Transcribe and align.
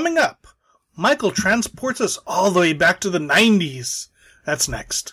Coming 0.00 0.16
up, 0.16 0.46
Michael 0.96 1.30
transports 1.30 2.00
us 2.00 2.18
all 2.26 2.50
the 2.50 2.60
way 2.60 2.72
back 2.72 3.00
to 3.00 3.10
the 3.10 3.18
90s. 3.18 4.08
That's 4.46 4.66
next. 4.66 5.12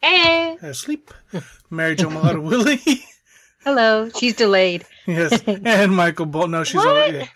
Hey. 0.00 0.56
Asleep. 0.62 1.12
Mary 1.68 1.96
Jo 1.96 2.08
Mulatto 2.08 2.40
Willie. 2.48 2.80
Hello. 3.62 4.08
She's 4.18 4.36
delayed. 4.36 4.86
yes. 5.06 5.38
And 5.46 5.94
Michael 5.94 6.24
Bowl. 6.24 6.48
No, 6.48 6.64
she's 6.64 6.80
already. 6.80 7.28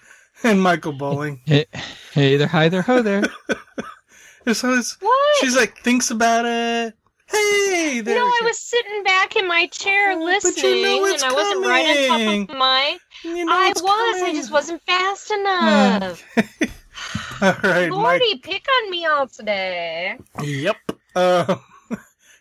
And 0.44 0.60
Michael 0.60 0.92
Bowling. 0.92 1.40
Hey, 1.44 1.66
hey 2.12 2.36
there, 2.36 2.48
hi 2.48 2.68
there, 2.68 2.82
ho 2.82 3.00
there. 3.02 3.22
So 4.54 4.74
it's, 4.74 5.00
What? 5.00 5.36
she's 5.40 5.54
like, 5.54 5.78
thinks 5.84 6.10
about 6.10 6.44
it. 6.44 6.94
Hey, 7.30 8.00
there 8.00 8.16
no, 8.16 8.24
I 8.24 8.40
was 8.42 8.58
sitting 8.58 9.04
back 9.04 9.36
in 9.36 9.46
my 9.46 9.68
chair 9.68 10.10
Oh, 10.10 10.18
but 10.18 10.24
listening, 10.24 10.78
you 10.78 10.82
know 10.82 11.04
and 11.04 11.14
it's 11.14 11.22
I 11.22 11.32
wasn't 11.32 11.64
right 11.64 12.10
on 12.10 12.48
top 12.48 12.50
of 12.50 12.58
my. 12.58 12.98
You 13.22 13.44
know 13.44 13.52
I 13.52 13.70
it's 13.70 13.80
was. 13.80 14.22
I 14.22 14.32
just 14.32 14.50
wasn't 14.50 14.82
fast 14.82 15.30
enough. 15.30 16.24
All 17.42 17.54
right, 17.62 17.88
Mike. 17.88 18.42
Pick 18.42 18.66
on 18.68 18.90
me 18.90 19.06
all 19.06 19.28
today. 19.28 20.16
Yep. 20.42 20.76
Uh, 21.14 21.56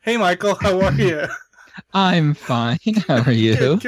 hey, 0.02 0.18
Michael, 0.18 0.56
how 0.60 0.82
are 0.82 0.94
you? 0.94 1.28
I'm 1.94 2.34
fine. 2.34 2.78
How 3.08 3.22
are 3.24 3.32
you? 3.32 3.56
Good, 3.78 3.82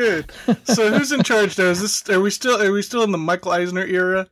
good. 0.46 0.68
So, 0.68 0.92
who's 0.92 1.12
in 1.12 1.23
charge 1.23 1.58
now? 1.58 1.66
Is 1.66 1.82
this? 1.82 2.09
Are 2.09 2.20
we 2.22 2.30
still? 2.30 2.62
Are 2.62 2.72
we 2.72 2.82
still 2.82 3.04
in 3.04 3.12
the 3.12 3.18
Michael 3.18 3.52
Eisner 3.52 3.86
era? 3.86 4.28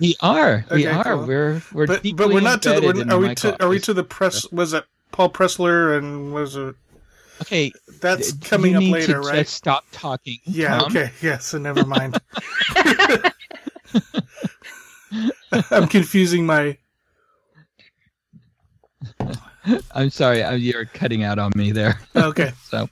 We 0.00 0.16
are. 0.20 0.64
We 0.70 0.86
Okay, 0.86 0.96
are. 0.96 1.04
cool. 1.04 1.26
We're 1.26 1.62
we're 1.72 1.86
But 1.86 2.02
but 2.14 2.28
we're 2.28 2.40
not 2.40 2.62
to 2.62 2.74
the. 2.74 2.80
We're, 2.82 3.10
are 3.14 3.18
we 3.18 3.28
Michael 3.28 3.52
to? 3.52 3.64
Are 3.64 3.68
we 3.68 3.78
to 3.80 3.94
the 3.94 4.04
press? 4.04 4.50
Was 4.52 4.72
it 4.74 4.84
Paul 5.12 5.30
Pressler 5.30 5.96
and 5.98 6.32
was 6.34 6.56
it? 6.56 6.74
Okay, 7.42 7.72
That's 8.00 8.32
coming 8.32 8.74
up 8.74 8.82
later, 8.82 9.14
to 9.14 9.20
right? 9.20 9.46
Stop 9.46 9.84
talking. 9.92 10.38
Yeah. 10.44 10.78
Tom. 10.78 10.86
Okay. 10.90 11.10
Yeah. 11.22 11.38
So 11.38 11.56
never 11.58 11.84
mind. 11.86 12.18
I'm 15.70 15.86
confusing 15.88 16.44
my. 16.46 16.76
I'm 19.94 20.10
sorry. 20.10 20.42
uh, 20.42 20.52
You're 20.54 20.84
cutting 20.86 21.22
out 21.24 21.38
on 21.38 21.52
me 21.54 21.72
there. 21.72 22.00
Okay. 22.16 22.52
So, 22.64 22.88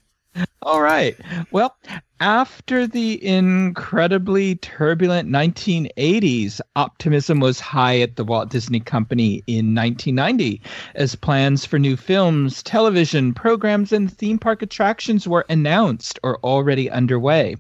all 0.63 0.81
right. 0.81 1.17
Well, 1.51 1.77
after 2.21 2.87
the 2.87 3.25
incredibly 3.27 4.57
turbulent 4.57 5.29
1980s, 5.29 6.61
optimism 6.77 7.41
was 7.41 7.61
high 7.61 8.01
at 8.01 8.17
the 8.17 8.25
Walt 8.25 8.51
Disney 8.51 8.81
Company 8.81 9.43
in 9.47 9.75
1990 9.75 10.61
as 10.95 11.15
plans 11.15 11.65
for 11.67 11.79
new 11.79 11.97
films, 11.97 12.63
television 12.63 13.35
programs, 13.35 13.93
and 13.93 14.13
theme 14.13 14.39
park 14.39 14.63
attractions 14.63 15.27
were 15.29 15.45
announced 15.49 16.19
or 16.23 16.39
already 16.39 16.91
underway. 16.91 17.57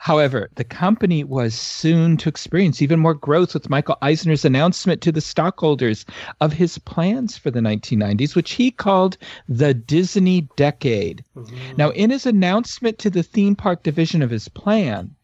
However, 0.00 0.48
the 0.54 0.64
company 0.64 1.24
was 1.24 1.54
soon 1.54 2.16
to 2.18 2.28
experience 2.28 2.80
even 2.80 3.00
more 3.00 3.14
growth 3.14 3.52
with 3.52 3.68
Michael 3.68 3.98
Eisner's 4.00 4.44
announcement 4.44 5.02
to 5.02 5.10
the 5.10 5.20
stockholders 5.20 6.06
of 6.40 6.52
his 6.52 6.78
plans 6.78 7.36
for 7.36 7.50
the 7.50 7.58
1990s, 7.58 8.36
which 8.36 8.52
he 8.52 8.70
called 8.70 9.18
the 9.48 9.74
Disney 9.74 10.42
Decade. 10.54 11.24
Mm-hmm. 11.36 11.76
Now, 11.76 11.90
in 11.90 12.10
his 12.10 12.26
announcement 12.26 12.98
to 13.00 13.10
the 13.10 13.24
theme 13.24 13.56
park 13.56 13.82
division 13.82 14.22
of 14.22 14.30
his 14.30 14.48
plan, 14.48 15.16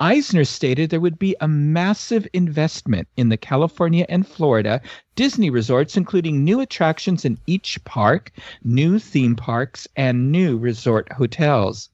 Eisner 0.00 0.44
stated 0.44 0.88
there 0.88 0.98
would 0.98 1.18
be 1.18 1.36
a 1.40 1.46
massive 1.46 2.26
investment 2.32 3.08
in 3.18 3.28
the 3.28 3.36
California 3.36 4.06
and 4.08 4.26
Florida 4.26 4.80
Disney 5.14 5.50
resorts, 5.50 5.96
including 5.96 6.42
new 6.42 6.58
attractions 6.60 7.26
in 7.26 7.38
each 7.46 7.84
park, 7.84 8.32
new 8.64 8.98
theme 8.98 9.36
parks, 9.36 9.86
and 9.94 10.32
new 10.32 10.56
resort 10.56 11.12
hotels. 11.12 11.90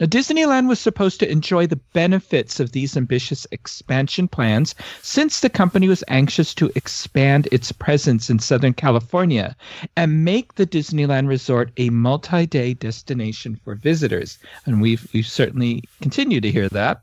Now, 0.00 0.06
Disneyland 0.06 0.68
was 0.68 0.80
supposed 0.80 1.20
to 1.20 1.30
enjoy 1.30 1.66
the 1.66 1.80
benefits 1.92 2.60
of 2.60 2.72
these 2.72 2.96
ambitious 2.96 3.46
expansion 3.50 4.28
plans 4.28 4.74
since 5.02 5.40
the 5.40 5.50
company 5.50 5.88
was 5.88 6.04
anxious 6.08 6.54
to 6.54 6.70
expand 6.74 7.48
its 7.52 7.72
presence 7.72 8.30
in 8.30 8.38
Southern 8.38 8.74
California 8.74 9.56
and 9.96 10.24
make 10.24 10.54
the 10.54 10.66
Disneyland 10.66 11.28
Resort 11.28 11.70
a 11.76 11.90
multi 11.90 12.46
day 12.46 12.74
destination 12.74 13.58
for 13.64 13.74
visitors. 13.74 14.38
And 14.66 14.80
we've, 14.80 15.08
we've 15.12 15.26
certainly 15.26 15.82
continued 16.00 16.42
to 16.42 16.52
hear 16.52 16.68
that. 16.70 17.02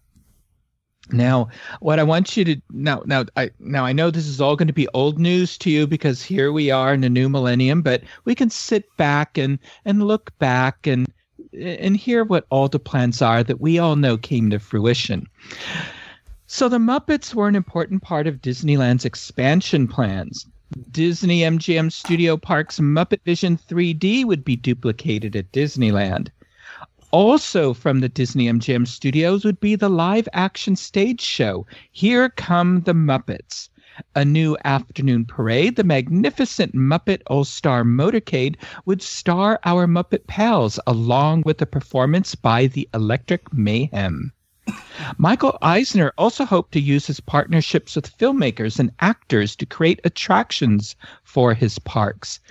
Now, 1.12 1.50
what 1.82 2.00
I 2.00 2.04
want 2.04 2.36
you 2.36 2.44
to 2.46 2.62
now, 2.72 3.04
now, 3.06 3.26
I 3.36 3.52
now 3.60 3.86
I 3.86 3.94
know 3.94 4.10
this 4.10 4.26
is 4.26 4.42
all 4.42 4.56
going 4.56 4.68
to 4.68 4.74
be 4.74 4.88
old 4.96 5.20
news 5.20 5.56
to 5.60 5.70
you 5.70 5.86
because 5.86 6.24
here 6.24 6.52
we 6.52 6.72
are 6.72 6.96
in 6.96 7.02
the 7.02 7.10
new 7.10 7.30
millennium. 7.30 7.84
But 7.84 8.02
we 8.26 8.34
can 8.34 8.50
sit 8.50 8.86
back 8.98 9.38
and 9.38 9.60
and 9.86 10.08
look 10.08 10.36
back 10.40 10.88
and 10.88 11.06
and 11.60 11.98
hear 11.98 12.24
what 12.24 12.46
all 12.50 12.68
the 12.68 12.80
plans 12.80 13.22
are 13.22 13.44
that 13.44 13.62
we 13.62 13.80
all 13.80 13.96
know 13.96 14.18
came 14.18 14.50
to 14.50 14.60
fruition. 14.60 15.28
So 16.48 16.70
the 16.70 16.78
Muppets 16.78 17.34
were 17.34 17.48
an 17.48 17.56
important 17.56 18.04
part 18.04 18.28
of 18.28 18.42
Disneyland's 18.42 19.06
expansion 19.06 19.88
plans. 19.88 20.46
Disney 20.92 21.42
MGM 21.42 21.92
Studio 21.92 22.38
Park's 22.38 22.80
Muppet 22.80 23.22
Vision 23.24 23.58
3D 23.58 24.26
would 24.26 24.44
be 24.44 24.56
duplicated 24.56 25.36
at 25.36 25.52
Disneyland. 25.52 26.30
Also 27.12 27.74
from 27.74 28.00
the 28.00 28.10
Disney 28.10 28.46
MGM 28.46 28.88
studios 28.88 29.46
would 29.46 29.60
be 29.60 29.76
the 29.76 29.90
live 29.90 30.28
action 30.34 30.76
stage 30.76 31.22
show, 31.22 31.66
Here 31.92 32.30
Come 32.30 32.82
the 32.82 32.94
Muppets. 32.94 33.70
A 34.14 34.26
new 34.26 34.58
afternoon 34.66 35.24
parade, 35.24 35.78
the 35.78 35.84
magnificent 35.86 36.76
Muppet 36.76 37.22
All 37.28 37.46
Star 37.46 37.86
Motorcade, 37.86 38.58
would 38.86 39.02
star 39.02 39.58
our 39.64 39.88
Muppet 39.88 40.28
pals 40.28 40.78
along 40.86 41.44
with 41.46 41.62
a 41.62 41.66
performance 41.66 42.36
by 42.36 42.68
the 42.68 42.90
Electric 42.94 43.54
Mayhem. 43.54 44.34
Michael 45.18 45.58
Eisner 45.62 46.12
also 46.18 46.44
hoped 46.44 46.74
to 46.74 46.82
use 46.82 47.08
his 47.08 47.22
partnerships 47.22 47.96
with 47.96 48.18
filmmakers 48.18 48.80
and 48.80 48.92
actors 49.00 49.56
to 49.56 49.66
create 49.66 50.02
attractions 50.04 50.98
for 51.24 51.54
his 51.54 51.80
parks. 51.80 52.42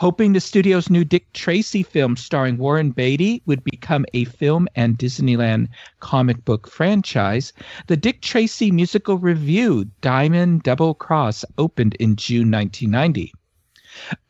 Hoping 0.00 0.32
the 0.32 0.40
studio's 0.40 0.88
new 0.88 1.04
Dick 1.04 1.30
Tracy 1.34 1.82
film 1.82 2.16
starring 2.16 2.56
Warren 2.56 2.90
Beatty 2.90 3.42
would 3.44 3.62
become 3.62 4.06
a 4.14 4.24
film 4.24 4.66
and 4.74 4.96
Disneyland 4.96 5.68
comic 5.98 6.42
book 6.46 6.66
franchise, 6.66 7.52
the 7.86 7.98
Dick 7.98 8.22
Tracy 8.22 8.70
musical 8.70 9.18
review 9.18 9.90
Diamond 10.00 10.62
Double 10.62 10.94
Cross 10.94 11.44
opened 11.58 11.96
in 11.96 12.16
June 12.16 12.50
1990. 12.50 13.34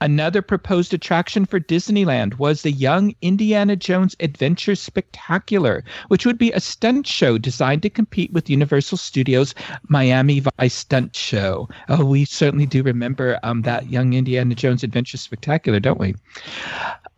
Another 0.01 0.43
proposed 0.43 0.95
attraction 0.95 1.45
for 1.45 1.61
Disneyland 1.61 2.39
was 2.39 2.63
the 2.63 2.73
Young 2.73 3.15
Indiana 3.23 3.77
Jones 3.77 4.17
Adventure 4.21 4.75
Spectacular, 4.75 5.85
which 6.09 6.27
would 6.27 6.39
be 6.39 6.53
a 6.53 6.61
stunt 6.61 7.07
show 7.07 7.39
designed 7.39 7.83
to 7.83 7.91
compete 7.91 8.33
with 8.33 8.51
Universal 8.51 8.99
Studios' 8.99 9.55
Miami 9.89 10.41
Vice 10.41 10.75
Stunt 10.75 11.15
Show. 11.15 11.69
Oh, 11.89 12.05
we 12.05 12.25
certainly 12.25 12.67
do 12.67 12.83
remember 12.83 13.39
um, 13.43 13.63
that 13.63 13.91
Young 13.91 14.13
Indiana 14.15 14.55
Jones 14.55 14.83
Adventure 14.83 15.19
Spectacular, 15.19 15.81
don't 15.81 16.01
we? 16.01 16.15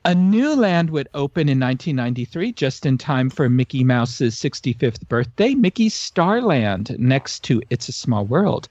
A 0.04 0.16
new 0.16 0.56
land 0.56 0.90
would 0.90 1.08
open 1.14 1.48
in 1.48 1.60
1993, 1.60 2.50
just 2.54 2.84
in 2.84 2.98
time 2.98 3.30
for 3.30 3.48
Mickey 3.48 3.84
Mouse's 3.84 4.34
65th 4.34 5.06
birthday, 5.06 5.54
Mickey's 5.54 5.94
Starland, 5.94 6.96
next 6.98 7.44
to 7.44 7.62
It's 7.70 7.88
a 7.88 7.92
Small 7.92 8.24
World. 8.24 8.68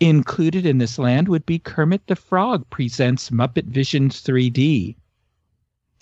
Included 0.00 0.66
in 0.66 0.76
this 0.76 0.98
land 0.98 1.28
would 1.28 1.46
be 1.46 1.58
Kermit 1.58 2.06
the 2.08 2.14
Frog 2.14 2.68
presents 2.68 3.30
Muppet 3.30 3.64
Vision 3.64 4.10
3D. 4.10 4.96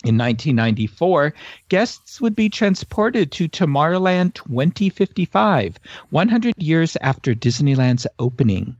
In 0.05 0.19
1994, 0.19 1.33
guests 1.67 2.21
would 2.21 2.35
be 2.35 2.47
transported 2.47 3.31
to 3.31 3.47
Tomorrowland 3.47 4.35
2055, 4.35 5.79
100 6.11 6.53
years 6.61 6.95
after 7.01 7.33
Disneyland's 7.33 8.05
opening. 8.19 8.75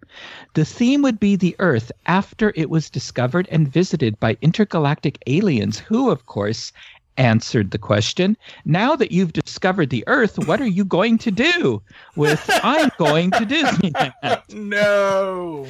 The 0.53 0.65
theme 0.65 1.01
would 1.01 1.19
be 1.19 1.35
the 1.35 1.55
Earth 1.57 1.91
after 2.05 2.53
it 2.55 2.69
was 2.69 2.91
discovered 2.91 3.47
and 3.49 3.67
visited 3.67 4.19
by 4.19 4.37
intergalactic 4.43 5.17
aliens 5.25 5.79
who, 5.79 6.11
of 6.11 6.27
course, 6.27 6.71
answered 7.17 7.71
the 7.71 7.79
question. 7.79 8.37
Now 8.63 8.95
that 8.95 9.11
you've 9.11 9.33
discovered 9.33 9.89
the 9.89 10.03
Earth, 10.05 10.37
what 10.47 10.61
are 10.61 10.67
you 10.67 10.85
going 10.85 11.17
to 11.19 11.31
do? 11.31 11.81
With 12.15 12.47
I'm 12.61 12.91
going 12.99 13.31
to 13.31 13.45
Disneyland. 13.47 14.53
No. 14.53 15.67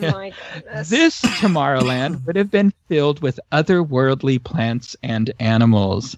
My. 0.00 0.32
This 0.84 1.20
Tomorrowland 1.40 2.24
would 2.26 2.36
have 2.36 2.50
been 2.50 2.72
filled 2.88 3.20
with 3.20 3.40
otherworldly 3.52 4.42
plants 4.42 4.96
and 5.02 5.32
animals. 5.40 6.16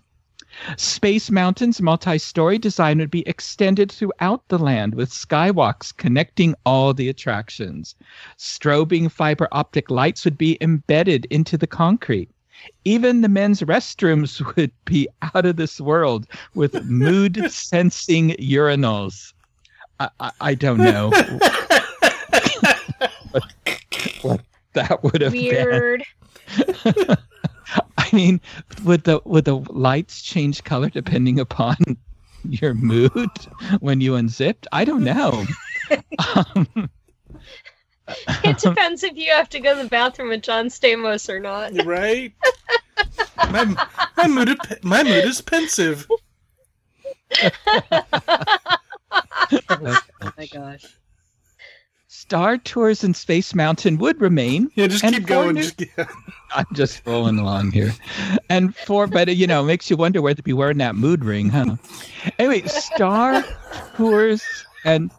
Space 0.76 1.30
Mountain's 1.30 1.80
multi 1.80 2.18
story 2.18 2.58
design 2.58 2.98
would 2.98 3.10
be 3.10 3.26
extended 3.28 3.92
throughout 3.92 4.46
the 4.48 4.58
land 4.58 4.94
with 4.94 5.10
skywalks 5.10 5.96
connecting 5.96 6.54
all 6.66 6.92
the 6.92 7.08
attractions. 7.08 7.94
Strobing 8.38 9.10
fiber 9.10 9.46
optic 9.52 9.90
lights 9.90 10.24
would 10.24 10.36
be 10.36 10.58
embedded 10.60 11.26
into 11.26 11.56
the 11.56 11.66
concrete. 11.68 12.30
Even 12.84 13.20
the 13.20 13.28
men's 13.28 13.62
restrooms 13.62 14.44
would 14.56 14.72
be 14.84 15.08
out 15.22 15.46
of 15.46 15.56
this 15.56 15.80
world 15.80 16.26
with 16.54 16.84
mood 16.84 17.50
sensing 17.52 18.30
urinals. 18.30 19.32
I, 20.00 20.10
I, 20.18 20.32
I 20.40 20.54
don't 20.54 20.78
know 20.78 21.10
what, 21.10 21.30
what 21.70 21.87
that 24.78 25.02
would 25.02 25.20
have 25.20 25.32
been. 25.32 25.42
Weird. 25.42 26.04
I 27.98 28.08
mean, 28.12 28.40
would 28.84 29.04
the 29.04 29.20
would 29.24 29.44
the 29.44 29.56
lights 29.56 30.22
change 30.22 30.64
color 30.64 30.88
depending 30.88 31.38
upon 31.40 31.76
your 32.48 32.74
mood 32.74 33.30
when 33.80 34.00
you 34.00 34.14
unzipped? 34.14 34.66
I 34.72 34.84
don't 34.84 35.04
know. 35.04 35.44
um, 36.34 36.88
It 38.44 38.58
depends 38.58 39.02
if 39.02 39.16
you 39.16 39.30
have 39.32 39.48
to 39.50 39.60
go 39.60 39.76
to 39.76 39.82
the 39.82 39.88
bathroom 39.88 40.30
with 40.30 40.42
John 40.42 40.66
Stamos 40.68 41.28
or 41.28 41.40
not. 41.40 41.72
right? 41.84 42.32
My, 43.50 43.64
my 44.16 44.26
mood 44.26 44.58
my 44.82 45.02
mood 45.02 45.24
is 45.24 45.40
pensive. 45.40 46.06
Oh 49.70 49.98
my 50.36 50.46
gosh. 50.46 50.84
Star 52.18 52.58
Tours 52.58 53.04
and 53.04 53.14
Space 53.14 53.54
Mountain 53.54 53.98
would 53.98 54.20
remain. 54.20 54.72
Yeah, 54.74 54.88
just 54.88 55.04
And 55.04 55.14
keep 55.14 55.26
going. 55.26 55.54
for 55.54 55.62
Just, 55.62 55.80
yeah. 55.96 56.04
I'm 56.54 56.66
just 56.72 57.06
rolling 57.06 57.38
along 57.38 57.70
here. 57.70 57.94
And 58.50 58.74
for, 58.74 59.06
but 59.06 59.36
you 59.36 59.46
know, 59.46 59.62
makes 59.62 59.88
you 59.88 59.96
wonder 59.96 60.20
where 60.20 60.34
to 60.34 60.42
be 60.42 60.52
wearing 60.52 60.78
that 60.78 60.96
mood 60.96 61.24
ring, 61.24 61.48
huh? 61.48 61.76
Anyway, 62.40 62.66
Star 62.66 63.44
Tours 63.94 64.42
and 64.84 65.12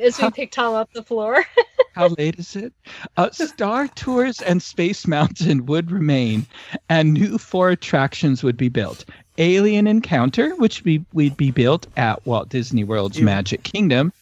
As 0.00 0.20
we 0.20 0.30
pick 0.32 0.50
Tom 0.50 0.74
up 0.74 0.92
the 0.92 1.02
floor. 1.02 1.42
How 1.94 2.08
late 2.18 2.38
is 2.38 2.56
it? 2.56 2.74
Uh, 3.16 3.30
Star 3.30 3.88
Tours 3.88 4.42
and 4.42 4.62
Space 4.62 5.06
Mountain 5.06 5.64
would 5.64 5.90
remain, 5.90 6.46
and 6.90 7.14
new 7.14 7.38
four 7.38 7.70
attractions 7.70 8.42
would 8.42 8.58
be 8.58 8.68
built. 8.68 9.06
Alien 9.38 9.86
Encounter, 9.86 10.54
which 10.56 10.84
we, 10.84 11.04
would 11.12 11.36
be 11.36 11.50
built 11.50 11.86
at 11.96 12.24
Walt 12.26 12.48
Disney 12.48 12.84
World's 12.84 13.18
Yeah. 13.18 13.24
Magic 13.24 13.62
Kingdom. 13.62 14.12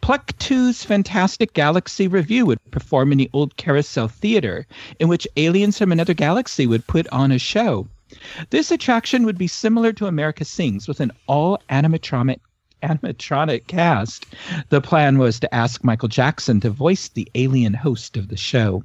Plectu's 0.00 0.84
Fantastic 0.84 1.54
Galaxy 1.54 2.06
Review 2.06 2.46
would 2.46 2.58
perform 2.70 3.12
in 3.12 3.18
the 3.18 3.30
old 3.32 3.56
Carousel 3.56 4.08
Theater, 4.08 4.66
in 4.98 5.08
which 5.08 5.26
aliens 5.36 5.78
from 5.78 5.90
another 5.92 6.14
galaxy 6.14 6.66
would 6.66 6.86
put 6.86 7.08
on 7.08 7.32
a 7.32 7.38
show. 7.38 7.88
This 8.50 8.70
attraction 8.70 9.24
would 9.24 9.38
be 9.38 9.48
similar 9.48 9.92
to 9.94 10.06
America 10.06 10.44
Sings, 10.44 10.86
with 10.86 11.00
an 11.00 11.12
all 11.26 11.60
animatronic 11.68 12.38
animatronic 12.82 13.66
cast. 13.66 14.26
The 14.68 14.80
plan 14.80 15.18
was 15.18 15.40
to 15.40 15.54
ask 15.54 15.82
Michael 15.84 16.08
Jackson 16.08 16.60
to 16.60 16.70
voice 16.70 17.08
the 17.08 17.28
alien 17.34 17.74
host 17.74 18.16
of 18.16 18.28
the 18.28 18.36
show. 18.36 18.84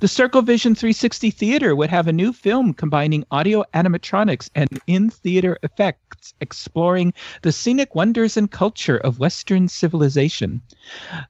The 0.00 0.08
Circle 0.08 0.42
Vision 0.42 0.74
360 0.74 1.30
Theater 1.30 1.76
would 1.76 1.90
have 1.90 2.08
a 2.08 2.12
new 2.12 2.32
film 2.32 2.72
combining 2.72 3.24
audio 3.30 3.64
animatronics 3.74 4.48
and 4.54 4.68
in 4.86 5.10
theater 5.10 5.58
effects, 5.62 6.32
exploring 6.40 7.12
the 7.42 7.52
scenic 7.52 7.94
wonders 7.94 8.36
and 8.36 8.50
culture 8.50 8.96
of 8.96 9.18
Western 9.18 9.68
civilization. 9.68 10.62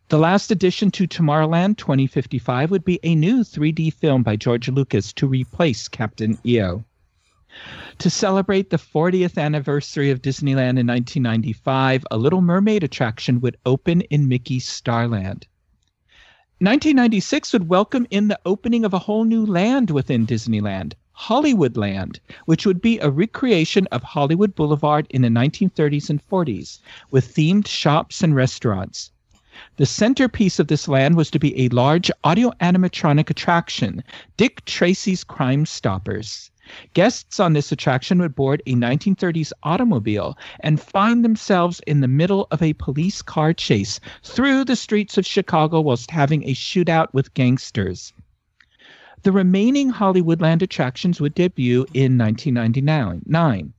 The 0.09 0.19
last 0.19 0.51
addition 0.51 0.91
to 0.93 1.07
Tomorrowland 1.07 1.79
2055 1.79 2.71
would 2.71 2.85
be 2.85 3.01
a 3.03 3.15
new 3.15 3.45
3D 3.45 3.93
film 3.93 4.23
by 4.23 4.37
George 4.37 4.69
Lucas 4.69 5.13
to 5.15 5.27
replace 5.27 5.89
Captain 5.89 6.39
EO. 6.47 6.85
To 7.99 8.11
celebrate 8.11 8.71
the 8.71 8.79
40th 8.79 9.39
anniversary 9.39 10.11
of 10.11 10.23
Disneyland 10.23 10.79
in 10.79 10.87
1995, 10.87 12.05
a 12.11 12.17
Little 12.17 12.41
Mermaid 12.41 12.83
attraction 12.83 13.41
would 13.41 13.57
open 13.65 14.01
in 14.03 14.29
Mickey's 14.29 14.67
Starland. 14.67 15.47
1996 16.61 17.53
would 17.53 17.69
welcome 17.69 18.07
in 18.11 18.29
the 18.29 18.39
opening 18.47 18.85
of 18.85 18.95
a 18.95 18.99
whole 19.01 19.25
new 19.25 19.45
land 19.45 19.91
within 19.91 20.25
Disneyland, 20.25 20.93
Hollywoodland, 21.19 22.21
which 22.45 22.65
would 22.65 22.81
be 22.81 23.01
a 23.01 23.11
recreation 23.11 23.89
of 23.91 24.05
Hollywood 24.05 24.55
Boulevard 24.55 25.09
in 25.11 25.23
the 25.23 25.29
1930s 25.29 26.11
and 26.11 26.23
40s, 26.29 26.79
with 27.11 27.35
themed 27.35 27.67
shops 27.67 28.23
and 28.23 28.37
restaurants. 28.37 29.11
The 29.79 29.85
centerpiece 29.85 30.61
of 30.61 30.69
this 30.69 30.87
land 30.87 31.17
was 31.17 31.29
to 31.33 31.41
be 31.41 31.61
a 31.61 31.71
large 31.71 32.09
audio 32.23 32.53
animatronic 32.61 33.31
attraction, 33.31 34.05
Dick 34.37 34.65
Tracy's 34.65 35.25
Crime 35.25 35.67
Stoppers. 35.67 36.53
Guests 36.95 37.39
on 37.39 37.53
this 37.53 37.73
attraction 37.73 38.19
would 38.21 38.35
board 38.35 38.63
a 38.67 38.75
1930s 38.75 39.53
automobile 39.63 40.39
and 40.61 40.81
find 40.81 41.25
themselves 41.25 41.81
in 41.87 42.01
the 42.01 42.09
middle 42.09 42.47
of 42.51 42.63
a 42.63 42.73
police 42.73 43.21
car 43.21 43.53
chase 43.53 44.01
through 44.23 44.65
the 44.65 44.77
streets 44.77 45.19
of 45.19 45.27
Chicago 45.27 45.81
whilst 45.81 46.11
having 46.11 46.43
a 46.45 46.55
shootout 46.55 47.09
with 47.13 47.35
gangsters. 47.35 48.13
The 49.25 49.33
remaining 49.33 49.91
Hollywoodland 49.91 50.63
attractions 50.63 51.21
would 51.21 51.35
debut 51.35 51.87
in 51.95 52.19
1999. 52.19 53.73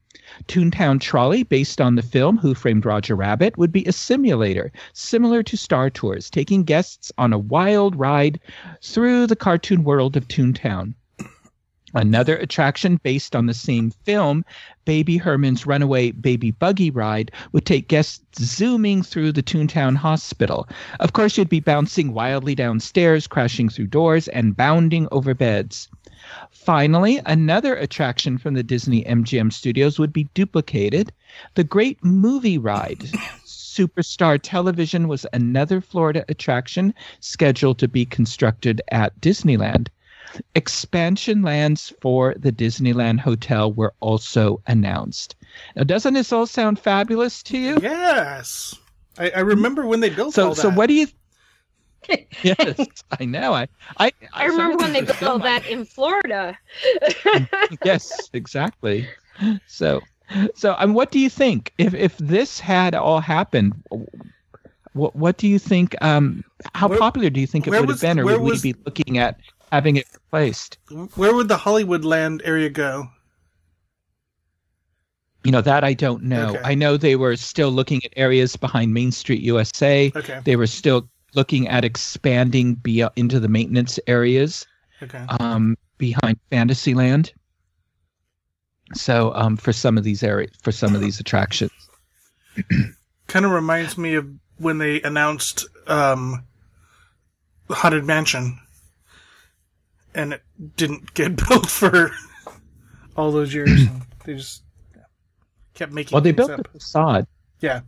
Toontown 0.47 0.99
Trolley, 0.99 1.43
based 1.43 1.79
on 1.79 1.95
the 1.95 2.01
film 2.01 2.37
Who 2.37 2.55
Framed 2.55 2.85
Roger 2.85 3.15
Rabbit, 3.15 3.57
would 3.57 3.71
be 3.71 3.85
a 3.85 3.91
simulator 3.91 4.71
similar 4.93 5.43
to 5.43 5.55
Star 5.55 5.89
Tours, 5.89 6.29
taking 6.29 6.63
guests 6.63 7.11
on 7.17 7.31
a 7.31 7.37
wild 7.37 7.95
ride 7.95 8.39
through 8.81 9.27
the 9.27 9.35
cartoon 9.35 9.83
world 9.83 10.17
of 10.17 10.27
Toontown. 10.27 10.95
Another 11.95 12.35
attraction 12.35 12.99
based 13.03 13.37
on 13.37 13.45
the 13.45 13.53
same 13.53 13.89
film, 14.03 14.43
Baby 14.83 15.15
Herman's 15.15 15.65
Runaway 15.65 16.11
Baby 16.11 16.51
Buggy 16.51 16.91
Ride, 16.91 17.31
would 17.53 17.65
take 17.65 17.87
guests 17.87 18.21
zooming 18.37 19.01
through 19.01 19.31
the 19.31 19.41
Toontown 19.41 19.95
Hospital. 19.95 20.67
Of 20.99 21.13
course, 21.13 21.37
you'd 21.37 21.47
be 21.47 21.61
bouncing 21.61 22.13
wildly 22.13 22.53
downstairs, 22.53 23.27
crashing 23.27 23.69
through 23.69 23.87
doors, 23.87 24.27
and 24.27 24.57
bounding 24.57 25.07
over 25.11 25.33
beds. 25.33 25.87
Finally, 26.51 27.21
another 27.25 27.75
attraction 27.75 28.37
from 28.37 28.55
the 28.55 28.63
Disney 28.63 29.05
MGM 29.05 29.53
studios 29.53 29.97
would 29.97 30.11
be 30.11 30.27
duplicated 30.33 31.13
the 31.53 31.63
Great 31.63 32.03
Movie 32.03 32.57
Ride. 32.57 33.05
Superstar 33.45 34.37
Television 34.41 35.07
was 35.07 35.25
another 35.31 35.79
Florida 35.79 36.25
attraction 36.27 36.93
scheduled 37.21 37.77
to 37.79 37.87
be 37.87 38.05
constructed 38.05 38.81
at 38.91 39.19
Disneyland. 39.21 39.87
Expansion 40.55 41.41
lands 41.41 41.93
for 42.01 42.35
the 42.37 42.51
Disneyland 42.51 43.19
Hotel 43.19 43.71
were 43.73 43.93
also 43.99 44.61
announced. 44.67 45.35
Now, 45.75 45.83
doesn't 45.83 46.13
this 46.13 46.31
all 46.33 46.45
sound 46.45 46.79
fabulous 46.79 47.41
to 47.43 47.57
you? 47.57 47.77
Yes. 47.81 48.75
I, 49.17 49.29
I 49.31 49.39
remember 49.39 49.85
when 49.85 49.99
they 50.01 50.09
built 50.09 50.33
So, 50.33 50.49
all 50.49 50.53
that. 50.55 50.61
so 50.61 50.69
what 50.69 50.87
do 50.87 50.93
you? 50.93 51.07
yes, 52.43 52.77
I 53.19 53.25
know. 53.25 53.53
I, 53.53 53.67
I, 53.97 54.11
I 54.33 54.45
remember 54.45 54.77
when 54.77 54.93
they 54.93 55.01
built 55.01 55.17
film- 55.17 55.41
that 55.41 55.65
in 55.67 55.85
Florida. 55.85 56.57
yes, 57.83 58.29
exactly. 58.33 59.07
So, 59.67 60.01
so, 60.55 60.75
um, 60.77 60.93
what 60.93 61.11
do 61.11 61.19
you 61.19 61.29
think 61.29 61.73
if 61.77 61.93
if 61.95 62.17
this 62.19 62.59
had 62.59 62.93
all 62.93 63.19
happened? 63.19 63.73
What 64.93 65.15
what 65.15 65.37
do 65.37 65.47
you 65.47 65.57
think? 65.59 65.95
Um, 66.03 66.43
how 66.73 66.87
Where- 66.87 66.99
popular 66.99 67.29
do 67.31 67.39
you 67.41 67.47
think 67.47 67.65
it 67.67 67.71
would 67.71 67.89
have 67.89 68.01
been, 68.01 68.19
or 68.19 68.25
where 68.25 68.39
would 68.39 68.51
was- 68.51 68.63
we 68.63 68.73
be 68.73 68.79
looking 68.85 69.17
at 69.17 69.39
having 69.71 69.95
it 69.97 70.05
replaced? 70.35 70.77
Where 71.15 71.33
would 71.33 71.47
the 71.47 71.57
Hollywood 71.57 72.05
land 72.05 72.41
area 72.45 72.69
go? 72.69 73.09
You 75.43 75.51
know 75.51 75.61
that 75.61 75.83
I 75.83 75.93
don't 75.93 76.23
know. 76.23 76.49
Okay. 76.49 76.61
I 76.63 76.73
know 76.73 76.97
they 76.97 77.15
were 77.15 77.35
still 77.35 77.69
looking 77.69 78.03
at 78.03 78.11
areas 78.15 78.55
behind 78.55 78.93
Main 78.93 79.11
Street 79.11 79.41
USA. 79.41 80.11
Okay. 80.15 80.41
They 80.43 80.55
were 80.55 80.67
still 80.67 81.07
looking 81.35 81.67
at 81.67 81.85
expanding 81.85 82.75
be- 82.75 83.05
into 83.15 83.39
the 83.39 83.47
maintenance 83.47 83.99
areas 84.07 84.65
Okay. 85.03 85.23
um, 85.39 85.77
behind 85.97 86.39
Fantasyland. 86.49 87.31
So 88.93 89.33
um, 89.35 89.57
for 89.57 89.73
some 89.73 89.97
of 89.97 90.03
these 90.03 90.23
areas, 90.23 90.51
for 90.63 90.71
some 90.71 90.95
of 90.95 91.01
these 91.01 91.19
attractions. 91.19 91.71
Kind 93.27 93.45
of 93.45 93.51
reminds 93.51 93.97
me 93.97 94.15
of 94.15 94.27
when 94.57 94.77
they 94.77 95.01
announced 95.01 95.67
um, 95.87 96.43
Haunted 97.69 98.05
Mansion, 98.05 98.57
and 100.15 100.33
it 100.33 100.41
didn't 100.77 101.13
get 101.13 101.35
built 101.49 101.69
for 101.69 102.11
all 103.15 103.31
those 103.31 103.53
years. 103.53 103.69
they 104.25 104.35
just 104.35 104.63
kept 105.73 105.91
making. 105.91 106.15
Well, 106.15 106.21
they 106.21 106.31
built 106.31 106.51
up. 106.51 106.63
the 106.63 106.69
facade. 106.79 107.27
Yeah, 107.61 107.81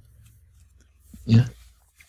Yeah. 1.25 1.45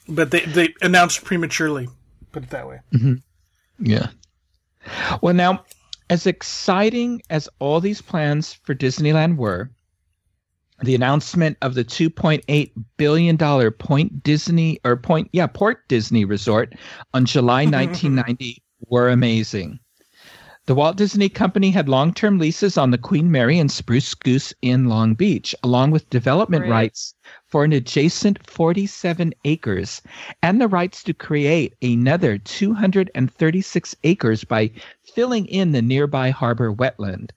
but 0.08 0.30
they 0.30 0.40
they 0.40 0.74
announced 0.82 1.24
prematurely. 1.24 1.88
Put 2.32 2.44
it 2.44 2.50
that 2.50 2.68
way. 2.68 2.80
Mm-hmm. 2.92 3.14
Yeah. 3.80 4.08
Well, 5.22 5.34
now, 5.34 5.64
As 6.10 6.26
exciting 6.26 7.20
as 7.30 7.48
all 7.58 7.80
these 7.80 8.00
plans 8.00 8.54
for 8.54 8.74
Disneyland 8.74 9.36
were, 9.36 9.70
the 10.82 10.94
announcement 10.94 11.58
of 11.60 11.74
the 11.74 11.84
2.8 11.84 12.70
billion 12.96 13.36
dollar 13.36 13.70
Point 13.70 14.22
Disney 14.22 14.78
or 14.84 14.96
Point 14.96 15.28
yeah 15.32 15.46
Port 15.46 15.86
Disney 15.88 16.24
Resort 16.24 16.74
on 17.12 17.24
July 17.26 17.64
1990 17.66 18.62
were 18.88 19.08
amazing. 19.10 19.78
The 20.68 20.74
Walt 20.74 20.98
Disney 20.98 21.30
Company 21.30 21.70
had 21.70 21.88
long-term 21.88 22.38
leases 22.38 22.76
on 22.76 22.90
the 22.90 22.98
Queen 22.98 23.30
Mary 23.30 23.58
and 23.58 23.70
Spruce 23.72 24.12
Goose 24.12 24.52
in 24.60 24.84
Long 24.84 25.14
Beach, 25.14 25.54
along 25.62 25.92
with 25.92 26.10
development 26.10 26.64
Right. 26.64 26.70
rights 26.70 27.14
for 27.46 27.64
an 27.64 27.72
adjacent 27.72 28.46
47 28.46 29.32
acres 29.46 30.02
and 30.42 30.60
the 30.60 30.68
rights 30.68 31.02
to 31.04 31.14
create 31.14 31.72
another 31.80 32.36
236 32.36 33.96
acres 34.04 34.44
by 34.44 34.70
filling 35.14 35.46
in 35.46 35.72
the 35.72 35.80
nearby 35.80 36.28
harbor 36.28 36.70
wetland. 36.70 37.30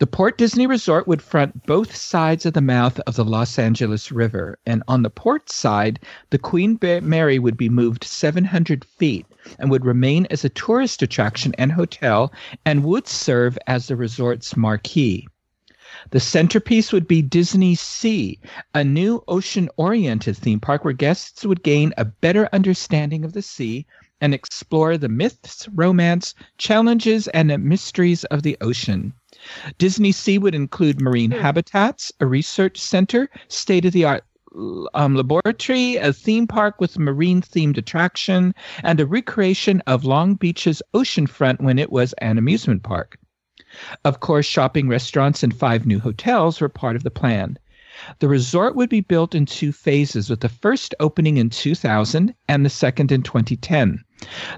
The 0.00 0.06
Port 0.06 0.38
Disney 0.38 0.66
Resort 0.66 1.06
would 1.06 1.20
front 1.20 1.66
both 1.66 1.94
sides 1.94 2.46
of 2.46 2.54
the 2.54 2.62
mouth 2.62 2.98
of 3.00 3.16
the 3.16 3.24
Los 3.24 3.58
Angeles 3.58 4.10
River, 4.10 4.58
and 4.64 4.82
on 4.88 5.02
the 5.02 5.10
port 5.10 5.50
side, 5.50 6.00
the 6.30 6.38
Queen 6.38 6.78
Mary 6.80 7.38
would 7.38 7.58
be 7.58 7.68
moved 7.68 8.04
700 8.04 8.82
feet 8.82 9.26
and 9.58 9.70
would 9.70 9.84
remain 9.84 10.26
as 10.30 10.42
a 10.42 10.48
tourist 10.48 11.02
attraction 11.02 11.54
and 11.58 11.72
hotel 11.72 12.32
and 12.64 12.82
would 12.82 13.06
serve 13.08 13.58
as 13.66 13.88
the 13.88 13.94
resort's 13.94 14.56
marquee. 14.56 15.28
The 16.12 16.20
centerpiece 16.20 16.94
would 16.94 17.06
be 17.06 17.20
Disney 17.20 17.74
Sea, 17.74 18.38
a 18.74 18.82
new 18.82 19.22
ocean 19.28 19.68
oriented 19.76 20.38
theme 20.38 20.60
park 20.60 20.82
where 20.82 20.94
guests 20.94 21.44
would 21.44 21.62
gain 21.62 21.92
a 21.98 22.06
better 22.06 22.48
understanding 22.54 23.22
of 23.22 23.34
the 23.34 23.42
sea 23.42 23.84
and 24.18 24.32
explore 24.32 24.96
the 24.96 25.10
myths, 25.10 25.68
romance, 25.74 26.34
challenges, 26.56 27.28
and 27.28 27.48
mysteries 27.62 28.24
of 28.24 28.42
the 28.42 28.56
ocean. 28.62 29.12
Disney 29.78 30.12
Sea 30.12 30.38
would 30.38 30.54
include 30.54 31.00
marine 31.00 31.30
habitats, 31.30 32.12
a 32.20 32.26
research 32.26 32.78
center, 32.78 33.30
state 33.48 33.84
of 33.84 33.92
the 33.92 34.04
art 34.04 34.24
um, 34.94 35.14
laboratory, 35.14 35.96
a 35.96 36.12
theme 36.12 36.46
park 36.46 36.80
with 36.80 36.98
marine 36.98 37.40
themed 37.40 37.78
attraction, 37.78 38.54
and 38.82 39.00
a 39.00 39.06
recreation 39.06 39.80
of 39.86 40.04
Long 40.04 40.34
Beach's 40.34 40.82
oceanfront 40.92 41.60
when 41.60 41.78
it 41.78 41.92
was 41.92 42.12
an 42.14 42.36
amusement 42.36 42.82
park. 42.82 43.18
Of 44.04 44.20
course, 44.20 44.46
shopping, 44.46 44.88
restaurants, 44.88 45.42
and 45.42 45.54
five 45.54 45.86
new 45.86 46.00
hotels 46.00 46.60
were 46.60 46.68
part 46.68 46.96
of 46.96 47.04
the 47.04 47.10
plan. 47.10 47.56
The 48.18 48.28
resort 48.28 48.74
would 48.74 48.88
be 48.88 49.00
built 49.00 49.34
in 49.34 49.46
two 49.46 49.72
phases, 49.72 50.28
with 50.28 50.40
the 50.40 50.48
first 50.48 50.94
opening 51.00 51.36
in 51.36 51.50
2000 51.50 52.34
and 52.48 52.64
the 52.64 52.70
second 52.70 53.12
in 53.12 53.22
2010. 53.22 54.02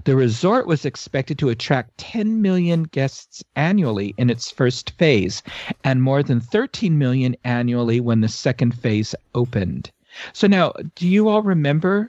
The 0.04 0.16
resort 0.16 0.66
was 0.66 0.84
expected 0.84 1.38
to 1.38 1.48
attract 1.48 1.98
10 1.98 2.42
million 2.42 2.84
guests 2.84 3.42
annually 3.56 4.14
in 4.18 4.30
its 4.30 4.50
first 4.50 4.90
phase 4.98 5.42
and 5.84 6.02
more 6.02 6.22
than 6.22 6.40
13 6.40 6.98
million 6.98 7.36
annually 7.44 8.00
when 8.00 8.20
the 8.20 8.28
second 8.28 8.72
phase 8.78 9.14
opened. 9.34 9.90
So 10.32 10.46
now, 10.46 10.72
do 10.94 11.08
you 11.08 11.28
all 11.28 11.42
remember 11.42 12.08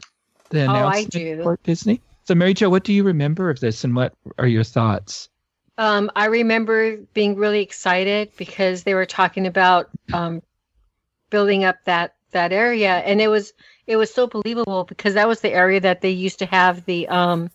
the 0.49 0.65
Oh, 0.65 0.71
I 0.71 0.77
announcement 0.77 1.11
do. 1.11 1.43
for 1.43 1.59
Disney? 1.63 2.01
So 2.25 2.35
Mary 2.35 2.53
Jo, 2.53 2.69
what 2.69 2.83
do 2.83 2.93
you 2.93 3.03
remember 3.03 3.49
of 3.49 3.59
this 3.59 3.83
and 3.83 3.95
what 3.95 4.13
are 4.37 4.47
your 4.47 4.63
thoughts? 4.63 5.29
Um, 5.77 6.11
I 6.15 6.25
remember 6.25 6.97
being 7.13 7.35
really 7.35 7.61
excited 7.61 8.31
because 8.37 8.83
they 8.83 8.93
were 8.93 9.05
talking 9.05 9.47
about 9.47 9.89
um, 10.13 10.41
building 11.29 11.63
up 11.63 11.77
that 11.85 12.15
that 12.31 12.51
area, 12.51 12.97
and 12.97 13.21
it 13.21 13.27
was 13.27 13.53
it 13.87 13.97
was 13.97 14.13
so 14.13 14.27
believable 14.27 14.83
because 14.85 15.13
that 15.15 15.27
was 15.27 15.41
the 15.41 15.51
area 15.51 15.79
that 15.79 16.01
they 16.01 16.09
used 16.09 16.39
to 16.39 16.45
have 16.45 16.85
the 16.85 17.07
um, 17.07 17.49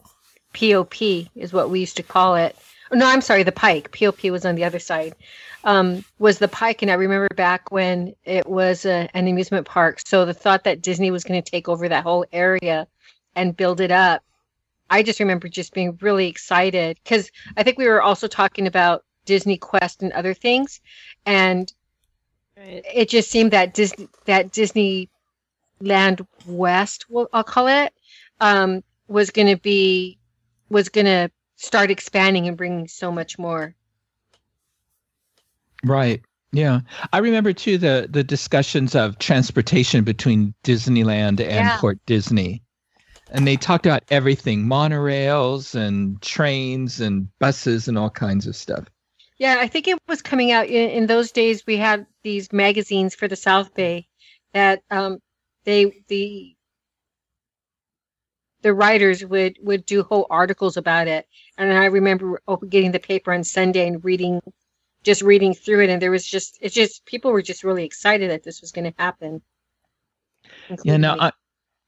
POP 0.54 1.02
is 1.34 1.52
what 1.52 1.70
we 1.70 1.80
used 1.80 1.96
to 1.96 2.02
call 2.02 2.36
it. 2.36 2.56
No, 2.92 3.06
I'm 3.06 3.20
sorry, 3.20 3.42
the 3.42 3.52
Pike. 3.52 3.96
POP 3.96 4.24
was 4.24 4.46
on 4.46 4.54
the 4.54 4.64
other 4.64 4.78
side. 4.78 5.14
Um, 5.64 6.04
was 6.18 6.38
the 6.38 6.48
Pike, 6.48 6.82
and 6.82 6.90
I 6.90 6.94
remember 6.94 7.28
back 7.34 7.70
when 7.70 8.14
it 8.24 8.48
was 8.48 8.86
a, 8.86 9.08
an 9.14 9.26
amusement 9.28 9.66
park. 9.66 10.00
So 10.06 10.24
the 10.24 10.32
thought 10.32 10.64
that 10.64 10.80
Disney 10.80 11.10
was 11.10 11.24
going 11.24 11.42
to 11.42 11.50
take 11.50 11.68
over 11.68 11.88
that 11.88 12.04
whole 12.04 12.24
area 12.32 12.86
and 13.34 13.56
build 13.56 13.80
it 13.80 13.90
up 13.90 14.22
I 14.90 15.02
just 15.02 15.20
remember 15.20 15.48
just 15.48 15.74
being 15.74 15.98
really 16.00 16.28
excited 16.28 16.98
because 17.02 17.30
I 17.56 17.62
think 17.62 17.78
we 17.78 17.86
were 17.86 18.02
also 18.02 18.26
talking 18.26 18.66
about 18.66 19.04
Disney 19.24 19.58
Quest 19.58 20.02
and 20.02 20.12
other 20.12 20.34
things, 20.34 20.80
and 21.26 21.72
Right. 22.56 22.84
it 22.92 23.08
just 23.08 23.30
seemed 23.30 23.52
that 23.52 23.72
Disney 23.72 24.08
that 24.24 24.52
Disneyland 25.80 26.26
West, 26.46 27.06
well, 27.08 27.28
I'll 27.32 27.44
call 27.44 27.68
it, 27.68 27.92
um, 28.40 28.82
was 29.06 29.30
going 29.30 29.48
to 29.48 29.56
be 29.56 30.18
was 30.70 30.88
going 30.88 31.06
to 31.06 31.30
start 31.56 31.90
expanding 31.90 32.46
and 32.46 32.56
bringing 32.56 32.88
so 32.88 33.10
much 33.10 33.38
more. 33.38 33.74
Right. 35.84 36.22
Yeah. 36.52 36.80
I 37.12 37.18
remember 37.18 37.52
too 37.52 37.78
the 37.78 38.08
the 38.10 38.24
discussions 38.24 38.94
of 38.94 39.18
transportation 39.18 40.04
between 40.04 40.54
Disneyland 40.64 41.40
and 41.40 41.40
Yeah. 41.40 41.76
Port 41.78 41.98
Disney. 42.06 42.62
And 43.30 43.46
they 43.46 43.56
talked 43.56 43.84
about 43.84 44.04
everything, 44.10 44.64
monorails 44.64 45.74
and 45.74 46.20
trains 46.22 47.00
and 47.00 47.28
buses 47.38 47.86
and 47.86 47.98
all 47.98 48.08
kinds 48.08 48.46
of 48.46 48.56
stuff. 48.56 48.86
Yeah, 49.38 49.56
I 49.60 49.68
think 49.68 49.86
it 49.86 49.98
was 50.08 50.22
coming 50.22 50.50
out 50.50 50.66
in, 50.66 50.90
in 50.90 51.06
those 51.06 51.30
days. 51.30 51.64
We 51.66 51.76
had 51.76 52.06
these 52.22 52.52
magazines 52.52 53.14
for 53.14 53.28
the 53.28 53.36
South 53.36 53.74
Bay 53.74 54.08
that 54.54 54.82
um, 54.90 55.18
they 55.68 56.02
the 56.08 56.56
the 58.62 58.72
writers 58.72 59.22
would 59.24 59.58
would 59.60 59.84
do 59.84 60.02
whole 60.02 60.26
articles 60.30 60.78
about 60.78 61.06
it. 61.08 61.26
And 61.58 61.70
I 61.72 61.84
remember 61.84 62.40
getting 62.70 62.92
the 62.92 62.98
paper 62.98 63.34
on 63.34 63.44
Sunday 63.44 63.86
and 63.86 64.02
reading, 64.02 64.40
just 65.04 65.20
reading 65.20 65.52
through 65.52 65.82
it, 65.82 65.90
and 65.90 66.00
there 66.00 66.10
was 66.10 66.24
just 66.26 66.58
it's 66.62 66.74
just 66.74 67.04
people 67.04 67.32
were 67.32 67.42
just 67.42 67.64
really 67.64 67.84
excited 67.84 68.30
that 68.30 68.44
this 68.44 68.62
was 68.62 68.72
going 68.72 68.90
to 68.90 68.98
happen. 68.98 69.42
Yeah, 70.84 70.96
no. 70.96 71.16
I, 71.20 71.32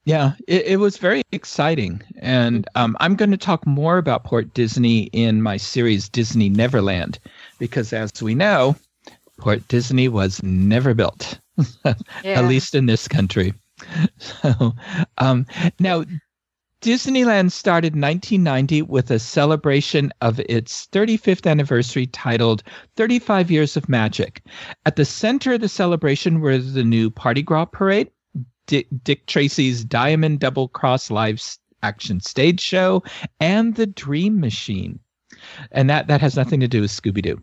yeah, 0.05 0.33
it, 0.47 0.65
it 0.65 0.77
was 0.77 0.97
very 0.97 1.23
exciting. 1.31 2.03
And 2.19 2.67
um, 2.75 2.95
I'm 2.99 3.15
going 3.15 3.31
to 3.31 3.37
talk 3.37 3.65
more 3.65 3.97
about 3.97 4.23
Port 4.23 4.53
Disney 4.53 5.03
in 5.13 5.41
my 5.41 5.57
series 5.57 6.07
Disney 6.07 6.49
Neverland, 6.49 7.17
because 7.57 7.93
as 7.93 8.11
we 8.21 8.35
know, 8.35 8.75
Port 9.37 9.67
Disney 9.67 10.07
was 10.07 10.41
never 10.43 10.93
built, 10.93 11.39
Yeah. 11.85 11.95
at 12.23 12.45
least 12.45 12.75
in 12.75 12.85
this 12.85 13.07
country. 13.07 13.53
So 14.17 14.73
um, 15.17 15.45
now, 15.79 16.03
Disneyland 16.81 17.51
started 17.51 17.93
1990 17.93 18.81
with 18.83 19.11
a 19.11 19.19
celebration 19.19 20.11
of 20.21 20.39
its 20.41 20.87
35th 20.87 21.49
anniversary 21.49 22.07
titled 22.07 22.63
35 22.95 23.51
Years 23.51 23.77
of 23.77 23.87
Magic. 23.87 24.43
At 24.85 24.95
the 24.95 25.05
center 25.05 25.53
of 25.53 25.61
the 25.61 25.69
celebration 25.69 26.41
were 26.41 26.57
the 26.57 26.83
new 26.83 27.11
Party 27.11 27.43
Gras 27.43 27.65
Parade, 27.65 28.09
Dick, 28.65 28.87
Dick 29.03 29.27
Tracy's 29.27 29.83
Diamond 29.85 30.39
Double 30.39 30.67
Cross 30.69 31.11
live 31.11 31.41
action 31.83 32.19
stage 32.19 32.59
show, 32.59 33.03
and 33.39 33.75
the 33.75 33.87
Dream 33.87 34.39
Machine. 34.39 34.99
And 35.71 35.89
that, 35.89 36.07
that 36.07 36.21
has 36.21 36.35
nothing 36.35 36.59
to 36.61 36.67
do 36.67 36.81
with 36.81 36.91
Scooby 36.91 37.21
Doo. 37.21 37.41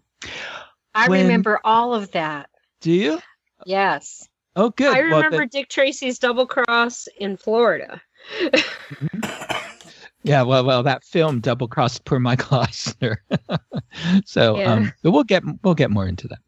I 0.95 1.09
when- 1.09 1.23
remember 1.23 1.61
all 1.65 1.95
of 1.95 2.11
that. 2.13 2.51
Do 2.81 2.93
you? 2.93 3.21
Yes. 3.67 4.28
Oh, 4.59 4.71
good. 4.71 4.89
I 4.95 5.01
Well, 5.03 5.23
remember 5.23 5.47
Dick 5.47 5.69
Tracy's 5.69 6.19
Double 6.19 6.47
Cross 6.47 7.09
in 7.19 7.37
Florida. 7.37 8.03
Yeah, 10.25 10.43
well, 10.43 10.65
well, 10.65 10.83
that 10.83 11.05
film 11.05 11.41
double 11.41 11.69
crossed 11.69 12.05
poor 12.05 12.19
Michael 12.19 12.59
Eisner. 12.59 13.23
so, 14.27 14.59
Yeah. 14.59 14.73
um, 14.73 14.93
but 15.03 15.13
we'll 15.13 15.25
get 15.25 15.43
we'll 15.63 15.75
get 15.75 15.91
more 15.91 16.07
into 16.07 16.29
that. 16.29 16.41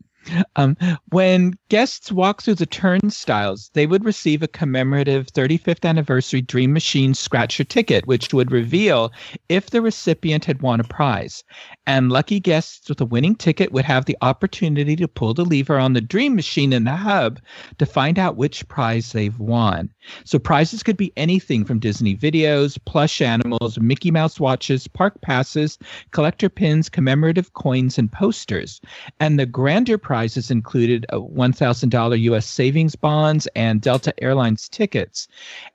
Um, 0.56 0.76
when 1.10 1.54
guests 1.68 2.12
walk 2.12 2.42
through 2.42 2.56
the 2.56 2.66
turnstiles, 2.66 3.70
they 3.74 3.86
would 3.86 4.04
receive 4.04 4.42
a 4.42 4.48
commemorative 4.48 5.28
35th 5.28 5.88
anniversary 5.88 6.42
Dream 6.42 6.72
Machine 6.72 7.14
scratcher 7.14 7.64
ticket, 7.64 8.06
which 8.06 8.32
would 8.32 8.50
reveal 8.50 9.12
if 9.48 9.70
the 9.70 9.82
recipient 9.82 10.44
had 10.44 10.62
won 10.62 10.80
a 10.80 10.84
prize. 10.84 11.44
And 11.86 12.10
lucky 12.10 12.40
guests 12.40 12.88
with 12.88 13.00
a 13.00 13.06
winning 13.06 13.34
ticket 13.34 13.72
would 13.72 13.84
have 13.84 14.04
the 14.04 14.16
opportunity 14.22 14.96
to 14.96 15.08
pull 15.08 15.34
the 15.34 15.44
lever 15.44 15.78
on 15.78 15.92
the 15.92 16.00
Dream 16.00 16.36
Machine 16.36 16.72
in 16.72 16.84
the 16.84 16.96
hub 16.96 17.40
to 17.78 17.86
find 17.86 18.18
out 18.18 18.36
which 18.36 18.66
prize 18.68 19.12
they've 19.12 19.38
won. 19.38 19.90
So 20.24 20.38
prizes 20.38 20.82
could 20.82 20.96
be 20.96 21.12
anything 21.16 21.64
from 21.64 21.78
Disney 21.78 22.16
videos, 22.16 22.78
plush 22.84 23.20
animals, 23.20 23.78
Mickey 23.80 24.10
Mouse 24.10 24.38
watches, 24.40 24.86
park 24.86 25.20
passes, 25.20 25.78
collector 26.10 26.48
pins, 26.48 26.88
commemorative 26.88 27.52
coins, 27.54 27.98
and 27.98 28.10
posters. 28.10 28.80
And 29.18 29.38
the 29.38 29.46
grander 29.46 29.98
prizes 30.20 30.50
included 30.50 31.06
uh, 31.08 31.16
$1,000 31.16 32.20
U.S. 32.20 32.44
savings 32.44 32.94
bonds 32.94 33.48
and 33.56 33.80
Delta 33.80 34.12
Airlines 34.22 34.68
tickets. 34.68 35.26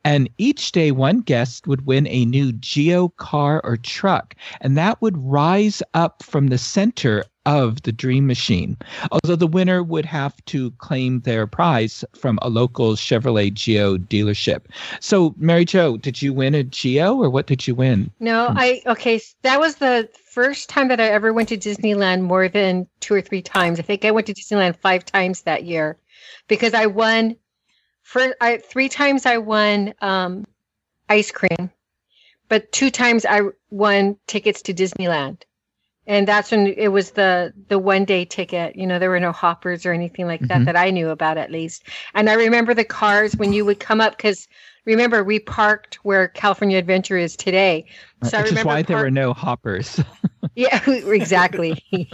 And 0.03 0.29
each 0.37 0.71
day, 0.71 0.91
one 0.91 1.21
guest 1.21 1.65
would 1.65 1.87
win 1.87 2.05
a 2.05 2.25
new 2.25 2.51
Geo 2.51 3.09
car 3.17 3.59
or 3.63 3.75
truck, 3.75 4.35
and 4.61 4.77
that 4.77 5.01
would 5.01 5.17
rise 5.17 5.81
up 5.95 6.21
from 6.21 6.49
the 6.49 6.59
center 6.59 7.25
of 7.45 7.81
the 7.83 7.91
Dream 7.91 8.27
Machine, 8.27 8.77
although 9.11 9.35
the 9.35 9.47
winner 9.47 9.83
would 9.83 10.05
have 10.05 10.33
to 10.45 10.71
claim 10.71 11.21
their 11.21 11.47
prize 11.47 12.03
from 12.15 12.39
a 12.41 12.49
local 12.49 12.95
Chevrolet 12.95 13.53
Geo 13.53 13.97
dealership. 13.97 14.61
So, 14.99 15.35
Mary 15.37 15.65
Jo, 15.65 15.97
did 15.97 16.21
you 16.21 16.33
win 16.33 16.55
a 16.55 16.63
Geo 16.63 17.15
or 17.15 17.29
what 17.29 17.47
did 17.47 17.67
you 17.67 17.75
win? 17.75 18.11
No, 18.19 18.53
I 18.55 18.81
okay. 18.85 19.21
That 19.43 19.59
was 19.59 19.75
the 19.75 20.09
first 20.31 20.69
time 20.69 20.87
that 20.89 20.99
I 20.99 21.05
ever 21.05 21.33
went 21.33 21.49
to 21.49 21.57
Disneyland 21.57 22.21
more 22.21 22.49
than 22.49 22.87
two 22.99 23.13
or 23.13 23.21
three 23.21 23.41
times. 23.41 23.79
I 23.79 23.83
think 23.83 24.05
I 24.05 24.11
went 24.11 24.27
to 24.27 24.33
Disneyland 24.33 24.77
five 24.77 25.05
times 25.05 25.41
that 25.41 25.63
year 25.63 25.97
because 26.47 26.73
I 26.73 26.87
won. 26.87 27.35
For 28.03 28.35
I, 28.39 28.57
three 28.57 28.87
times 28.87 29.25
I 29.25 29.37
won 29.37 29.95
um, 29.99 30.45
ice 31.09 31.31
cream, 31.31 31.71
but 32.49 32.71
two 32.71 32.91
times 32.91 33.25
I 33.25 33.41
won 33.71 34.17
tickets 34.27 34.61
to 34.63 34.75
Disneyland, 34.75 35.41
and 36.07 36.27
that's 36.27 36.51
when 36.51 36.67
it 36.67 36.89
was 36.89 37.11
the 37.11 37.53
the 37.69 37.79
one 37.79 38.05
day 38.05 38.25
ticket. 38.25 38.75
You 38.75 38.87
know, 38.87 38.99
there 38.99 39.09
were 39.09 39.19
no 39.19 39.31
hoppers 39.31 39.85
or 39.85 39.91
anything 39.93 40.27
like 40.27 40.47
that 40.47 40.65
Mhm. 40.65 40.65
that 40.65 40.75
I 40.75 40.91
knew 40.91 41.09
about 41.09 41.37
at 41.37 41.51
least. 41.51 41.87
And 42.13 42.29
I 42.29 42.33
remember 42.33 42.73
the 42.73 42.83
cars 42.85 43.37
when 43.39 43.53
you 43.53 43.65
would 43.65 43.79
come 43.79 44.01
up 44.01 44.17
because 44.17 44.47
remember 44.85 45.23
we 45.23 45.39
parked 45.39 45.95
where 46.03 46.27
California 46.29 46.77
Adventure 46.77 47.17
is 47.17 47.35
today. 47.35 47.85
So 48.21 48.37
I 48.37 48.41
Which 48.41 48.51
is 48.51 48.63
remember 48.63 48.63
why 48.63 48.83
there 48.83 48.97
were 48.97 49.09
no 49.11 49.33
hoppers. 49.33 50.01
yeah, 50.55 50.81
exactly. 50.89 51.83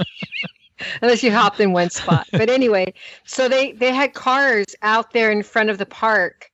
Unless 1.02 1.24
you 1.24 1.32
hopped 1.32 1.60
in 1.60 1.74
one 1.74 1.90
spot. 1.90 2.28
But 2.36 2.50
anyway, 2.50 2.94
so 3.26 3.48
they 3.48 3.74
they 3.74 3.94
had 3.94 4.14
cars 4.14 4.66
out 4.82 5.12
there 5.12 5.32
in 5.32 5.44
front 5.44 5.70
of 5.70 5.78
the 5.78 5.86
park. 5.86 6.50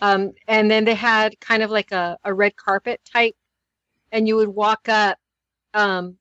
Um, 0.00 0.32
and 0.48 0.70
then 0.70 0.84
they 0.84 0.94
had 0.94 1.40
kind 1.40 1.62
of 1.62 1.70
like 1.70 1.92
a, 1.92 2.18
a 2.24 2.34
red 2.34 2.56
carpet 2.56 3.00
type 3.12 3.34
and 4.12 4.28
you 4.28 4.36
would 4.36 4.48
walk 4.50 4.88
up 4.88 5.18
um, 5.74 6.18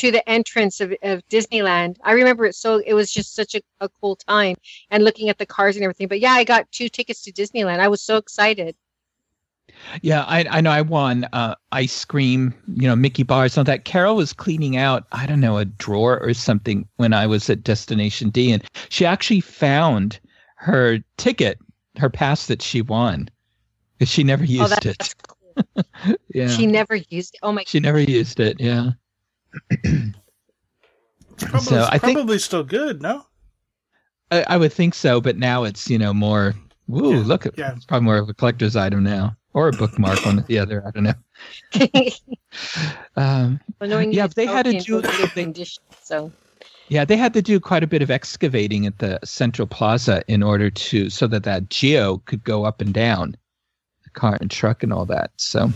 to 0.00 0.10
the 0.10 0.26
entrance 0.26 0.80
of, 0.80 0.94
of 1.02 1.22
Disneyland. 1.28 1.96
I 2.02 2.12
remember 2.12 2.46
it 2.46 2.54
so 2.54 2.82
it 2.86 2.94
was 2.94 3.12
just 3.12 3.34
such 3.34 3.54
a, 3.54 3.60
a 3.80 3.88
cool 4.00 4.16
time 4.16 4.56
and 4.90 5.04
looking 5.04 5.28
at 5.28 5.36
the 5.36 5.44
cars 5.44 5.76
and 5.76 5.84
everything. 5.84 6.08
But 6.08 6.20
yeah, 6.20 6.32
I 6.32 6.44
got 6.44 6.72
two 6.72 6.88
tickets 6.88 7.22
to 7.22 7.32
Disneyland. 7.32 7.80
I 7.80 7.88
was 7.88 8.00
so 8.00 8.16
excited. 8.16 8.76
Yeah, 10.00 10.24
I, 10.26 10.46
I 10.50 10.60
know. 10.62 10.70
I 10.70 10.80
won 10.80 11.26
uh, 11.32 11.54
ice 11.70 12.04
cream, 12.04 12.54
you 12.74 12.88
know, 12.88 12.96
Mickey 12.96 13.22
bars, 13.22 13.58
all 13.58 13.64
that. 13.64 13.84
Carol 13.84 14.16
was 14.16 14.32
cleaning 14.32 14.76
out, 14.76 15.04
I 15.12 15.26
don't 15.26 15.40
know, 15.40 15.58
a 15.58 15.64
drawer 15.64 16.18
or 16.18 16.34
something 16.34 16.88
when 16.96 17.12
I 17.12 17.26
was 17.26 17.48
at 17.50 17.62
Destination 17.62 18.30
D, 18.30 18.52
and 18.52 18.64
she 18.88 19.06
actually 19.06 19.40
found 19.40 20.18
her 20.56 20.98
ticket, 21.18 21.58
her 21.98 22.10
pass 22.10 22.46
that 22.46 22.62
she 22.62 22.82
won, 22.82 23.28
because 23.98 24.10
she 24.10 24.24
never 24.24 24.42
oh, 24.42 24.46
used 24.46 24.72
that, 24.72 24.86
it. 24.86 24.98
that's 24.98 25.14
cool. 25.14 25.36
Yeah, 26.34 26.48
She 26.48 26.66
never 26.66 26.96
used 26.96 27.34
it. 27.34 27.40
Oh 27.42 27.52
my 27.52 27.64
she 27.66 27.80
never 27.80 28.00
used 28.00 28.40
it. 28.40 28.60
Yeah. 28.60 28.92
Probably, 31.38 31.60
So, 31.60 31.86
I 31.90 31.98
think- 31.98 32.16
probably 32.18 32.38
still 32.38 32.64
good, 32.64 33.00
no? 33.02 33.24
I, 34.30 34.44
I 34.48 34.56
would 34.56 34.72
think 34.72 34.94
so, 34.94 35.20
but 35.20 35.36
now 35.38 35.64
it's 35.64 35.88
you 35.90 35.98
know 35.98 36.12
more. 36.14 36.54
Woo! 36.86 37.16
Yeah, 37.18 37.22
look, 37.24 37.46
at 37.46 37.58
yeah. 37.58 37.74
it's 37.74 37.84
probably 37.84 38.04
more 38.04 38.18
of 38.18 38.28
a 38.28 38.34
collector's 38.34 38.76
item 38.76 39.02
now, 39.02 39.36
or 39.54 39.68
a 39.68 39.72
bookmark 39.72 40.24
on 40.26 40.44
the 40.46 40.58
other. 40.58 40.84
I 40.86 40.90
don't 40.90 41.04
know. 41.04 41.14
Um, 43.16 43.60
Well, 43.80 44.02
Yeah, 44.02 44.24
it's 44.26 44.34
they 44.34 44.46
had 44.46 44.64
to 44.66 44.78
do- 44.80 44.98
and 44.98 45.04
good 45.34 45.54
they- 45.54 45.64
so 46.02 46.32
Yeah, 46.88 47.04
they 47.04 47.16
had 47.16 47.32
to 47.34 47.42
do 47.42 47.58
quite 47.60 47.82
a 47.84 47.86
bit 47.86 48.02
of 48.02 48.10
excavating 48.10 48.86
at 48.86 48.98
the 48.98 49.18
Central 49.24 49.66
Plaza 49.68 50.22
in 50.28 50.42
order 50.42 50.68
to 50.70 51.08
so 51.10 51.26
that 51.28 51.44
that 51.44 51.70
Geo 51.70 52.18
could 52.26 52.42
go 52.44 52.64
up 52.64 52.80
and 52.80 52.92
down, 52.92 53.36
the 54.04 54.10
car 54.10 54.36
and 54.40 54.50
truck 54.50 54.82
and 54.82 54.92
all 54.92 55.06
that. 55.06 55.30
So, 55.36 55.72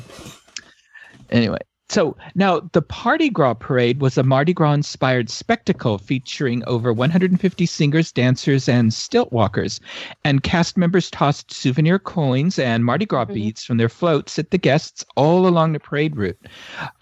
anyway, 1.31 1.59
so 1.95 2.17
now 2.35 2.61
the 2.73 2.83
Party 2.83 3.31
Gras 3.31 3.55
parade 3.55 4.01
was 4.01 4.19
a 4.19 4.25
Mardi 4.25 4.53
Gras 4.53 4.73
inspired 4.73 5.31
spectacle 5.31 5.99
featuring 5.99 6.65
over 6.67 6.93
150 6.93 7.67
singers, 7.67 8.11
dancers, 8.11 8.69
and 8.69 8.93
stilt 8.93 9.33
walkers, 9.33 9.81
and 10.25 10.43
cast 10.43 10.77
members 10.77 11.09
tossed 11.11 11.53
souvenir 11.53 12.01
coins 12.01 12.59
and 12.59 12.85
Mardi 12.85 13.07
Gras 13.07 13.27
Mhm. 13.27 13.35
beads 13.35 13.65
from 13.65 13.77
their 13.77 13.89
floats 13.89 14.39
at 14.39 14.51
the 14.51 14.59
guests 14.59 15.05
all 15.15 15.47
along 15.47 15.73
the 15.73 15.79
parade 15.79 16.17
route. 16.17 16.39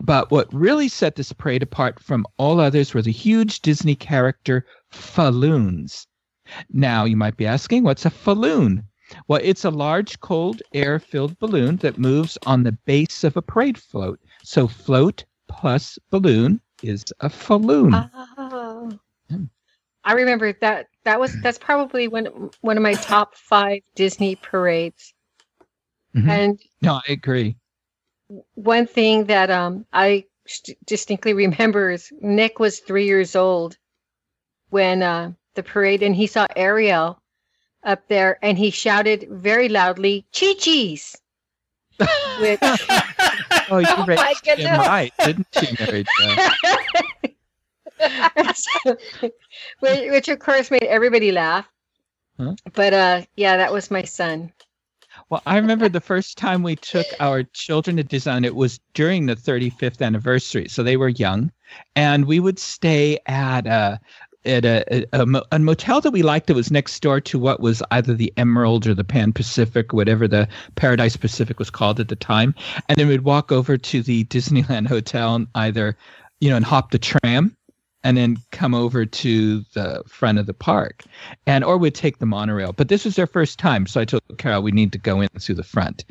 But 0.03 0.31
what 0.31 0.53
really 0.53 0.89
set 0.89 1.17
this 1.17 1.33
parade 1.33 1.63
apart 1.63 1.99
from 1.99 2.27
all 2.37 2.61
others 2.61 2.93
were 2.93 3.03
the 3.03 3.11
huge 3.13 3.61
Disney 3.63 3.95
character 3.95 4.67
falloons. 4.91 6.07
Now, 6.71 7.05
you 7.05 7.17
might 7.17 7.39
be 7.39 7.47
asking, 7.47 7.85
what's 7.85 8.05
a 8.05 8.11
falloon? 8.11 8.85
Well, 9.29 9.41
it's 9.43 9.65
a 9.65 9.71
large, 9.71 10.21
cold, 10.21 10.63
air 10.75 10.99
filled 10.99 11.39
balloon 11.39 11.77
that 11.77 11.99
moves 11.99 12.37
on 12.47 12.63
the 12.63 12.73
base 12.73 13.25
of 13.25 13.37
a 13.37 13.43
parade 13.43 13.79
float. 13.79 14.19
So, 14.45 14.69
float 14.69 15.25
plus 15.49 15.99
balloon 16.11 16.61
is 16.83 17.05
a 17.21 17.29
falloon. 17.31 17.93
Oh. 17.95 18.99
I 20.05 20.13
remember 20.15 20.53
that 20.61 20.89
that 21.05 21.21
was 21.21 21.41
that's 21.43 21.59
probably 21.59 22.09
one 22.09 22.51
one 22.61 22.77
of 22.77 22.83
my 22.83 22.95
top 22.95 23.37
five 23.37 23.83
Disney 23.95 24.35
parades. 24.37 25.15
Mhm. 26.17 26.29
And 26.29 26.61
no, 26.83 26.95
I 27.09 27.13
agree. 27.13 27.57
one 28.55 28.87
thing 28.87 29.27
that 29.27 29.51
um 29.51 29.87
I 29.93 30.27
st- 30.47 30.79
distinctly 30.87 31.35
remember 31.35 31.91
is 31.91 32.13
Nick 32.21 32.59
was 32.59 32.81
three 32.81 33.07
years 33.07 33.37
old 33.37 33.77
when 34.71 35.03
uh, 35.03 35.33
the 35.55 35.63
parade, 35.63 36.03
and 36.03 36.17
he 36.17 36.27
saw 36.27 36.47
Ariel 36.57 37.23
up 37.85 38.09
there, 38.09 38.39
and 38.43 38.59
he 38.59 38.71
shouted 38.71 39.29
very 39.31 39.69
loudly, 39.69 40.27
"Chi 40.35 40.55
Chi's!" 40.55 41.22
Which 42.41 42.59
Oh, 43.71 43.79
you 43.79 43.87
Oh 43.89 44.07
my 44.07 44.35
goodness. 44.45 44.87
right, 44.87 45.13
didn't 45.25 45.47
you, 45.61 45.69
Mary 45.79 46.05
which, 49.81 50.11
which 50.11 50.29
of 50.29 50.39
course 50.39 50.71
made 50.71 50.85
everybody 50.85 51.33
laugh. 51.33 51.67
Huh? 52.39 52.55
But 52.73 52.93
uh, 52.95 53.23
yeah, 53.37 53.57
that 53.57 53.73
was 53.73 53.91
my 53.91 54.03
son. 54.03 54.53
Well, 55.29 55.43
I 55.47 55.57
remember 55.57 55.89
the 55.89 56.01
first 56.01 56.39
time 56.39 56.63
we 56.63 56.77
took 56.77 57.07
our 57.21 57.43
children 57.43 57.97
to 57.97 58.05
Disneyland, 58.05 58.47
it 58.47 58.57
was 58.57 58.81
during 58.95 59.27
the 59.27 59.37
35th 59.37 60.03
anniversary. 60.03 60.69
So 60.69 60.83
they 60.83 60.97
were 60.97 61.11
young. 61.11 61.53
And 61.97 62.27
we 62.27 62.41
would 62.41 62.59
stay 62.59 63.19
at 63.27 63.67
a, 63.67 64.01
at 64.45 64.65
a, 64.65 65.07
a, 65.13 65.43
a 65.53 65.59
motel 65.59 66.01
that 66.01 66.11
we 66.11 66.23
liked 66.23 66.47
that 66.47 66.55
was 66.55 66.71
next 66.71 67.01
door 67.01 67.21
to 67.21 67.39
what 67.39 67.61
was 67.61 67.83
either 67.91 68.15
the 68.15 68.33
Emerald 68.37 68.87
or 68.87 68.95
the 68.95 69.05
Pan 69.05 69.33
Pacific, 69.33 69.93
whatever 69.93 70.27
the 70.27 70.49
Paradise 70.75 71.17
Pacific 71.17 71.59
was 71.59 71.71
called 71.71 72.01
at 72.01 72.09
the 72.09 72.17
time. 72.17 72.55
And 72.89 72.99
then 72.99 73.09
we'd 73.09 73.23
walk 73.23 73.53
over 73.53 73.77
to 73.77 74.03
the 74.03 74.25
Disneyland 74.25 74.89
Hotel 74.89 75.35
and 75.35 75.47
either, 75.55 75.97
you 76.41 76.51
know, 76.51 76.57
and 76.57 76.65
hop 76.65 76.91
the 76.91 76.99
tram 76.99 77.57
and 78.05 78.17
then 78.17 78.37
come 78.51 78.75
over 78.75 79.07
to 79.07 79.61
the 79.75 80.03
front 80.07 80.39
of 80.39 80.47
the 80.47 80.55
park. 80.55 81.05
And 81.47 81.65
or 81.65 81.79
we'd 81.79 81.95
take 81.95 82.19
the 82.19 82.27
monorail. 82.27 82.73
But 82.73 82.89
this 82.89 83.05
was 83.05 83.17
their 83.17 83.27
first 83.27 83.59
time 83.59 83.87
so 83.87 84.01
i 84.01 84.05
told 84.05 84.23
carol 84.39 84.63
we 84.63 84.73
need 84.73 84.93
to 84.93 84.99
go 84.99 85.21
in 85.21 85.29
through 85.39 85.55
the 85.55 85.63
front. 85.63 86.05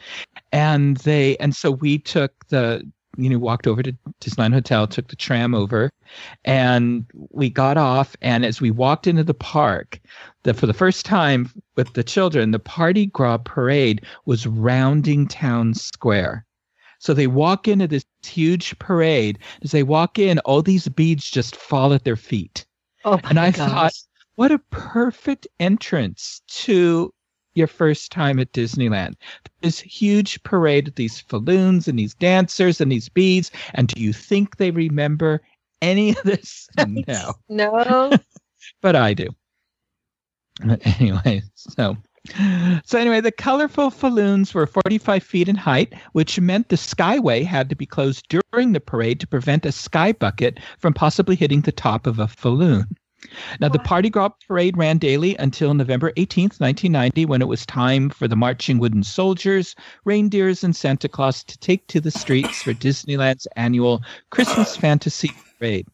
And 0.52 0.98
they 0.98 1.38
and 1.38 1.56
so 1.56 1.72
we 1.72 1.98
took 1.98 2.48
the 2.48 2.90
you 3.18 3.30
know 3.30 3.38
walked 3.38 3.68
over 3.68 3.84
to 3.84 3.94
disneyland 4.22 4.54
hotel 4.54 4.88
took 4.88 5.08
the 5.08 5.16
tram 5.16 5.54
over 5.54 5.92
and 6.46 7.06
we 7.30 7.50
got 7.50 7.78
off 7.78 8.16
and 8.22 8.46
as 8.46 8.62
we 8.62 8.72
walked 8.72 9.08
into 9.08 9.24
the 9.24 9.34
park 9.34 10.00
the, 10.44 10.54
for 10.54 10.66
the 10.66 10.74
first 10.74 11.06
time 11.06 11.50
with 11.76 11.94
the 11.94 12.04
children 12.04 12.52
the 12.52 12.60
party 12.60 13.06
gras 13.08 13.38
parade 13.38 14.06
was 14.26 14.48
rounding 14.48 15.28
town 15.28 15.74
square. 15.74 16.46
So 17.00 17.14
they 17.14 17.28
walk 17.28 17.68
into 17.68 17.88
this 17.88 18.06
huge 18.24 18.78
parade. 18.78 19.40
As 19.64 19.72
they 19.72 19.84
walk 19.84 20.20
in 20.20 20.40
all 20.40 20.62
these 20.62 20.88
beads 20.88 21.30
just 21.30 21.56
fall 21.56 21.94
at 21.94 22.04
their 22.04 22.16
feet. 22.16 22.66
Oh 23.04 23.20
my 23.24 23.30
And 23.30 23.40
I 23.40 23.52
gosh. 23.52 23.70
thought, 23.70 23.94
what 24.36 24.52
a 24.52 24.60
perfect 24.70 25.48
entrance 25.60 26.42
to 26.48 27.14
your 27.54 27.68
first 27.68 28.12
time 28.12 28.40
at 28.40 28.52
Disneyland. 28.54 29.16
This 29.62 29.80
huge 29.80 30.42
parade 30.44 30.88
of 30.88 30.96
these 30.96 31.20
falloons 31.20 31.88
and 31.88 31.98
these 32.00 32.14
dancers 32.16 32.82
and 32.82 32.92
these 32.92 33.10
beads. 33.10 33.52
And 33.74 33.88
do 33.88 34.02
you 34.02 34.14
think 34.14 34.58
they 34.58 34.72
remember 34.72 35.42
any 35.82 36.12
of 36.12 36.24
this? 36.24 36.68
No, 36.78 37.34
no. 37.50 38.12
but 38.82 38.96
I 38.96 39.14
do. 39.14 39.28
But 40.64 40.86
anyway, 40.86 41.44
so. 41.56 41.98
So 42.86 43.00
anyway, 43.00 43.20
the 43.20 43.32
colorful 43.32 43.90
falloons 43.90 44.54
were 44.54 44.68
45 44.68 45.24
feet 45.24 45.50
in 45.50 45.56
height, 45.56 45.94
which 46.12 46.40
meant 46.40 46.70
the 46.70 46.76
skyway 46.76 47.44
had 47.44 47.68
to 47.70 47.76
be 47.76 47.88
closed 47.88 48.28
during 48.30 48.74
the 48.74 48.80
parade 48.80 49.20
to 49.22 49.28
prevent 49.28 49.66
a 49.66 49.72
sky 49.72 50.12
bucket 50.12 50.60
from 50.78 50.94
possibly 50.94 51.36
hitting 51.36 51.62
the 51.62 51.72
top 51.72 52.06
of 52.06 52.20
a 52.20 52.28
falloon. 52.28 52.96
Now, 53.60 53.70
the 53.70 53.80
Party 53.80 54.10
Gras 54.10 54.30
parade 54.48 54.78
ran 54.78 54.98
daily 54.98 55.36
until 55.38 55.74
November 55.74 56.12
18th, 56.14 56.60
1990, 56.60 57.26
when 57.26 57.42
it 57.42 57.48
was 57.48 57.66
time 57.66 58.10
for 58.10 58.28
the 58.28 58.36
marching 58.36 58.80
wooden 58.80 59.04
soldiers, 59.04 59.76
reindeers, 60.06 60.64
and 60.64 60.76
Santa 60.76 61.08
Claus 61.08 61.44
to 61.44 61.58
take 61.60 61.86
to 61.88 62.02
the 62.02 62.12
streets 62.12 62.64
for 62.64 62.74
Disneyland's 62.74 63.48
annual 63.56 64.02
Christmas 64.32 64.76
Fantasy 64.76 65.32
Parade. 65.60 65.88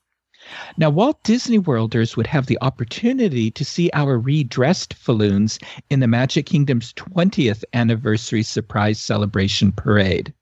Now, 0.78 0.90
Walt 0.90 1.22
Disney 1.24 1.60
Worlders 1.60 2.16
would 2.16 2.28
have 2.28 2.46
the 2.46 2.58
opportunity 2.62 3.52
to 3.52 3.66
see 3.66 3.90
our 3.94 4.18
redressed 4.18 4.94
falloons 4.94 5.60
in 5.90 6.00
the 6.00 6.08
Magic 6.08 6.46
Kingdom's 6.46 6.94
20th 6.94 7.64
anniversary 7.74 8.44
surprise 8.44 9.00
celebration 9.00 9.74
parade. 9.74 10.34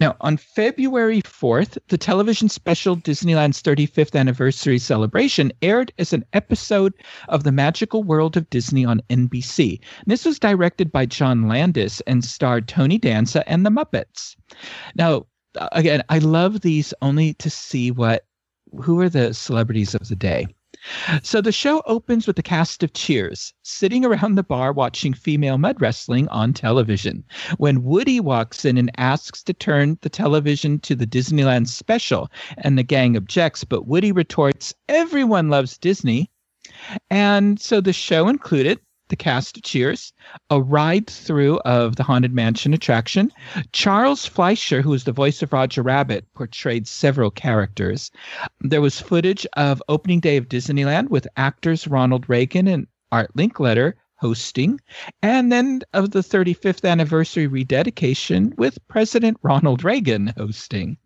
Now, 0.00 0.16
on 0.20 0.36
February 0.36 1.22
4th, 1.22 1.78
the 1.88 1.98
television 1.98 2.48
special 2.48 2.96
Disneyland's 2.96 3.62
35th 3.62 4.18
anniversary 4.18 4.78
celebration 4.78 5.52
aired 5.62 5.92
as 5.98 6.12
an 6.12 6.24
episode 6.32 6.92
of 7.28 7.44
The 7.44 7.52
Magical 7.52 8.02
World 8.02 8.36
of 8.36 8.50
Disney 8.50 8.84
on 8.84 9.02
NBC. 9.10 9.80
This 10.06 10.24
was 10.24 10.38
directed 10.38 10.90
by 10.90 11.06
John 11.06 11.46
Landis 11.46 12.00
and 12.02 12.24
starred 12.24 12.66
Tony 12.66 12.98
Danza 12.98 13.48
and 13.48 13.64
the 13.64 13.70
Muppets. 13.70 14.34
Now, 14.96 15.26
again, 15.72 16.02
I 16.08 16.18
love 16.18 16.62
these 16.62 16.92
only 17.02 17.34
to 17.34 17.50
see 17.50 17.90
what 17.90 18.24
who 18.82 19.00
are 19.00 19.08
the 19.08 19.34
celebrities 19.34 19.94
of 19.94 20.08
the 20.08 20.16
day. 20.16 20.46
So 21.22 21.40
the 21.40 21.52
show 21.52 21.82
opens 21.86 22.26
with 22.26 22.36
the 22.36 22.42
cast 22.42 22.82
of 22.82 22.92
Cheers 22.92 23.54
sitting 23.62 24.04
around 24.04 24.34
the 24.34 24.42
bar 24.42 24.72
watching 24.72 25.12
female 25.14 25.58
mud 25.58 25.80
wrestling 25.80 26.28
on 26.28 26.52
television. 26.52 27.24
When 27.58 27.84
Woody 27.84 28.20
walks 28.20 28.64
in 28.64 28.76
and 28.76 28.90
asks 28.96 29.42
to 29.44 29.52
turn 29.52 29.98
the 30.02 30.08
television 30.08 30.80
to 30.80 30.94
the 30.94 31.06
Disneyland 31.06 31.68
special, 31.68 32.30
and 32.58 32.76
the 32.76 32.82
gang 32.82 33.16
objects, 33.16 33.64
but 33.64 33.86
Woody 33.86 34.12
retorts, 34.12 34.74
Everyone 34.88 35.48
loves 35.48 35.78
Disney. 35.78 36.30
And 37.10 37.60
so 37.60 37.80
the 37.80 37.92
show 37.92 38.28
included 38.28 38.80
the 39.12 39.16
cast 39.16 39.58
of 39.58 39.62
Cheers, 39.62 40.10
a 40.48 40.58
ride 40.58 41.06
through 41.06 41.58
of 41.66 41.96
the 41.96 42.02
Haunted 42.02 42.32
Mansion 42.32 42.72
attraction. 42.72 43.30
Charles 43.72 44.24
Fleischer, 44.24 44.80
who 44.80 44.88
was 44.88 45.04
the 45.04 45.12
voice 45.12 45.42
of 45.42 45.52
Roger 45.52 45.82
Rabbit, 45.82 46.24
portrayed 46.32 46.88
several 46.88 47.30
characters. 47.30 48.10
There 48.62 48.80
was 48.80 49.02
footage 49.02 49.46
of 49.52 49.82
opening 49.90 50.20
day 50.20 50.38
of 50.38 50.48
Disneyland 50.48 51.10
with 51.10 51.28
actors 51.36 51.86
Ronald 51.86 52.26
Reagan 52.30 52.66
and 52.66 52.86
Art 53.12 53.36
Linkletter 53.36 53.92
hosting, 54.16 54.80
and 55.20 55.52
then 55.52 55.82
of 55.92 56.12
the 56.12 56.20
35th 56.20 56.88
anniversary 56.88 57.46
rededication 57.46 58.54
with 58.56 58.78
President 58.88 59.36
Ronald 59.42 59.84
Reagan 59.84 60.32
hosting. 60.38 60.96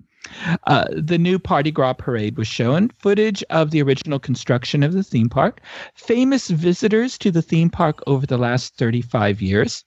Uh, 0.67 0.85
the 0.91 1.19
new 1.19 1.39
Party 1.39 1.71
Gras 1.71 1.95
parade 1.95 2.37
was 2.37 2.49
shown, 2.49 2.89
footage 2.99 3.43
of 3.51 3.71
the 3.71 3.83
original 3.83 4.19
construction 4.19 4.83
of 4.83 4.93
the 4.93 5.03
theme 5.03 5.29
park, 5.29 5.61
famous 5.95 6.49
visitors 6.49 7.19
to 7.19 7.31
the 7.31 7.43
theme 7.43 7.71
park 7.71 8.03
over 8.07 8.27
the 8.27 8.39
last 8.39 8.77
35 8.77 9.41
years, 9.43 9.85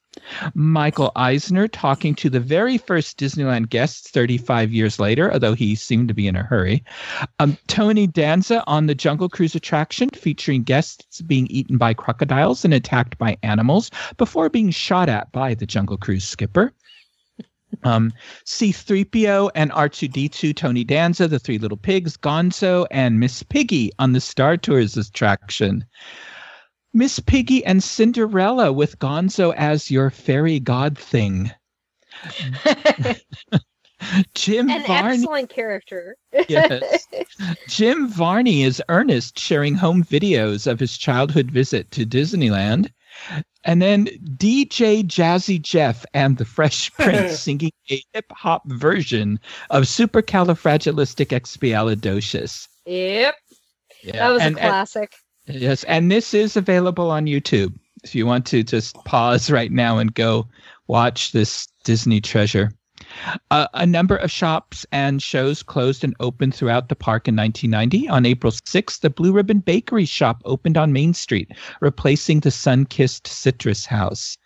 Michael 0.56 1.12
Eisner 1.16 1.68
talking 1.68 2.16
to 2.16 2.30
the 2.30 2.40
very 2.40 2.78
first 2.78 3.20
Disneyland 3.20 3.70
guests 3.70 4.10
35 4.10 4.72
years 4.74 5.00
later, 5.00 5.32
although 5.32 5.54
he 5.54 5.76
seemed 5.76 6.08
to 6.08 6.14
be 6.14 6.28
in 6.28 6.36
a 6.36 6.44
hurry, 6.44 6.84
um, 7.40 7.58
Tony 7.68 8.08
Danza 8.08 8.64
on 8.66 8.88
the 8.88 8.96
Jungle 8.96 9.30
Cruise 9.30 9.56
attraction 9.56 10.10
featuring 10.10 10.64
guests 10.64 11.22
being 11.22 11.48
eaten 11.48 11.78
by 11.78 11.94
crocodiles 11.94 12.66
and 12.66 12.74
attacked 12.74 13.18
by 13.18 13.38
animals 13.44 13.92
before 14.18 14.50
being 14.50 14.72
shot 14.72 15.10
at 15.10 15.32
by 15.32 15.54
the 15.54 15.68
Jungle 15.68 15.98
Cruise 15.98 16.26
skipper. 16.26 16.74
Um, 17.84 18.12
C3PO 18.46 19.52
and 19.56 19.72
R2D2, 19.72 20.56
Tony 20.56 20.84
Danza, 20.84 21.28
the 21.28 21.40
Three 21.40 21.58
Little 21.58 21.78
Pigs, 21.78 22.18
Gonzo, 22.18 22.88
and 22.92 23.20
Miss 23.20 23.44
Piggy 23.44 23.92
on 24.00 24.14
the 24.14 24.22
Star 24.22 24.58
Tours 24.58 24.98
attraction. 24.98 25.86
Miss 26.94 27.20
Piggy 27.20 27.64
and 27.66 27.84
Cinderella 27.84 28.74
with 28.74 28.98
Gonzo 29.00 29.54
as 29.56 29.92
your 29.92 30.10
fairy 30.10 30.60
god 30.60 30.98
thing. 30.98 31.52
Jim 34.34 34.70
An 34.70 34.86
Varney. 34.88 35.18
excellent 35.18 35.50
character. 35.50 36.16
Yes. 36.48 37.08
Jim 37.68 38.08
Varney 38.08 38.64
is 38.64 38.82
Ernest 38.90 39.38
sharing 39.38 39.76
home 39.76 40.04
videos 40.04 40.68
of 40.68 40.80
his 40.80 40.98
childhood 40.98 41.52
visit 41.52 41.92
to 41.92 42.06
Disneyland. 42.06 42.90
And 43.66 43.82
then 43.82 44.06
DJ 44.38 45.04
Jazzy 45.04 45.62
Jeff 45.62 46.06
and 46.14 46.38
the 46.38 46.46
Fresh 46.46 46.92
Prince 46.94 47.40
singing 47.40 47.72
a 47.92 48.02
hip 48.14 48.32
hop 48.32 48.66
version 48.68 49.38
of 49.70 49.84
Supercalifragilisticexpialidocious. 49.84 52.68
Yep. 52.86 53.36
Yeah. 54.04 54.12
That 54.14 54.30
was 54.30 54.42
and, 54.42 54.58
a 54.58 54.62
and- 54.62 54.70
classic. 54.70 55.14
yes, 55.48 55.84
and 55.86 56.12
this 56.12 56.34
is 56.34 56.56
available 56.56 57.12
on 57.12 57.26
YouTube 57.26 57.74
if 58.04 58.16
you 58.16 58.26
want 58.26 58.46
to 58.48 58.64
just 58.64 58.96
pause 59.06 59.52
right 59.52 59.72
now 59.72 59.98
and 59.98 60.14
go 60.14 60.48
watch 60.88 61.34
this 61.34 61.68
Disney 61.84 62.22
treasure. 62.22 62.72
A 63.52 63.86
number 63.86 64.16
of 64.16 64.32
shops 64.32 64.86
and 64.92 65.22
shows 65.22 65.64
closed 65.64 66.04
and 66.04 66.16
opened 66.20 66.56
throughout 66.56 66.90
the 66.90 66.96
park 66.96 67.28
in 67.28 67.36
1990. 67.36 68.08
On 68.10 68.26
April 68.26 68.52
6th, 68.52 69.00
the 69.02 69.10
Blue 69.10 69.32
Ribbon 69.32 69.60
Bakery 69.60 70.06
shop 70.06 70.42
opened 70.46 70.78
on 70.78 70.94
Main 70.94 71.14
Street, 71.14 71.52
replacing 71.82 72.40
the 72.40 72.52
sun 72.52 72.86
kissed 72.86 73.28
Citrus 73.28 73.86
House. 73.86 74.38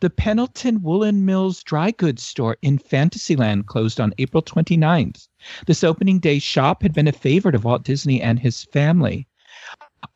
The 0.00 0.10
Pendleton 0.10 0.82
Woolen 0.82 1.24
Mills 1.24 1.62
dry 1.62 1.92
goods 1.92 2.22
store 2.22 2.56
in 2.62 2.78
Fantasyland 2.78 3.66
closed 3.66 4.00
on 4.00 4.14
April 4.18 4.42
29th. 4.42 5.28
This 5.66 5.82
opening 5.82 6.18
day 6.18 6.38
shop 6.38 6.82
had 6.82 6.92
been 6.92 7.08
a 7.08 7.12
favorite 7.12 7.54
of 7.54 7.64
Walt 7.64 7.82
Disney 7.82 8.20
and 8.20 8.38
his 8.38 8.64
family. 8.64 9.26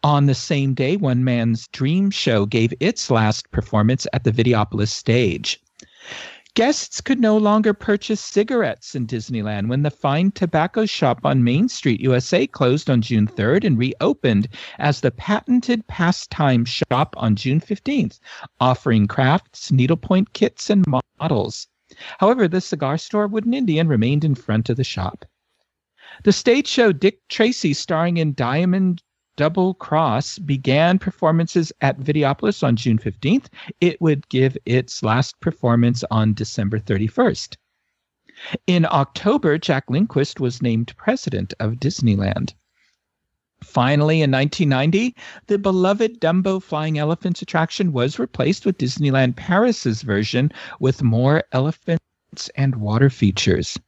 On 0.02 0.26
the 0.26 0.35
same 0.35 0.74
day, 0.74 0.96
One 0.96 1.24
Man's 1.24 1.68
Dream 1.68 2.11
Show 2.11 2.44
gave 2.44 2.74
its 2.81 3.11
last 3.11 3.50
performance 3.50 4.07
at 4.12 4.24
the 4.24 4.33
Videopolis 4.33 4.88
stage. 4.88 5.61
Guests 6.57 7.03
could 7.03 7.21
no 7.21 7.37
longer 7.37 7.75
purchase 7.75 8.19
cigarettes 8.19 8.95
in 8.95 9.07
Disneyland 9.07 9.69
when 9.69 9.83
the 9.83 9.90
Fine 9.90 10.31
Tobacco 10.31 10.87
Shop 10.87 11.21
on 11.23 11.45
Main 11.45 11.69
Street, 11.69 12.01
USA 12.01 12.47
closed 12.47 12.88
on 12.88 13.03
June 13.03 13.27
3rd 13.27 13.64
and 13.64 13.79
reopened 13.79 14.49
as 14.79 15.03
the 15.03 15.11
patented 15.11 15.87
pastime 15.87 16.64
shop 16.64 17.14
on 17.19 17.37
June 17.37 17.61
15th, 17.61 18.21
offering 18.59 19.07
crafts, 19.07 19.71
needlepoint 19.71 20.33
kits, 20.33 20.71
and 20.71 20.87
models. 21.21 21.69
However, 22.21 22.49
the 22.49 22.62
cigar 22.62 22.97
store 22.97 23.27
Wooden 23.27 23.53
Indian 23.53 23.87
remained 23.87 24.25
in 24.25 24.35
front 24.35 24.71
of 24.71 24.79
the 24.79 24.83
shop. 24.83 25.27
The 26.25 26.33
stage 26.33 26.69
show 26.69 26.90
Dick 26.90 27.19
Tracy, 27.29 27.75
starring 27.75 28.16
in 28.16 28.33
Diamond 28.33 29.03
Double 29.37 29.75
Cross, 29.75 30.38
began 30.40 30.99
performances 30.99 31.72
at 31.81 32.01
Videopolis 32.01 32.62
on 32.62 32.77
June 32.77 32.99
15th. 32.99 33.46
It 33.81 34.01
would 34.01 34.29
give 34.29 34.57
its 34.64 35.03
last 35.03 35.38
performance 35.40 36.03
on 36.11 36.35
December 36.35 36.79
31st. 36.79 37.57
In 38.66 38.87
October, 38.90 39.59
Jack 39.59 39.85
Lindquist 39.88 40.40
was 40.40 40.62
named 40.62 40.94
president 40.96 41.55
of 41.61 41.75
Disneyland. 41.75 42.55
Finally, 43.62 44.20
in 44.20 44.31
1990, 44.31 45.16
the 45.46 45.59
beloved 45.59 46.20
Dumbo 46.20 46.62
Flying 46.62 46.99
Elephants 46.99 47.40
attraction 47.40 47.92
was 47.92 48.18
replaced 48.18 48.66
with 48.66 48.77
Disneyland 48.77 49.37
Paris's 49.37 50.03
version 50.03 50.53
with 50.81 51.03
more 51.03 51.42
elephants 51.53 52.51
and 52.55 52.77
water 52.77 53.09
features. 53.09 53.79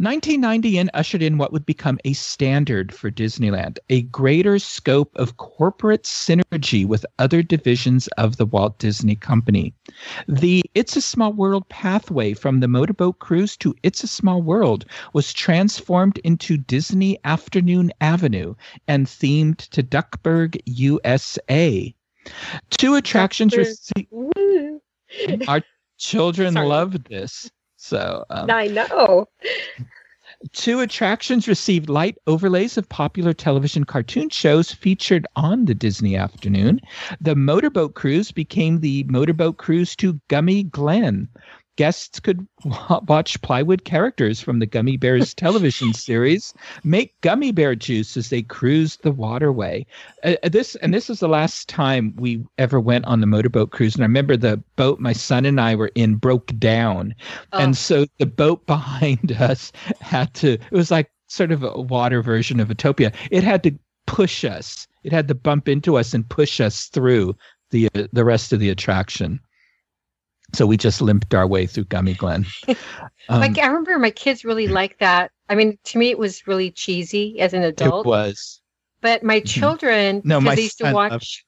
1990 0.00 0.90
ushered 0.94 1.24
in 1.24 1.38
what 1.38 1.52
would 1.52 1.66
become 1.66 1.98
a 2.04 2.12
standard 2.12 2.94
for 2.94 3.10
Disneyland, 3.10 3.78
a 3.90 4.02
greater 4.02 4.60
scope 4.60 5.10
of 5.16 5.38
corporate 5.38 6.04
synergy 6.04 6.86
with 6.86 7.04
other 7.18 7.42
divisions 7.42 8.06
of 8.16 8.36
the 8.36 8.46
Walt 8.46 8.78
Disney 8.78 9.16
Company. 9.16 9.74
The 10.28 10.62
It's 10.76 10.94
a 10.94 11.00
Small 11.00 11.32
World 11.32 11.68
pathway 11.68 12.32
from 12.34 12.60
the 12.60 12.68
motorboat 12.68 13.18
cruise 13.18 13.56
to 13.56 13.74
It's 13.82 14.04
a 14.04 14.06
Small 14.06 14.40
World 14.40 14.84
was 15.14 15.32
transformed 15.32 16.18
into 16.18 16.56
Disney 16.56 17.18
Afternoon 17.24 17.90
Avenue 18.00 18.54
and 18.86 19.06
themed 19.06 19.68
to 19.70 19.82
Duckburg, 19.82 20.60
USA. 20.66 21.92
Two 22.70 22.94
attractions 22.94 23.56
received. 23.56 24.12
Our 25.48 25.62
children 25.98 26.52
Sorry. 26.52 26.68
loved 26.68 27.08
this. 27.08 27.50
So, 27.88 28.22
um, 28.28 28.50
I 28.50 28.66
know. 28.66 29.28
Two 30.52 30.80
attractions 30.80 31.48
received 31.48 31.88
light 31.88 32.18
overlays 32.26 32.76
of 32.76 32.86
popular 32.90 33.32
television 33.32 33.84
cartoon 33.84 34.28
shows 34.28 34.70
featured 34.70 35.26
on 35.36 35.64
the 35.64 35.74
Disney 35.74 36.14
afternoon. 36.14 36.80
The 37.18 37.34
motorboat 37.34 37.94
cruise 37.94 38.30
became 38.30 38.80
the 38.80 39.04
motorboat 39.04 39.56
cruise 39.56 39.96
to 39.96 40.20
Gummi 40.28 40.70
Glen. 40.70 41.28
Guests 41.78 42.18
could 42.18 42.44
watch 43.06 43.40
plywood 43.40 43.84
characters 43.84 44.40
from 44.40 44.58
the 44.58 44.66
Gummi 44.66 44.98
Bears 44.98 45.32
television 45.32 45.94
series 45.94 46.52
make 46.82 47.14
gummy 47.20 47.52
bear 47.52 47.76
juice 47.76 48.16
as 48.16 48.30
they 48.30 48.42
cruised 48.42 49.04
the 49.04 49.12
waterway. 49.12 49.86
Uh, 50.24 50.34
uh, 50.42 50.48
this 50.48 50.74
and 50.82 50.92
this 50.92 51.08
is 51.08 51.20
the 51.20 51.28
last 51.28 51.68
time 51.68 52.14
we 52.16 52.44
ever 52.58 52.80
went 52.80 53.04
on 53.04 53.20
the 53.20 53.28
motorboat 53.28 53.70
cruise. 53.70 53.94
And 53.94 54.02
I 54.02 54.06
remember 54.06 54.36
the 54.36 54.60
boat 54.74 54.98
my 54.98 55.12
son 55.12 55.46
and 55.46 55.60
I 55.60 55.76
were 55.76 55.92
in 55.94 56.16
broke 56.16 56.52
down, 56.58 57.14
Oh. 57.52 57.58
and 57.60 57.76
so 57.76 58.06
the 58.18 58.26
boat 58.26 58.66
behind 58.66 59.30
us 59.40 59.70
had 60.00 60.34
to. 60.34 60.54
It 60.54 60.72
was 60.72 60.90
like 60.90 61.08
sort 61.28 61.52
of 61.52 61.62
a 61.62 61.80
water 61.80 62.22
version 62.22 62.58
of 62.58 62.70
Autopia. 62.70 63.14
It 63.30 63.44
had 63.44 63.62
to 63.62 63.78
push 64.08 64.44
us. 64.44 64.88
It 65.04 65.12
had 65.12 65.28
to 65.28 65.34
bump 65.36 65.68
into 65.68 65.96
us 65.96 66.12
and 66.12 66.28
push 66.28 66.60
us 66.60 66.86
through 66.86 67.36
the 67.70 67.88
uh, 67.94 68.08
the 68.12 68.24
rest 68.24 68.52
of 68.52 68.58
the 68.58 68.70
attraction. 68.70 69.38
So 70.54 70.66
we 70.66 70.76
just 70.76 71.00
limped 71.00 71.34
our 71.34 71.46
way 71.46 71.66
through 71.66 71.84
Gummi 71.84 72.16
Glen. 72.16 72.46
Um, 73.30 73.40
like 73.40 73.58
I 73.58 73.66
remember 73.66 73.98
my 73.98 74.10
kids 74.10 74.42
really 74.42 74.68
liked 74.68 75.00
that. 75.00 75.30
I 75.50 75.54
mean, 75.54 75.78
to 75.84 75.98
me, 75.98 76.08
it 76.08 76.18
was 76.18 76.46
really 76.46 76.70
cheesy 76.70 77.38
as 77.40 77.52
an 77.52 77.62
adult. 77.62 78.06
it 78.06 78.08
was. 78.08 78.62
But 79.02 79.22
my 79.22 79.40
Mhm. 79.40 79.46
children, 79.46 80.22
No, 80.24 80.40
my 80.40 80.54
they 80.54 80.62
used 80.62 80.78
to 80.78 80.94
watch. 80.94 81.12
loved 81.12 81.42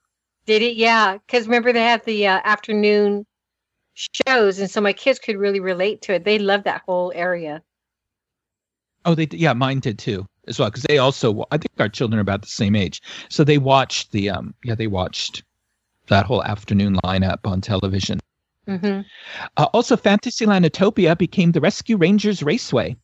Did 0.44 0.60
it? 0.60 0.76
Yeah, 0.76 1.16
because 1.16 1.46
remember 1.46 1.72
they 1.72 1.82
had 1.82 2.04
the 2.04 2.26
uh, 2.26 2.40
afternoon 2.44 3.24
shows, 3.94 4.58
and 4.58 4.70
so 4.70 4.80
my 4.82 4.92
kids 4.92 5.18
could 5.18 5.36
really 5.38 5.60
relate 5.60 6.02
to 6.02 6.14
it. 6.14 6.24
They 6.24 6.38
love 6.38 6.64
that 6.64 6.82
whole 6.86 7.12
area. 7.14 7.62
Oh, 9.06 9.14
they 9.14 9.26
yeah, 9.30 9.54
mine 9.54 9.80
did 9.80 9.98
too 9.98 10.26
as 10.46 10.58
well 10.58 10.68
because 10.68 10.82
they 10.82 10.98
also 10.98 11.44
I 11.50 11.56
think 11.56 11.72
our 11.78 11.88
children 11.88 12.18
are 12.18 12.22
about 12.22 12.42
the 12.42 12.48
same 12.48 12.76
age, 12.76 13.00
so 13.30 13.42
they 13.44 13.58
watched 13.58 14.12
the 14.12 14.30
um 14.30 14.54
yeah 14.64 14.74
they 14.74 14.86
watched 14.86 15.42
that 16.08 16.26
whole 16.26 16.44
afternoon 16.44 16.96
lineup 17.04 17.38
on 17.44 17.60
television. 17.62 18.20
Hmm 18.66 19.00
Uh, 19.56 19.66
also, 19.72 19.96
Fantasyland 19.96 20.64
Autopia 20.64 21.16
became 21.16 21.52
the 21.52 21.60
Rescue 21.60 21.96
Rangers 21.96 22.42
Raceway, 22.42 22.96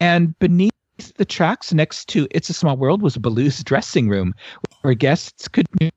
and 0.00 0.38
beneath 0.38 0.72
the 1.16 1.24
tracks 1.24 1.72
next 1.72 2.08
to 2.08 2.26
It's 2.30 2.50
a 2.50 2.54
Small 2.54 2.76
World 2.76 3.02
was 3.02 3.16
Baloo's 3.16 3.62
dressing 3.62 4.08
room, 4.08 4.34
where 4.82 4.94
guests 4.94 5.48
could 5.48 5.66
meet 5.80 5.92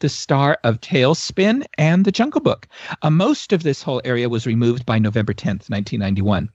the 0.00 0.08
star 0.08 0.58
of 0.64 0.80
TaleSpin 0.80 1.64
and 1.78 2.04
The 2.04 2.12
Jungle 2.12 2.40
Book. 2.40 2.68
Uh, 3.02 3.10
most 3.10 3.52
of 3.52 3.62
this 3.62 3.82
whole 3.82 4.02
area 4.04 4.28
was 4.28 4.46
removed 4.46 4.84
by 4.84 4.98
November 4.98 5.32
10th, 5.32 5.70
1991. 5.70 6.50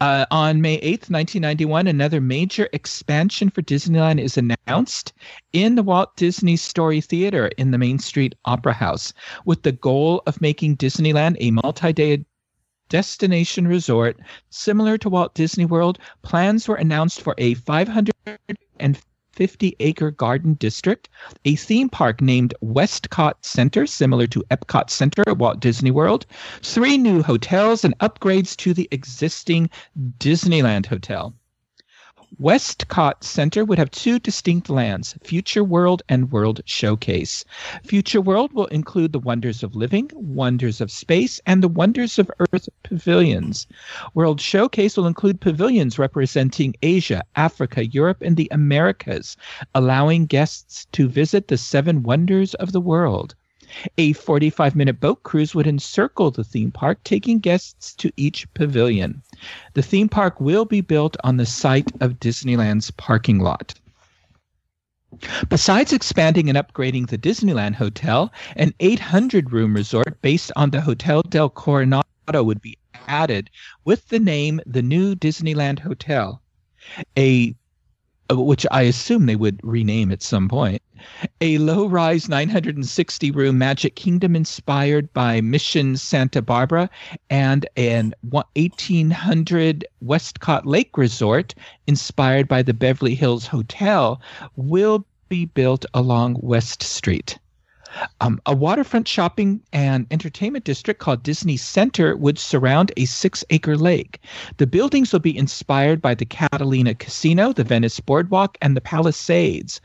Uh, 0.00 0.26
on 0.30 0.60
May 0.60 0.78
8th, 0.78 1.10
1991, 1.10 1.86
another 1.86 2.20
major 2.20 2.68
expansion 2.72 3.50
for 3.50 3.62
Disneyland 3.62 4.20
is 4.20 4.38
announced 4.38 5.12
in 5.52 5.74
the 5.74 5.82
Walt 5.82 6.16
Disney 6.16 6.56
Story 6.56 7.00
Theater 7.00 7.48
in 7.58 7.70
the 7.70 7.78
Main 7.78 7.98
Street 7.98 8.34
Opera 8.44 8.72
House, 8.72 9.12
with 9.44 9.62
the 9.62 9.72
goal 9.72 10.22
of 10.26 10.40
making 10.40 10.76
Disneyland 10.76 11.36
a 11.40 11.50
multi 11.50 11.92
day 11.92 12.24
destination 12.88 13.68
resort 13.68 14.18
similar 14.50 14.96
to 14.98 15.08
Walt 15.08 15.34
Disney 15.34 15.64
World. 15.66 15.98
Plans 16.22 16.68
were 16.68 16.76
announced 16.76 17.20
for 17.20 17.34
a 17.38 17.54
550 19.38 19.76
acre 19.78 20.10
garden 20.10 20.54
district, 20.54 21.08
a 21.44 21.54
theme 21.54 21.88
park 21.88 22.20
named 22.20 22.54
WestCOT 22.60 23.34
Center, 23.42 23.86
similar 23.86 24.26
to 24.26 24.42
Epcot 24.50 24.90
Center 24.90 25.22
at 25.28 25.38
Walt 25.38 25.60
Disney 25.60 25.92
World, 25.92 26.26
three 26.62 26.98
new 26.98 27.22
hotels, 27.22 27.84
and 27.84 27.96
upgrades 28.00 28.56
to 28.56 28.74
the 28.74 28.88
existing 28.90 29.70
Disneyland 30.18 30.86
Hotel. 30.86 31.32
WestCOT 32.38 33.24
Center 33.24 33.64
would 33.64 33.78
have 33.78 33.90
two 33.90 34.18
distinct 34.18 34.68
lands, 34.68 35.16
Future 35.24 35.64
World 35.64 36.02
and 36.10 36.30
World 36.30 36.60
Showcase. 36.66 37.42
Future 37.84 38.20
World 38.20 38.52
will 38.52 38.66
include 38.66 39.12
the 39.12 39.18
Wonders 39.18 39.62
of 39.62 39.74
Living, 39.74 40.10
Wonders 40.12 40.82
of 40.82 40.90
Space, 40.90 41.40
and 41.46 41.62
the 41.62 41.68
Wonders 41.68 42.18
of 42.18 42.30
Earth 42.38 42.68
pavilions. 42.82 43.66
World 44.12 44.42
Showcase 44.42 44.96
will 44.98 45.06
include 45.06 45.40
pavilions 45.40 45.98
representing 45.98 46.74
Asia, 46.82 47.22
Africa, 47.34 47.86
Europe, 47.86 48.20
and 48.20 48.36
the 48.36 48.48
Americas, 48.52 49.36
allowing 49.74 50.26
guests 50.26 50.86
to 50.92 51.08
visit 51.08 51.48
the 51.48 51.56
seven 51.56 52.02
wonders 52.02 52.52
of 52.54 52.72
the 52.72 52.80
world. 52.80 53.34
A 53.96 54.12
45 54.12 54.76
minute 54.76 54.98
boat 54.98 55.22
cruise 55.22 55.54
would 55.54 55.66
encircle 55.66 56.30
the 56.30 56.44
theme 56.44 56.70
park, 56.70 57.02
taking 57.04 57.38
guests 57.38 57.94
to 57.96 58.12
each 58.16 58.52
pavilion. 58.54 59.22
The 59.74 59.82
theme 59.82 60.08
park 60.08 60.40
will 60.40 60.64
be 60.64 60.80
built 60.80 61.16
on 61.24 61.36
the 61.36 61.46
site 61.46 61.90
of 62.00 62.20
Disneyland's 62.20 62.90
parking 62.92 63.38
lot. 63.38 63.74
Besides 65.48 65.92
expanding 65.92 66.48
and 66.48 66.58
upgrading 66.58 67.08
the 67.08 67.18
Disneyland 67.18 67.74
Hotel, 67.74 68.32
an 68.56 68.74
800 68.80 69.52
room 69.52 69.74
resort 69.74 70.20
based 70.20 70.52
on 70.54 70.70
the 70.70 70.80
Hotel 70.80 71.22
del 71.22 71.48
Coronado 71.48 72.02
would 72.42 72.60
be 72.60 72.76
added 73.06 73.50
with 73.84 74.08
the 74.08 74.18
name 74.18 74.60
the 74.66 74.82
New 74.82 75.14
Disneyland 75.14 75.78
Hotel. 75.78 76.42
A 77.16 77.54
Uh, 78.30 78.38
which 78.38 78.66
I 78.70 78.82
assume 78.82 79.24
they 79.24 79.36
would 79.36 79.58
rename 79.62 80.12
at 80.12 80.22
some 80.22 80.48
point. 80.48 80.82
A 81.40 81.56
low 81.56 81.86
rise 81.86 82.28
960 82.28 83.30
room 83.30 83.56
Magic 83.56 83.96
Kingdom 83.96 84.36
inspired 84.36 85.10
by 85.14 85.40
Mission 85.40 85.96
Santa 85.96 86.42
Barbara 86.42 86.90
and 87.30 87.66
an 87.76 88.12
1800 88.20 89.86
WestCOT 90.04 90.66
Lake 90.66 90.98
Resort 90.98 91.54
inspired 91.86 92.48
by 92.48 92.62
the 92.62 92.74
Beverly 92.74 93.14
Hills 93.14 93.46
Hotel 93.46 94.20
will 94.56 95.06
be 95.30 95.46
built 95.46 95.86
along 95.94 96.36
West 96.42 96.82
Street. 96.82 97.38
Um, 98.20 98.40
a 98.46 98.54
waterfront 98.54 99.08
shopping 99.08 99.60
and 99.72 100.06
entertainment 100.10 100.64
district 100.64 101.00
called 101.00 101.22
Disney 101.22 101.56
Center 101.56 102.16
would 102.16 102.38
surround 102.38 102.92
a 102.96 103.04
six 103.04 103.44
acre 103.50 103.76
lake. 103.76 104.20
The 104.58 104.66
buildings 104.66 105.12
will 105.12 105.20
be 105.20 105.36
inspired 105.36 106.02
by 106.02 106.14
the 106.14 106.26
Catalina 106.26 106.94
Casino, 106.94 107.52
the 107.52 107.64
Venice 107.64 108.00
Boardwalk, 108.00 108.58
and 108.60 108.76
the 108.76 108.80
Palisades. 108.80 109.80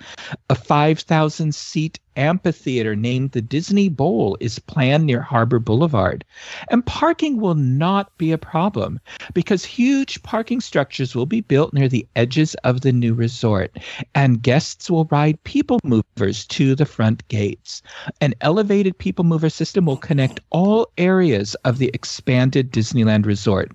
A 0.49 0.55
5,000 0.55 1.53
seat 1.55 1.99
amphitheater 2.15 2.95
named 2.95 3.31
the 3.31 3.41
Disney 3.41 3.89
Bowl 3.89 4.37
is 4.39 4.59
planned 4.59 5.05
near 5.05 5.21
Harbor 5.21 5.59
Boulevard. 5.59 6.23
And 6.69 6.85
parking 6.85 7.39
will 7.39 7.55
not 7.55 8.17
be 8.17 8.31
a 8.31 8.37
problem 8.37 8.99
because 9.33 9.65
huge 9.65 10.21
parking 10.23 10.61
structures 10.61 11.15
will 11.15 11.25
be 11.25 11.41
built 11.41 11.73
near 11.73 11.89
the 11.89 12.07
edges 12.15 12.55
of 12.63 12.81
the 12.81 12.91
new 12.91 13.13
resort, 13.13 13.77
and 14.15 14.41
guests 14.41 14.89
will 14.89 15.05
ride 15.05 15.43
people 15.43 15.79
movers 15.83 16.45
to 16.47 16.75
the 16.75 16.85
front 16.85 17.27
gates. 17.27 17.81
An 18.21 18.33
elevated 18.41 18.97
people 18.97 19.23
mover 19.23 19.49
system 19.49 19.85
will 19.85 19.97
connect 19.97 20.39
all 20.49 20.91
areas 20.97 21.55
of 21.65 21.77
the 21.77 21.91
expanded 21.93 22.71
Disneyland 22.71 23.25
resort. 23.25 23.71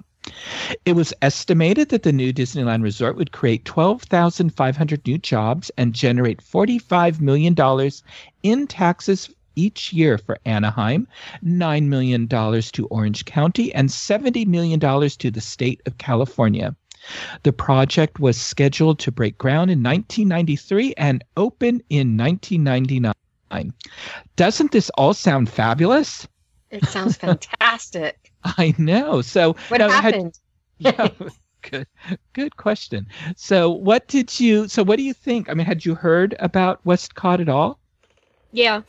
It 0.85 0.93
was 0.93 1.15
estimated 1.23 1.89
that 1.89 2.03
the 2.03 2.13
new 2.13 2.33
Disneyland 2.33 2.83
Resort 2.83 3.17
would 3.17 3.33
create 3.33 3.65
12,500 3.65 5.07
new 5.07 5.19
jobs 5.19 5.71
and 5.77 5.95
generate 5.95 6.43
$45 6.43 7.21
million 7.21 7.57
in 8.43 8.67
taxes 8.67 9.31
each 9.57 9.93
year 9.93 10.19
for 10.19 10.39
Anaheim, 10.45 11.09
$9 11.45 11.85
million 11.85 12.29
to 12.29 12.87
Orange 12.91 13.25
County, 13.25 13.75
and 13.75 13.89
$70 13.89 14.47
million 14.47 14.79
to 14.81 15.31
the 15.31 15.41
state 15.41 15.81
of 15.87 15.99
California. 15.99 16.77
The 17.43 17.53
project 17.53 18.21
was 18.21 18.37
scheduled 18.37 18.99
to 19.01 19.13
break 19.13 19.39
ground 19.39 19.71
in 19.71 19.83
1993 19.83 20.95
and 20.97 21.25
open 21.37 21.83
in 21.91 22.17
1999. 22.17 23.73
Doesn't 24.37 24.73
this 24.73 24.91
all 24.91 25.15
sound 25.15 25.49
fabulous? 25.49 26.27
It 26.71 26.85
sounds 26.87 27.17
fantastic. 27.17 28.33
I 28.45 28.75
know. 28.79 29.23
So 29.23 29.57
What 29.69 29.79
now, 29.79 29.89
had- 29.89 30.15
happened? 30.15 30.39
yeah, 30.79 31.09
good, 31.63 31.87
good 32.35 32.57
question. 32.57 33.07
So, 33.37 33.69
what 33.71 34.07
did 34.07 34.39
you? 34.39 34.69
So, 34.69 34.85
what 34.85 34.97
do 34.97 35.03
you 35.03 35.13
think? 35.13 35.51
I 35.51 35.55
mean, 35.55 35.67
had 35.67 35.85
you 35.85 35.97
heard 35.97 36.37
about 36.39 36.85
WestCOT 36.85 37.41
at 37.41 37.49
all? 37.49 37.81
Yeah. 38.53 38.83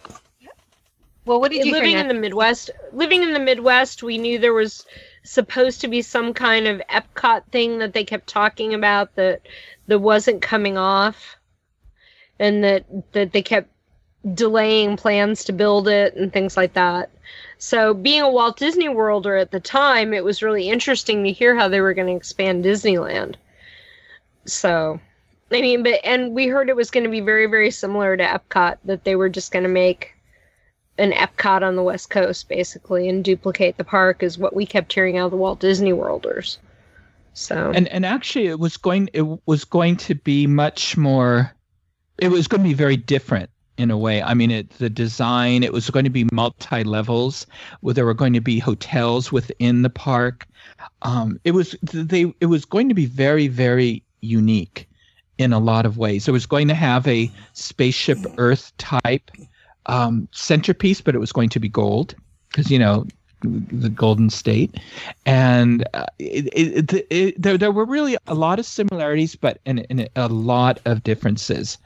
Well, 1.26 1.40
what 1.40 1.52
did 1.52 1.66
you 1.66 1.72
living 1.72 1.92
hear? 1.92 2.00
in 2.00 2.08
the 2.08 2.14
Midwest, 2.14 2.70
living 2.94 3.24
in 3.24 3.34
the 3.34 3.40
Midwest, 3.40 4.04
we 4.04 4.18
knew 4.20 4.38
there 4.40 4.54
was 4.54 4.86
supposed 5.24 5.82
to 5.82 5.88
be 5.88 6.02
some 6.02 6.34
kind 6.34 6.68
of 6.68 6.82
Epcot 6.92 7.44
thing 7.52 7.80
that 7.80 7.94
they 7.94 8.04
kept 8.04 8.28
talking 8.28 8.74
about 8.74 9.16
that 9.16 9.42
that 9.88 10.00
wasn't 10.00 10.42
coming 10.42 10.78
off, 10.78 11.38
and 12.40 12.64
that 12.64 12.86
that 13.14 13.32
they 13.32 13.42
kept 13.42 13.70
delaying 14.34 14.96
plans 14.98 15.44
to 15.46 15.54
build 15.54 15.88
it 15.88 16.16
and 16.16 16.32
things 16.32 16.56
like 16.56 16.74
that. 16.74 17.10
So, 17.62 17.94
being 17.94 18.22
a 18.22 18.30
Walt 18.30 18.58
Disney 18.58 18.88
Worlder 18.88 19.36
at 19.36 19.52
the 19.52 19.60
time, 19.60 20.14
it 20.14 20.24
was 20.24 20.42
really 20.42 20.70
interesting 20.70 21.26
to 21.26 21.32
hear 21.32 21.58
how 21.58 21.68
they 21.68 21.82
were 21.82 21.94
going 21.94 22.08
to 22.08 22.16
expand 22.16 22.64
Disneyland. 22.64 23.36
So, 24.46 24.98
I 25.52 25.60
mean, 25.60 25.84
but 25.84 26.00
and 26.06 26.34
we 26.34 26.48
heard 26.48 26.70
it 26.70 26.78
was 26.78 26.90
going 26.90 27.04
to 27.04 27.10
be 27.10 27.20
very, 27.20 27.48
very 27.48 27.70
similar 27.70 28.16
to 28.16 28.24
Epcot. 28.24 28.78
That 28.86 29.04
they 29.04 29.18
were 29.18 29.28
just 29.28 29.52
going 29.52 29.64
to 29.64 29.70
make 29.70 30.14
an 30.98 31.12
Epcot 31.12 31.62
on 31.62 31.76
the 31.76 31.84
West 31.84 32.10
Coast, 32.10 32.48
basically, 32.48 33.10
and 33.10 33.26
duplicate 33.26 33.76
the 33.76 33.84
park, 33.84 34.24
is 34.24 34.38
what 34.38 34.56
we 34.56 34.66
kept 34.66 34.94
hearing 34.94 35.18
out 35.18 35.26
of 35.26 35.32
the 35.32 35.38
Walt 35.38 35.60
Disney 35.60 35.92
Worlders. 35.92 36.60
So, 37.34 37.74
And 37.76 37.90
and 37.90 38.06
actually, 38.06 38.48
it 38.48 38.60
was 38.60 38.78
going 38.78 39.10
it 39.12 39.26
was 39.46 39.66
going 39.66 39.98
to 39.98 40.16
be 40.16 40.48
much 40.48 40.96
more. 40.96 41.54
It 42.20 42.30
was 42.30 42.48
going 42.48 42.64
to 42.64 42.70
be 42.70 42.74
very 42.74 42.96
different 42.96 43.50
in 43.80 43.90
a 43.90 43.98
way. 43.98 44.22
I 44.22 44.34
mean, 44.34 44.52
it 44.52 44.70
the 44.72 44.90
design. 44.90 45.64
It 45.64 45.72
was 45.72 45.90
going 45.90 46.04
to 46.04 46.12
be 46.12 46.28
multi 46.34 46.84
levels, 46.84 47.48
where 47.80 47.94
there 47.94 48.06
were 48.06 48.14
going 48.14 48.34
to 48.34 48.42
be 48.42 48.60
hotels 48.60 49.32
within 49.32 49.82
the 49.84 49.90
park. 49.90 50.46
Um, 51.02 51.40
it 51.46 51.52
was 51.52 51.76
they. 51.82 52.34
It 52.42 52.48
was 52.48 52.66
going 52.66 52.90
to 52.90 52.96
be 52.96 53.06
very 53.06 53.48
very 53.48 54.04
unique 54.20 54.88
in 55.38 55.54
a 55.54 55.60
lot 55.60 55.86
of 55.86 55.98
ways. 55.98 56.28
It 56.28 56.32
was 56.32 56.46
going 56.46 56.68
to 56.68 56.76
have 56.76 57.08
a 57.08 57.32
spaceship 57.54 58.20
Earth 58.38 58.74
type 58.78 59.32
um, 59.86 60.28
centerpiece, 60.34 61.00
but 61.00 61.16
it 61.16 61.20
was 61.20 61.32
going 61.32 61.50
to 61.50 61.60
be 61.60 61.70
gold 61.70 62.14
because 62.50 62.70
you 62.70 62.78
know 62.78 63.08
the 63.42 63.90
Golden 63.90 64.30
State, 64.30 64.78
and 65.26 65.88
uh, 65.94 66.06
it, 66.20 66.50
it, 66.54 67.08
it, 67.10 67.42
there 67.42 67.58
there 67.58 67.72
were 67.72 67.86
really 67.86 68.18
a 68.28 68.34
lot 68.34 68.60
of 68.60 68.66
similarities, 68.66 69.36
but 69.36 69.60
and, 69.66 70.10
a 70.16 70.28
lot 70.28 70.80
of 70.86 71.04
differences. 71.04 71.78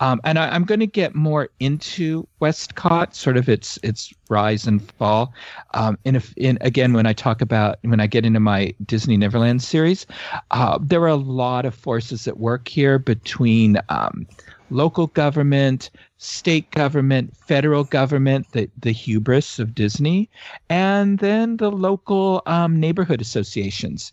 Um, 0.00 0.20
and 0.24 0.38
I, 0.38 0.48
I'm 0.48 0.64
going 0.64 0.80
to 0.80 0.86
get 0.86 1.14
more 1.14 1.48
into 1.60 2.26
WestCOT, 2.40 3.14
sort 3.14 3.36
of 3.36 3.48
its 3.48 3.78
its 3.82 4.12
rise 4.28 4.66
and 4.66 4.82
fall. 4.92 5.32
Um, 5.74 5.98
and 6.04 6.16
if 6.16 6.32
in 6.36 6.58
again 6.60 6.92
when 6.92 7.06
I 7.06 7.12
talk 7.12 7.40
about 7.40 7.78
when 7.82 8.00
I 8.00 8.06
get 8.06 8.24
into 8.24 8.40
my 8.40 8.74
Disney 8.86 9.16
Neverland 9.16 9.62
series, 9.62 10.06
uh, 10.50 10.78
there 10.80 11.02
are 11.02 11.08
a 11.08 11.16
lot 11.16 11.64
of 11.64 11.74
forces 11.74 12.28
at 12.28 12.38
work 12.38 12.68
here 12.68 12.98
between. 12.98 13.78
Um, 13.88 14.26
local 14.70 15.08
government, 15.08 15.90
state 16.18 16.70
government, 16.70 17.36
federal 17.36 17.84
government, 17.84 18.50
the, 18.52 18.70
the 18.80 18.92
hubris 18.92 19.58
of 19.58 19.74
Disney, 19.74 20.28
and 20.68 21.18
then 21.18 21.56
the 21.56 21.70
local 21.70 22.42
um, 22.46 22.78
neighborhood 22.80 23.20
associations. 23.20 24.12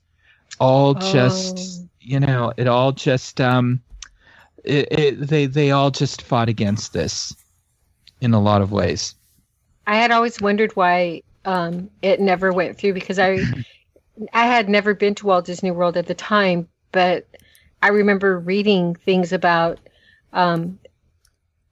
All 0.60 0.93
just, 0.96 1.58
Oh. 1.58 1.88
you 2.02 2.20
know, 2.20 2.54
it 2.58 2.67
all 2.67 2.91
just, 2.91 3.39
um, 3.39 3.82
it, 4.63 4.88
it, 4.91 5.20
they, 5.28 5.46
they 5.46 5.72
all 5.72 5.91
just 5.91 6.22
fought 6.22 6.50
against 6.50 6.93
this 6.93 7.36
in 8.22 8.34
a 8.34 8.39
lot 8.41 8.62
of 8.62 8.72
ways. 8.72 9.15
I 9.86 9.96
had 9.96 10.12
always 10.12 10.41
wondered 10.41 10.76
why 10.76 11.22
um, 11.46 11.89
it 12.02 12.20
never 12.20 12.52
went 12.52 12.78
through 12.78 12.93
because 12.93 13.20
I 13.20 13.43
I 14.34 14.48
had 14.48 14.67
never 14.67 14.93
been 14.93 15.15
to 15.15 15.26
Walt 15.28 15.46
Disney 15.46 15.72
World 15.72 15.96
at 15.96 16.08
the 16.08 16.15
time, 16.15 16.67
but 16.91 17.28
I 17.82 17.89
remember 17.89 18.39
reading 18.39 18.96
things 18.96 19.32
about 19.32 19.80
um, 20.34 20.80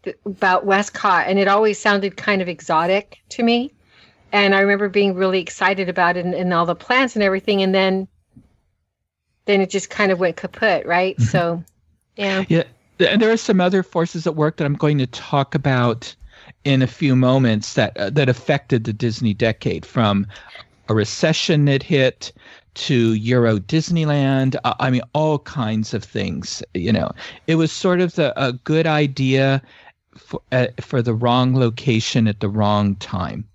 th- 0.03 0.17
about 0.25 0.65
WestCOT, 0.65 1.25
and 1.27 1.39
it 1.39 1.47
always 1.47 1.79
sounded 1.79 2.17
kind 2.17 2.41
of 2.41 2.47
exotic 2.47 3.19
to 3.29 3.43
me. 3.43 3.73
And 4.31 4.53
I 4.55 4.59
remember 4.61 4.89
being 4.89 5.13
really 5.13 5.39
excited 5.39 5.87
about 5.87 6.17
it 6.17 6.25
and, 6.25 6.33
and 6.33 6.53
all 6.53 6.65
the 6.65 6.75
plants 6.75 7.15
and 7.15 7.23
everything, 7.23 7.61
and 7.61 7.73
then 7.73 8.07
then 9.45 9.61
it 9.61 9.69
just 9.69 9.89
kind 9.89 10.11
of 10.11 10.19
went 10.19 10.35
kaput, 10.37 10.85
right? 10.85 11.19
So, 11.21 11.63
yeah. 12.15 12.43
Yeah, 12.49 12.63
and 12.99 13.21
there 13.21 13.31
are 13.31 13.37
some 13.37 13.61
other 13.61 13.83
forces 13.83 14.25
at 14.25 14.35
work 14.35 14.57
that 14.57 14.65
I'm 14.65 14.75
going 14.75 14.97
to 14.97 15.07
talk 15.07 15.53
about 15.53 16.15
in 16.63 16.81
a 16.81 16.87
few 16.87 17.15
moments 17.15 17.73
that 17.73 17.95
uh, 17.97 18.09
that 18.09 18.27
affected 18.27 18.83
the 18.83 18.93
Disney 18.93 19.33
decade, 19.33 19.85
from 19.85 20.25
a 20.89 20.95
recession 20.95 21.65
that 21.65 21.83
hit 21.83 22.31
to 22.75 23.13
Euro 23.13 23.57
Disneyland. 23.59 24.55
Uh, 24.63 24.75
I 24.79 24.89
mean, 24.89 25.01
all 25.13 25.39
kinds 25.39 25.93
of 25.93 26.03
things. 26.03 26.63
You 26.73 26.91
know, 26.91 27.11
it 27.47 27.55
was 27.55 27.71
sort 27.71 28.01
of 28.01 28.15
the, 28.15 28.33
a 28.41 28.53
good 28.53 28.87
idea 28.87 29.61
for 30.17 30.41
uh, 30.51 30.67
for 30.79 31.01
the 31.01 31.13
wrong 31.13 31.55
location 31.55 32.27
at 32.27 32.39
the 32.39 32.49
wrong 32.49 32.95
time. 32.95 33.45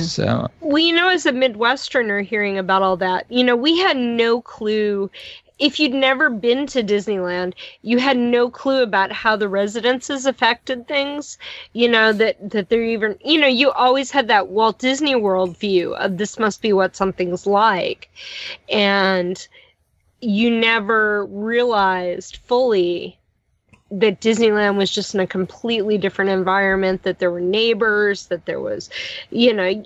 So 0.00 0.48
Well, 0.60 0.78
you 0.78 0.94
know, 0.94 1.08
as 1.10 1.26
a 1.26 1.32
Midwesterner 1.32 2.24
hearing 2.24 2.56
about 2.56 2.82
all 2.82 2.96
that, 2.96 3.26
you 3.28 3.44
know, 3.44 3.56
we 3.56 3.78
had 3.78 3.96
no 3.96 4.40
clue. 4.40 5.10
If 5.58 5.80
you'd 5.80 5.94
never 5.94 6.28
been 6.30 6.66
to 6.66 6.82
Disneyland, 6.82 7.54
you 7.82 7.98
had 7.98 8.18
no 8.18 8.50
clue 8.50 8.82
about 8.82 9.10
how 9.10 9.36
the 9.36 9.48
residences 9.48 10.26
affected 10.26 10.86
things. 10.86 11.38
You 11.72 11.88
know, 11.88 12.12
that, 12.12 12.50
that 12.50 12.68
they're 12.68 12.84
even, 12.84 13.16
you 13.24 13.40
know, 13.40 13.46
you 13.46 13.70
always 13.70 14.10
had 14.10 14.28
that 14.28 14.48
Walt 14.48 14.78
Disney 14.78 15.14
World 15.14 15.56
view 15.56 15.94
of 15.94 16.18
this 16.18 16.38
must 16.38 16.60
be 16.60 16.72
what 16.72 16.94
something's 16.96 17.46
like. 17.46 18.10
And 18.68 19.48
you 20.20 20.50
never 20.50 21.24
realized 21.26 22.36
fully 22.38 23.18
that 23.90 24.20
Disneyland 24.20 24.76
was 24.76 24.90
just 24.90 25.14
in 25.14 25.20
a 25.20 25.26
completely 25.26 25.96
different 25.96 26.32
environment, 26.32 27.04
that 27.04 27.18
there 27.18 27.30
were 27.30 27.40
neighbors, 27.40 28.26
that 28.26 28.44
there 28.44 28.60
was, 28.60 28.90
you 29.30 29.54
know, 29.54 29.84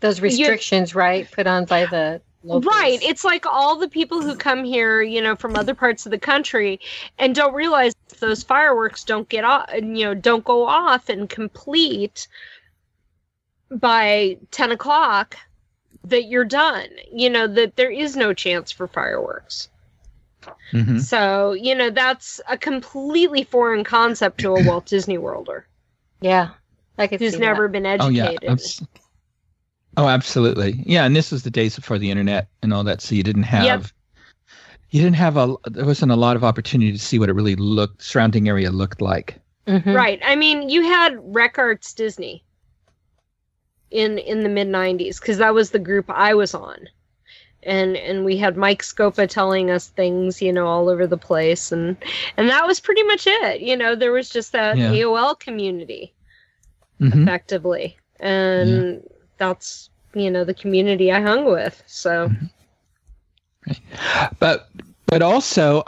Those 0.00 0.20
restrictions, 0.22 0.94
right, 0.94 1.30
put 1.30 1.46
on 1.46 1.66
by 1.66 1.84
the 1.84 2.22
locals. 2.42 2.66
Right. 2.74 3.02
It's 3.02 3.24
like 3.24 3.46
all 3.46 3.76
the 3.76 3.88
people 3.88 4.22
who 4.22 4.36
come 4.36 4.64
here, 4.64 5.02
you 5.02 5.20
know, 5.22 5.36
from 5.36 5.56
other 5.56 5.74
parts 5.74 6.06
of 6.06 6.10
the 6.10 6.18
country 6.18 6.80
and 7.18 7.34
don't 7.34 7.54
realize 7.54 7.94
those 8.20 8.42
fireworks 8.42 9.04
don't 9.04 9.28
get 9.28 9.44
off, 9.44 9.70
you 9.74 10.04
know, 10.04 10.14
don't 10.14 10.44
go 10.44 10.66
off 10.66 11.08
and 11.08 11.28
complete 11.28 12.28
by 13.70 14.38
10 14.50 14.72
o'clock 14.72 15.36
that 16.04 16.24
you're 16.24 16.44
done. 16.44 16.88
You 17.12 17.30
know, 17.30 17.46
that 17.46 17.76
there 17.76 17.90
is 17.90 18.16
no 18.16 18.32
chance 18.34 18.72
for 18.72 18.86
fireworks. 18.88 19.68
mhm. 20.72 21.00
So, 21.00 21.52
you 21.52 21.74
know, 21.74 21.90
that's 21.90 22.40
a 22.48 22.56
completely 22.56 23.44
foreign 23.44 23.84
concept 23.84 24.40
to 24.40 24.54
a 24.54 24.62
Walt 24.64 24.86
Disney 24.86 25.18
Worlder 25.18 25.66
yeah, 26.20 26.50
I 26.98 27.06
could 27.06 27.20
who's 27.20 27.34
see 27.34 27.38
never 27.38 27.68
been 27.68 27.86
oh 27.86 28.08
yeah, 28.08 28.26
educated. 28.26 28.50
abs- 28.50 28.82
oh 29.96 30.08
absolutely, 30.08 30.82
yeah. 30.86 31.04
And 31.04 31.14
this 31.16 31.30
was 31.32 31.42
the 31.42 31.50
days 31.50 31.76
before 31.76 31.98
the 31.98 32.10
internet 32.10 32.48
and 32.62 32.72
all 32.72 32.84
that, 32.84 33.00
so 33.00 33.14
you 33.14 33.22
didn't 33.22 33.44
have. 33.44 33.64
Yep. 33.64 33.84
You 34.90 35.02
didn't 35.02 35.16
have 35.16 35.36
a. 35.36 35.54
There 35.66 35.84
wasn't 35.86 36.10
a 36.12 36.16
lot 36.16 36.34
of 36.36 36.42
opportunity 36.44 36.90
to 36.92 36.98
see 36.98 37.18
what 37.18 37.28
it 37.28 37.34
really 37.34 37.54
looked, 37.56 38.02
surrounding 38.02 38.48
area 38.48 38.70
looked 38.70 39.00
like. 39.00 39.38
that. 39.66 39.84
Mhm. 39.84 39.94
Right. 39.94 40.20
I 40.24 40.34
mean, 40.36 40.68
you 40.68 40.82
had 40.82 41.16
Rec 41.22 41.58
Arts 41.58 41.92
Disney 41.94 42.42
in 43.90 44.18
in 44.18 44.40
the 44.40 44.48
mid 44.48 44.68
'90s 44.68 45.20
because 45.20 45.38
that 45.38 45.54
was 45.54 45.70
the 45.70 45.78
group 45.78 46.06
I 46.08 46.34
was 46.34 46.54
on, 46.54 46.88
and 47.62 47.96
and 47.96 48.24
we 48.24 48.36
had 48.36 48.56
Mike 48.56 48.82
Scopa 48.82 49.28
telling 49.28 49.70
us 49.70 49.88
things, 49.88 50.42
you 50.42 50.52
know, 50.52 50.66
all 50.66 50.88
over 50.88 51.06
the 51.06 51.16
place, 51.18 51.70
and 51.70 51.96
and 52.36 52.48
that 52.48 52.66
was 52.66 52.80
pretty 52.80 53.02
much 53.04 53.26
it. 53.28 53.60
You 53.60 53.76
know, 53.76 53.94
there 53.94 54.12
was 54.12 54.28
just 54.28 54.50
that 54.52 54.76
Yeah. 54.76 54.90
AOL 54.92 55.34
community 55.38 56.12
Mhm. 57.00 57.22
effectively, 57.22 57.96
and 58.18 59.02
that's 59.40 59.90
you 60.14 60.30
know 60.30 60.44
the 60.44 60.54
community 60.54 61.10
I 61.10 61.20
hung 61.20 61.46
with. 61.46 61.82
So 61.86 62.30
But 64.38 64.68
but 65.06 65.22
also, 65.22 65.84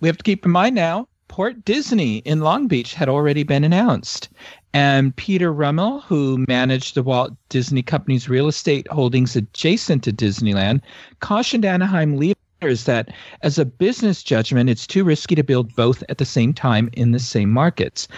we 0.00 0.08
have 0.08 0.18
to 0.18 0.24
keep 0.24 0.44
in 0.44 0.50
mind 0.50 0.74
now, 0.74 1.08
Port 1.28 1.64
Disney 1.64 2.18
in 2.18 2.40
Long 2.40 2.66
Beach 2.66 2.94
had 2.94 3.08
already 3.08 3.42
been 3.42 3.64
announced. 3.64 4.28
And 4.72 5.14
Peter 5.16 5.52
Rummell, 5.52 6.00
who 6.00 6.44
managed 6.48 6.94
the 6.94 7.02
Walt 7.02 7.32
Disney 7.48 7.82
Company's 7.82 8.28
real 8.28 8.48
estate 8.48 8.86
holdings 8.90 9.36
adjacent 9.36 10.04
to 10.04 10.12
Disneyland, 10.12 10.80
cautioned 11.20 11.64
Anaheim 11.64 12.16
leaders 12.16 12.84
that 12.84 13.10
as 13.42 13.58
a 13.58 13.64
business 13.64 14.22
judgment, 14.22 14.68
it's 14.68 14.86
too 14.86 15.04
risky 15.04 15.34
to 15.34 15.44
build 15.44 15.74
both 15.76 16.02
at 16.08 16.18
the 16.18 16.24
same 16.24 16.52
time 16.52 16.90
in 16.92 17.12
the 17.12 17.18
same 17.18 17.50
markets. 17.50 18.08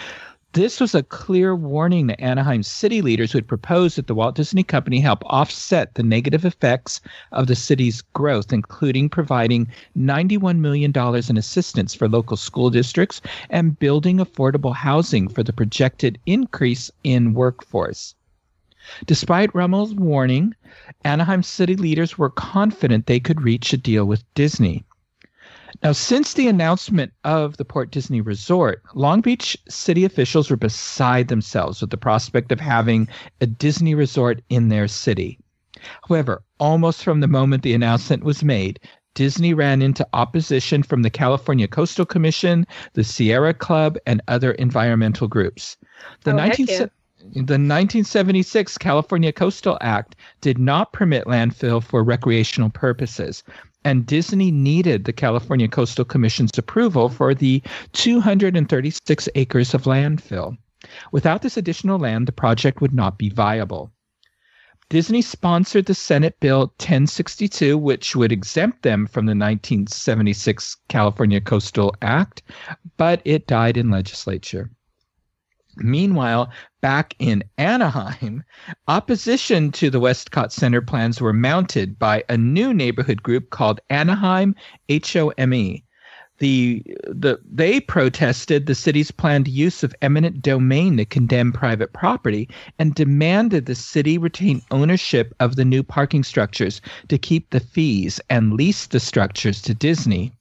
This 0.53 0.79
was 0.79 0.95
a 0.95 1.03
clear 1.03 1.55
warning 1.55 2.07
to 2.07 2.19
Anaheim 2.19 2.63
city 2.63 3.03
leaders 3.03 3.31
who 3.31 3.37
had 3.37 3.47
proposed 3.47 3.97
that 3.97 4.07
the 4.07 4.15
Walt 4.15 4.33
Disney 4.33 4.63
Company 4.63 4.99
help 4.99 5.21
offset 5.27 5.93
the 5.93 6.01
negative 6.01 6.43
effects 6.43 7.01
of 7.31 7.45
the 7.45 7.55
city's 7.55 8.01
growth, 8.01 8.51
including 8.51 9.09
providing 9.09 9.67
$91 9.95 10.57
million 10.57 10.91
in 11.29 11.37
assistance 11.37 11.93
for 11.93 12.09
local 12.09 12.35
school 12.35 12.71
districts 12.71 13.21
and 13.51 13.77
building 13.77 14.17
affordable 14.17 14.73
housing 14.73 15.27
for 15.27 15.43
the 15.43 15.53
projected 15.53 16.17
increase 16.25 16.89
in 17.03 17.35
workforce. 17.35 18.15
Despite 19.05 19.53
Rummell's 19.53 19.93
warning, 19.93 20.55
Anaheim 21.03 21.43
city 21.43 21.75
leaders 21.75 22.17
were 22.17 22.31
confident 22.31 23.05
they 23.05 23.19
could 23.19 23.43
reach 23.43 23.71
a 23.71 23.77
deal 23.77 24.05
with 24.05 24.23
Disney. 24.33 24.83
Now, 25.83 25.91
since 25.91 26.33
the 26.33 26.47
announcement 26.47 27.13
of 27.23 27.57
the 27.57 27.65
Port 27.65 27.91
Disney 27.91 28.21
Resort, 28.21 28.81
Long 28.95 29.21
Beach 29.21 29.57
city 29.69 30.03
officials 30.05 30.49
were 30.49 30.57
beside 30.57 31.27
themselves 31.27 31.81
with 31.81 31.89
the 31.89 31.97
prospect 31.97 32.51
of 32.51 32.59
having 32.59 33.07
a 33.41 33.45
Disney 33.45 33.95
resort 33.95 34.41
in 34.49 34.69
their 34.69 34.87
city. 34.87 35.39
However, 36.07 36.43
almost 36.59 37.03
from 37.03 37.19
the 37.19 37.27
moment 37.27 37.63
the 37.63 37.73
announcement 37.73 38.23
was 38.23 38.43
made, 38.43 38.79
Disney 39.15 39.53
ran 39.53 39.81
into 39.81 40.07
opposition 40.13 40.83
from 40.83 41.01
the 41.01 41.09
California 41.09 41.67
Coastal 41.67 42.05
Commission, 42.05 42.65
the 42.93 43.03
Sierra 43.03 43.53
Club, 43.53 43.97
and 44.05 44.21
other 44.27 44.51
environmental 44.53 45.27
groups. 45.27 45.77
The 46.23 46.31
Oh, 46.33 46.37
heck 46.37 46.59
19 46.59 46.67
yeah. 46.69 46.85
the 47.33 47.57
1976 47.59 48.77
California 48.77 49.31
Coastal 49.31 49.77
Act 49.81 50.15
did 50.41 50.57
not 50.57 50.93
permit 50.93 51.25
landfill 51.25 51.83
for 51.83 52.03
recreational 52.03 52.69
purposes, 52.69 53.43
and 53.83 54.05
Disney 54.05 54.51
needed 54.51 55.05
the 55.05 55.13
California 55.13 55.67
Coastal 55.67 56.05
Commission's 56.05 56.57
approval 56.57 57.09
for 57.09 57.33
the 57.33 57.61
236 57.93 59.29
acres 59.35 59.73
of 59.73 59.83
landfill. 59.83 60.57
Without 61.11 61.41
this 61.41 61.57
additional 61.57 61.99
land, 61.99 62.27
the 62.27 62.31
project 62.31 62.81
would 62.81 62.93
not 62.93 63.17
be 63.17 63.29
viable. 63.29 63.91
Disney 64.89 65.21
sponsored 65.21 65.85
the 65.85 65.93
Senate 65.93 66.39
Bill 66.39 66.61
1062, 66.79 67.77
which 67.77 68.15
would 68.15 68.31
exempt 68.31 68.81
them 68.81 69.05
from 69.05 69.27
the 69.27 69.35
1976 69.35 70.77
California 70.87 71.39
Coastal 71.39 71.95
Act, 72.01 72.41
but 72.97 73.21
it 73.23 73.45
died 73.45 73.77
in 73.77 73.91
legislature. 73.91 74.71
Meanwhile, 75.81 76.51
back 76.81 77.15
in 77.19 77.43
Anaheim, 77.57 78.43
opposition 78.87 79.71
to 79.73 79.89
the 79.89 79.99
WestCOT 79.99 80.51
Center 80.51 80.81
plans 80.81 81.21
were 81.21 81.33
mounted 81.33 81.97
by 81.97 82.23
a 82.29 82.37
new 82.37 82.73
neighborhood 82.73 83.23
group 83.23 83.49
called 83.49 83.79
Anaheim 83.89 84.55
HOME. 84.89 85.81
The, 86.39 86.83
the 87.03 87.39
they 87.45 87.81
protested 87.81 88.65
the 88.65 88.75
city's 88.75 89.11
planned 89.11 89.49
use 89.49 89.83
of 89.83 89.93
eminent 90.01 90.41
domain 90.41 90.95
to 90.97 91.05
condemn 91.05 91.51
private 91.51 91.91
property 91.91 92.47
and 92.79 92.95
demanded 92.95 93.65
the 93.65 93.75
city 93.75 94.17
retain 94.17 94.61
ownership 94.71 95.33
of 95.41 95.57
the 95.57 95.65
new 95.65 95.83
parking 95.83 96.23
structures 96.23 96.79
to 97.09 97.17
keep 97.17 97.49
the 97.49 97.59
fees 97.59 98.21
and 98.29 98.53
lease 98.53 98.87
the 98.87 99.01
structures 99.01 99.61
to 99.63 99.73
Disney. 99.73 100.31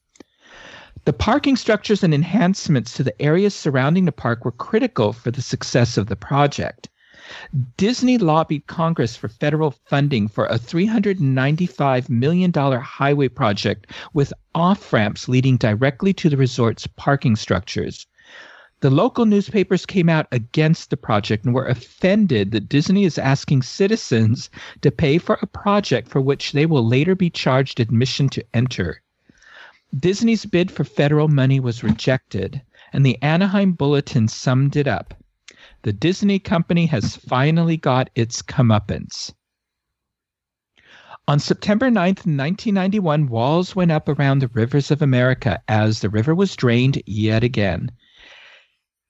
The 1.09 1.15
parking 1.15 1.57
structures 1.57 2.05
and 2.05 2.13
enhancements 2.13 2.93
to 2.93 3.03
the 3.03 3.19
areas 3.23 3.55
surrounding 3.55 4.05
the 4.05 4.13
park 4.13 4.45
were 4.45 4.53
critical 4.53 5.15
for 5.15 5.31
the 5.31 5.41
success 5.41 5.97
of 5.97 6.09
the 6.09 6.17
project. 6.17 6.91
Disney 7.79 8.19
lobbied 8.19 8.67
Congress 8.67 9.17
for 9.17 9.29
federal 9.29 9.71
funding 9.87 10.29
for 10.29 10.45
a 10.45 10.59
$395 10.59 12.11
million 12.11 12.53
highway 12.53 13.29
project 13.29 13.87
with 14.13 14.35
off 14.55 14.93
ramps 14.93 15.31
leading 15.31 15.57
directly 15.57 16.13
to 16.13 16.29
the 16.29 16.37
resort's 16.37 16.87
parking 16.87 17.37
structures. 17.37 18.07
The 18.81 18.91
local 18.91 19.25
newspapers 19.25 19.87
came 19.87 20.11
out 20.11 20.27
against 20.31 20.91
the 20.91 20.99
project 20.99 21.47
and 21.47 21.55
were 21.55 21.69
offended 21.69 22.51
that 22.51 22.69
Disney 22.69 23.05
is 23.05 23.17
asking 23.17 23.63
citizens 23.63 24.51
to 24.83 24.91
pay 24.91 25.17
for 25.17 25.39
a 25.41 25.47
project 25.47 26.09
for 26.09 26.21
which 26.21 26.53
they 26.53 26.67
will 26.67 26.87
later 26.87 27.15
be 27.15 27.31
charged 27.31 27.81
admission 27.81 28.29
to 28.29 28.45
enter. 28.53 29.01
Disney's 29.97 30.45
bid 30.45 30.71
for 30.71 30.85
federal 30.85 31.29
money 31.29 31.61
was 31.61 31.83
rejected, 31.83 32.61
and 32.93 33.07
the 33.07 33.21
Anaheim 33.23 33.73
Bulletin 33.73 34.29
summed 34.29 34.77
it 34.77 34.87
up. 34.87 35.15
The 35.83 35.93
Disney 35.93 36.39
company 36.39 36.87
has 36.87 37.17
finally 37.17 37.77
got 37.77 38.11
its 38.15 38.43
comeuppance. 38.43 39.33
On 41.27 41.39
September 41.39 41.91
9th, 41.91 42.25
1991, 42.27 43.29
walls 43.29 43.77
went 43.77 43.91
up 43.91 44.09
around 44.09 44.39
the 44.39 44.49
rivers 44.49 44.91
of 44.91 45.03
America 45.03 45.63
as 45.69 46.01
the 46.01 46.09
river 46.09 46.35
was 46.35 46.57
drained 46.57 47.03
yet 47.07 47.45
again. 47.45 47.91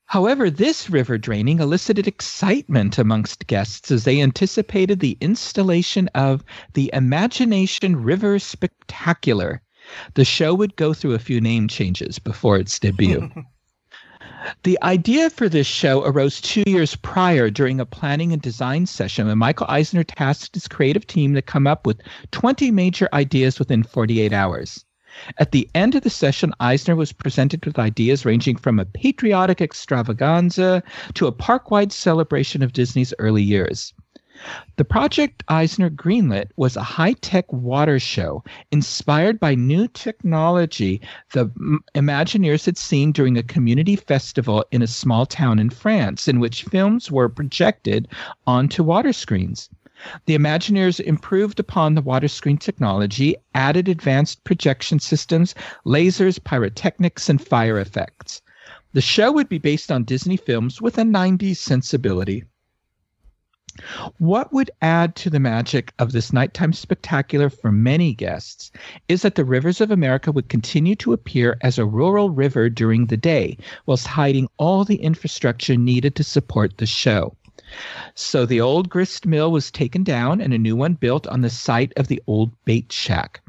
However, 0.07 0.49
this 0.49 0.89
river 0.89 1.19
draining 1.19 1.61
elicited 1.61 2.09
excitement 2.09 2.99
amongst 2.99 3.47
guests 3.47 3.91
as 3.91 4.05
they 4.05 4.21
anticipated 4.21 5.01
the 5.01 5.19
installation 5.21 6.09
of 6.15 6.43
the 6.73 6.91
Imagination 6.93 8.03
River 8.03 8.39
Spectacular. 8.39 9.61
The 10.15 10.25
show 10.25 10.55
would 10.55 10.77
go 10.77 10.95
through 10.95 11.15
a 11.15 11.19
few 11.19 11.41
name 11.41 11.69
changes 11.69 12.19
before 12.19 12.59
its 12.59 12.79
debut. 12.79 13.31
The 14.63 14.79
idea 14.83 15.31
for 15.31 15.49
this 15.49 15.67
show 15.67 16.05
arose 16.05 16.41
two 16.41 16.63
years 16.67 16.95
prior 16.95 17.51
during 17.51 17.81
a 17.81 17.87
planning 17.87 18.33
and 18.33 18.41
design 18.41 18.87
session 18.87 19.27
when 19.27 19.37
Michael 19.37 19.67
Eisner 19.69 20.05
tasked 20.05 20.55
his 20.55 20.69
creative 20.69 21.07
team 21.07 21.35
to 21.35 21.43
come 21.43 21.67
up 21.67 21.87
with 21.87 22.01
20 22.31 22.71
major 22.71 23.09
ideas 23.13 23.59
within 23.59 23.83
48 23.83 24.33
hours. 24.33 24.85
At 25.39 25.53
the 25.53 25.69
end 25.75 25.95
of 25.95 26.03
the 26.03 26.11
session, 26.11 26.53
Eisner 26.61 26.95
was 26.95 27.13
presented 27.13 27.67
with 27.67 27.79
ideas 27.79 28.25
ranging 28.25 28.57
from 28.57 28.79
a 28.79 28.85
patriotic 28.85 29.61
extravaganza 29.61 30.83
to 31.15 31.27
a 31.27 31.33
park 31.33 31.71
wide 31.71 31.93
celebration 31.93 32.63
of 32.63 32.73
Disney's 32.73 33.15
early 33.19 33.43
years. 33.43 33.93
The 34.77 34.85
project 34.85 35.43
Eisner 35.49 35.91
greenlit 35.91 36.51
was 36.57 36.77
a 36.77 36.83
high 36.85 37.15
tech 37.15 37.53
water 37.53 37.99
show 37.99 38.45
inspired 38.71 39.41
by 39.41 39.57
new 39.57 39.89
technology 39.89 41.01
the 41.33 41.47
Imagineers 41.97 42.65
had 42.65 42.79
seen 42.79 43.11
during 43.11 43.37
a 43.37 43.43
community 43.43 43.97
festival 43.97 44.65
in 44.71 44.81
a 44.81 44.87
small 44.87 45.27
town 45.27 45.59
in 45.59 45.71
France, 45.71 46.29
in 46.29 46.39
which 46.39 46.63
films 46.63 47.11
were 47.11 47.29
projected 47.29 48.07
onto 48.47 48.85
water 48.85 49.13
screens. 49.13 49.71
The 50.27 50.37
Imagineers 50.37 51.01
improved 51.01 51.59
upon 51.59 51.97
the 51.97 52.01
water 52.03 52.29
screen 52.29 52.59
technology, 52.59 53.35
added 53.57 53.89
advanced 53.89 54.45
projection 54.45 55.01
systems, 55.01 55.53
lasers, 55.85 56.39
pyrotechnics, 56.39 57.29
and 57.29 57.45
fire 57.45 57.81
effects. 57.81 58.41
The 58.93 59.01
show 59.01 59.33
would 59.33 59.49
be 59.49 59.59
based 59.59 59.91
on 59.91 60.05
Disney 60.05 60.37
films 60.37 60.81
with 60.81 60.97
a 60.97 61.03
90s 61.03 61.57
sensibility. 61.57 62.45
What 64.19 64.53
would 64.53 64.71
add 64.83 65.15
to 65.17 65.31
the 65.31 65.39
magic 65.39 65.93
of 65.99 66.13
this 66.13 66.33
nighttime 66.33 66.73
spectacular 66.73 67.49
for 67.49 67.71
many 67.71 68.13
guests 68.13 68.73
is 69.09 69.23
that 69.23 69.37
the 69.37 69.45
rivers 69.45 69.81
of 69.81 69.91
America 69.91 70.33
would 70.33 70.49
continue 70.49 70.97
to 70.97 71.13
appear 71.13 71.57
as 71.61 71.79
a 71.79 71.87
rural 71.87 72.31
river 72.31 72.69
during 72.69 73.07
the 73.07 73.17
day, 73.17 73.57
whilst 73.87 74.07
hiding 74.07 74.49
all 74.57 74.85
the 74.85 74.97
infrastructure 75.03 75.77
needed 75.77 76.17
to 76.17 76.25
support 76.25 76.79
the 76.79 76.87
show. 76.87 77.37
So 78.15 78.47
the 78.47 78.61
old 78.61 78.89
grist 78.89 79.27
mill 79.27 79.53
was 79.53 79.71
taken 79.71 80.03
down 80.03 80.41
and 80.41 80.53
a 80.53 80.59
new 80.59 80.75
one 80.75 80.95
built 80.95 81.27
on 81.27 81.43
the 81.43 81.51
site 81.51 81.93
of 81.97 82.09
the 82.09 82.23
old 82.27 82.51
bait 82.65 82.91
shack. 82.91 83.41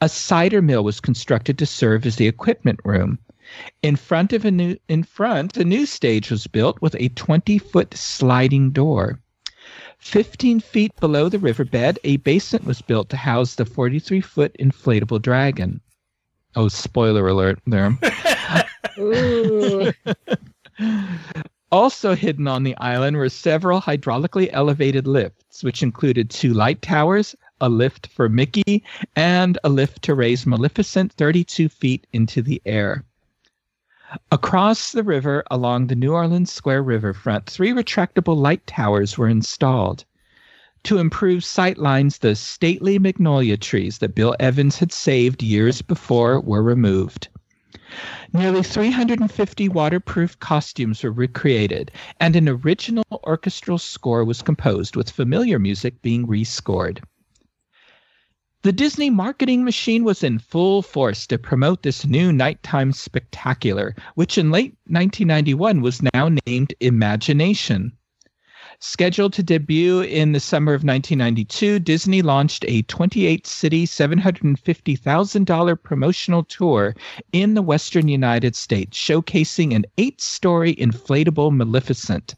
A 0.00 0.08
cider 0.08 0.62
mill 0.62 0.84
was 0.84 1.00
constructed 1.00 1.58
to 1.58 1.66
serve 1.66 2.06
as 2.06 2.16
the 2.16 2.28
equipment 2.28 2.78
room. 2.84 3.18
In 3.82 3.96
front 3.96 4.32
of 4.32 4.44
a 4.44 4.50
new 4.50 4.76
in 4.88 5.02
front, 5.02 5.56
a 5.56 5.64
new 5.64 5.84
stage 5.86 6.30
was 6.30 6.46
built 6.46 6.80
with 6.80 6.94
a 6.94 7.08
20-foot 7.10 7.94
sliding 7.94 8.70
door. 8.70 9.20
15 10.04 10.60
feet 10.60 10.94
below 11.00 11.28
the 11.28 11.38
riverbed, 11.38 11.98
a 12.04 12.18
basement 12.18 12.64
was 12.66 12.82
built 12.82 13.08
to 13.08 13.16
house 13.16 13.54
the 13.54 13.64
43 13.64 14.20
foot 14.20 14.54
inflatable 14.60 15.20
dragon. 15.20 15.80
Oh, 16.54 16.68
spoiler 16.68 17.26
alert 17.26 17.58
there. 17.66 17.98
also 21.72 22.14
hidden 22.14 22.46
on 22.46 22.62
the 22.62 22.76
island 22.76 23.16
were 23.16 23.30
several 23.30 23.80
hydraulically 23.80 24.50
elevated 24.52 25.08
lifts, 25.08 25.64
which 25.64 25.82
included 25.82 26.30
two 26.30 26.52
light 26.52 26.82
towers, 26.82 27.34
a 27.60 27.68
lift 27.68 28.06
for 28.08 28.28
Mickey, 28.28 28.84
and 29.16 29.58
a 29.64 29.68
lift 29.68 30.02
to 30.02 30.14
raise 30.14 30.46
Maleficent 30.46 31.12
32 31.14 31.68
feet 31.70 32.06
into 32.12 32.42
the 32.42 32.60
air. 32.66 33.04
Across 34.30 34.92
the 34.92 35.02
river 35.02 35.42
along 35.50 35.86
the 35.86 35.96
New 35.96 36.12
Orleans 36.12 36.52
Square 36.52 36.84
riverfront, 36.84 37.46
three 37.46 37.72
retractable 37.72 38.36
light 38.36 38.66
towers 38.66 39.18
were 39.18 39.28
installed. 39.28 40.04
To 40.84 40.98
improve 40.98 41.44
sight 41.44 41.78
lines, 41.78 42.18
the 42.18 42.34
stately 42.34 42.98
magnolia 42.98 43.56
trees 43.56 43.98
that 43.98 44.14
Bill 44.14 44.36
Evans 44.38 44.78
had 44.78 44.92
saved 44.92 45.42
years 45.42 45.82
before 45.82 46.40
were 46.40 46.62
removed. 46.62 47.28
Nearly 48.32 48.62
350 48.62 49.68
waterproof 49.68 50.38
costumes 50.40 51.02
were 51.02 51.10
recreated, 51.10 51.90
and 52.20 52.36
an 52.36 52.48
original 52.48 53.04
orchestral 53.24 53.78
score 53.78 54.24
was 54.24 54.42
composed, 54.42 54.96
with 54.96 55.10
familiar 55.10 55.58
music 55.58 56.02
being 56.02 56.26
rescored. 56.26 57.02
The 58.64 58.72
Disney 58.72 59.10
marketing 59.10 59.62
machine 59.62 60.04
was 60.04 60.24
in 60.24 60.38
full 60.38 60.80
force 60.80 61.26
to 61.26 61.36
promote 61.36 61.82
this 61.82 62.06
new 62.06 62.32
nighttime 62.32 62.92
spectacular, 62.92 63.94
which 64.14 64.38
in 64.38 64.50
late 64.50 64.74
1991 64.86 65.82
was 65.82 66.00
now 66.14 66.30
named 66.46 66.72
Imagination. 66.80 67.92
Scheduled 68.78 69.34
to 69.34 69.42
debut 69.42 70.00
in 70.00 70.32
the 70.32 70.40
summer 70.40 70.72
of 70.72 70.82
1992, 70.82 71.78
Disney 71.80 72.22
launched 72.22 72.64
a 72.66 72.80
28 72.84 73.46
city, 73.46 73.86
$750,000 73.86 75.82
promotional 75.82 76.42
tour 76.44 76.96
in 77.34 77.52
the 77.52 77.60
western 77.60 78.08
United 78.08 78.56
States, 78.56 78.96
showcasing 78.96 79.74
an 79.74 79.84
eight 79.98 80.22
story 80.22 80.74
inflatable 80.76 81.54
Maleficent. 81.54 82.34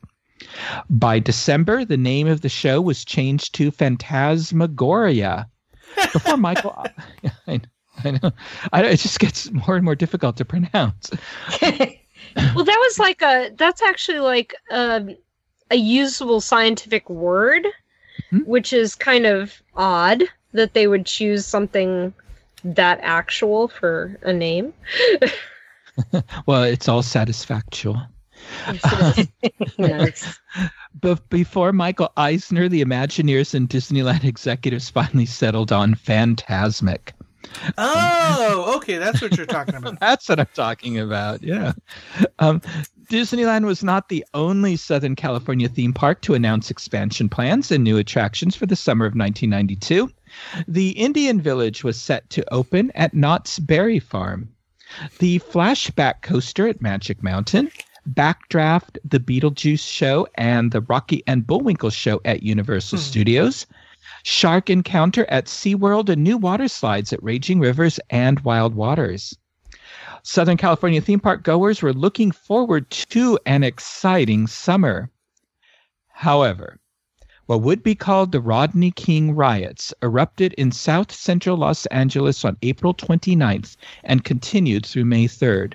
By 0.91 1.21
December, 1.21 1.85
the 1.85 1.97
name 1.97 2.27
of 2.27 2.41
the 2.41 2.49
show 2.49 2.81
was 2.81 3.05
changed 3.05 3.55
to 3.55 3.71
Phantasmagoria 3.71 5.47
before 6.13 6.37
Michael, 6.37 6.85
I, 7.47 7.61
I 8.05 8.11
know, 8.11 8.31
I, 8.73 8.85
it 8.85 8.99
just 8.99 9.19
gets 9.19 9.51
more 9.51 9.77
and 9.77 9.85
more 9.85 9.95
difficult 9.95 10.37
to 10.37 10.45
pronounce. 10.45 11.11
well, 11.61 12.65
that 12.65 12.79
was 12.89 12.99
like 12.99 13.23
a. 13.23 13.51
That's 13.57 13.83
actually 13.83 14.21
like 14.21 14.55
a, 14.71 15.17
a 15.71 15.77
usable 15.77 16.41
scientific 16.41 17.09
word, 17.09 17.67
hmm? 18.31 18.41
which 18.41 18.73
is 18.73 18.95
kind 18.95 19.27
of 19.27 19.63
odd 19.75 20.23
that 20.53 20.75
they 20.75 20.87
would 20.87 21.07
choose 21.07 21.47
something 21.47 22.13
that 22.65 22.99
actual 23.03 23.69
for 23.69 24.19
a 24.23 24.33
name. 24.33 24.73
well, 26.47 26.65
it's 26.65 26.89
all 26.89 27.03
satisfactual. 27.03 28.01
nice. 29.79 30.39
But 31.01 31.29
before 31.29 31.73
Michael 31.73 32.13
Eisner, 32.17 32.69
the 32.69 32.85
Imagineers 32.85 33.55
and 33.55 33.69
Disneyland 33.69 34.25
executives 34.25 34.91
finally 34.91 35.27
settled 35.27 35.73
on 35.73 35.95
Fantasmic. 35.95 37.13
Oh, 37.79 38.75
okay, 38.77 38.99
that's 38.99 39.23
what 39.23 39.37
you're 39.37 39.47
talking 39.47 39.75
about. 39.75 40.01
that's 40.01 40.29
what 40.29 40.41
I'm 40.41 40.49
talking 40.55 40.99
about. 40.99 41.43
Yeah. 41.43 41.73
Um, 42.39 42.61
Disneyland 43.11 43.67
was 43.67 43.85
not 43.85 44.09
the 44.09 44.25
only 44.35 44.77
Southern 44.77 45.15
California 45.15 45.69
theme 45.69 45.93
park 45.93 46.23
to 46.23 46.35
announce 46.35 46.71
expansion 46.71 47.29
plans 47.29 47.71
and 47.71 47.85
new 47.85 47.99
attractions 47.99 48.57
for 48.57 48.67
the 48.67 48.77
summer 48.77 49.05
of 49.05 49.15
1992. 49.15 50.11
The 50.67 50.91
Indian 50.91 51.41
Village 51.41 51.85
was 51.85 52.01
set 52.01 52.29
to 52.31 52.53
open 52.53 52.91
at 52.95 53.15
Knott's 53.15 53.59
Berry 53.59 54.01
Farm. 54.01 54.49
The 55.19 55.39
Flashback 55.41 56.23
Coaster 56.23 56.69
at 56.69 56.81
Magic 56.81 57.23
Mountain 57.23 57.71
Backdraft, 58.07 58.99
The 59.05 59.21
Beetlejuice 59.21 59.87
Show, 59.87 60.27
and 60.37 60.71
The 60.71 60.81
Rocky 60.81 61.23
and 61.27 61.47
Bullwinkle 61.47 61.91
Show 61.91 62.21
at 62.25 62.43
Universal 62.43 62.99
hmm. 62.99 63.03
Studios. 63.03 63.67
Shark 64.23 64.71
Encounter 64.71 65.25
at 65.29 65.47
SeaWorld 65.47 66.09
and 66.09 66.25
new 66.25 66.37
water 66.37 66.69
slides 66.69 67.13
at 67.13 67.23
Raging 67.23 67.61
Rivers 67.61 68.01
and 68.11 68.41
Wild 68.41 68.75
Waters. 68.75 69.37
Southern 70.23 70.57
California 70.57 71.01
theme 71.01 71.21
park 71.21 71.45
goers 71.45 71.83
were 71.83 71.93
looking 71.93 72.33
forward 72.33 72.91
to 72.91 73.39
an 73.47 73.63
exciting 73.63 74.49
summer. 74.49 75.11
However, 76.09 76.81
what 77.47 77.63
would 77.63 77.85
be 77.85 77.95
called 77.95 78.33
the 78.33 78.41
Rodney 78.41 78.91
King 78.91 79.37
riots 79.37 79.95
erupted 80.03 80.53
in 80.55 80.73
south 80.73 81.13
central 81.13 81.57
Los 81.57 81.87
Angeles 81.87 82.45
on 82.45 82.57
April 82.63 82.93
29th 82.93 83.77
and 84.03 84.25
continued 84.25 84.85
through 84.85 85.05
May 85.05 85.29
3rd. 85.29 85.75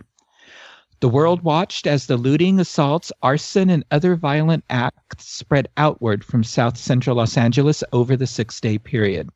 The 1.01 1.09
world 1.09 1.41
watched 1.41 1.87
as 1.87 2.05
the 2.05 2.15
looting, 2.15 2.59
assaults, 2.59 3.11
arson, 3.23 3.71
and 3.71 3.83
other 3.89 4.15
violent 4.15 4.63
acts 4.69 5.27
spread 5.27 5.67
outward 5.75 6.23
from 6.23 6.43
south 6.43 6.77
central 6.77 7.15
Los 7.15 7.37
Angeles 7.37 7.83
over 7.91 8.15
the 8.15 8.27
six 8.27 8.61
day 8.61 8.77
period. 8.77 9.27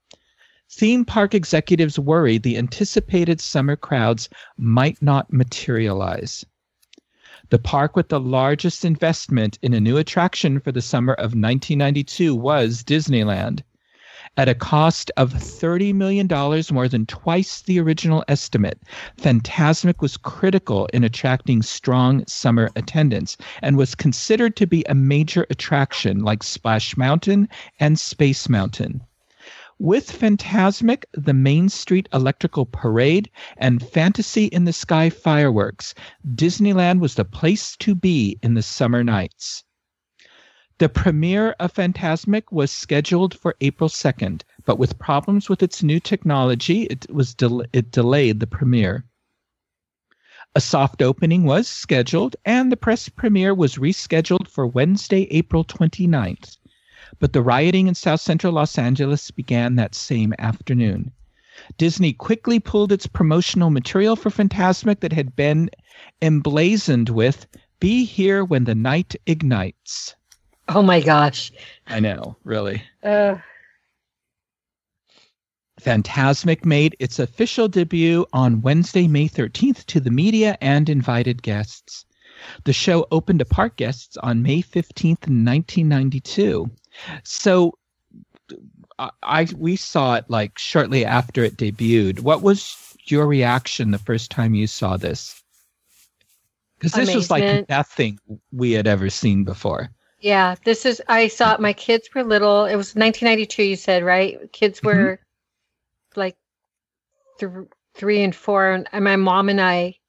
Theme 0.70 1.05
park 1.05 1.34
executives 1.34 1.97
worried 1.97 2.43
the 2.43 2.55
anticipated 2.59 3.41
summer 3.41 3.76
crowds 3.76 4.30
might 4.57 5.01
not 5.01 5.34
materialize. 5.34 6.45
The 7.49 7.57
park 7.57 7.95
with 7.95 8.09
the 8.09 8.20
largest 8.20 8.86
investment 8.86 9.57
in 9.63 9.74
a 9.74 9.80
new 9.80 9.97
attraction 9.97 10.59
for 10.59 10.72
the 10.72 10.84
summer 10.84 11.13
of 11.13 11.34
1992 11.34 12.36
was 12.36 12.84
Disneyland. 12.84 13.63
At 14.38 14.49
a 14.49 14.53
cost 14.53 15.11
of 15.15 15.33
$30 15.33 15.93
million, 15.93 16.27
more 16.73 16.89
than 16.89 17.05
twice 17.05 17.61
the 17.61 17.79
original 17.79 18.25
estimate, 18.27 18.81
Fantasmic 19.17 20.01
was 20.01 20.17
critical 20.17 20.88
in 20.88 21.05
attracting 21.05 21.61
strong 21.61 22.25
summer 22.27 22.69
attendance 22.75 23.38
and 23.61 23.77
was 23.77 23.95
considered 23.95 24.57
to 24.57 24.67
be 24.67 24.83
a 24.89 24.93
major 24.93 25.45
attraction 25.49 26.19
like 26.19 26.43
Splash 26.43 26.97
Mountain 26.97 27.47
and 27.79 27.97
Space 27.97 28.49
Mountain. 28.49 29.01
With 29.77 30.09
Fantasmic, 30.09 31.03
the 31.13 31.33
Main 31.33 31.67
Street 31.67 32.07
Electrical 32.13 32.65
Parade, 32.65 33.29
and 33.57 33.86
Fantasy 33.86 34.45
in 34.45 34.63
the 34.63 34.71
Sky 34.71 35.09
fireworks, 35.09 35.93
Disneyland 36.25 37.01
was 37.01 37.15
the 37.15 37.25
place 37.25 37.75
to 37.79 37.93
be 37.93 38.39
in 38.41 38.53
the 38.53 38.61
summer 38.61 39.03
nights. 39.03 39.64
The 40.78 40.89
premiere 40.89 41.55
of 41.59 41.73
Fantasmic 41.73 42.51
was 42.51 42.71
scheduled 42.71 43.34
for 43.38 43.55
April 43.61 43.89
2nd, 43.89 44.41
but 44.65 44.78
with 44.78 44.99
problems 44.99 45.47
with 45.49 45.63
its 45.63 45.82
new 45.82 45.99
technology, 45.99 46.84
it 46.84 47.09
was 47.09 47.36
it 47.73 47.91
delayed 47.91 48.39
the 48.39 48.47
premiere. 48.47 49.05
A 50.53 50.61
soft 50.61 51.01
opening 51.01 51.43
was 51.43 51.67
scheduled, 51.67 52.36
and 52.45 52.71
the 52.71 52.78
press 52.78 53.09
premiere 53.09 53.53
was 53.53 53.76
rescheduled 53.76 54.47
for 54.47 54.67
Wednesday, 54.67 55.28
April 55.32 55.63
29th 55.63 56.57
but 57.19 57.34
the 57.34 57.41
rioting 57.41 57.88
in 57.88 57.95
South 57.95 58.19
Central 58.19 58.53
Los 58.53 58.78
Angeles 58.78 59.32
began 59.32 59.76
that 59.76 59.95
same 59.95 60.34
afternoon. 60.39 61.11
Disney 61.78 62.11
quickly 62.11 62.59
pulled 62.59 62.91
its 62.91 63.07
promotional 63.07 63.69
material 63.69 64.15
for 64.15 64.30
Fantasmic 64.30 64.99
that 64.99 65.13
had 65.13 65.36
been 65.36 65.69
emblazoned 66.21 67.09
with 67.09 67.47
Be 67.80 68.03
Here 68.03 68.43
When 68.43 68.65
the 68.65 68.76
Night 68.76 69.15
Ignites. 69.26 70.15
Oh 70.68 70.82
my 70.82 71.01
gosh. 71.01 71.51
I 71.88 71.99
know, 71.99 72.36
really. 72.43 72.82
Uh, 73.03 73.36
Fantasmic 75.80 76.66
made 76.66 76.95
its 76.99 77.20
official 77.20 77.68
debut 77.68 78.26
on 78.34 78.61
Wednesday, 78.61 79.07
May 79.07 79.30
13th 79.30 79.86
to 79.86 79.99
the 79.99 80.09
media 80.09 80.57
and 80.61 80.89
invited 80.89 81.43
guests. 81.43 82.05
The 82.63 82.74
show 82.74 83.05
opened 83.11 83.39
to 83.39 83.45
park 83.45 83.76
guests 83.76 84.18
on 84.18 84.41
May 84.41 84.61
15th, 84.61 85.28
1992. 85.28 86.70
So 87.24 87.78
I 89.24 89.47
we 89.57 89.76
saw 89.76 90.16
it 90.16 90.26
like 90.30 90.57
shortly 90.57 91.05
after 91.05 91.43
it 91.43 91.57
debuted. 91.57 92.22
What 92.22 92.41
was 92.41 92.76
your 93.05 93.28
reaction 93.28 93.91
the 93.91 93.97
first 93.97 94.32
time 94.32 94.55
you 94.55 94.68
saw 94.68 94.97
this? 94.97 95.41
Because 96.78 96.93
this 96.93 97.16
was 97.16 97.30
like 97.32 97.68
nothing 97.70 98.20
we 98.51 98.72
had 98.72 98.88
ever 98.88 99.09
seen 99.09 99.43
before. 99.43 99.89
Yeah, 100.26 100.55
this 100.63 100.88
is. 100.88 101.03
I 101.07 101.28
saw 101.28 101.53
it. 101.53 101.59
My 101.59 101.73
kids 101.73 102.09
were 102.15 102.23
little. 102.23 102.65
It 102.65 102.76
was 102.76 102.95
1992. 102.95 103.61
You 103.61 103.76
said 103.76 104.03
right? 104.03 104.51
Kids 104.51 104.80
mm-hmm. 104.80 104.88
were 104.88 105.19
like 106.15 106.36
th- 107.39 107.51
three 107.93 108.23
and 108.23 108.36
four, 108.36 108.71
and, 108.71 108.88
and 108.91 109.03
my 109.03 109.17
mom 109.17 109.49
and 109.49 109.61
I 109.61 109.99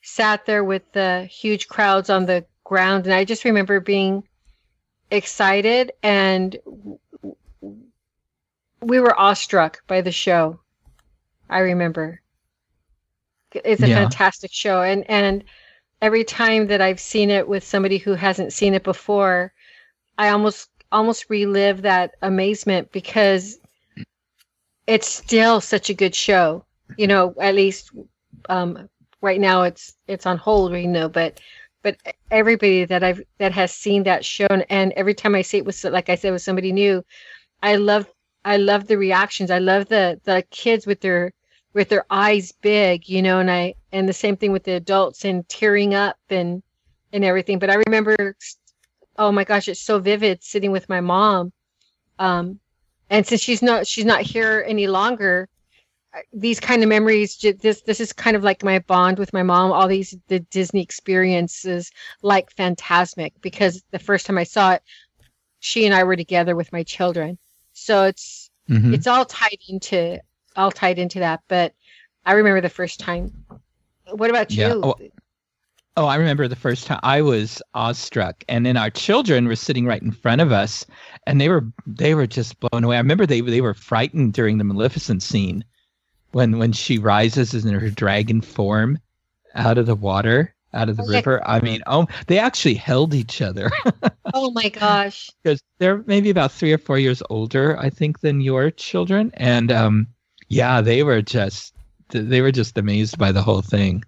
sat 0.00 0.46
there 0.46 0.64
with 0.64 0.90
the 0.92 1.28
huge 1.30 1.68
crowds 1.68 2.08
on 2.08 2.24
the 2.24 2.46
ground, 2.64 3.04
and 3.04 3.12
I 3.12 3.26
just 3.26 3.44
remember 3.44 3.78
being 3.78 4.24
excited 5.10 5.92
and 6.02 6.56
we 8.80 9.00
were 9.00 9.20
awestruck 9.20 9.82
by 9.86 10.00
the 10.00 10.12
show. 10.12 10.60
I 11.50 11.58
remember. 11.58 12.22
It's 13.52 13.82
a 13.82 13.88
Yeah. 13.88 13.96
fantastic 13.96 14.50
show 14.50 14.80
and 14.80 15.04
and 15.10 15.44
every 16.00 16.24
time 16.24 16.68
that 16.68 16.80
I've 16.80 17.00
seen 17.00 17.28
it 17.28 17.46
with 17.46 17.64
somebody 17.64 17.98
who 17.98 18.14
hasn't 18.14 18.54
seen 18.54 18.72
it 18.72 18.84
before, 18.84 19.52
I 20.18 20.30
almost 20.30 20.68
almost 20.90 21.26
relive 21.28 21.82
that 21.82 22.14
amazement 22.22 22.90
because 22.92 23.58
it's 24.86 25.08
still 25.08 25.60
such 25.60 25.90
a 25.90 25.94
good 25.94 26.14
show. 26.14 26.64
You 26.96 27.06
know, 27.06 27.34
at 27.40 27.54
least 27.54 27.92
um, 28.48 28.88
right 29.20 29.40
now 29.40 29.62
it's 29.62 29.94
it's 30.08 30.26
on 30.26 30.38
hold, 30.38 30.72
you 30.72 30.88
know, 30.88 31.08
but 31.08 31.40
but 31.82 31.96
everybody 32.30 32.84
that 32.84 33.04
I've 33.04 33.22
that 33.38 33.52
has 33.52 33.72
seen 33.72 34.02
that 34.04 34.24
show 34.24 34.46
and, 34.50 34.66
and 34.68 34.92
every 34.92 35.14
time 35.14 35.34
I 35.34 35.42
see 35.42 35.58
it 35.58 35.64
with 35.64 35.82
like 35.84 36.08
I 36.08 36.16
said 36.16 36.32
with 36.32 36.42
somebody 36.42 36.72
new, 36.72 37.04
I 37.62 37.76
love 37.76 38.06
I 38.44 38.56
love 38.56 38.86
the 38.86 38.98
reactions. 38.98 39.50
I 39.50 39.58
love 39.58 39.88
the 39.88 40.20
the 40.24 40.44
kids 40.50 40.86
with 40.86 41.00
their 41.00 41.32
with 41.74 41.90
their 41.90 42.06
eyes 42.10 42.52
big, 42.52 43.08
you 43.08 43.22
know, 43.22 43.38
and 43.40 43.50
I 43.50 43.74
and 43.92 44.08
the 44.08 44.12
same 44.12 44.36
thing 44.36 44.52
with 44.52 44.64
the 44.64 44.72
adults 44.72 45.24
and 45.24 45.48
tearing 45.48 45.94
up 45.94 46.16
and 46.30 46.62
and 47.12 47.24
everything. 47.24 47.58
But 47.58 47.70
I 47.70 47.82
remember, 47.86 48.34
oh 49.18 49.32
my 49.32 49.44
gosh, 49.44 49.68
it's 49.68 49.80
so 49.80 49.98
vivid 50.00 50.42
sitting 50.42 50.72
with 50.72 50.88
my 50.88 51.00
mom, 51.00 51.52
um, 52.18 52.60
and 53.10 53.26
since 53.26 53.40
she's 53.42 53.62
not 53.62 53.86
she's 53.86 54.04
not 54.04 54.22
here 54.22 54.64
any 54.66 54.86
longer, 54.86 55.48
these 56.32 56.60
kind 56.60 56.82
of 56.82 56.88
memories. 56.88 57.36
This 57.38 57.82
this 57.82 58.00
is 58.00 58.12
kind 58.12 58.36
of 58.36 58.44
like 58.44 58.64
my 58.64 58.78
bond 58.80 59.18
with 59.18 59.32
my 59.32 59.42
mom. 59.42 59.72
All 59.72 59.88
these 59.88 60.16
the 60.28 60.40
Disney 60.40 60.82
experiences, 60.82 61.90
like 62.22 62.54
Fantasmic, 62.56 63.32
because 63.42 63.82
the 63.92 63.98
first 63.98 64.26
time 64.26 64.38
I 64.38 64.44
saw 64.44 64.72
it, 64.72 64.82
she 65.60 65.86
and 65.86 65.94
I 65.94 66.04
were 66.04 66.16
together 66.16 66.56
with 66.56 66.72
my 66.72 66.82
children, 66.82 67.38
so 67.72 68.04
it's 68.04 68.50
Mhm. 68.68 68.94
it's 68.94 69.06
all 69.06 69.24
tied 69.24 69.58
into 69.68 70.20
all 70.56 70.70
tied 70.70 70.98
into 70.98 71.20
that 71.20 71.40
but 71.48 71.72
i 72.26 72.32
remember 72.32 72.60
the 72.60 72.68
first 72.68 73.00
time 73.00 73.32
what 74.10 74.30
about 74.30 74.50
you 74.50 74.64
Yeah, 74.64 74.74
oh, 74.82 74.96
Oh, 75.98 76.06
I 76.06 76.14
remember 76.14 76.46
the 76.46 76.54
first 76.54 76.86
time 76.86 77.00
I 77.02 77.22
was 77.22 77.60
awestruck, 77.74 78.44
and 78.48 78.64
then 78.64 78.76
our 78.76 78.88
children 78.88 79.48
were 79.48 79.56
sitting 79.56 79.84
right 79.84 80.00
in 80.00 80.12
front 80.12 80.40
of 80.40 80.52
us, 80.52 80.86
and 81.26 81.40
they 81.40 81.48
were 81.48 81.64
they 81.88 82.14
were 82.14 82.28
just 82.28 82.54
blown 82.60 82.84
away. 82.84 82.94
I 82.94 83.00
remember 83.00 83.26
they 83.26 83.40
they 83.40 83.60
were 83.60 83.74
frightened 83.74 84.32
during 84.32 84.58
the 84.58 84.64
Maleficent 84.64 85.24
scene, 85.24 85.64
when 86.30 86.56
when 86.58 86.70
she 86.70 86.98
rises 86.98 87.52
in 87.52 87.74
her 87.74 87.90
dragon 87.90 88.40
form 88.40 89.00
out 89.56 89.76
of 89.76 89.86
the 89.86 89.96
water, 89.96 90.54
out 90.72 90.88
of 90.88 90.96
the 90.96 91.02
Oh, 91.02 91.10
yeah. 91.10 91.16
river. 91.16 91.42
I 91.44 91.60
mean, 91.60 91.82
oh, 91.88 92.06
they 92.28 92.38
actually 92.38 92.74
held 92.74 93.12
each 93.12 93.42
other 93.42 93.68
oh 94.34 94.52
my 94.52 94.68
gosh 94.68 95.28
because 95.42 95.60
they're 95.78 96.04
maybe 96.06 96.30
about 96.30 96.52
three 96.52 96.72
or 96.72 96.78
four 96.78 96.98
years 97.00 97.24
older, 97.28 97.76
I 97.76 97.90
think, 97.90 98.20
than 98.20 98.40
your 98.40 98.70
children, 98.70 99.32
and 99.34 99.72
um, 99.72 100.06
yeah, 100.46 100.80
they 100.80 101.02
were 101.02 101.22
just 101.22 101.74
they 102.10 102.40
were 102.40 102.52
just 102.52 102.78
amazed 102.78 103.18
by 103.18 103.32
the 103.32 103.42
whole 103.42 103.62
thing. 103.62 104.04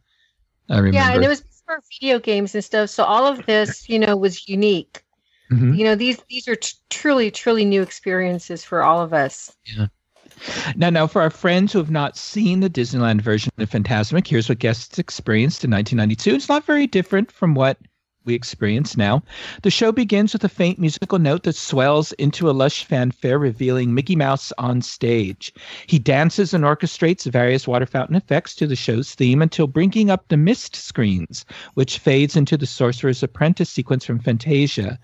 I 0.68 0.76
remember. 0.78 0.99
yeah 0.99 1.14
and 1.14 1.24
it 1.24 1.28
was 1.28 1.43
before 1.70 1.82
video 2.00 2.18
games 2.18 2.54
and 2.54 2.64
stuff 2.64 2.90
so 2.90 3.04
all 3.04 3.26
of 3.26 3.44
this 3.46 3.88
you 3.88 3.98
know 3.98 4.16
was 4.16 4.48
unique 4.48 5.02
Mhm. 5.50 5.76
you 5.76 5.84
know 5.84 5.94
these 5.94 6.18
these 6.28 6.46
are 6.48 6.56
t- 6.56 6.76
truly 6.90 7.30
truly 7.30 7.64
new 7.64 7.82
experiences 7.82 8.64
for 8.64 8.82
all 8.82 9.00
of 9.00 9.12
us 9.12 9.52
Yeah. 9.64 9.86
Now, 10.76 10.90
now, 10.90 11.06
for 11.06 11.20
our 11.20 11.30
friends 11.30 11.72
who 11.72 11.78
have 11.80 11.90
not 11.90 12.16
seen 12.16 12.60
the 12.60 12.70
Disneyland 12.70 13.20
version 13.20 13.52
of 13.58 13.68
Fantasmic, 13.68 14.26
here's 14.26 14.48
what 14.48 14.58
guests 14.58 14.98
experienced 14.98 15.64
in 15.64 15.70
1992. 15.70 16.34
It's 16.34 16.48
not 16.48 16.64
very 16.64 16.86
different 16.86 17.30
from 17.32 17.54
what 17.54 17.78
we 18.30 18.36
experience 18.36 18.96
now. 18.96 19.22
The 19.62 19.70
show 19.70 19.90
begins 19.90 20.32
with 20.32 20.44
a 20.44 20.48
faint 20.48 20.78
musical 20.78 21.18
note 21.18 21.42
that 21.42 21.56
swells 21.56 22.12
into 22.12 22.48
a 22.48 22.52
lush 22.52 22.84
fanfare 22.84 23.40
revealing 23.40 23.92
Mickey 23.92 24.14
Mouse 24.14 24.52
on 24.56 24.82
stage. 24.82 25.52
He 25.88 25.98
dances 25.98 26.54
and 26.54 26.62
orchestrates 26.62 27.24
various 27.24 27.66
water 27.66 27.86
fountain 27.86 28.14
effects 28.14 28.54
to 28.54 28.68
the 28.68 28.76
show's 28.76 29.16
theme 29.16 29.42
until 29.42 29.66
bringing 29.66 30.10
up 30.10 30.28
the 30.28 30.36
mist 30.36 30.76
screens, 30.76 31.44
which 31.74 31.98
fades 31.98 32.36
into 32.36 32.56
the 32.56 32.66
Sorcerer's 32.66 33.24
Apprentice 33.24 33.68
sequence 33.68 34.04
from 34.04 34.20
Fantasia. 34.20 35.00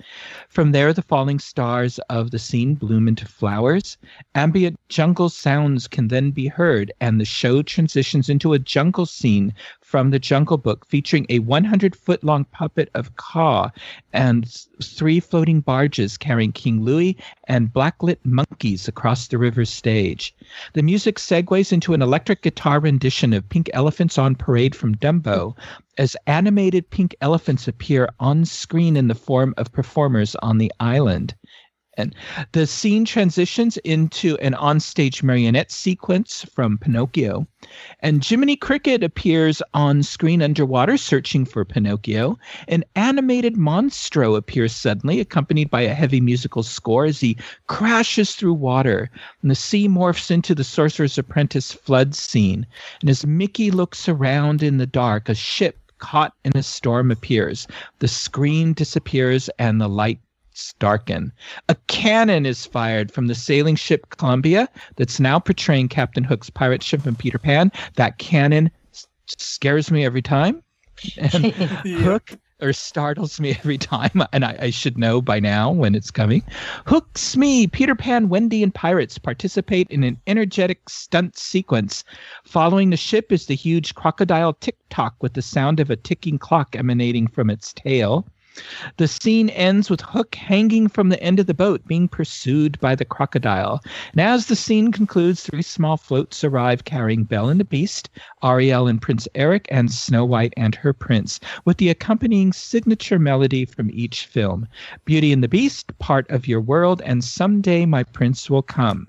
From 0.49 0.71
there, 0.71 0.93
the 0.93 1.03
falling 1.03 1.41
stars 1.41 1.99
of 2.09 2.31
the 2.31 2.39
scene 2.39 2.77
bloom 2.77 3.09
into 3.09 3.27
flowers. 3.27 3.99
Ambient 4.37 4.79
jungle 4.89 5.31
sounds 5.31 5.89
can 5.89 6.07
then 6.07 6.31
be 6.31 6.47
heard, 6.47 6.93
and 7.01 7.21
the 7.21 7.25
show 7.25 7.63
transitions 7.63 8.29
into 8.29 8.53
a 8.53 8.61
jungle 8.61 9.05
scene 9.05 9.53
from 9.87 10.11
the 10.11 10.19
Jungle 10.19 10.59
Book 10.59 10.85
featuring 10.85 11.27
a 11.29 11.39
100 11.39 11.95
foot 11.95 12.25
long 12.25 12.45
puppet 12.47 12.91
of 12.95 13.15
Kaa 13.15 13.71
and 14.13 14.53
three 14.83 15.21
floating 15.21 15.61
barges 15.61 16.19
carrying 16.19 16.51
King 16.51 16.83
Louis 16.83 17.17
and 17.45 17.73
blacklit 17.73 18.19
monkeys 18.25 18.89
across 18.89 19.29
the 19.29 19.39
river 19.39 19.65
stage. 19.65 20.35
The 20.73 20.83
music 20.83 21.19
segues 21.21 21.73
into 21.73 21.95
an 21.95 22.03
electric 22.03 22.43
guitar 22.43 22.81
rendition 22.81 23.33
of 23.33 23.49
Pink 23.49 23.71
Elephants 23.73 24.19
on 24.19 24.35
Parade 24.35 24.75
from 24.75 24.97
Dumbo 24.97 25.57
as 25.99 26.17
animated 26.27 26.91
pink 26.91 27.15
elephants 27.21 27.69
appear 27.69 28.09
on 28.19 28.45
screen 28.45 28.97
in 28.97 29.07
the 29.07 29.15
form 29.15 29.55
of 29.57 29.71
performers 29.71 30.35
on 30.43 30.59
the 30.59 30.73
island. 30.81 31.37
And 31.97 32.15
the 32.53 32.67
scene 32.67 33.05
transitions 33.05 33.77
into 33.79 34.37
an 34.39 34.53
onstage 34.55 35.23
marionette 35.23 35.71
sequence 35.71 36.45
from 36.55 36.79
Pinocchio. 36.79 37.47
And 38.01 38.25
Jiminy 38.25 38.57
Cricket 38.57 39.03
appears 39.03 39.63
on 39.73 40.03
screen 40.03 40.43
underwater 40.43 40.97
searching 40.97 41.45
for 41.45 41.65
Pinocchio. 41.65 42.39
An 42.69 42.85
animated 42.95 43.57
monstro 43.57 44.37
appears 44.37 44.75
suddenly, 44.75 45.21
accompanied 45.21 45.71
by 45.71 45.83
a 45.83 45.95
heavy 45.95 46.21
musical 46.21 46.63
score 46.63 47.07
as 47.07 47.21
he 47.21 47.37
crashes 47.67 48.35
through 48.35 48.55
water. 48.55 49.11
And 49.43 49.51
the 49.51 49.55
sea 49.55 49.89
morphs 49.89 50.31
into 50.31 50.55
the 50.55 50.65
Sorcerer's 50.65 51.19
Apprentice 51.19 51.73
flood 51.73 52.15
scene. 52.15 52.67
And 53.01 53.09
as 53.11 53.27
Mickey 53.27 53.71
looks 53.71 54.09
around 54.09 54.63
in 54.63 54.79
the 54.79 54.87
dark, 54.87 55.29
a 55.29 55.35
ship 55.35 55.79
caught 55.99 56.35
in 56.45 56.53
a 56.55 56.63
storm 56.63 57.11
appears. 57.11 57.67
The 58.01 58.09
screen 58.09 58.75
disappears 58.75 59.49
and 59.59 59.81
the 59.81 59.89
light 59.89 60.21
darken. 60.79 61.33
A 61.69 61.77
cannon 61.87 62.47
is 62.47 62.67
fired 62.67 63.13
from 63.13 63.27
the 63.27 63.35
sailing 63.35 63.77
ship 63.77 64.09
Columbia 64.11 64.69
that's 64.97 65.21
now 65.21 65.39
portraying 65.39 65.89
Captain 65.89 66.25
Hook's 66.25 66.51
pirate 66.51 66.83
ship 66.83 67.07
in 67.07 67.15
Peter 67.15 67.39
Pan. 67.39 67.71
That 67.95 68.19
cannon 68.19 68.71
s- 68.93 69.07
scares 69.27 69.91
me 69.91 70.05
every 70.05 70.23
time. 70.23 70.63
And 71.19 71.53
Hook 71.53 72.39
or 72.61 72.73
startles 72.73 73.39
me 73.39 73.51
every 73.51 73.77
time, 73.79 74.23
and 74.33 74.45
I, 74.45 74.57
I, 74.61 74.71
should 74.71 74.97
know 74.97 75.21
by 75.21 75.41
now 75.41 75.71
when 75.71 75.95
it's 75.95 76.11
coming. 76.11 76.43
Hook, 76.87 77.19
Smee, 77.19 77.67
Peter 77.67 77.95
Pan, 77.95 78.29
Wendy, 78.29 78.63
and 78.63 78.75
pirates 78.75 79.19
participate 79.19 79.91
in 79.91 80.03
an 80.03 80.19
energetic 80.27 80.89
stunt 80.89 81.37
sequence. 81.37 82.03
Following 82.45 82.91
the 82.91 82.97
ship 82.97 83.31
is 83.31 83.47
the 83.47 83.55
huge 83.55 83.95
crocodile 83.95 84.55
tick 84.55 84.77
tock 84.89 85.17
with 85.21 85.35
the 85.35 85.43
sound 85.43 85.81
of 85.81 85.91
a 85.91 85.97
ticking 85.97 86.39
clock 86.39 86.75
emanating 86.75 87.27
from 87.27 87.51
its 87.51 87.73
tail. 87.75 88.27
The 88.97 89.09
scene 89.09 89.51
ends 89.51 89.91
with 89.91 90.01
Hook 90.01 90.35
hanging 90.35 90.89
from 90.89 91.09
the 91.09 91.23
end 91.23 91.39
of 91.39 91.47
the 91.47 91.55
boat, 91.55 91.87
being 91.87 92.09
pursued 92.09 92.81
by 92.81 92.95
the 92.95 93.05
crocodile. 93.05 93.83
And 94.13 94.21
as 94.21 94.47
the 94.47 94.57
scene 94.57 94.93
concludes, 94.93 95.43
three 95.43 95.63
small 95.63 95.97
floats 95.97 96.43
arrive 96.43 96.85
carrying 96.85 97.25
Belle 97.25 97.49
and 97.49 97.61
the 97.61 97.65
Beast, 97.65 98.09
Ariel 98.43 98.87
and 98.89 99.03
Prince 99.03 99.29
Eric, 99.35 99.67
and 99.71 99.93
Snow 99.93 100.25
White 100.25 100.55
and 100.57 100.75
her 100.75 100.93
prince, 100.93 101.39
with 101.65 101.77
the 101.77 101.91
accompanying 101.91 102.53
signature 102.53 103.19
melody 103.19 103.65
from 103.65 103.91
each 103.93 104.27
film 104.27 104.67
Beauty 105.05 105.33
and 105.33 105.43
the 105.43 105.49
Beast, 105.49 105.97
Part 105.99 106.31
of 106.31 106.49
Your 106.49 106.61
World, 106.61 107.03
and 107.05 107.23
Someday 107.23 107.85
My 107.85 108.05
Prince 108.05 108.49
Will 108.49 108.63
Come. 108.63 109.09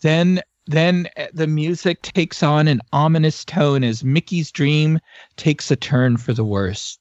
Then 0.00 0.40
then 0.66 1.08
eh, 1.16 1.28
the 1.32 1.46
music 1.46 2.02
takes 2.02 2.42
on 2.42 2.68
an 2.68 2.80
ominous 2.92 3.44
tone 3.44 3.82
as 3.82 4.04
Mickey's 4.04 4.52
dream 4.52 5.00
takes 5.36 5.70
a 5.70 5.76
turn 5.76 6.16
for 6.16 6.32
the 6.32 6.44
worse. 6.44 6.98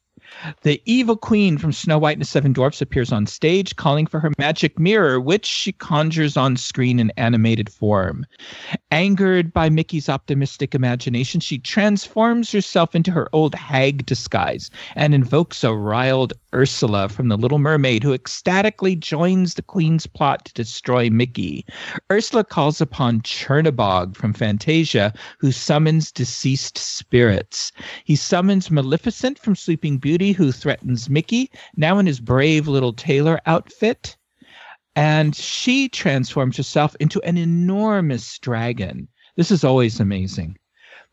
The 0.61 0.81
evil 0.85 1.17
queen 1.17 1.57
from 1.57 1.73
Snow 1.73 1.97
White 1.97 2.13
and 2.13 2.21
the 2.21 2.25
Seven 2.25 2.53
Dwarfs 2.53 2.81
appears 2.81 3.11
on 3.11 3.25
stage, 3.27 3.75
calling 3.75 4.05
for 4.05 4.19
her 4.19 4.31
magic 4.37 4.79
mirror, 4.79 5.19
which 5.19 5.45
she 5.45 5.71
conjures 5.71 6.37
on 6.37 6.55
screen 6.55 6.99
in 6.99 7.11
animated 7.17 7.69
form. 7.69 8.25
Angered 8.91 9.53
by 9.53 9.69
Mickey's 9.69 10.09
optimistic 10.09 10.73
imagination, 10.73 11.39
she 11.41 11.57
transforms 11.57 12.51
herself 12.51 12.95
into 12.95 13.11
her 13.11 13.27
old 13.33 13.53
hag 13.53 14.05
disguise 14.05 14.69
and 14.95 15.13
invokes 15.13 15.63
a 15.63 15.73
riled 15.73 16.33
Ursula 16.53 17.09
from 17.09 17.27
The 17.27 17.37
Little 17.37 17.59
Mermaid, 17.59 18.03
who 18.03 18.13
ecstatically 18.13 18.95
joins 18.95 19.53
the 19.53 19.61
queen's 19.61 20.07
plot 20.07 20.45
to 20.45 20.53
destroy 20.53 21.09
Mickey. 21.09 21.65
Ursula 22.11 22.43
calls 22.43 22.81
upon 22.81 23.21
Chernabog 23.21 24.15
from 24.15 24.33
Fantasia, 24.33 25.13
who 25.39 25.51
summons 25.51 26.11
deceased 26.11 26.77
spirits. 26.77 27.71
He 28.03 28.15
summons 28.15 28.71
Maleficent 28.71 29.37
from 29.37 29.55
Sleeping 29.55 29.97
Beauty, 29.97 30.18
who 30.19 30.51
threatens 30.51 31.09
Mickey, 31.09 31.51
now 31.75 31.99
in 31.99 32.05
his 32.05 32.19
brave 32.19 32.67
little 32.67 32.93
tailor 32.93 33.39
outfit. 33.45 34.17
And 34.95 35.35
she 35.35 35.87
transforms 35.89 36.57
herself 36.57 36.95
into 36.99 37.21
an 37.21 37.37
enormous 37.37 38.37
dragon. 38.39 39.07
This 39.35 39.51
is 39.51 39.63
always 39.63 39.99
amazing. 39.99 40.57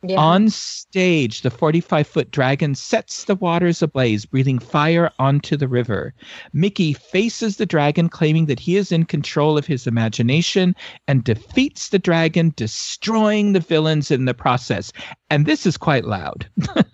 Yeah. 0.03 0.21
On 0.21 0.51
stage, 0.51 1.41
the 1.41 1.51
45 1.51 2.07
foot 2.07 2.31
dragon 2.31 2.75
sets 2.75 3.25
the 3.25 3.35
waters 3.35 3.83
ablaze, 3.83 4.27
breathing 4.27 4.59
fire 4.59 5.11
onto 5.19 5.57
the 5.57 5.69
river. 5.69 6.15
Mickey 6.53 6.93
faces 6.93 7.57
the 7.57 7.67
dragon, 7.67 8.09
claiming 8.09 8.47
that 8.47 8.61
he 8.61 8.77
is 8.77 8.93
in 8.93 9.05
control 9.05 9.57
of 9.57 9.67
his 9.67 9.87
imagination 9.87 10.77
and 11.09 11.25
defeats 11.25 11.89
the 11.89 11.99
dragon, 11.99 12.53
destroying 12.57 13.53
the 13.53 13.61
villains 13.61 14.11
in 14.11 14.27
the 14.27 14.35
process. 14.35 14.93
And 15.31 15.47
this 15.47 15.65
is 15.65 15.77
quite 15.77 16.05
loud. 16.05 16.47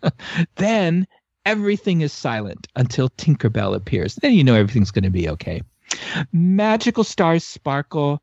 then 0.56 1.06
everything 1.44 2.00
is 2.00 2.12
silent 2.12 2.68
until 2.76 3.08
Tinkerbell 3.10 3.74
appears. 3.74 4.16
Then 4.16 4.32
you 4.32 4.44
know 4.44 4.54
everything's 4.54 4.90
going 4.90 5.04
to 5.04 5.10
be 5.10 5.28
okay. 5.30 5.62
Magical 6.32 7.04
stars 7.04 7.44
sparkle, 7.44 8.22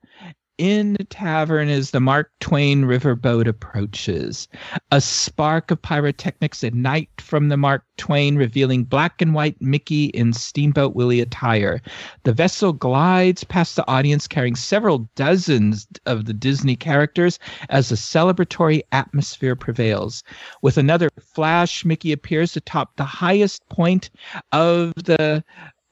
in 0.59 0.93
the 0.93 1.05
tavern 1.05 1.69
as 1.69 1.91
the 1.91 2.01
Mark 2.01 2.31
Twain 2.41 2.83
riverboat 2.83 3.47
approaches. 3.47 4.49
A 4.91 4.99
spark 4.99 5.71
of 5.71 5.81
pyrotechnics 5.81 6.63
ignite 6.63 7.09
from 7.19 7.47
the 7.47 7.55
Mark 7.55 7.85
Twain, 7.97 8.35
revealing 8.35 8.83
black 8.83 9.21
and 9.21 9.33
white 9.33 9.59
Mickey 9.61 10.05
in 10.07 10.33
Steamboat 10.33 10.95
Willie 10.95 11.21
attire. 11.21 11.81
The 12.23 12.33
vessel 12.33 12.73
glides 12.73 13.45
past 13.45 13.77
the 13.77 13.87
audience, 13.87 14.27
carrying 14.27 14.57
several 14.57 15.09
dozens 15.15 15.87
of 16.05 16.25
the 16.25 16.33
Disney 16.33 16.75
characters 16.75 17.39
as 17.69 17.89
a 17.89 17.95
celebratory 17.95 18.81
atmosphere 18.91 19.55
prevails. 19.55 20.23
With 20.61 20.77
another 20.77 21.09
flash, 21.21 21.85
Mickey 21.85 22.11
appears 22.11 22.57
atop 22.57 22.97
the 22.97 23.05
highest 23.05 23.67
point 23.69 24.09
of 24.51 24.93
the 24.95 25.41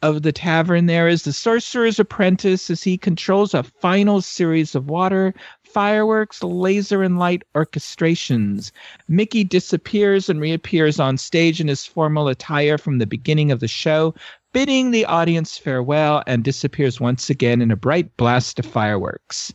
of 0.02 0.22
the 0.22 0.32
tavern 0.32 0.86
there 0.86 1.08
is 1.08 1.24
the 1.24 1.34
sorcerer's 1.34 2.00
apprentice 2.00 2.70
as 2.70 2.84
he 2.84 2.98
controls 2.98 3.54
a 3.54 3.64
final 3.64 4.22
series 4.22 4.76
of 4.76 4.89
water, 4.89 5.34
fireworks, 5.64 6.43
laser 6.43 7.04
and 7.04 7.18
light 7.18 7.43
orchestrations. 7.56 8.72
Mickey 9.08 9.43
disappears 9.43 10.30
and 10.30 10.39
reappears 10.39 11.00
on 11.00 11.18
stage 11.18 11.60
in 11.60 11.68
his 11.68 11.86
formal 11.86 12.28
attire 12.28 12.78
from 12.78 13.00
the 13.00 13.08
beginning 13.08 13.52
of 13.52 13.60
the 13.60 13.68
show, 13.68 14.14
bidding 14.54 14.91
the 14.91 15.06
audience 15.06 15.58
farewell 15.58 16.24
and 16.28 16.43
disappears 16.43 17.00
once 17.00 17.30
again 17.30 17.62
in 17.62 17.72
a 17.72 17.76
bright 17.76 18.16
blast 18.18 18.60
of 18.60 18.66
fireworks. 18.66 19.54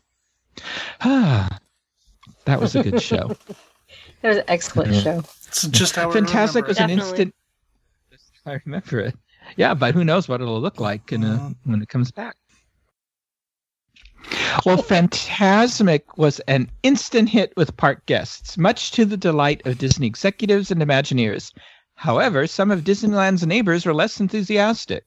Ah, 1.00 1.58
that 2.44 2.60
was 2.60 2.74
a 2.74 2.82
good 2.82 3.00
show. 3.00 3.28
that 4.22 4.28
was 4.28 4.36
an 4.38 4.44
excellent 4.48 4.94
show. 4.94 5.22
It's 5.46 5.68
just 5.68 5.96
how 5.96 6.10
Fantasmic 6.10 6.66
was 6.66 6.78
an 6.78 6.90
instant. 6.90 7.34
I 8.44 8.60
remember 8.64 8.98
it. 8.98 9.14
Yeah, 9.56 9.74
but 9.74 9.94
who 9.94 10.04
knows 10.04 10.28
what 10.28 10.40
it'll 10.40 10.60
look 10.60 10.80
like 10.80 11.12
in 11.12 11.24
a, 11.24 11.34
uh-huh. 11.34 11.50
when 11.64 11.82
it 11.82 11.88
comes 11.88 12.10
back. 12.10 12.36
Well, 14.64 14.76
Fantasmic 14.76 16.02
was 16.16 16.38
an 16.40 16.70
instant 16.82 17.28
hit 17.28 17.52
with 17.56 17.76
park 17.76 18.06
guests, 18.06 18.56
much 18.56 18.92
to 18.92 19.04
the 19.04 19.16
delight 19.16 19.66
of 19.66 19.78
Disney 19.78 20.06
executives 20.06 20.70
and 20.70 20.80
Imagineers. 20.80 21.52
However, 21.94 22.46
some 22.46 22.70
of 22.70 22.84
Disneyland's 22.84 23.46
neighbors 23.46 23.84
were 23.84 23.94
less 23.94 24.18
enthusiastic. 24.20 25.04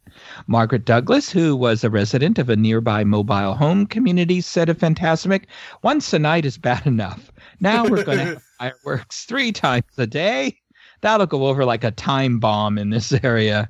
Margaret 0.47 0.85
Douglas, 0.85 1.29
who 1.29 1.55
was 1.55 1.83
a 1.83 1.89
resident 1.89 2.39
of 2.39 2.49
a 2.49 2.55
nearby 2.55 3.03
mobile 3.03 3.55
home 3.55 3.85
community, 3.85 4.41
said 4.41 4.69
of 4.69 4.77
Fantasmic, 4.77 5.45
Once 5.83 6.13
a 6.13 6.19
night 6.19 6.45
is 6.45 6.57
bad 6.57 6.85
enough. 6.85 7.31
Now 7.59 7.85
we're 7.85 8.03
going 8.03 8.19
to 8.19 8.25
have 8.25 8.43
fireworks 8.59 9.25
three 9.25 9.51
times 9.51 9.85
a 9.97 10.07
day. 10.07 10.57
That'll 11.01 11.25
go 11.25 11.47
over 11.47 11.65
like 11.65 11.83
a 11.83 11.91
time 11.91 12.39
bomb 12.39 12.77
in 12.77 12.91
this 12.91 13.11
area. 13.11 13.69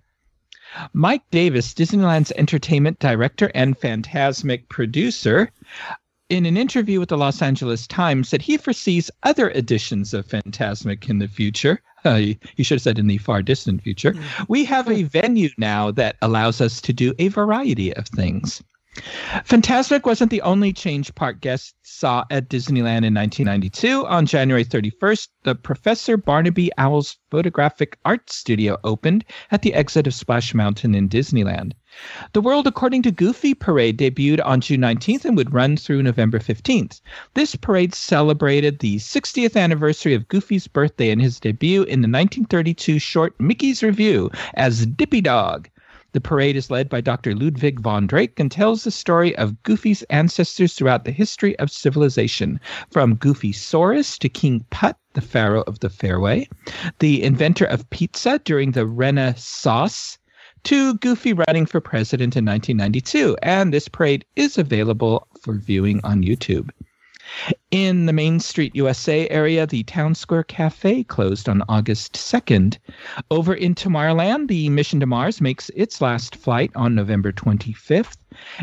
Mike 0.94 1.24
Davis, 1.32 1.74
Disneyland's 1.74 2.32
entertainment 2.36 3.00
director 3.00 3.52
and 3.56 3.80
Fantasmic 3.80 4.68
producer, 4.70 5.52
in 6.30 6.46
an 6.46 6.58
interview 6.58 7.00
with 7.00 7.10
the 7.10 7.18
Los 7.18 7.42
Angeles 7.42 7.86
Times, 7.88 8.30
said 8.30 8.42
he 8.42 8.58
foresees 8.58 9.12
other 9.24 9.52
editions 9.52 10.14
of 10.14 10.28
Fantasmic 10.28 11.10
in 11.10 11.20
the 11.20 11.28
future. 11.28 11.82
Uh, 12.04 12.18
he 12.56 12.64
should 12.64 12.76
have 12.76 12.82
said 12.82 13.00
in 13.00 13.08
the 13.08 13.18
far 13.18 13.42
distant 13.42 13.82
future. 13.82 14.14
Mm-hmm. 14.14 14.44
We 14.48 14.66
have 14.66 14.90
a 14.90 15.04
venue 15.04 15.50
now 15.58 15.92
that 15.92 16.18
allows 16.22 16.62
us 16.62 16.82
to 16.82 16.94
do 16.94 17.14
a 17.20 17.30
variety 17.30 17.94
of 17.96 18.08
things. 18.08 18.64
Fantasmic 19.44 20.06
wasn't 20.06 20.32
the 20.32 20.42
only 20.44 20.72
change 20.72 21.14
park 21.16 21.42
guests 21.42 21.74
saw 21.84 22.24
at 22.32 22.48
Disneyland 22.48 23.04
in 23.04 23.14
1992. 23.14 24.06
On 24.08 24.26
January 24.26 24.64
31st, 24.64 25.28
the 25.44 25.54
Professor 25.54 26.16
Barnaby 26.16 26.72
Owl's 26.78 27.18
Photographic 27.30 27.98
Art 28.06 28.30
Studio 28.30 28.78
opened 28.86 29.26
at 29.52 29.64
the 29.64 29.74
exit 29.74 30.08
of 30.08 30.14
Splash 30.14 30.54
Mountain 30.54 30.96
in 30.96 31.10
Disneyland. 31.10 31.74
The 32.32 32.40
World 32.40 32.68
According 32.68 33.02
to 33.02 33.12
Goofy 33.12 33.54
parade 33.54 33.98
debuted 33.98 34.40
on 34.46 34.62
June 34.62 34.80
19th 34.80 35.26
and 35.26 35.36
would 35.36 35.54
run 35.54 35.76
through 35.76 36.02
November 36.02 36.40
15th. 36.40 37.02
This 37.34 37.56
parade 37.58 37.94
celebrated 37.94 38.80
the 38.80 38.96
60th 38.96 39.58
anniversary 39.58 40.14
of 40.14 40.30
Goofy's 40.30 40.68
birthday 40.68 41.10
and 41.10 41.22
his 41.22 41.42
debut 41.42 41.84
in 41.84 42.00
the 42.00 42.08
1932 42.08 43.00
short 43.00 43.38
Mickey's 43.42 43.84
Revue 43.84 44.30
as 44.54 44.86
Dippy 44.86 45.20
Dog. 45.20 45.70
The 46.16 46.22
parade 46.22 46.56
is 46.56 46.72
led 46.72 46.88
by 46.88 47.02
Dr. 47.02 47.36
Ludwig 47.36 47.82
von 47.82 48.08
Drake 48.08 48.40
and 48.40 48.50
tells 48.50 48.86
the 48.86 48.92
story 48.92 49.36
of 49.36 49.62
Goofy's 49.64 50.02
ancestors 50.04 50.74
throughout 50.74 51.04
the 51.04 51.12
history 51.12 51.60
of 51.60 51.70
civilization, 51.70 52.58
from 52.90 53.16
Goofy 53.16 53.52
Saurus 53.52 54.18
to 54.20 54.30
King 54.30 54.66
Putt, 54.70 54.98
the 55.12 55.20
pharaoh 55.20 55.66
of 55.68 55.82
the 55.82 55.90
Fairway, 55.90 56.48
the 57.00 57.22
inventor 57.22 57.66
of 57.66 57.90
pizza 57.90 58.40
during 58.46 58.72
the 58.72 58.86
Renaissance, 58.86 60.18
to 60.64 60.94
Goofy 61.00 61.34
running 61.34 61.66
for 61.66 61.82
president 61.82 62.38
in 62.38 62.46
1992. 62.46 63.36
And 63.44 63.74
this 63.74 63.90
parade 63.90 64.24
is 64.38 64.58
available 64.58 65.28
for 65.42 65.56
viewing 65.56 66.00
on 66.06 66.24
YouTube. 66.24 66.70
In 67.72 68.06
the 68.06 68.14
Main 68.14 68.40
Street 68.40 68.76
USA 68.76 69.28
area, 69.30 69.68
the 69.68 69.84
Town 69.84 70.16
Square 70.16 70.44
Cafe 70.44 71.04
closed 71.04 71.50
on 71.50 71.64
August 71.68 72.14
2nd. 72.14 72.78
Over 73.30 73.54
in 73.54 73.76
Tomorrowland, 73.76 74.48
the 74.48 74.70
Mission 74.70 75.00
to 75.02 75.06
Mars 75.06 75.42
makes 75.42 75.70
its 75.76 76.00
last 76.00 76.36
flight 76.36 76.72
on 76.76 76.96
November 76.96 77.32
25th. 77.32 78.16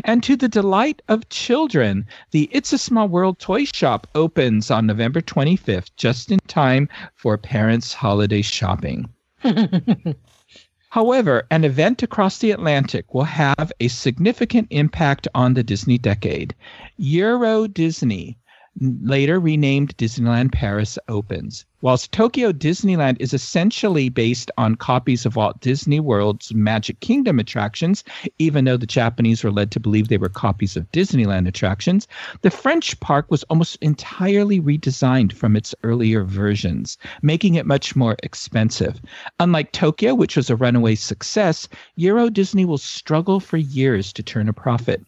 And 0.03 0.23
to 0.23 0.35
the 0.35 0.49
delight 0.49 1.01
of 1.07 1.29
children, 1.29 2.07
the 2.31 2.49
It's 2.51 2.73
a 2.73 2.77
Small 2.77 3.07
World 3.07 3.39
toy 3.39 3.65
shop 3.65 4.07
opens 4.15 4.71
on 4.71 4.87
November 4.87 5.21
25th, 5.21 5.91
just 5.95 6.31
in 6.31 6.39
time 6.47 6.89
for 7.15 7.37
parents' 7.37 7.93
holiday 7.93 8.41
shopping. 8.41 9.07
However, 10.89 11.47
an 11.49 11.63
event 11.63 12.03
across 12.03 12.37
the 12.37 12.51
Atlantic 12.51 13.13
will 13.13 13.23
have 13.23 13.71
a 13.79 13.87
significant 13.87 14.67
impact 14.69 15.27
on 15.33 15.55
the 15.55 15.63
Disney 15.63 15.97
decade. 15.97 16.53
Euro 16.97 17.65
Disney, 17.65 18.37
later 18.79 19.39
renamed 19.39 19.95
Disneyland 19.97 20.51
Paris, 20.51 20.97
opens. 21.07 21.65
Whilst 21.81 22.13
Tokyo 22.13 22.53
Disneyland 22.53 23.17
is 23.19 23.33
essentially 23.33 24.07
based 24.07 24.49
on 24.57 24.75
copies 24.75 25.25
of 25.25 25.35
Walt 25.35 25.59
Disney 25.59 25.99
World's 25.99 26.53
Magic 26.53 26.99
Kingdom 27.01 27.39
attractions, 27.39 28.05
even 28.39 28.63
though 28.63 28.77
the 28.77 28.85
Japanese 28.85 29.43
were 29.43 29.51
led 29.51 29.69
to 29.71 29.81
believe 29.81 30.07
they 30.07 30.17
were 30.17 30.29
copies 30.29 30.77
of 30.77 30.89
Disneyland 30.91 31.45
attractions, 31.47 32.07
the 32.41 32.49
French 32.49 32.97
park 33.01 33.29
was 33.29 33.43
almost 33.43 33.77
entirely 33.81 34.61
redesigned 34.61 35.33
from 35.33 35.57
its 35.57 35.75
earlier 35.83 36.23
versions, 36.23 36.97
making 37.21 37.55
it 37.55 37.65
much 37.65 37.95
more 37.97 38.15
expensive. 38.23 39.01
Unlike 39.41 39.73
Tokyo, 39.73 40.15
which 40.15 40.37
was 40.37 40.49
a 40.49 40.55
runaway 40.55 40.95
success, 40.95 41.67
Euro 41.97 42.29
Disney 42.29 42.63
will 42.63 42.77
struggle 42.77 43.41
for 43.41 43.57
years 43.57 44.13
to 44.13 44.23
turn 44.23 44.47
a 44.47 44.53
profit. 44.53 45.03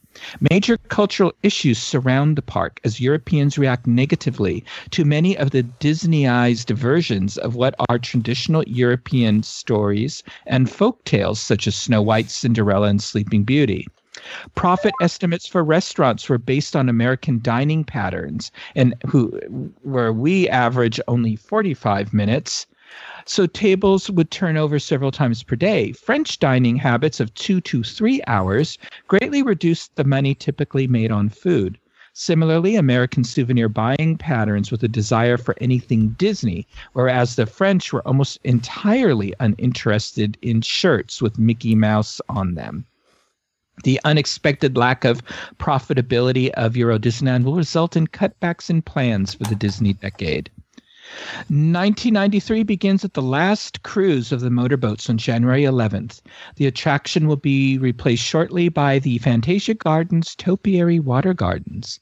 Major 0.49 0.77
cultural 0.77 1.33
issues 1.43 1.77
surround 1.77 2.37
the 2.37 2.41
park 2.41 2.79
as 2.83 3.01
Europeans 3.01 3.57
react 3.57 3.85
negatively 3.85 4.63
to 4.91 5.03
many 5.03 5.37
of 5.37 5.51
the 5.51 5.63
Disneyized 5.63 6.73
versions 6.73 7.37
of 7.37 7.55
what 7.55 7.75
are 7.89 7.99
traditional 7.99 8.63
European 8.63 9.43
stories 9.43 10.23
and 10.45 10.69
folk 10.69 11.03
tales 11.03 11.39
such 11.39 11.67
as 11.67 11.75
Snow 11.75 12.01
White, 12.01 12.29
Cinderella, 12.29 12.87
and 12.87 13.03
Sleeping 13.03 13.43
Beauty. 13.43 13.87
Profit 14.55 14.93
estimates 15.01 15.45
for 15.45 15.63
restaurants 15.63 16.29
were 16.29 16.37
based 16.37 16.75
on 16.75 16.87
American 16.87 17.41
dining 17.41 17.83
patterns, 17.83 18.51
and 18.73 18.95
who 19.05 19.31
where 19.83 20.13
we 20.13 20.47
average 20.47 21.01
only 21.09 21.35
45 21.35 22.13
minutes 22.13 22.65
so 23.25 23.47
tables 23.47 24.09
would 24.09 24.29
turn 24.29 24.57
over 24.57 24.77
several 24.79 25.11
times 25.11 25.41
per 25.43 25.55
day. 25.55 25.91
French 25.91 26.39
dining 26.39 26.75
habits 26.75 27.19
of 27.19 27.33
two 27.33 27.59
to 27.61 27.83
three 27.83 28.21
hours 28.27 28.77
greatly 29.07 29.41
reduced 29.41 29.95
the 29.95 30.03
money 30.03 30.35
typically 30.35 30.87
made 30.87 31.11
on 31.11 31.29
food. 31.29 31.79
Similarly, 32.13 32.77
American 32.77 33.25
souvenir 33.25 33.67
buying 33.67 34.17
patterns 34.17 34.71
with 34.71 34.81
a 34.83 34.87
desire 34.87 35.37
for 35.37 35.53
anything 35.59 36.15
Disney, 36.17 36.65
whereas 36.93 37.35
the 37.35 37.45
French 37.45 37.91
were 37.91 38.07
almost 38.07 38.39
entirely 38.45 39.33
uninterested 39.41 40.37
in 40.41 40.61
shirts 40.61 41.21
with 41.21 41.37
Mickey 41.37 41.75
Mouse 41.75 42.21
on 42.29 42.55
them. 42.55 42.85
The 43.83 43.99
unexpected 44.05 44.77
lack 44.77 45.03
of 45.03 45.21
profitability 45.57 46.51
of 46.51 46.77
Euro 46.77 46.97
Disneyland 46.97 47.43
will 47.43 47.55
result 47.55 47.97
in 47.97 48.07
cutbacks 48.07 48.69
in 48.69 48.81
plans 48.81 49.33
for 49.33 49.43
the 49.43 49.55
Disney 49.55 49.91
decade. 49.91 50.49
1993 51.47 52.63
begins 52.63 53.05
at 53.05 53.13
the 53.13 53.21
last 53.21 53.83
cruise 53.83 54.31
of 54.31 54.41
the 54.41 54.49
motorboats 54.49 55.09
on 55.09 55.17
January 55.17 55.63
11th. 55.63 56.21
The 56.55 56.65
attraction 56.65 57.27
will 57.27 57.35
be 57.35 57.77
replaced 57.77 58.23
shortly 58.23 58.69
by 58.69 58.99
the 58.99 59.19
Fantasia 59.19 59.75
Gardens 59.75 60.35
Topiary 60.35 60.99
Water 60.99 61.33
Gardens. 61.33 61.99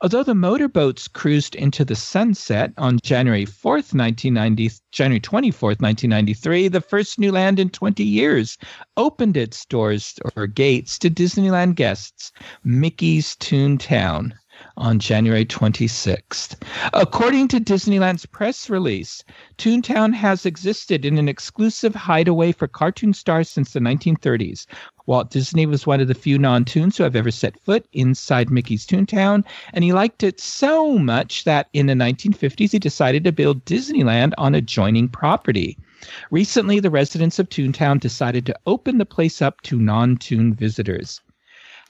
Although 0.00 0.24
the 0.24 0.34
motorboats 0.34 1.06
cruised 1.06 1.54
into 1.54 1.84
the 1.84 1.94
sunset 1.94 2.72
on 2.76 2.98
January 3.02 3.44
4th, 3.44 3.94
1990, 3.94 4.70
January 4.90 5.20
24th, 5.20 5.80
1993, 5.80 6.68
the 6.68 6.80
first 6.80 7.18
new 7.18 7.30
land 7.30 7.60
in 7.60 7.70
20 7.70 8.02
years 8.02 8.58
opened 8.96 9.36
its 9.36 9.64
doors 9.66 10.18
or 10.34 10.46
gates 10.46 10.98
to 10.98 11.08
Disneyland 11.08 11.76
guests, 11.76 12.32
Mickey's 12.64 13.36
Toontown 13.36 14.32
on 14.76 14.98
January 14.98 15.44
26th. 15.44 16.56
According 16.92 17.48
to 17.48 17.60
Disneyland's 17.60 18.26
press 18.26 18.70
release, 18.70 19.22
Toontown 19.58 20.14
has 20.14 20.46
existed 20.46 21.04
in 21.04 21.18
an 21.18 21.28
exclusive 21.28 21.94
hideaway 21.94 22.52
for 22.52 22.66
cartoon 22.68 23.12
stars 23.12 23.48
since 23.48 23.72
the 23.72 23.80
1930s. 23.80 24.66
Walt 25.06 25.30
Disney 25.30 25.66
was 25.66 25.86
one 25.86 26.00
of 26.00 26.08
the 26.08 26.14
few 26.14 26.38
non 26.38 26.64
toons 26.64 26.96
who 26.96 27.02
have 27.02 27.16
ever 27.16 27.30
set 27.30 27.58
foot 27.60 27.86
inside 27.92 28.50
Mickey's 28.50 28.86
Toontown, 28.86 29.44
and 29.72 29.82
he 29.82 29.92
liked 29.92 30.22
it 30.22 30.38
so 30.38 30.98
much 30.98 31.44
that 31.44 31.68
in 31.72 31.86
the 31.86 31.94
1950s 31.94 32.72
he 32.72 32.78
decided 32.78 33.24
to 33.24 33.32
build 33.32 33.64
Disneyland 33.64 34.34
on 34.38 34.54
adjoining 34.54 35.08
property. 35.08 35.76
Recently, 36.30 36.80
the 36.80 36.90
residents 36.90 37.38
of 37.38 37.48
Toontown 37.48 38.00
decided 38.00 38.46
to 38.46 38.58
open 38.66 38.98
the 38.98 39.04
place 39.04 39.42
up 39.42 39.60
to 39.62 39.78
non 39.78 40.16
toon 40.16 40.54
visitors. 40.54 41.20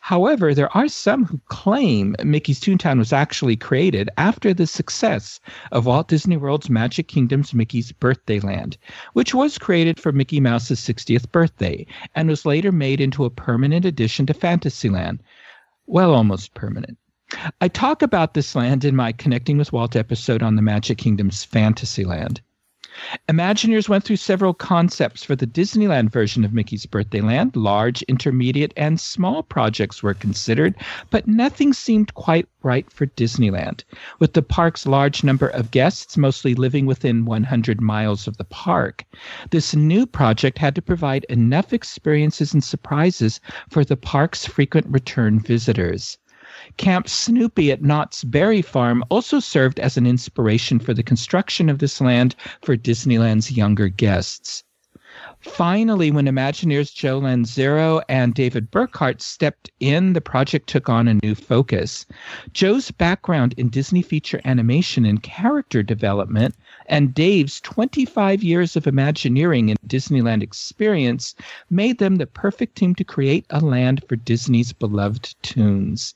However, 0.02 0.54
there 0.54 0.74
are 0.76 0.88
some 0.88 1.26
who 1.26 1.40
claim 1.46 2.16
Mickey's 2.24 2.58
Toontown 2.58 2.98
was 2.98 3.12
actually 3.12 3.56
created 3.56 4.08
after 4.16 4.52
the 4.52 4.66
success 4.66 5.38
of 5.72 5.86
Walt 5.86 6.08
Disney 6.08 6.36
World's 6.36 6.70
Magic 6.70 7.06
Kingdom's 7.06 7.52
Mickey's 7.54 7.92
Birthday 7.92 8.40
Land, 8.40 8.78
which 9.12 9.34
was 9.34 9.58
created 9.58 10.00
for 10.00 10.10
Mickey 10.10 10.40
Mouse's 10.40 10.80
60th 10.80 11.30
birthday 11.30 11.86
and 12.14 12.28
was 12.28 12.46
later 12.46 12.72
made 12.72 13.00
into 13.00 13.24
a 13.24 13.30
permanent 13.30 13.84
addition 13.84 14.26
to 14.26 14.34
Fantasyland. 14.34 15.22
Well, 15.86 16.14
almost 16.14 16.54
permanent. 16.54 16.96
I 17.60 17.68
talk 17.68 18.02
about 18.02 18.34
this 18.34 18.54
land 18.54 18.84
in 18.84 18.96
my 18.96 19.12
Connecting 19.12 19.58
with 19.58 19.72
Walt 19.72 19.94
episode 19.94 20.42
on 20.42 20.56
the 20.56 20.62
Magic 20.62 20.98
Kingdom's 20.98 21.44
Fantasyland. 21.44 22.40
Imagineers 23.28 23.88
went 23.88 24.04
through 24.04 24.16
several 24.16 24.52
concepts 24.52 25.24
for 25.24 25.34
the 25.34 25.46
Disneyland 25.46 26.10
version 26.10 26.44
of 26.44 26.52
Mickey's 26.52 26.86
Birthday 26.86 27.20
Land. 27.20 27.56
Large, 27.56 28.02
intermediate, 28.02 28.74
and 28.76 29.00
small 29.00 29.42
projects 29.42 30.02
were 30.02 30.14
considered, 30.14 30.74
but 31.10 31.26
nothing 31.26 31.72
seemed 31.72 32.12
quite 32.14 32.46
right 32.62 32.90
for 32.90 33.06
Disneyland. 33.06 33.84
With 34.18 34.34
the 34.34 34.42
park's 34.42 34.86
large 34.86 35.24
number 35.24 35.48
of 35.48 35.70
guests 35.70 36.16
mostly 36.16 36.54
living 36.54 36.84
within 36.84 37.24
100 37.24 37.80
miles 37.80 38.26
of 38.26 38.36
the 38.36 38.44
park, 38.44 39.04
this 39.50 39.74
new 39.74 40.06
project 40.06 40.58
had 40.58 40.74
to 40.74 40.82
provide 40.82 41.24
enough 41.30 41.72
experiences 41.72 42.52
and 42.52 42.62
surprises 42.62 43.40
for 43.70 43.84
the 43.84 43.96
park's 43.96 44.44
frequent 44.44 44.86
return 44.88 45.40
visitors. 45.40 46.18
Camp 46.76 47.08
Snoopy 47.08 47.70
at 47.70 47.82
Knott's 47.82 48.24
Berry 48.24 48.62
Farm 48.62 49.04
also 49.08 49.38
served 49.38 49.78
as 49.78 49.96
an 49.96 50.06
inspiration 50.06 50.78
for 50.78 50.92
the 50.92 51.02
construction 51.02 51.68
of 51.68 51.78
this 51.78 52.00
land 52.00 52.34
for 52.62 52.76
Disneyland's 52.76 53.52
younger 53.52 53.88
guests. 53.88 54.64
Finally, 55.40 56.10
when 56.10 56.26
Imagineers 56.26 56.94
Joe 56.94 57.20
Lanzisero 57.20 58.02
and 58.08 58.34
David 58.34 58.70
Burkhart 58.70 59.22
stepped 59.22 59.70
in, 59.80 60.12
the 60.12 60.20
project 60.20 60.68
took 60.68 60.88
on 60.88 61.08
a 61.08 61.18
new 61.22 61.34
focus. 61.34 62.04
Joe's 62.52 62.90
background 62.90 63.54
in 63.56 63.68
Disney 63.70 64.02
feature 64.02 64.40
animation 64.44 65.04
and 65.04 65.22
character 65.22 65.82
development, 65.82 66.56
and 66.86 67.14
Dave's 67.14 67.60
25 67.62 68.42
years 68.42 68.76
of 68.76 68.86
Imagineering 68.86 69.70
and 69.70 69.78
Disneyland 69.86 70.42
experience 70.42 71.34
made 71.70 71.98
them 71.98 72.16
the 72.16 72.26
perfect 72.26 72.76
team 72.76 72.94
to 72.96 73.04
create 73.04 73.46
a 73.50 73.60
land 73.60 74.04
for 74.08 74.16
Disney's 74.16 74.72
beloved 74.72 75.34
toons. 75.42 76.14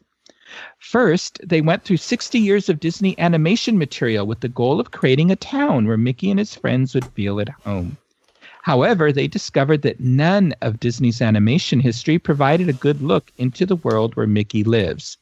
First, 0.78 1.40
they 1.44 1.60
went 1.60 1.82
through 1.82 1.96
60 1.96 2.38
years 2.38 2.68
of 2.68 2.78
Disney 2.78 3.18
animation 3.18 3.76
material 3.76 4.26
with 4.26 4.40
the 4.40 4.48
goal 4.48 4.78
of 4.78 4.92
creating 4.92 5.30
a 5.30 5.36
town 5.36 5.86
where 5.86 5.96
Mickey 5.96 6.30
and 6.30 6.38
his 6.38 6.54
friends 6.54 6.94
would 6.94 7.06
feel 7.06 7.40
at 7.40 7.48
home. 7.48 7.96
However, 8.62 9.12
they 9.12 9.26
discovered 9.26 9.82
that 9.82 10.00
none 10.00 10.54
of 10.62 10.80
Disney's 10.80 11.20
animation 11.20 11.80
history 11.80 12.18
provided 12.18 12.68
a 12.68 12.72
good 12.72 13.02
look 13.02 13.32
into 13.36 13.66
the 13.66 13.76
world 13.76 14.14
where 14.14 14.26
Mickey 14.26 14.64
lives. 14.64 15.18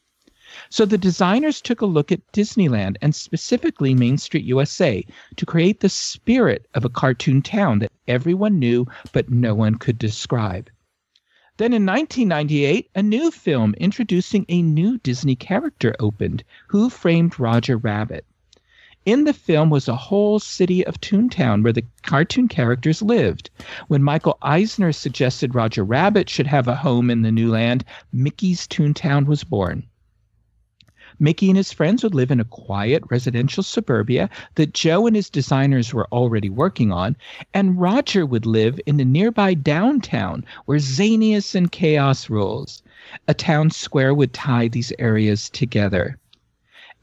So 0.69 0.85
the 0.85 0.99
designers 0.99 1.61
took 1.61 1.81
a 1.81 1.87
look 1.87 2.11
at 2.11 2.31
Disneyland 2.31 2.97
and 3.01 3.15
specifically 3.15 3.95
Main 3.95 4.19
Street 4.19 4.45
USA 4.45 5.03
to 5.35 5.45
create 5.45 5.79
the 5.79 5.89
spirit 5.89 6.67
of 6.75 6.85
a 6.85 6.89
cartoon 6.89 7.41
town 7.41 7.79
that 7.79 7.91
everyone 8.07 8.59
knew 8.59 8.85
but 9.11 9.31
no 9.31 9.55
one 9.55 9.75
could 9.75 9.97
describe. 9.97 10.69
Then 11.57 11.71
in 11.71 11.85
1998, 11.85 12.89
a 12.95 13.03
new 13.03 13.29
film 13.29 13.75
introducing 13.77 14.43
a 14.49 14.63
new 14.63 14.97
Disney 14.97 15.35
character 15.35 15.95
opened, 15.99 16.43
Who 16.69 16.89
Framed 16.89 17.39
Roger 17.39 17.77
Rabbit. 17.77 18.25
In 19.05 19.25
the 19.25 19.33
film 19.33 19.69
was 19.69 19.87
a 19.87 19.95
whole 19.95 20.39
city 20.39 20.83
of 20.83 20.99
Toontown 20.99 21.61
where 21.61 21.71
the 21.71 21.85
cartoon 22.01 22.47
characters 22.47 23.03
lived. 23.03 23.51
When 23.87 24.01
Michael 24.01 24.39
Eisner 24.41 24.91
suggested 24.91 25.53
Roger 25.53 25.83
Rabbit 25.83 26.27
should 26.27 26.47
have 26.47 26.67
a 26.67 26.75
home 26.75 27.11
in 27.11 27.21
the 27.21 27.31
new 27.31 27.51
land, 27.51 27.85
Mickey's 28.11 28.65
Toontown 28.65 29.27
was 29.27 29.43
born. 29.43 29.85
Mickey 31.19 31.49
and 31.49 31.57
his 31.57 31.71
friends 31.71 32.03
would 32.03 32.15
live 32.15 32.31
in 32.31 32.39
a 32.39 32.45
quiet 32.45 33.03
residential 33.09 33.63
suburbia 33.63 34.29
that 34.55 34.73
Joe 34.73 35.05
and 35.05 35.15
his 35.15 35.29
designers 35.29 35.93
were 35.93 36.07
already 36.11 36.49
working 36.49 36.91
on, 36.91 37.15
and 37.53 37.79
Roger 37.79 38.25
would 38.25 38.45
live 38.45 38.79
in 38.85 38.97
the 38.97 39.05
nearby 39.05 39.53
downtown 39.53 40.43
where 40.65 40.79
zaniness 40.79 41.55
and 41.55 41.71
chaos 41.71 42.29
rules. 42.29 42.81
A 43.27 43.33
town 43.33 43.69
square 43.69 44.13
would 44.13 44.33
tie 44.33 44.67
these 44.67 44.91
areas 44.97 45.49
together. 45.49 46.17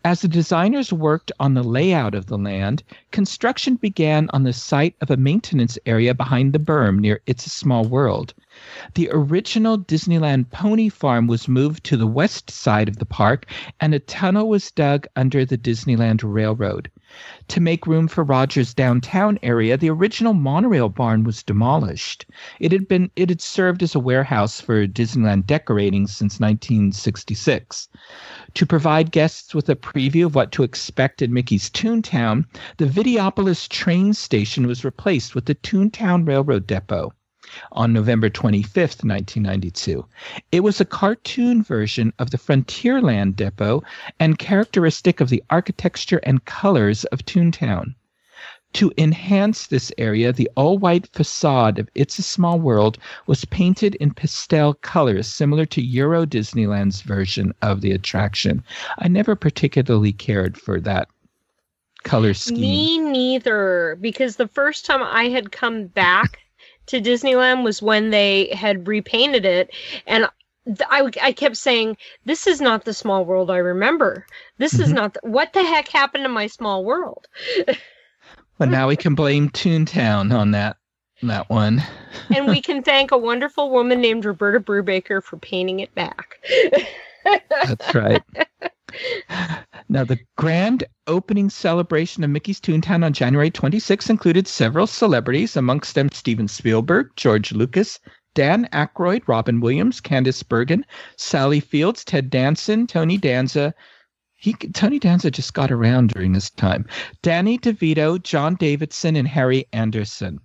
As 0.03 0.23
the 0.23 0.29
designers 0.29 0.95
worked 0.95 1.31
on 1.39 1.53
the 1.53 1.63
layout 1.63 2.15
of 2.15 2.25
the 2.25 2.39
land, 2.39 2.83
construction 3.11 3.77
began 3.77 4.31
on 4.33 4.45
the 4.45 4.53
site 4.55 4.97
of 5.03 5.11
a 5.11 5.19
maintenance 5.19 5.79
area 5.85 6.15
behind 6.15 6.55
the 6.55 6.59
berm 6.59 7.01
near 7.01 7.21
It's 7.27 7.45
a 7.45 7.51
Small 7.51 7.85
World. 7.85 8.33
The 8.93 9.09
original 9.11 9.79
Disneyland 9.79 10.51
Pony 10.51 10.91
Farm 10.91 11.27
was 11.27 11.49
moved 11.49 11.83
to 11.85 11.97
the 11.97 12.07
west 12.07 12.51
side 12.51 12.91
of 12.91 12.99
the 12.99 13.07
park, 13.07 13.47
and 13.81 13.95
a 13.95 13.99
tunnel 13.99 14.51
was 14.51 14.71
dug 14.71 15.07
under 15.17 15.47
the 15.47 15.57
Disneyland 15.57 16.21
Railroad. 16.23 16.91
To 17.49 17.59
make 17.59 17.87
room 17.87 18.07
for 18.07 18.23
Rogers' 18.23 18.75
downtown 18.75 19.39
area, 19.43 19.79
the 19.79 19.89
original 19.89 20.35
monorail 20.35 20.91
barn 20.91 21.25
was 21.25 21.43
demolished. 21.43 22.27
It 22.59 22.71
had 22.71 22.87
been 22.87 23.11
it 23.17 23.31
had 23.31 23.41
served 23.41 23.83
as 23.83 23.95
a 23.95 23.99
warehouse 23.99 24.61
for 24.61 24.87
Disneyland 24.87 25.47
decorating 25.47 26.07
since 26.07 26.39
1966. 26.39 27.89
To 28.53 28.67
provide 28.67 29.11
guests 29.11 29.55
with 29.55 29.71
a 29.71 29.75
preview 29.75 30.27
of 30.27 30.35
what 30.35 30.53
to 30.53 30.65
expect 30.65 31.23
at 31.23 31.31
Mickey's 31.31 31.71
Toontown, 31.71 32.45
the 32.77 32.85
Videopolis 32.85 33.67
train 33.71 34.13
station 34.13 34.67
was 34.67 34.85
replaced 34.85 35.35
with 35.35 35.47
the 35.47 35.55
Toontown 35.55 36.29
Railroad 36.29 36.67
Depot 36.67 37.15
on 37.73 37.93
November 37.93 38.31
25th, 38.31 39.05
1992. 39.05 40.07
It 40.53 40.61
was 40.61 40.81
a 40.81 40.85
cartoon 40.85 41.63
version 41.63 42.13
of 42.19 42.31
the 42.31 42.39
Frontierland 42.39 43.37
Depot 43.37 43.83
and 44.19 44.39
characteristic 44.39 45.21
of 45.21 45.29
the 45.29 45.43
architecture 45.51 46.21
and 46.25 46.45
colors 46.45 47.05
of 47.07 47.25
Toontown. 47.25 47.95
To 48.75 48.93
enhance 48.97 49.67
this 49.67 49.91
area, 49.99 50.33
the 50.33 50.49
all 50.55 50.79
white 50.79 51.09
facade 51.09 51.81
of 51.81 51.89
It's 51.97 52.21
a 52.21 52.23
Small 52.23 52.61
World 52.61 52.99
was 53.27 53.45
painted 53.47 53.97
in 53.97 54.15
pastel 54.15 54.75
colors 54.75 55.27
similar 55.27 55.67
to 55.67 55.83
Euro 55.83 56.25
Disneyland's 56.25 57.03
version 57.03 57.53
of 57.63 57.81
the 57.81 57.91
attraction. 57.91 58.63
I 58.99 59.09
never 59.09 59.35
particularly 59.35 60.13
cared 60.13 60.57
for 60.57 60.81
that 60.83 61.09
color 62.05 62.33
scheme. 62.33 62.61
Me 62.61 62.99
neither, 62.99 63.99
because 64.01 64.37
the 64.37 64.49
first 64.49 64.87
time 64.87 65.03
I 65.03 65.29
had 65.29 65.51
come 65.53 65.87
back 65.87 66.39
to 66.91 67.01
Disneyland 67.01 67.65
was 67.65 67.81
when 67.81 68.11
they 68.11 68.49
had 68.53 68.89
repainted 68.89 69.45
it, 69.45 69.71
and 70.07 70.29
I, 70.89 71.09
I 71.23 71.33
kept 71.33 71.57
saying, 71.57 71.97
"This 72.25 72.47
is 72.47 72.61
not 72.61 72.85
the 72.85 72.93
small 72.93 73.25
world 73.25 73.51
I 73.51 73.59
remember. 73.59 74.27
This 74.59 74.75
mm-hmm. 74.75 74.83
is 74.83 74.93
not 74.93 75.15
the, 75.15 75.21
what 75.23 75.53
the 75.53 75.63
heck 75.63 75.89
happened 75.89 76.25
to 76.25 76.29
my 76.29 76.47
small 76.47 76.85
world." 76.85 77.27
but 78.59 78.69
now 78.69 78.89
we 78.89 78.97
can 78.97 79.15
blame 79.15 79.51
Toontown 79.51 80.33
on 80.37 80.51
that 80.51 80.77
that 81.23 81.49
one, 81.49 81.83
and 82.35 82.47
we 82.47 82.61
can 82.61 82.83
thank 82.83 83.13
a 83.13 83.19
wonderful 83.19 83.71
woman 83.71 84.01
named 84.01 84.25
Roberta 84.25 84.61
Brubaker 84.61 85.23
for 85.23 85.37
painting 85.37 85.81
it 85.81 85.95
back. 85.95 86.37
That's 87.51 87.95
right. 87.95 88.23
Now, 89.89 90.05
the 90.05 90.21
grand 90.37 90.85
opening 91.09 91.51
celebration 91.51 92.23
of 92.23 92.31
Mickey's 92.31 92.61
Toontown 92.61 93.05
on 93.05 93.13
January 93.13 93.51
26 93.51 94.09
included 94.09 94.47
several 94.47 94.87
celebrities, 94.87 95.57
amongst 95.57 95.95
them 95.95 96.09
Steven 96.13 96.47
Spielberg, 96.47 97.11
George 97.17 97.53
Lucas, 97.53 97.99
Dan 98.35 98.69
Aykroyd, 98.73 99.23
Robin 99.27 99.61
Williams, 99.61 100.01
Candice 100.01 100.49
Bergen, 100.49 100.87
Sally 101.17 101.59
Fields, 101.59 102.05
Ted 102.05 102.31
Danson, 102.31 102.87
Tony 102.87 103.19
Danza. 103.19 103.75
He, 104.37 104.53
Tony 104.53 104.99
Danza 104.99 105.31
just 105.31 105.55
got 105.55 105.73
around 105.73 106.11
during 106.11 106.33
this 106.33 106.51
time. 106.51 106.87
Danny 107.23 107.59
DeVito, 107.59 108.23
John 108.23 108.55
Davidson, 108.55 109.17
and 109.17 109.27
Harry 109.27 109.67
Anderson. 109.73 110.39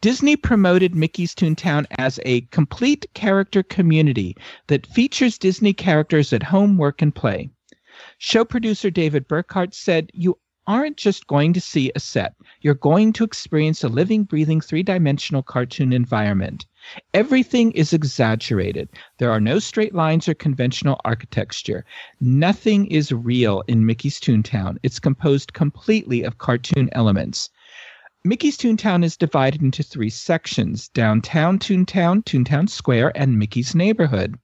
Disney 0.00 0.36
promoted 0.36 0.94
Mickey's 0.94 1.34
Toontown 1.34 1.86
as 1.98 2.20
a 2.24 2.42
complete 2.52 3.06
character 3.14 3.62
community 3.62 4.36
that 4.68 4.86
features 4.86 5.38
Disney 5.38 5.72
characters 5.72 6.32
at 6.32 6.42
home, 6.42 6.76
work, 6.78 7.02
and 7.02 7.14
play. 7.14 7.50
Show 8.18 8.44
producer 8.44 8.90
David 8.90 9.26
Burkhart 9.28 9.74
said, 9.74 10.10
You 10.14 10.38
aren't 10.66 10.96
just 10.96 11.26
going 11.26 11.52
to 11.52 11.60
see 11.60 11.90
a 11.94 12.00
set, 12.00 12.34
you're 12.60 12.74
going 12.74 13.12
to 13.12 13.24
experience 13.24 13.82
a 13.82 13.88
living, 13.88 14.22
breathing, 14.22 14.60
three 14.60 14.82
dimensional 14.82 15.42
cartoon 15.42 15.92
environment. 15.92 16.66
Everything 17.14 17.72
is 17.72 17.92
exaggerated. 17.92 18.88
There 19.18 19.30
are 19.30 19.40
no 19.40 19.58
straight 19.58 19.94
lines 19.94 20.28
or 20.28 20.34
conventional 20.34 21.00
architecture. 21.04 21.84
Nothing 22.20 22.86
is 22.86 23.12
real 23.12 23.62
in 23.66 23.86
Mickey's 23.86 24.20
Toontown. 24.20 24.78
It's 24.82 25.00
composed 25.00 25.52
completely 25.52 26.22
of 26.22 26.38
cartoon 26.38 26.88
elements. 26.92 27.50
Mickey's 28.24 28.56
Toontown 28.56 29.02
is 29.02 29.16
divided 29.16 29.62
into 29.62 29.82
three 29.82 30.08
sections 30.08 30.88
Downtown 30.90 31.58
Toontown, 31.58 32.22
Toontown 32.22 32.68
Square, 32.70 33.10
and 33.16 33.36
Mickey's 33.36 33.74
Neighborhood. 33.74 34.38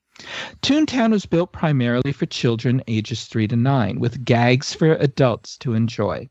Toontown 0.62 1.12
was 1.12 1.26
built 1.26 1.53
primarily 1.53 2.11
for 2.11 2.26
children 2.26 2.83
ages 2.89 3.26
3 3.26 3.47
to 3.47 3.55
9, 3.55 4.01
with 4.01 4.24
gags 4.24 4.74
for 4.74 4.95
adults 4.95 5.57
to 5.59 5.74
enjoy. 5.74 6.29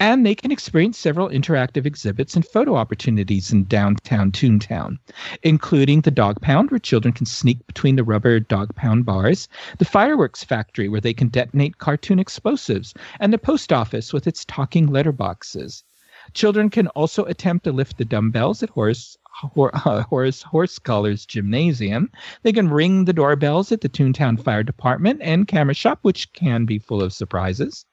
And 0.00 0.26
they 0.26 0.34
can 0.34 0.50
experience 0.50 0.98
several 0.98 1.28
interactive 1.28 1.86
exhibits 1.86 2.34
and 2.34 2.44
photo 2.44 2.74
opportunities 2.74 3.52
in 3.52 3.66
downtown 3.66 4.32
Toontown, 4.32 4.98
including 5.44 6.00
the 6.00 6.10
Dog 6.10 6.40
Pound, 6.40 6.72
where 6.72 6.80
children 6.80 7.14
can 7.14 7.26
sneak 7.26 7.64
between 7.68 7.94
the 7.94 8.02
rubber 8.02 8.40
Dog 8.40 8.74
Pound 8.74 9.06
bars, 9.06 9.48
the 9.78 9.84
Fireworks 9.84 10.42
Factory, 10.42 10.88
where 10.88 11.00
they 11.00 11.14
can 11.14 11.28
detonate 11.28 11.78
cartoon 11.78 12.18
explosives, 12.18 12.94
and 13.20 13.32
the 13.32 13.38
Post 13.38 13.72
Office 13.72 14.12
with 14.12 14.26
its 14.26 14.44
talking 14.44 14.88
letterboxes. 14.88 15.84
Children 16.34 16.68
can 16.68 16.88
also 16.88 17.24
attempt 17.24 17.64
to 17.64 17.72
lift 17.72 17.96
the 17.96 18.04
dumbbells 18.04 18.62
at 18.62 18.70
Horace 18.70 19.16
Horace 19.34 20.44
uh, 20.44 20.48
Horsecollar's 20.48 21.26
Gymnasium. 21.26 22.10
They 22.42 22.52
can 22.52 22.68
ring 22.68 23.04
the 23.04 23.12
doorbells 23.12 23.72
at 23.72 23.80
the 23.80 23.88
Toontown 23.88 24.42
Fire 24.42 24.62
Department 24.62 25.20
and 25.22 25.48
Camera 25.48 25.74
Shop, 25.74 26.00
which 26.02 26.32
can 26.32 26.66
be 26.66 26.78
full 26.78 27.02
of 27.02 27.12
surprises. 27.12 27.84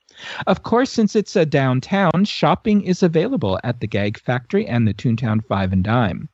Of 0.45 0.63
course, 0.63 0.91
since 0.91 1.15
it's 1.15 1.35
a 1.35 1.45
downtown, 1.45 2.25
shopping 2.25 2.81
is 2.81 3.01
available 3.01 3.59
at 3.63 3.79
the 3.79 3.87
Gag 3.87 4.19
Factory 4.19 4.67
and 4.67 4.87
the 4.87 4.93
Toontown 4.93 5.45
Five 5.45 5.71
and 5.71 5.83
Dime. 5.83 6.29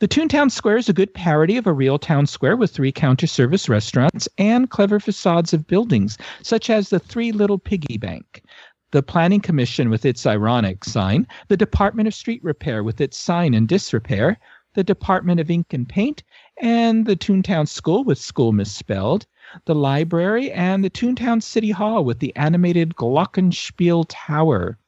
The 0.00 0.08
Toontown 0.08 0.50
Square 0.52 0.78
is 0.78 0.88
a 0.88 0.92
good 0.92 1.12
parody 1.12 1.56
of 1.56 1.66
a 1.66 1.72
real 1.72 1.98
town 1.98 2.26
square 2.26 2.56
with 2.56 2.70
three 2.70 2.92
counter 2.92 3.26
service 3.26 3.68
restaurants 3.68 4.28
and 4.38 4.70
clever 4.70 5.00
facades 5.00 5.52
of 5.52 5.66
buildings, 5.66 6.16
such 6.42 6.70
as 6.70 6.90
the 6.90 7.00
Three 7.00 7.32
Little 7.32 7.58
Piggy 7.58 7.98
Bank 7.98 8.44
the 8.90 9.02
Planning 9.02 9.40
Commission 9.40 9.90
with 9.90 10.06
its 10.06 10.24
ironic 10.24 10.82
sign, 10.84 11.26
the 11.48 11.56
Department 11.56 12.08
of 12.08 12.14
Street 12.14 12.42
Repair 12.42 12.82
with 12.82 13.00
its 13.00 13.18
sign 13.18 13.52
and 13.52 13.68
disrepair, 13.68 14.38
the 14.74 14.84
Department 14.84 15.40
of 15.40 15.50
Ink 15.50 15.74
and 15.74 15.88
Paint, 15.88 16.22
and 16.62 17.04
the 17.04 17.16
Toontown 17.16 17.68
School 17.68 18.04
with 18.04 18.18
school 18.18 18.52
misspelled, 18.52 19.26
the 19.66 19.74
library, 19.74 20.50
and 20.52 20.82
the 20.82 20.90
Toontown 20.90 21.42
City 21.42 21.70
Hall 21.70 22.04
with 22.04 22.18
the 22.18 22.34
animated 22.36 22.94
Glockenspiel 22.94 24.06
Tower. 24.08 24.78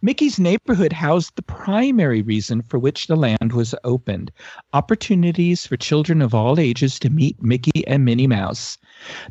Mickey's 0.00 0.38
neighborhood 0.38 0.92
housed 0.92 1.34
the 1.34 1.42
primary 1.42 2.22
reason 2.22 2.62
for 2.62 2.78
which 2.78 3.08
the 3.08 3.16
land 3.16 3.52
was 3.52 3.74
opened 3.82 4.30
opportunities 4.72 5.66
for 5.66 5.76
children 5.76 6.22
of 6.22 6.32
all 6.32 6.60
ages 6.60 6.96
to 7.00 7.10
meet 7.10 7.42
Mickey 7.42 7.84
and 7.88 8.04
Minnie 8.04 8.28
Mouse. 8.28 8.78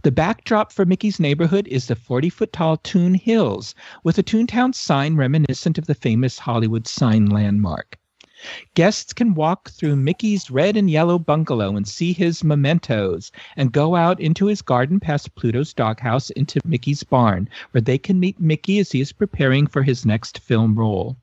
The 0.04 0.12
backdrop 0.12 0.74
for 0.74 0.86
Mickey's 0.86 1.18
neighborhood 1.18 1.66
is 1.70 1.88
the 1.88 1.96
40 1.96 2.30
foot 2.30 2.52
tall 2.52 2.76
Toon 2.76 3.14
Hills, 3.14 3.74
with 4.04 4.18
a 4.18 4.24
Toontown 4.24 4.76
sign 4.76 5.16
reminiscent 5.16 5.78
of 5.78 5.86
the 5.86 5.96
famous 5.96 6.40
Hollywood 6.40 6.88
sign 6.88 7.28
landmark. 7.28 7.98
Guests 8.74 9.12
can 9.12 9.34
walk 9.34 9.70
through 9.70 9.98
Mickey's 9.98 10.50
red 10.50 10.78
and 10.78 10.90
yellow 10.90 11.20
bungalow 11.20 11.76
and 11.76 11.86
see 11.86 12.14
his 12.14 12.42
mementos, 12.42 13.34
and 13.58 13.74
go 13.74 13.98
out 13.98 14.18
into 14.22 14.46
his 14.46 14.62
garden 14.62 14.98
past 15.02 15.36
Pluto's 15.36 15.74
doghouse 15.74 16.30
into 16.30 16.62
Mickey's 16.64 17.04
barn, 17.04 17.50
where 17.72 17.82
they 17.82 17.98
can 17.98 18.18
meet 18.18 18.40
Mickey 18.40 18.80
as 18.80 18.94
he 18.94 19.02
is 19.02 19.12
preparing 19.12 19.68
for 19.68 19.84
his 19.84 20.06
next 20.06 20.40
film 20.40 20.80
role. 20.80 21.18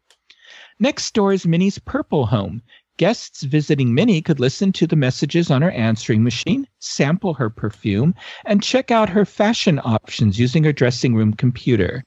Next 0.79 1.15
door 1.15 1.33
is 1.33 1.47
Minnie's 1.47 1.79
purple 1.79 2.27
home, 2.27 2.61
Guests 2.99 3.43
visiting 3.43 3.93
Minnie 3.95 4.23
could 4.23 4.41
listen 4.41 4.73
to 4.73 4.87
the 4.87 4.97
messages 4.97 5.51
on 5.51 5.61
her 5.61 5.71
answering 5.73 6.23
machine, 6.23 6.67
sample 6.79 7.35
her 7.35 7.51
perfume, 7.51 8.15
and 8.47 8.63
check 8.63 8.91
out 8.91 9.11
her 9.11 9.27
fashion 9.27 9.79
options 9.85 10.39
using 10.39 10.65
her 10.65 10.73
dressing 10.73 11.15
room 11.15 11.35
computer. 11.35 12.05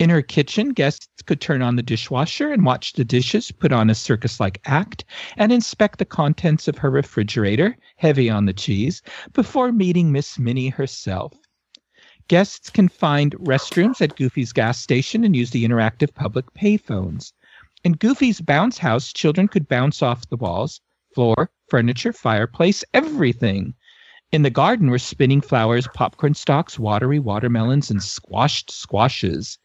In 0.00 0.10
her 0.10 0.22
kitchen, 0.22 0.70
guests 0.70 1.22
could 1.24 1.40
turn 1.40 1.62
on 1.62 1.76
the 1.76 1.84
dishwasher 1.84 2.52
and 2.52 2.64
watch 2.64 2.94
the 2.94 3.04
dishes 3.04 3.52
put 3.52 3.72
on 3.72 3.88
a 3.88 3.94
circus 3.94 4.40
like 4.40 4.60
act 4.64 5.04
and 5.36 5.52
inspect 5.52 6.00
the 6.00 6.04
contents 6.04 6.66
of 6.66 6.78
her 6.78 6.90
refrigerator, 6.90 7.76
heavy 7.96 8.28
on 8.28 8.46
the 8.46 8.52
cheese, 8.52 9.02
before 9.34 9.70
meeting 9.70 10.10
Miss 10.10 10.36
Minnie 10.36 10.68
herself. 10.68 11.32
Guests 12.26 12.70
can 12.70 12.88
find 12.88 13.36
restrooms 13.36 14.00
at 14.00 14.16
Goofy's 14.16 14.52
gas 14.52 14.80
station 14.80 15.22
and 15.22 15.36
use 15.36 15.50
the 15.50 15.64
interactive 15.64 16.12
public 16.14 16.46
payphones. 16.54 17.32
In 17.84 17.92
Goofy's 17.92 18.40
bounce 18.40 18.78
house, 18.78 19.12
children 19.12 19.46
could 19.46 19.68
bounce 19.68 20.00
off 20.00 20.26
the 20.30 20.38
walls, 20.38 20.80
floor, 21.14 21.50
furniture, 21.68 22.14
fireplace, 22.14 22.82
everything. 22.94 23.74
In 24.32 24.40
the 24.40 24.48
garden 24.48 24.88
were 24.88 24.98
spinning 24.98 25.42
flowers, 25.42 25.86
popcorn 25.92 26.32
stalks, 26.32 26.78
watery 26.78 27.18
watermelons, 27.18 27.90
and 27.90 28.02
squashed 28.02 28.70
squashes. 28.70 29.58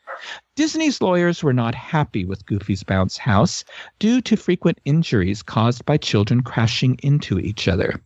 Disney's 0.57 1.01
lawyers 1.01 1.43
were 1.43 1.53
not 1.53 1.73
happy 1.73 2.25
with 2.25 2.45
Goofy's 2.45 2.83
bounce 2.83 3.17
house 3.17 3.63
due 3.99 4.19
to 4.23 4.35
frequent 4.35 4.81
injuries 4.83 5.41
caused 5.41 5.85
by 5.85 5.95
children 5.95 6.43
crashing 6.43 6.99
into 7.01 7.39
each 7.39 7.69
other. 7.69 8.01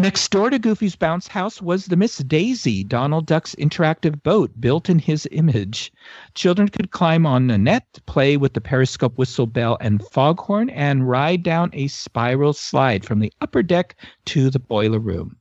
Next 0.00 0.30
door 0.30 0.48
to 0.48 0.60
Goofy's 0.60 0.94
bounce 0.94 1.26
house 1.26 1.60
was 1.60 1.86
the 1.86 1.96
Miss 1.96 2.18
Daisy, 2.18 2.84
Donald 2.84 3.26
Duck's 3.26 3.56
interactive 3.56 4.22
boat 4.22 4.52
built 4.60 4.88
in 4.88 5.00
his 5.00 5.26
image. 5.32 5.92
Children 6.34 6.68
could 6.68 6.92
climb 6.92 7.26
on 7.26 7.50
a 7.50 7.58
net, 7.58 7.98
play 8.06 8.36
with 8.36 8.52
the 8.52 8.60
periscope 8.60 9.18
whistle 9.18 9.48
bell 9.48 9.76
and 9.80 10.00
foghorn, 10.12 10.70
and 10.70 11.08
ride 11.08 11.42
down 11.42 11.70
a 11.72 11.88
spiral 11.88 12.52
slide 12.52 13.04
from 13.04 13.18
the 13.18 13.32
upper 13.40 13.60
deck 13.60 13.96
to 14.26 14.50
the 14.50 14.60
boiler 14.60 15.00
room. 15.00 15.36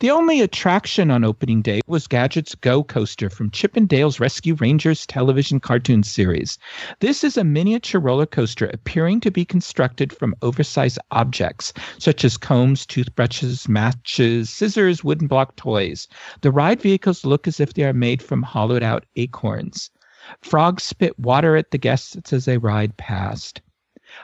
The 0.00 0.12
only 0.12 0.40
attraction 0.40 1.10
on 1.10 1.24
opening 1.24 1.60
day 1.60 1.80
was 1.88 2.06
Gadget's 2.06 2.54
Go 2.54 2.84
Coaster 2.84 3.28
from 3.28 3.50
Chip 3.50 3.76
'n 3.76 3.86
Dale's 3.86 4.20
Rescue 4.20 4.54
Rangers 4.54 5.04
television 5.04 5.58
cartoon 5.58 6.04
series. 6.04 6.56
This 7.00 7.24
is 7.24 7.36
a 7.36 7.42
miniature 7.42 8.00
roller 8.00 8.24
coaster 8.24 8.70
appearing 8.72 9.18
to 9.22 9.32
be 9.32 9.44
constructed 9.44 10.12
from 10.12 10.36
oversized 10.40 11.00
objects, 11.10 11.72
such 11.98 12.24
as 12.24 12.36
combs, 12.36 12.86
toothbrushes, 12.86 13.68
matches, 13.68 14.50
scissors, 14.50 15.02
wooden 15.02 15.26
block 15.26 15.56
toys. 15.56 16.06
The 16.42 16.52
ride 16.52 16.80
vehicles 16.80 17.24
look 17.24 17.48
as 17.48 17.58
if 17.58 17.74
they 17.74 17.82
are 17.82 17.92
made 17.92 18.22
from 18.22 18.44
hollowed 18.44 18.84
out 18.84 19.04
acorns. 19.16 19.90
Frogs 20.42 20.84
spit 20.84 21.18
water 21.18 21.56
at 21.56 21.72
the 21.72 21.78
guests 21.78 22.32
as 22.32 22.44
they 22.44 22.58
ride 22.58 22.96
past. 22.98 23.62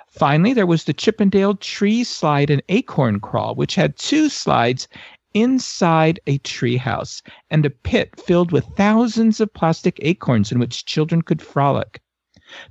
Finally, 0.06 0.52
there 0.52 0.66
was 0.66 0.84
the 0.84 0.92
Chippendale 0.92 1.56
Tree 1.56 2.04
Slide 2.04 2.48
and 2.48 2.62
Acorn 2.68 3.18
Crawl, 3.18 3.56
which 3.56 3.74
had 3.74 3.96
two 3.96 4.28
slides 4.28 4.86
inside 5.34 6.20
a 6.26 6.38
treehouse 6.38 7.20
and 7.50 7.66
a 7.66 7.70
pit 7.70 8.10
filled 8.18 8.52
with 8.52 8.64
thousands 8.76 9.40
of 9.40 9.52
plastic 9.52 9.98
acorns 10.00 10.50
in 10.50 10.58
which 10.58 10.86
children 10.86 11.22
could 11.22 11.42
frolic. 11.42 12.00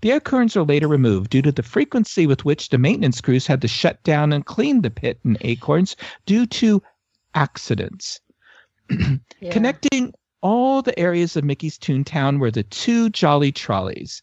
The 0.01 0.11
acorns 0.11 0.55
were 0.55 0.63
later 0.63 0.87
removed 0.87 1.29
due 1.29 1.41
to 1.41 1.51
the 1.51 1.63
frequency 1.63 2.25
with 2.25 2.45
which 2.45 2.69
the 2.69 2.77
maintenance 2.77 3.19
crews 3.21 3.47
had 3.47 3.61
to 3.61 3.67
shut 3.67 4.01
down 4.03 4.31
and 4.31 4.45
clean 4.45 4.81
the 4.81 4.89
pit 4.89 5.19
and 5.23 5.37
acorns 5.41 5.95
due 6.25 6.45
to 6.47 6.81
accidents. 7.35 8.19
Yeah. 9.41 9.51
Connecting 9.51 10.13
all 10.39 10.81
the 10.81 10.97
areas 10.97 11.35
of 11.35 11.43
Mickey's 11.43 11.77
Toontown 11.77 12.39
were 12.39 12.51
the 12.51 12.63
two 12.63 13.09
Jolly 13.09 13.51
Trolleys. 13.51 14.21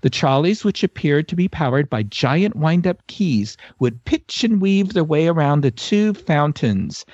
The 0.00 0.08
trolleys, 0.08 0.64
which 0.64 0.82
appeared 0.82 1.28
to 1.28 1.36
be 1.36 1.48
powered 1.48 1.90
by 1.90 2.04
giant 2.04 2.56
wind 2.56 2.86
up 2.86 3.06
keys, 3.06 3.58
would 3.80 4.02
pitch 4.04 4.44
and 4.44 4.62
weave 4.62 4.94
their 4.94 5.04
way 5.04 5.26
around 5.26 5.60
the 5.60 5.70
two 5.70 6.14
fountains 6.14 7.04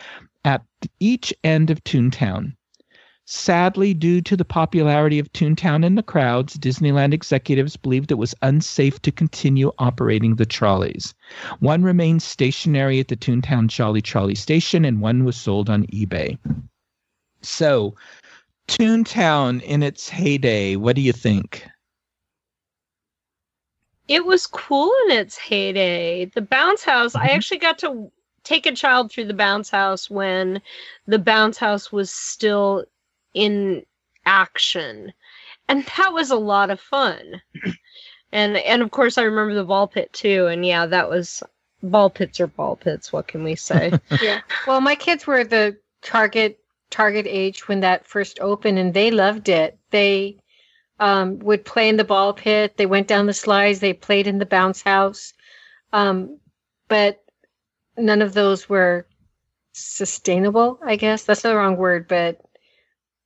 each 1.00 1.32
end 1.44 1.70
of 1.70 1.82
Toontown. 1.84 2.54
Sadly, 3.30 3.92
due 3.92 4.22
to 4.22 4.36
the 4.38 4.44
popularity 4.44 5.18
of 5.18 5.30
Toontown 5.34 5.84
and 5.84 5.98
the 5.98 6.02
crowds, 6.02 6.56
Disneyland 6.56 7.12
executives 7.12 7.76
believed 7.76 8.10
it 8.10 8.14
was 8.14 8.34
unsafe 8.40 9.02
to 9.02 9.12
continue 9.12 9.70
operating 9.78 10.36
the 10.36 10.46
trolleys. 10.46 11.14
One 11.60 11.82
remained 11.82 12.22
stationary 12.22 13.00
at 13.00 13.08
the 13.08 13.16
Toontown 13.16 13.66
Jolly 13.66 14.00
Trolley 14.00 14.34
station, 14.34 14.86
and 14.86 15.02
one 15.02 15.24
was 15.24 15.36
sold 15.36 15.68
on 15.68 15.84
eBay. 15.88 16.38
So, 17.42 17.94
Toontown 18.66 19.62
in 19.62 19.82
its 19.82 20.08
heyday, 20.08 20.76
what 20.76 20.96
do 20.96 21.02
you 21.02 21.12
think? 21.12 21.66
It 24.08 24.24
was 24.24 24.46
cool 24.46 24.90
in 25.04 25.18
its 25.18 25.36
heyday. 25.36 26.24
The 26.24 26.40
bounce 26.40 26.82
house, 26.82 27.14
I 27.14 27.28
Mhm. 27.28 27.34
actually 27.34 27.58
got 27.58 27.78
to 27.80 28.10
take 28.48 28.66
a 28.66 28.72
child 28.72 29.12
through 29.12 29.26
the 29.26 29.34
bounce 29.34 29.68
house 29.68 30.08
when 30.08 30.62
the 31.06 31.18
bounce 31.18 31.58
house 31.58 31.92
was 31.92 32.10
still 32.10 32.84
in 33.34 33.84
action. 34.24 35.12
And 35.68 35.84
that 35.96 36.12
was 36.14 36.30
a 36.30 36.36
lot 36.36 36.70
of 36.70 36.80
fun. 36.80 37.42
and 38.32 38.56
and 38.56 38.82
of 38.82 38.90
course 38.90 39.18
I 39.18 39.22
remember 39.22 39.54
the 39.54 39.64
ball 39.64 39.86
pit 39.86 40.12
too. 40.12 40.46
And 40.46 40.64
yeah, 40.64 40.86
that 40.86 41.10
was 41.10 41.42
ball 41.82 42.08
pits 42.10 42.40
are 42.40 42.46
ball 42.46 42.76
pits, 42.76 43.12
what 43.12 43.28
can 43.28 43.44
we 43.44 43.54
say? 43.54 43.92
yeah. 44.22 44.40
Well, 44.66 44.80
my 44.80 44.94
kids 44.94 45.26
were 45.26 45.44
the 45.44 45.76
target 46.02 46.58
target 46.90 47.26
age 47.28 47.68
when 47.68 47.80
that 47.80 48.06
first 48.06 48.40
opened, 48.40 48.78
and 48.78 48.94
they 48.94 49.10
loved 49.10 49.50
it. 49.50 49.78
They 49.90 50.38
um, 50.98 51.38
would 51.40 51.66
play 51.66 51.90
in 51.90 51.98
the 51.98 52.04
ball 52.04 52.32
pit. 52.32 52.78
They 52.78 52.86
went 52.86 53.08
down 53.08 53.26
the 53.26 53.34
slides. 53.34 53.80
They 53.80 53.92
played 53.92 54.26
in 54.26 54.38
the 54.38 54.46
bounce 54.46 54.82
house. 54.82 55.34
Um, 55.92 56.38
but 56.88 57.22
none 57.98 58.22
of 58.22 58.34
those 58.34 58.68
were 58.68 59.06
sustainable. 59.72 60.78
I 60.84 60.96
guess 60.96 61.24
that's 61.24 61.42
the 61.42 61.54
wrong 61.54 61.76
word, 61.76 62.08
but 62.08 62.40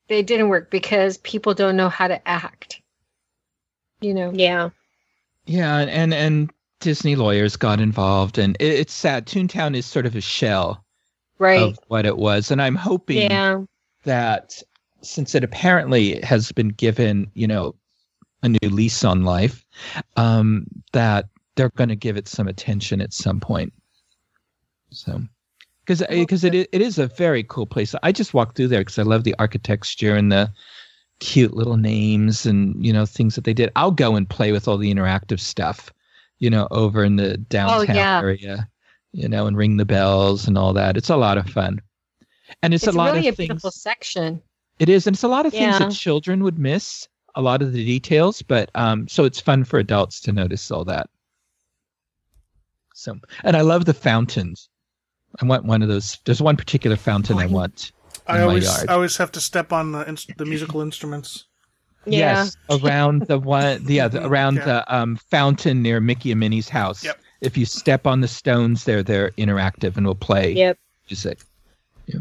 they 0.08 0.22
didn't 0.22 0.48
work 0.48 0.70
because 0.70 1.18
people 1.18 1.54
don't 1.54 1.76
know 1.76 1.88
how 1.88 2.08
to 2.08 2.26
act. 2.28 2.80
You 4.00 4.14
know. 4.14 4.32
yeah. 4.34 4.70
Yeah, 5.46 5.78
and 5.78 5.90
and, 5.90 6.14
and 6.14 6.50
Disney 6.80 7.16
lawyers 7.16 7.56
got 7.56 7.80
involved, 7.80 8.38
and 8.38 8.56
it, 8.60 8.72
it's 8.72 8.92
sad. 8.92 9.26
Toontown 9.26 9.76
is 9.76 9.86
sort 9.86 10.06
of 10.06 10.16
a 10.16 10.20
shell 10.20 10.84
Right. 11.38 11.60
of 11.60 11.78
what 11.88 12.06
it 12.06 12.18
was, 12.18 12.50
and 12.50 12.62
I'm 12.62 12.76
hoping 12.76 13.30
Yeah. 13.30 13.62
that 14.04 14.62
since 15.02 15.34
it 15.34 15.42
apparently 15.42 16.20
has 16.20 16.52
been 16.52 16.68
given, 16.68 17.28
you 17.34 17.48
know, 17.48 17.74
a 18.44 18.48
new 18.48 18.68
lease 18.70 19.02
on 19.04 19.24
life, 19.24 19.64
um, 20.16 20.66
that 20.92 21.26
they're 21.56 21.70
going 21.70 21.88
to 21.88 21.96
give 21.96 22.16
it 22.16 22.28
some 22.28 22.46
attention 22.46 23.00
at 23.00 23.12
some 23.12 23.40
point. 23.40 23.72
So, 24.92 25.22
because 25.84 26.02
because 26.08 26.44
it 26.44 26.54
it 26.54 26.80
is 26.80 26.98
a 26.98 27.06
very 27.08 27.42
cool 27.44 27.66
place. 27.66 27.94
I 28.02 28.12
just 28.12 28.34
walked 28.34 28.56
through 28.56 28.68
there 28.68 28.80
because 28.80 28.98
I 28.98 29.02
love 29.02 29.24
the 29.24 29.34
architecture 29.38 30.14
and 30.14 30.30
the 30.30 30.52
cute 31.20 31.54
little 31.54 31.76
names 31.76 32.46
and 32.46 32.84
you 32.84 32.92
know 32.92 33.06
things 33.06 33.34
that 33.34 33.44
they 33.44 33.54
did. 33.54 33.70
I'll 33.76 33.90
go 33.90 34.16
and 34.16 34.28
play 34.28 34.52
with 34.52 34.68
all 34.68 34.78
the 34.78 34.92
interactive 34.92 35.40
stuff, 35.40 35.92
you 36.38 36.50
know, 36.50 36.68
over 36.70 37.04
in 37.04 37.16
the 37.16 37.36
downtown 37.36 37.96
yeah. 37.96 38.20
area, 38.20 38.68
you 39.12 39.28
know, 39.28 39.46
and 39.46 39.56
ring 39.56 39.76
the 39.76 39.84
bells 39.84 40.46
and 40.46 40.58
all 40.58 40.72
that. 40.74 40.96
It's 40.96 41.10
a 41.10 41.16
lot 41.16 41.38
of 41.38 41.48
fun, 41.48 41.80
and 42.62 42.74
it's, 42.74 42.84
it's 42.84 42.94
a 42.94 42.96
lot 42.96 43.14
really 43.14 43.28
of 43.28 43.34
a 43.34 43.36
things. 43.36 43.48
beautiful 43.48 43.70
section. 43.70 44.42
It 44.78 44.88
is, 44.88 45.06
and 45.06 45.14
it's 45.14 45.22
a 45.22 45.28
lot 45.28 45.46
of 45.46 45.52
things 45.52 45.78
Yeah. 45.78 45.86
that 45.86 45.92
children 45.92 46.42
would 46.44 46.58
miss. 46.58 47.08
A 47.34 47.40
lot 47.40 47.62
of 47.62 47.72
the 47.72 47.82
details, 47.84 48.42
but 48.42 48.70
um, 48.74 49.08
so 49.08 49.24
it's 49.24 49.40
fun 49.40 49.64
for 49.64 49.78
adults 49.78 50.20
to 50.22 50.32
notice 50.32 50.70
all 50.70 50.84
that. 50.84 51.08
So, 52.94 53.18
and 53.42 53.56
I 53.56 53.62
love 53.62 53.86
the 53.86 53.94
fountains. 53.94 54.68
I 55.40 55.44
want 55.46 55.64
one 55.64 55.82
of 55.82 55.88
those. 55.88 56.18
There's 56.24 56.42
one 56.42 56.56
particular 56.56 56.96
fountain 56.96 57.38
I 57.38 57.46
Oh, 57.46 57.48
want. 57.48 57.92
I 58.26 58.34
in 58.36 58.40
my 58.42 58.46
always 58.48 58.64
yard. 58.64 58.88
I 58.88 58.92
always 58.94 59.16
have 59.16 59.32
to 59.32 59.40
step 59.40 59.72
on 59.72 59.92
the 59.92 60.06
ins- 60.08 60.26
the 60.36 60.44
musical 60.44 60.80
instruments. 60.80 61.44
Yeah. 62.04 62.44
Yes, 62.44 62.56
around 62.70 63.22
the 63.22 63.38
one, 63.38 63.84
the 63.84 64.00
other, 64.00 64.20
around 64.24 64.56
Yeah. 64.56 64.64
the 64.64 64.94
um, 64.94 65.16
fountain 65.30 65.82
near 65.82 66.00
Mickey 66.00 66.30
and 66.32 66.40
Minnie's 66.40 66.68
house. 66.68 67.04
Yep. 67.04 67.18
If 67.40 67.56
you 67.56 67.64
step 67.66 68.06
on 68.06 68.20
the 68.20 68.28
stones, 68.28 68.84
there 68.84 69.02
they're 69.02 69.30
interactive 69.32 69.96
and 69.96 70.06
will 70.06 70.14
play 70.14 70.52
Yep. 70.52 70.78
music. 71.10 71.40
Yeah. 72.06 72.20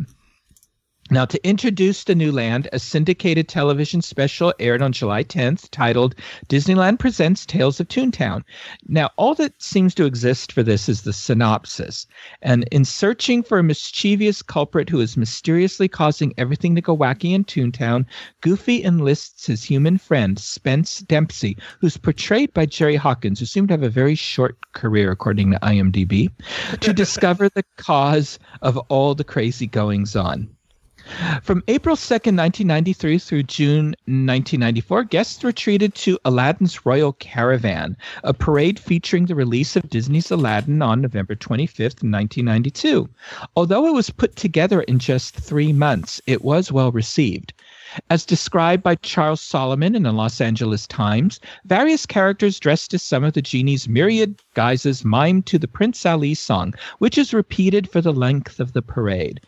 Now, 1.13 1.25
to 1.25 1.45
introduce 1.45 2.05
the 2.05 2.15
new 2.15 2.31
land, 2.31 2.69
a 2.71 2.79
syndicated 2.79 3.49
television 3.49 4.01
special 4.01 4.53
aired 4.59 4.81
on 4.81 4.93
July 4.93 5.25
10th 5.25 5.67
titled 5.69 6.15
Disneyland 6.47 6.99
Presents 6.99 7.45
Tales 7.45 7.81
of 7.81 7.89
Toontown. 7.89 8.43
Now, 8.87 9.09
all 9.17 9.35
that 9.35 9.61
seems 9.61 9.93
to 9.95 10.05
exist 10.05 10.53
for 10.53 10.63
this 10.63 10.87
is 10.87 11.01
the 11.01 11.11
synopsis. 11.11 12.07
And 12.41 12.65
in 12.71 12.85
searching 12.85 13.43
for 13.43 13.59
a 13.59 13.63
mischievous 13.63 14.41
culprit 14.41 14.87
who 14.89 15.01
is 15.01 15.17
mysteriously 15.17 15.89
causing 15.89 16.33
everything 16.37 16.75
to 16.75 16.81
go 16.81 16.95
wacky 16.95 17.33
in 17.33 17.43
Toontown, 17.43 18.05
Goofy 18.39 18.81
enlists 18.81 19.47
his 19.47 19.65
human 19.65 19.97
friend, 19.97 20.39
Spence 20.39 20.99
Dempsey, 20.99 21.57
who's 21.81 21.97
portrayed 21.97 22.53
by 22.53 22.65
Jerry 22.65 22.95
Hawkins, 22.95 23.41
who 23.41 23.45
seemed 23.45 23.67
to 23.67 23.73
have 23.73 23.83
a 23.83 23.89
very 23.89 24.15
short 24.15 24.55
career, 24.71 25.11
according 25.11 25.51
to 25.51 25.59
IMDb, 25.59 26.31
to 26.79 26.93
discover 26.93 27.49
the 27.49 27.65
cause 27.75 28.39
of 28.61 28.77
all 28.87 29.13
the 29.13 29.25
crazy 29.25 29.67
goings 29.67 30.15
on. 30.15 30.47
From 31.41 31.63
April 31.67 31.95
2nd, 31.95 32.37
1993 32.37 33.17
through 33.17 33.43
June 33.43 33.85
1994, 34.05 35.03
guests 35.05 35.43
were 35.43 35.51
treated 35.51 35.95
to 35.95 36.19
Aladdin's 36.25 36.85
Royal 36.85 37.13
Caravan, 37.13 37.97
a 38.23 38.33
parade 38.33 38.79
featuring 38.79 39.25
the 39.25 39.35
release 39.35 39.75
of 39.75 39.89
Disney's 39.89 40.31
Aladdin 40.31 40.81
on 40.81 41.01
November 41.01 41.35
25th, 41.35 42.03
1992. 42.03 43.09
Although 43.55 43.87
it 43.87 43.93
was 43.93 44.09
put 44.09 44.35
together 44.35 44.81
in 44.81 44.99
just 44.99 45.35
three 45.35 45.73
months, 45.73 46.21
it 46.27 46.43
was 46.43 46.71
well 46.71 46.91
received. 46.91 47.53
As 48.09 48.25
described 48.25 48.83
by 48.83 48.95
Charles 48.95 49.41
Solomon 49.41 49.95
in 49.95 50.03
the 50.03 50.13
Los 50.13 50.39
Angeles 50.39 50.87
Times, 50.87 51.41
various 51.65 52.05
characters 52.05 52.57
dressed 52.57 52.93
as 52.93 53.01
some 53.01 53.25
of 53.25 53.33
the 53.33 53.41
genie's 53.41 53.89
myriad 53.89 54.41
guises 54.53 55.03
mimed 55.03 55.45
to 55.47 55.59
the 55.59 55.67
Prince 55.67 56.05
Ali 56.05 56.33
song, 56.33 56.73
which 56.99 57.17
is 57.17 57.33
repeated 57.33 57.89
for 57.89 57.99
the 57.99 58.13
length 58.13 58.61
of 58.61 58.71
the 58.71 58.81
parade. 58.81 59.41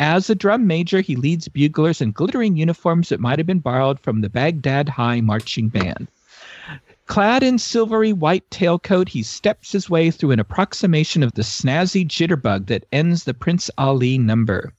As 0.00 0.30
a 0.30 0.34
drum 0.34 0.66
major, 0.66 1.02
he 1.02 1.14
leads 1.14 1.46
buglers 1.48 2.00
in 2.00 2.12
glittering 2.12 2.56
uniforms 2.56 3.10
that 3.10 3.20
might 3.20 3.38
have 3.38 3.46
been 3.46 3.58
borrowed 3.58 4.00
from 4.00 4.22
the 4.22 4.30
Baghdad 4.30 4.88
High 4.88 5.20
Marching 5.20 5.68
Band. 5.68 6.08
Clad 7.04 7.42
in 7.42 7.58
silvery 7.58 8.14
white 8.14 8.48
tailcoat, 8.48 9.10
he 9.10 9.22
steps 9.22 9.72
his 9.72 9.90
way 9.90 10.10
through 10.10 10.30
an 10.30 10.40
approximation 10.40 11.22
of 11.22 11.34
the 11.34 11.42
snazzy 11.42 12.06
jitterbug 12.06 12.64
that 12.68 12.86
ends 12.90 13.24
the 13.24 13.34
Prince 13.34 13.70
Ali 13.76 14.16
number. 14.16 14.72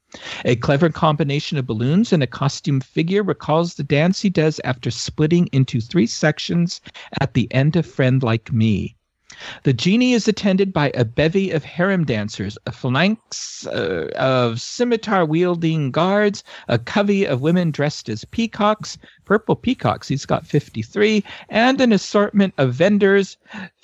A 0.44 0.56
clever 0.56 0.90
combination 0.90 1.60
of 1.60 1.68
balloons 1.68 2.12
and 2.12 2.24
a 2.24 2.28
costume 2.28 2.82
figure 2.82 3.22
recalls 3.22 3.76
the 3.76 3.84
dance 3.84 4.22
he 4.22 4.30
does 4.32 4.60
after 4.64 4.90
splitting 4.90 5.50
into 5.52 5.80
three 5.80 6.08
sections 6.08 6.82
at 7.20 7.36
the 7.36 7.48
end 7.54 7.76
of 7.76 7.86
Friend 7.86 8.24
Like 8.24 8.52
Me. 8.52 8.96
The 9.64 9.74
genie 9.74 10.14
is 10.14 10.28
attended 10.28 10.74
by 10.74 10.92
a 10.94 11.06
bevy 11.06 11.52
of 11.52 11.64
harem 11.64 12.06
dancers, 12.06 12.58
a 12.66 12.72
phalanx 12.72 13.66
uh, 13.68 14.10
of 14.16 14.62
scimitar 14.62 15.26
wielding 15.26 15.92
guards, 15.92 16.44
a 16.68 16.78
covey 16.78 17.26
of 17.26 17.42
women 17.42 17.72
dressed 17.72 18.10
as 18.10 18.26
peacocks, 18.26 18.98
purple 19.26 19.56
peacocks, 19.56 20.08
he's 20.08 20.26
got 20.26 20.46
53, 20.46 21.24
and 21.50 21.80
an 21.82 21.92
assortment 21.92 22.54
of 22.58 22.74
vendors, 22.74 23.38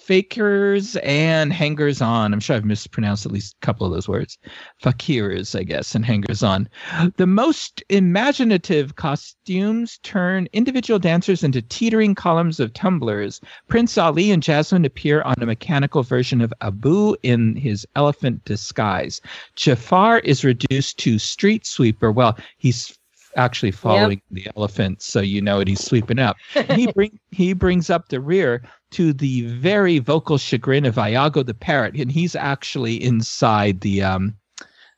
fakers 0.08 0.96
and 0.98 1.52
hangers 1.52 2.02
on. 2.02 2.34
I'm 2.34 2.40
sure 2.40 2.56
I've 2.56 2.64
mispronounced 2.64 3.26
at 3.26 3.32
least 3.32 3.58
a 3.62 3.66
couple 3.66 3.86
of 3.86 3.92
those 3.92 4.08
words. 4.08 4.38
Fakirs, 4.82 5.58
I 5.58 5.64
guess, 5.64 5.96
and 5.96 6.06
hangers 6.06 6.44
on. 6.44 6.70
The 7.18 7.28
most 7.28 7.84
imaginative 7.90 8.96
costumes 8.96 10.00
turn 10.04 10.48
individual 10.54 10.98
dancers 10.98 11.44
into 11.44 11.62
teetering 11.62 12.16
columns 12.16 12.62
of 12.62 12.74
tumblers. 12.74 13.42
Prince 13.68 13.98
Ali 13.98 14.32
and 14.32 14.42
Jasmine 14.42 14.86
appear 14.86 15.22
on 15.24 15.36
a 15.42 15.46
mechanical 15.46 16.04
version 16.04 16.40
of 16.40 16.54
Abu 16.62 17.16
in 17.24 17.58
his 17.58 17.86
elephant 17.98 18.46
disguise. 18.46 19.20
Jafar 19.56 20.20
is 20.20 20.46
reduced 20.46 21.00
to 21.00 21.20
street 21.20 21.66
sweeper. 21.66 22.14
Well, 22.14 22.38
he's 22.58 22.98
actually 23.36 23.72
following 23.72 24.22
yep. 24.30 24.46
the 24.46 24.52
elephant, 24.58 25.02
so 25.02 25.20
you 25.20 25.42
know 25.42 25.58
what 25.58 25.68
he's 25.68 25.84
sweeping 25.84 26.20
up. 26.20 26.38
he 26.76 26.92
bring 26.96 27.20
he 27.32 27.54
brings 27.54 27.90
up 27.90 28.10
the 28.10 28.20
rear 28.20 28.64
to 28.92 29.14
the 29.14 29.46
very 29.48 30.00
vocal 30.00 30.38
chagrin 30.38 30.86
of 30.86 30.98
Iago 30.98 31.44
the 31.44 31.54
parrot, 31.54 31.96
and 31.96 32.12
he's 32.12 32.36
actually 32.36 33.02
inside 33.02 33.82
the 33.82 34.02
um 34.04 34.36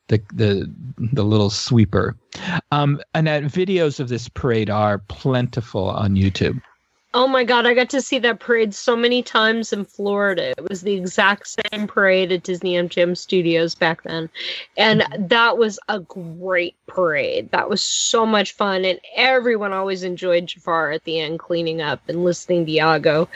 the 0.08 0.20
the 0.34 0.72
the 1.12 1.24
little 1.24 1.50
sweeper. 1.50 2.16
Um, 2.72 3.00
and 3.14 3.28
uh, 3.28 3.40
videos 3.42 4.00
of 4.00 4.08
this 4.08 4.28
parade 4.28 4.70
are 4.70 4.98
plentiful 5.08 5.88
on 5.90 6.14
YouTube. 6.14 6.60
Oh 7.12 7.26
my 7.26 7.42
god, 7.42 7.66
I 7.66 7.74
got 7.74 7.90
to 7.90 8.00
see 8.00 8.20
that 8.20 8.38
parade 8.38 8.72
so 8.72 8.94
many 8.94 9.20
times 9.20 9.72
in 9.72 9.84
Florida. 9.84 10.54
It 10.56 10.68
was 10.68 10.82
the 10.82 10.92
exact 10.92 11.48
same 11.48 11.88
parade 11.88 12.30
at 12.30 12.44
Disney 12.44 12.74
MGM 12.74 13.16
Studios 13.16 13.74
back 13.74 14.04
then. 14.04 14.30
And 14.76 15.00
mm-hmm. 15.00 15.26
that 15.26 15.58
was 15.58 15.80
a 15.88 15.98
great 15.98 16.76
parade. 16.86 17.50
That 17.50 17.68
was 17.68 17.82
so 17.82 18.24
much 18.24 18.52
fun. 18.52 18.84
And 18.84 19.00
everyone 19.16 19.72
always 19.72 20.04
enjoyed 20.04 20.46
Jafar 20.46 20.92
at 20.92 21.02
the 21.02 21.18
end 21.18 21.40
cleaning 21.40 21.80
up 21.80 22.00
and 22.08 22.22
listening 22.22 22.64
to 22.66 22.72
Iago's 22.72 23.28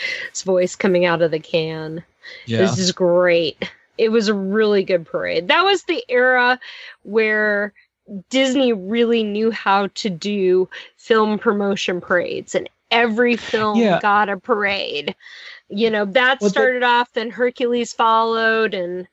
voice 0.44 0.76
coming 0.76 1.04
out 1.04 1.22
of 1.22 1.32
the 1.32 1.40
can. 1.40 2.04
Yeah. 2.46 2.58
This 2.58 2.78
is 2.78 2.92
great. 2.92 3.70
It 3.98 4.10
was 4.10 4.28
a 4.28 4.34
really 4.34 4.84
good 4.84 5.04
parade. 5.04 5.48
That 5.48 5.64
was 5.64 5.82
the 5.82 6.04
era 6.08 6.60
where 7.02 7.72
Disney 8.30 8.72
really 8.72 9.24
knew 9.24 9.50
how 9.50 9.88
to 9.94 10.10
do 10.10 10.68
film 10.96 11.38
promotion 11.38 12.00
parades 12.00 12.54
and 12.54 12.68
every 12.94 13.36
film 13.36 13.78
yeah. 13.78 13.98
got 14.00 14.28
a 14.28 14.38
parade. 14.38 15.14
You 15.68 15.90
know, 15.90 16.04
that 16.04 16.40
well, 16.40 16.50
started 16.50 16.82
the- 16.82 16.86
off, 16.86 17.12
then 17.12 17.30
Hercules 17.30 17.92
followed, 17.92 18.74
and 18.74 19.06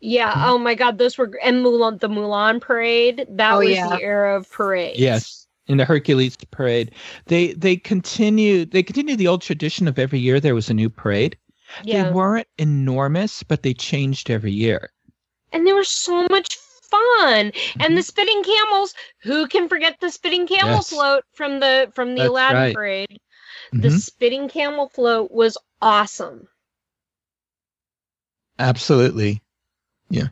yeah, 0.00 0.32
mm-hmm. 0.32 0.50
oh 0.50 0.58
my 0.58 0.74
god, 0.74 0.98
those 0.98 1.18
were 1.18 1.30
and 1.42 1.64
Mulan 1.64 2.00
the 2.00 2.08
Mulan 2.08 2.60
parade. 2.60 3.26
That 3.28 3.54
oh, 3.54 3.58
was 3.58 3.70
yeah. 3.70 3.88
the 3.88 4.00
era 4.00 4.36
of 4.36 4.50
parades. 4.50 4.98
Yes. 4.98 5.46
In 5.66 5.78
the 5.78 5.84
Hercules 5.84 6.36
parade. 6.50 6.92
They 7.26 7.54
they 7.54 7.76
continue 7.76 8.66
they 8.66 8.82
continued 8.82 9.18
the 9.18 9.28
old 9.28 9.42
tradition 9.42 9.88
of 9.88 9.98
every 9.98 10.18
year 10.18 10.38
there 10.38 10.54
was 10.54 10.68
a 10.68 10.74
new 10.74 10.90
parade. 10.90 11.36
Yeah. 11.82 12.04
They 12.04 12.10
weren't 12.10 12.48
enormous, 12.58 13.42
but 13.42 13.62
they 13.62 13.72
changed 13.72 14.30
every 14.30 14.52
year. 14.52 14.90
And 15.52 15.66
they 15.66 15.72
were 15.72 15.84
so 15.84 16.26
much 16.30 16.56
fun. 16.94 17.50
Mm-hmm. 17.50 17.80
And 17.80 17.96
the 17.96 18.02
spitting 18.02 18.42
camels, 18.42 18.94
who 19.22 19.46
can 19.48 19.68
forget 19.68 20.00
the 20.00 20.10
spitting 20.10 20.46
camel 20.46 20.76
yes. 20.76 20.90
float 20.90 21.24
from 21.32 21.60
the 21.60 21.90
from 21.94 22.10
the 22.10 22.22
That's 22.22 22.28
Aladdin 22.28 22.56
right. 22.56 22.74
parade? 22.74 23.20
Mm-hmm. 23.74 23.88
The 23.88 23.90
spitting 23.90 24.48
camel 24.48 24.88
float 24.88 25.32
was 25.32 25.58
awesome. 25.82 26.46
Absolutely. 28.58 29.42
Yeah. 30.10 30.28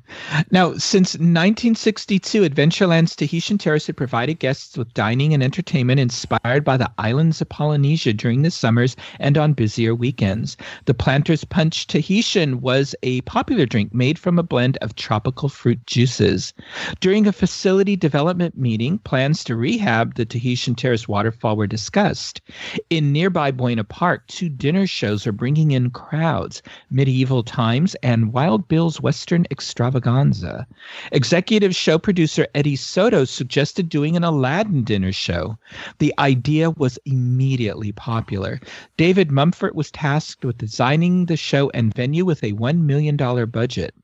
Now, 0.51 0.75
since 0.75 1.14
1962, 1.14 2.43
Adventureland's 2.45 3.16
Tahitian 3.16 3.59
Terrace 3.59 3.87
had 3.87 3.97
provided 3.97 4.39
guests 4.39 4.77
with 4.77 4.93
dining 4.93 5.33
and 5.33 5.43
entertainment 5.43 5.99
inspired 5.99 6.62
by 6.62 6.77
the 6.77 6.91
islands 6.99 7.41
of 7.41 7.49
Polynesia 7.49 8.12
during 8.12 8.43
the 8.43 8.51
summers 8.51 8.95
and 9.18 9.39
on 9.39 9.55
busier 9.55 9.95
weekends. 9.95 10.57
The 10.85 10.95
Planter's 10.95 11.45
Punch 11.45 11.87
Tahitian 11.87 12.61
was 12.61 12.95
a 13.03 13.23
popular 13.23 13.64
drink 13.66 13.95
made 13.95 14.18
from 14.18 14.39
a 14.39 14.43
blend 14.45 14.77
of 14.83 14.95
tropical 14.95 15.49
fruit 15.49 15.85
juices. 15.87 16.53
During 17.01 17.27
a 17.27 17.33
facility 17.33 17.97
development 17.97 18.57
meeting, 18.57 18.99
plans 18.99 19.43
to 19.45 19.57
rehab 19.57 20.14
the 20.14 20.27
Tahitian 20.27 20.75
Terrace 20.75 21.09
waterfall 21.09 21.57
were 21.57 21.66
discussed. 21.66 22.43
In 22.91 23.11
nearby 23.11 23.51
Buena 23.51 23.85
Park, 23.85 24.27
two 24.29 24.51
dinner 24.51 24.87
shows 24.87 25.27
are 25.27 25.33
bringing 25.33 25.73
in 25.73 25.91
crowds 25.91 26.62
Medieval 26.91 27.43
Times 27.43 27.97
and 28.03 28.33
Wild 28.33 28.68
Bill's 28.68 29.01
Western 29.01 29.47
extravaganza. 29.73 30.66
Executive 31.12 31.75
show 31.75 31.97
producer 31.97 32.47
Eddie 32.55 32.77
Soto 32.77 33.25
suggested 33.25 33.89
doing 33.89 34.16
an 34.18 34.23
Aladdin 34.23 34.85
dinner 34.85 35.12
show. 35.12 35.57
The 35.99 36.12
idea 36.18 36.73
was 36.73 36.99
immediately 37.07 37.91
popular. 37.93 38.61
David 38.99 39.31
Mumford 39.31 39.75
was 39.75 39.91
tasked 39.91 40.45
with 40.45 40.59
designing 40.59 41.25
the 41.25 41.39
show 41.39 41.70
and 41.70 41.95
venue 41.95 42.27
with 42.27 42.45
a 42.45 42.53
$1 42.53 42.83
million 42.83 43.16
budget. 43.16 43.95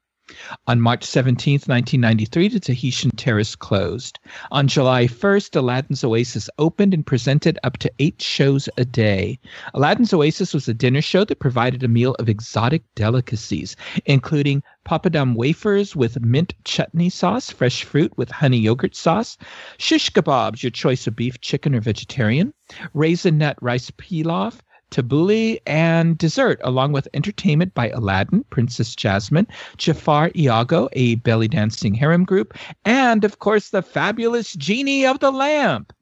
On 0.67 0.81
March 0.81 1.05
17, 1.05 1.55
1993, 1.55 2.49
the 2.49 2.61
Tahitian 2.61 3.11
Terrace 3.13 3.57
closed. 3.57 4.19
On 4.51 4.69
July 4.69 5.07
1st, 5.07 5.57
Aladdin's 5.57 6.05
Oasis 6.05 6.51
opened 6.59 6.93
and 6.93 7.07
presented 7.07 7.59
up 7.65 7.79
to 7.79 7.91
eight 7.99 8.21
shows 8.21 8.69
a 8.77 8.85
day. 8.85 9.39
Aladdin's 9.73 10.13
Oasis 10.13 10.53
was 10.53 10.69
a 10.69 10.75
dinner 10.75 11.01
show 11.01 11.25
that 11.25 11.41
provided 11.41 11.83
a 11.83 11.89
meal 11.89 12.15
of 12.19 12.29
exotic 12.29 12.83
delicacies, 12.95 13.75
including 14.05 14.63
papadum 14.85 15.35
wafers 15.35 15.97
with 15.97 16.21
mint 16.21 16.53
chutney 16.65 17.09
sauce, 17.09 17.51
fresh 17.51 17.85
fruit 17.85 18.13
with 18.19 18.31
honey 18.31 18.59
yogurt 18.59 18.95
sauce, 18.95 19.39
shish 19.79 20.11
kebabs, 20.11 20.63
your 20.63 20.71
choice 20.71 21.07
of 21.07 21.17
beef, 21.17 21.41
chicken, 21.41 21.75
or 21.75 21.81
vegetarian, 21.81 22.53
raisin 22.93 23.39
nut 23.39 23.57
rice 23.63 23.91
pilaf, 23.93 24.61
tabbouleh, 24.91 25.59
and 25.67 26.17
dessert, 26.19 26.61
along 26.63 26.93
with 26.93 27.09
entertainment 27.15 27.75
by 27.75 27.89
Aladdin, 27.91 28.45
Princess 28.51 28.95
Jasmine, 28.95 29.47
Jafar 29.77 30.31
Iago, 30.37 30.89
a 30.93 31.17
belly 31.17 31.49
dancing 31.49 31.95
harem 31.95 32.25
group, 32.25 32.57
and 32.85 33.25
of 33.25 33.39
course 33.39 33.71
the 33.71 33.83
fabulous 33.83 34.55
Genie 34.55 35.07
of 35.07 35.21
the 35.21 35.31
Lamp. 35.31 35.93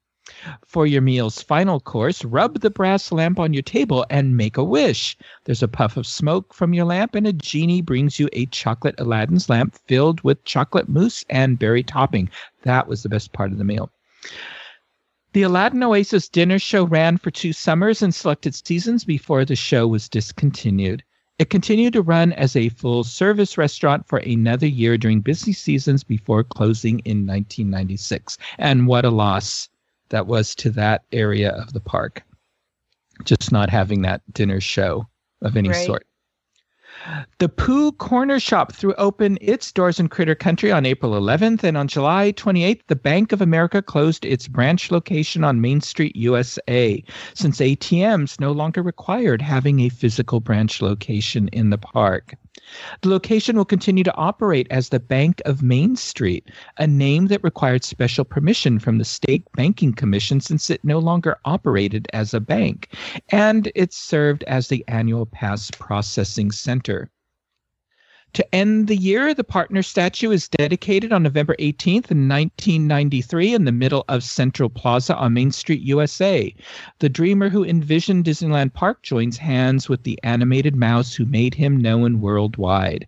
For 0.66 0.86
your 0.86 1.02
meal's 1.02 1.40
final 1.40 1.78
course, 1.78 2.24
rub 2.24 2.58
the 2.58 2.70
brass 2.70 3.12
lamp 3.12 3.38
on 3.38 3.52
your 3.52 3.62
table 3.62 4.04
and 4.10 4.36
make 4.36 4.56
a 4.56 4.64
wish. 4.64 5.16
There's 5.44 5.62
a 5.62 5.68
puff 5.68 5.96
of 5.96 6.04
smoke 6.04 6.52
from 6.52 6.74
your 6.74 6.84
lamp, 6.84 7.14
and 7.14 7.28
a 7.28 7.32
genie 7.32 7.80
brings 7.80 8.18
you 8.18 8.28
a 8.32 8.46
chocolate 8.46 8.96
Aladdin's 8.98 9.48
lamp 9.48 9.76
filled 9.86 10.20
with 10.22 10.42
chocolate 10.42 10.88
mousse 10.88 11.24
and 11.30 11.60
berry 11.60 11.84
topping. 11.84 12.28
That 12.62 12.88
was 12.88 13.04
the 13.04 13.08
best 13.08 13.32
part 13.32 13.52
of 13.52 13.58
the 13.58 13.64
meal. 13.64 13.90
The 15.36 15.42
Aladdin 15.42 15.82
Oasis 15.82 16.30
dinner 16.30 16.58
show 16.58 16.84
ran 16.84 17.18
for 17.18 17.30
two 17.30 17.52
summers 17.52 18.00
and 18.00 18.14
selected 18.14 18.54
seasons 18.54 19.04
before 19.04 19.44
the 19.44 19.54
show 19.54 19.86
was 19.86 20.08
discontinued. 20.08 21.04
It 21.38 21.50
continued 21.50 21.92
to 21.92 22.00
run 22.00 22.32
as 22.32 22.56
a 22.56 22.70
full 22.70 23.04
service 23.04 23.58
restaurant 23.58 24.08
for 24.08 24.20
another 24.20 24.66
year 24.66 24.96
during 24.96 25.20
busy 25.20 25.52
seasons 25.52 26.02
before 26.04 26.42
closing 26.42 27.00
in 27.00 27.26
1996. 27.26 28.38
And 28.56 28.86
what 28.86 29.04
a 29.04 29.10
loss 29.10 29.68
that 30.08 30.26
was 30.26 30.54
to 30.54 30.70
that 30.70 31.02
area 31.12 31.50
of 31.50 31.74
the 31.74 31.80
park. 31.80 32.22
Just 33.24 33.52
not 33.52 33.68
having 33.68 34.00
that 34.00 34.22
dinner 34.32 34.62
show 34.62 35.06
of 35.42 35.54
any 35.54 35.68
right. 35.68 35.84
sort. 35.84 36.06
The 37.38 37.48
Pooh 37.48 37.92
Corner 37.92 38.40
Shop 38.40 38.72
threw 38.72 38.92
open 38.94 39.38
its 39.40 39.70
doors 39.70 40.00
in 40.00 40.08
Critter 40.08 40.34
Country 40.34 40.72
on 40.72 40.84
April 40.84 41.12
11th, 41.12 41.62
and 41.62 41.76
on 41.76 41.86
July 41.86 42.32
28th, 42.32 42.80
the 42.88 42.96
Bank 42.96 43.30
of 43.30 43.40
America 43.40 43.80
closed 43.80 44.24
its 44.24 44.48
branch 44.48 44.90
location 44.90 45.44
on 45.44 45.60
Main 45.60 45.80
Street, 45.80 46.16
USA, 46.16 47.04
since 47.34 47.58
ATMs 47.60 48.40
no 48.40 48.50
longer 48.50 48.82
required 48.82 49.40
having 49.40 49.78
a 49.80 49.88
physical 49.88 50.40
branch 50.40 50.82
location 50.82 51.46
in 51.52 51.70
the 51.70 51.78
park. 51.78 52.34
The 53.02 53.08
location 53.08 53.56
will 53.56 53.64
continue 53.64 54.02
to 54.02 54.14
operate 54.16 54.66
as 54.70 54.88
the 54.88 54.98
Bank 54.98 55.40
of 55.44 55.62
Main 55.62 55.94
Street, 55.94 56.50
a 56.78 56.86
name 56.86 57.28
that 57.28 57.44
required 57.44 57.84
special 57.84 58.24
permission 58.24 58.80
from 58.80 58.98
the 58.98 59.04
State 59.04 59.44
Banking 59.54 59.92
Commission 59.92 60.40
since 60.40 60.68
it 60.68 60.84
no 60.84 60.98
longer 60.98 61.36
operated 61.44 62.08
as 62.12 62.34
a 62.34 62.40
bank, 62.40 62.88
and 63.28 63.70
it 63.76 63.92
served 63.92 64.42
as 64.44 64.66
the 64.66 64.84
annual 64.88 65.26
pass 65.26 65.70
processing 65.70 66.50
center. 66.50 67.08
To 68.36 68.54
end 68.54 68.86
the 68.88 68.96
year, 68.98 69.32
the 69.32 69.42
partner 69.42 69.82
statue 69.82 70.30
is 70.30 70.46
dedicated 70.46 71.10
on 71.10 71.22
November 71.22 71.56
18th, 71.58 72.10
1993, 72.10 73.54
in 73.54 73.64
the 73.64 73.72
middle 73.72 74.04
of 74.10 74.22
Central 74.22 74.68
Plaza 74.68 75.16
on 75.16 75.32
Main 75.32 75.50
Street, 75.50 75.80
USA. 75.80 76.54
The 76.98 77.08
dreamer 77.08 77.48
who 77.48 77.64
envisioned 77.64 78.26
Disneyland 78.26 78.74
Park 78.74 79.02
joins 79.02 79.38
hands 79.38 79.88
with 79.88 80.02
the 80.02 80.20
animated 80.22 80.76
mouse 80.76 81.14
who 81.14 81.24
made 81.24 81.54
him 81.54 81.78
known 81.78 82.20
worldwide. 82.20 83.06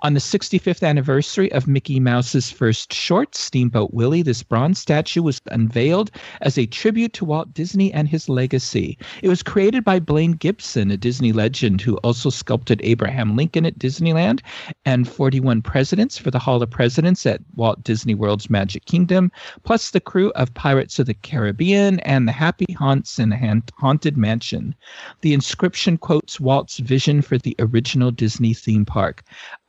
On 0.00 0.14
the 0.14 0.20
65th 0.20 0.86
anniversary 0.86 1.50
of 1.50 1.66
Mickey 1.66 1.98
Mouse's 1.98 2.52
first 2.52 2.92
short, 2.92 3.34
Steamboat 3.34 3.92
Willie, 3.92 4.22
this 4.22 4.44
bronze 4.44 4.78
statue 4.78 5.22
was 5.22 5.40
unveiled 5.50 6.12
as 6.40 6.56
a 6.56 6.66
tribute 6.66 7.12
to 7.14 7.24
Walt 7.24 7.52
Disney 7.52 7.92
and 7.92 8.06
his 8.06 8.28
legacy. 8.28 8.96
It 9.24 9.28
was 9.28 9.42
created 9.42 9.82
by 9.82 9.98
Blaine 9.98 10.34
Gibson, 10.34 10.92
a 10.92 10.96
Disney 10.96 11.32
legend 11.32 11.80
who 11.80 11.96
also 11.96 12.30
sculpted 12.30 12.80
Abraham 12.84 13.34
Lincoln 13.34 13.66
at 13.66 13.76
Disneyland 13.76 14.40
and 14.84 15.08
41 15.08 15.62
presidents 15.62 16.16
for 16.16 16.30
the 16.30 16.38
Hall 16.38 16.62
of 16.62 16.70
Presidents 16.70 17.26
at 17.26 17.40
Walt 17.56 17.82
Disney 17.82 18.14
World's 18.14 18.48
Magic 18.48 18.84
Kingdom, 18.84 19.32
plus 19.64 19.90
the 19.90 20.00
crew 20.00 20.30
of 20.36 20.54
Pirates 20.54 21.00
of 21.00 21.06
the 21.06 21.14
Caribbean 21.14 21.98
and 22.00 22.28
the 22.28 22.32
Happy 22.32 22.72
Haunts 22.74 23.18
in 23.18 23.30
the 23.30 23.62
Haunted 23.78 24.16
Mansion. 24.16 24.76
The 25.22 25.34
inscription 25.34 25.98
quotes 25.98 26.38
Walt's 26.38 26.78
vision 26.78 27.20
for 27.20 27.36
the 27.36 27.56
original 27.58 28.12
Disney 28.12 28.54
theme 28.54 28.84
park. 28.84 29.24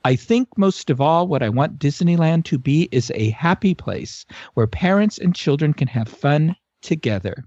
I 0.09 0.15
think 0.15 0.47
most 0.57 0.89
of 0.89 0.99
all, 0.99 1.27
what 1.27 1.43
I 1.43 1.49
want 1.49 1.77
Disneyland 1.77 2.43
to 2.45 2.57
be 2.57 2.89
is 2.91 3.11
a 3.13 3.29
happy 3.29 3.75
place 3.75 4.25
where 4.55 4.65
parents 4.65 5.19
and 5.19 5.35
children 5.35 5.71
can 5.71 5.87
have 5.87 6.07
fun 6.07 6.55
together. 6.81 7.45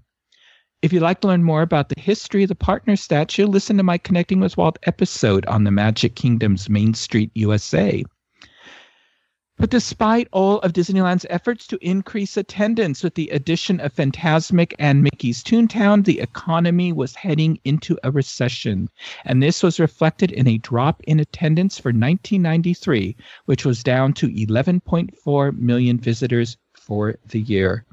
If 0.81 0.93
you'd 0.93 1.01
like 1.01 1.19
to 1.21 1.27
learn 1.27 1.43
more 1.43 1.61
about 1.61 1.89
the 1.89 1.99
history 1.99 2.43
of 2.43 2.47
the 2.47 2.55
partner 2.55 2.95
statue, 2.95 3.47
listen 3.47 3.75
to 3.75 3.83
my 3.83 3.97
Connecting 3.97 4.39
with 4.39 4.55
Walt 4.55 4.79
episode 4.83 5.45
on 5.47 5.65
the 5.65 5.71
Magic 5.71 6.15
Kingdom's 6.15 6.69
Main 6.69 6.93
Street 6.93 7.31
USA. 7.35 8.01
But 9.57 9.69
despite 9.69 10.27
all 10.31 10.59
of 10.59 10.73
Disneyland's 10.73 11.27
efforts 11.29 11.67
to 11.67 11.77
increase 11.87 12.37
attendance 12.37 13.03
with 13.03 13.13
the 13.13 13.29
addition 13.29 13.79
of 13.79 13.93
Fantasmic 13.93 14.73
and 14.79 15.03
Mickey's 15.03 15.43
Toontown, 15.43 16.03
the 16.03 16.19
economy 16.19 16.91
was 16.91 17.15
heading 17.15 17.59
into 17.63 17.97
a 18.03 18.09
recession. 18.09 18.89
And 19.25 19.43
this 19.43 19.61
was 19.61 19.79
reflected 19.79 20.31
in 20.31 20.47
a 20.47 20.57
drop 20.57 21.01
in 21.03 21.19
attendance 21.19 21.77
for 21.77 21.89
1993, 21.89 23.15
which 23.45 23.63
was 23.63 23.83
down 23.83 24.13
to 24.13 24.27
11.4 24.27 25.57
million 25.57 25.99
visitors 25.99 26.57
for 26.73 27.19
the 27.29 27.39
year. 27.39 27.85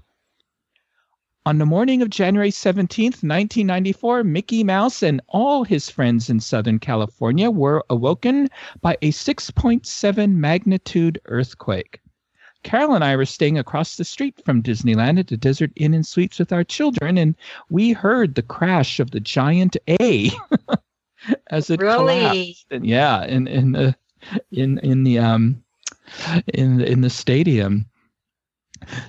On 1.51 1.59
the 1.59 1.67
morning 1.67 2.01
of 2.01 2.11
January 2.11 2.53
17th, 2.53 3.25
1994, 3.25 4.23
Mickey 4.23 4.63
Mouse 4.63 5.03
and 5.03 5.21
all 5.27 5.65
his 5.65 5.91
friends 5.91 6.31
in 6.31 6.39
Southern 6.39 6.79
California 6.79 7.51
were 7.51 7.85
awoken 7.91 8.49
by 8.83 8.97
a 9.03 9.11
6.7 9.11 10.35
magnitude 10.37 11.21
earthquake. 11.25 11.99
Carol 12.63 12.95
and 12.95 13.03
I 13.03 13.17
were 13.17 13.27
staying 13.27 13.59
across 13.59 13.97
the 13.97 14.05
street 14.05 14.41
from 14.45 14.63
Disneyland 14.63 15.19
at 15.19 15.27
the 15.27 15.37
Desert 15.37 15.73
Inn 15.75 15.93
and 15.93 16.07
Suites 16.07 16.39
with 16.39 16.53
our 16.53 16.63
children, 16.63 17.19
and 17.19 17.35
we 17.69 17.91
heard 17.91 18.37
the 18.37 18.43
crash 18.43 19.01
of 19.01 19.11
the 19.11 19.19
giant 19.19 19.77
A 19.89 20.31
as 21.51 21.69
it 21.69 21.81
Really? 21.81 21.97
collapsed. 21.97 22.67
And 22.71 22.87
yeah, 22.87 23.25
in 23.25 23.49
in 23.49 23.73
the 23.73 23.97
in 24.53 24.79
in 24.85 25.03
the 25.03 25.19
um 25.19 25.65
in 26.55 26.81
in 26.81 27.01
the 27.01 27.11
stadium. 27.11 27.87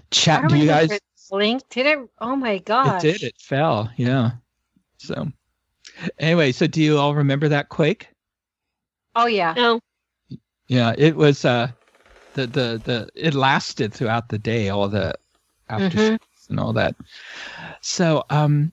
Chat, 0.10 0.50
do 0.50 0.58
you 0.58 0.66
guys? 0.66 1.00
It 1.32 1.36
blinked. 1.36 1.70
Did 1.70 1.86
it? 1.86 2.00
Oh 2.20 2.36
my 2.36 2.58
gosh! 2.60 3.04
It 3.04 3.20
did. 3.20 3.24
It 3.24 3.36
fell. 3.40 3.92
Yeah. 3.98 4.32
So, 4.98 5.32
anyway, 6.20 6.52
so 6.52 6.68
do 6.68 6.82
you 6.82 6.98
all 6.98 7.16
remember 7.16 7.48
that 7.50 7.70
quake? 7.70 8.08
Oh 9.16 9.26
yeah. 9.26 9.54
No. 9.56 9.80
Yeah, 10.68 10.94
it 10.98 11.16
was. 11.16 11.44
Uh, 11.46 11.70
the 12.34 12.48
the 12.48 12.82
the 12.84 13.10
it 13.16 13.34
lasted 13.34 13.94
throughout 13.94 14.30
the 14.30 14.40
day. 14.40 14.70
All 14.70 14.88
the 14.88 15.16
after 15.70 15.98
Mhm. 15.98 16.20
and 16.50 16.60
all 16.60 16.74
that. 16.74 16.96
So, 17.82 18.24
um, 18.30 18.72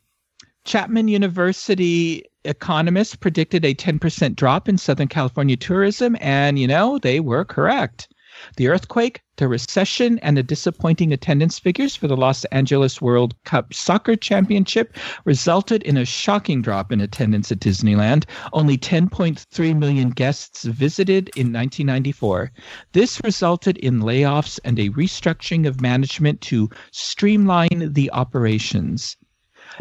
Chapman 0.64 1.08
University 1.08 2.24
economists 2.44 3.16
predicted 3.16 3.64
a 3.64 3.74
10% 3.74 4.36
drop 4.36 4.68
in 4.68 4.78
Southern 4.78 5.08
California 5.08 5.56
tourism, 5.56 6.16
and 6.20 6.58
you 6.58 6.66
know 6.66 6.98
they 6.98 7.20
were 7.20 7.44
correct. 7.44 8.08
The 8.56 8.68
earthquake, 8.68 9.22
the 9.36 9.48
recession, 9.48 10.18
and 10.20 10.36
the 10.36 10.42
disappointing 10.42 11.12
attendance 11.12 11.58
figures 11.58 11.96
for 11.96 12.08
the 12.08 12.16
Los 12.16 12.44
Angeles 12.46 13.00
World 13.00 13.34
Cup 13.44 13.74
Soccer 13.74 14.16
Championship 14.16 14.96
resulted 15.24 15.82
in 15.82 15.96
a 15.96 16.04
shocking 16.04 16.62
drop 16.62 16.92
in 16.92 17.00
attendance 17.00 17.50
at 17.50 17.60
Disneyland. 17.60 18.24
Only 18.52 18.78
10.3 18.78 19.78
million 19.78 20.10
guests 20.10 20.64
visited 20.64 21.30
in 21.36 21.52
1994. 21.52 22.52
This 22.92 23.20
resulted 23.24 23.76
in 23.78 24.00
layoffs 24.00 24.60
and 24.64 24.78
a 24.78 24.90
restructuring 24.90 25.66
of 25.66 25.80
management 25.80 26.40
to 26.42 26.68
streamline 26.92 27.92
the 27.92 28.10
operations. 28.12 29.16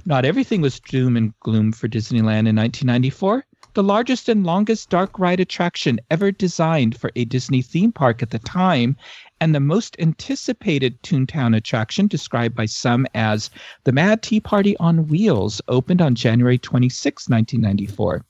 Not 0.06 0.26
everything 0.26 0.62
was 0.62 0.80
doom 0.80 1.16
and 1.16 1.34
gloom 1.40 1.72
for 1.72 1.88
Disneyland 1.88 2.48
in 2.48 2.56
1994. 2.56 3.46
The 3.78 3.84
largest 3.84 4.28
and 4.28 4.44
longest 4.44 4.90
dark 4.90 5.20
ride 5.20 5.40
attraction 5.40 6.00
ever 6.10 6.32
designed 6.32 6.98
for 6.98 7.12
a 7.16 7.26
Disney 7.26 7.62
theme 7.62 7.92
park 7.92 8.24
at 8.24 8.32
the 8.32 8.40
time, 8.40 8.96
and 9.40 9.54
the 9.54 9.60
most 9.60 9.96
anticipated 10.00 11.00
Toontown 11.04 11.56
attraction, 11.56 12.08
described 12.08 12.56
by 12.56 12.66
some 12.66 13.06
as 13.14 13.52
the 13.84 13.92
Mad 13.92 14.24
Tea 14.24 14.40
Party 14.40 14.76
on 14.78 15.08
Wheels, 15.08 15.62
opened 15.68 16.02
on 16.02 16.16
January 16.16 16.58
26, 16.58 17.30
1994. 17.30 18.26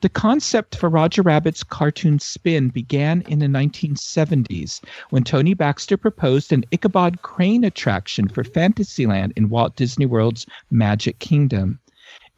The 0.00 0.08
concept 0.08 0.76
for 0.76 0.88
Roger 0.88 1.20
Rabbit's 1.20 1.62
cartoon 1.62 2.18
spin 2.18 2.70
began 2.70 3.20
in 3.28 3.40
the 3.40 3.48
1970s 3.48 4.80
when 5.10 5.24
Tony 5.24 5.52
Baxter 5.52 5.98
proposed 5.98 6.54
an 6.54 6.64
Ichabod 6.70 7.20
Crane 7.20 7.64
attraction 7.64 8.28
for 8.28 8.44
Fantasyland 8.44 9.34
in 9.36 9.50
Walt 9.50 9.76
Disney 9.76 10.06
World's 10.06 10.46
Magic 10.70 11.18
Kingdom. 11.18 11.80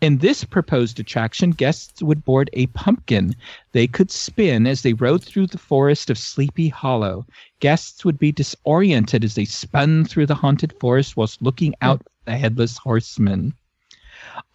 In 0.02 0.18
this 0.18 0.42
proposed 0.42 0.98
attraction, 0.98 1.52
guests 1.52 2.02
would 2.02 2.24
board 2.24 2.50
a 2.54 2.66
pumpkin 2.66 3.36
they 3.70 3.86
could 3.86 4.10
spin 4.10 4.66
as 4.66 4.82
they 4.82 4.94
rode 4.94 5.22
through 5.22 5.46
the 5.46 5.58
forest 5.58 6.10
of 6.10 6.18
Sleepy 6.18 6.68
Hollow. 6.68 7.24
Guests 7.60 8.04
would 8.04 8.18
be 8.18 8.32
disoriented 8.32 9.22
as 9.22 9.36
they 9.36 9.44
spun 9.44 10.04
through 10.04 10.26
the 10.26 10.34
haunted 10.34 10.74
forest 10.80 11.16
whilst 11.16 11.40
looking 11.40 11.72
out 11.82 12.02
the 12.24 12.36
headless 12.36 12.78
horseman. 12.78 13.54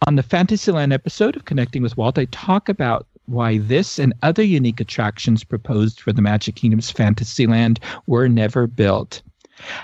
On 0.06 0.16
the 0.16 0.22
Fantasyland 0.22 0.92
episode 0.92 1.34
of 1.34 1.46
Connecting 1.46 1.80
with 1.80 1.96
Walt, 1.96 2.18
I 2.18 2.26
talk 2.26 2.68
about 2.68 3.06
why 3.24 3.56
this 3.56 3.98
and 3.98 4.12
other 4.22 4.42
unique 4.42 4.80
attractions 4.80 5.44
proposed 5.44 5.98
for 5.98 6.12
the 6.12 6.20
Magic 6.20 6.56
Kingdom's 6.56 6.90
Fantasyland 6.90 7.80
were 8.06 8.28
never 8.28 8.66
built. 8.66 9.22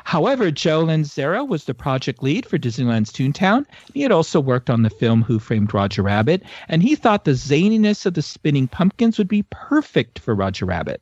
However, 0.05 0.51
Joe 0.51 0.85
Lanzisero 0.85 1.47
was 1.47 1.65
the 1.65 1.75
project 1.75 2.23
lead 2.23 2.47
for 2.47 2.59
Disneyland's 2.59 3.13
Toontown. 3.13 3.67
He 3.93 4.03
had 4.03 4.13
also 4.13 4.39
worked 4.39 4.71
on 4.71 4.83
the 4.83 4.91
film 4.91 5.23
Who 5.23 5.39
Framed 5.39 5.75
Roger 5.75 6.03
Rabbit, 6.03 6.43
and 6.69 6.83
he 6.83 6.95
thought 6.95 7.25
the 7.25 7.33
zaniness 7.33 8.07
of 8.07 8.15
the 8.15 8.23
spinning 8.23 8.69
pumpkins 8.69 9.19
would 9.19 9.29
be 9.29 9.45
perfect 9.51 10.19
for 10.19 10.35
Roger 10.35 10.67
Rabbit. 10.67 11.01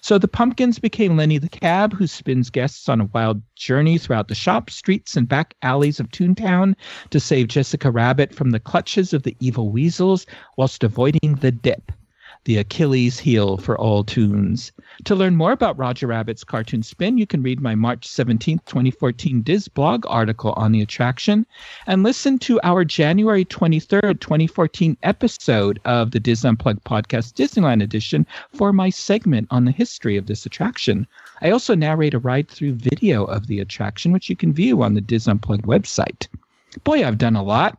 So 0.00 0.18
the 0.18 0.28
pumpkins 0.28 0.78
became 0.78 1.16
Lenny 1.16 1.38
the 1.38 1.48
Cab, 1.48 1.94
who 1.94 2.06
spins 2.06 2.50
guests 2.50 2.88
on 2.88 3.00
a 3.00 3.06
wild 3.06 3.42
journey 3.56 3.98
throughout 3.98 4.28
the 4.28 4.34
shops, 4.34 4.74
streets, 4.74 5.16
and 5.16 5.28
back 5.28 5.54
alleys 5.62 5.98
of 5.98 6.10
Toontown 6.10 6.74
to 7.10 7.20
save 7.20 7.48
Jessica 7.48 7.90
Rabbit 7.90 8.34
from 8.34 8.50
the 8.50 8.60
clutches 8.60 9.12
of 9.12 9.22
the 9.22 9.36
evil 9.40 9.70
weasels 9.70 10.26
whilst 10.56 10.84
avoiding 10.84 11.36
the 11.40 11.52
dip 11.52 11.92
the 12.44 12.58
Achilles 12.58 13.18
heel 13.18 13.56
for 13.56 13.78
all 13.78 14.02
tunes. 14.02 14.72
To 15.04 15.14
learn 15.14 15.36
more 15.36 15.52
about 15.52 15.78
Roger 15.78 16.06
Rabbit's 16.06 16.44
cartoon 16.44 16.82
spin, 16.82 17.18
you 17.18 17.26
can 17.26 17.42
read 17.42 17.60
my 17.60 17.74
March 17.74 18.06
17, 18.06 18.60
2014 18.66 19.42
Dis 19.42 19.68
blog 19.68 20.04
article 20.08 20.52
on 20.56 20.72
the 20.72 20.82
attraction 20.82 21.46
and 21.86 22.02
listen 22.02 22.38
to 22.40 22.60
our 22.62 22.84
January 22.84 23.44
23rd, 23.44 24.20
2014 24.20 24.96
episode 25.02 25.80
of 25.84 26.10
the 26.10 26.20
Dis 26.20 26.44
Unplugged 26.44 26.84
podcast 26.84 27.34
Disneyland 27.34 27.82
edition 27.82 28.26
for 28.52 28.72
my 28.72 28.90
segment 28.90 29.46
on 29.50 29.64
the 29.64 29.72
history 29.72 30.16
of 30.16 30.26
this 30.26 30.44
attraction. 30.44 31.06
I 31.40 31.50
also 31.50 31.74
narrate 31.74 32.14
a 32.14 32.18
ride 32.18 32.48
through 32.48 32.74
video 32.74 33.24
of 33.24 33.46
the 33.46 33.60
attraction, 33.60 34.12
which 34.12 34.28
you 34.28 34.36
can 34.36 34.52
view 34.52 34.82
on 34.82 34.94
the 34.94 35.00
Dis 35.00 35.28
Unplugged 35.28 35.64
website. 35.64 36.28
Boy, 36.84 37.06
I've 37.06 37.18
done 37.18 37.36
a 37.36 37.42
lot. 37.42 37.76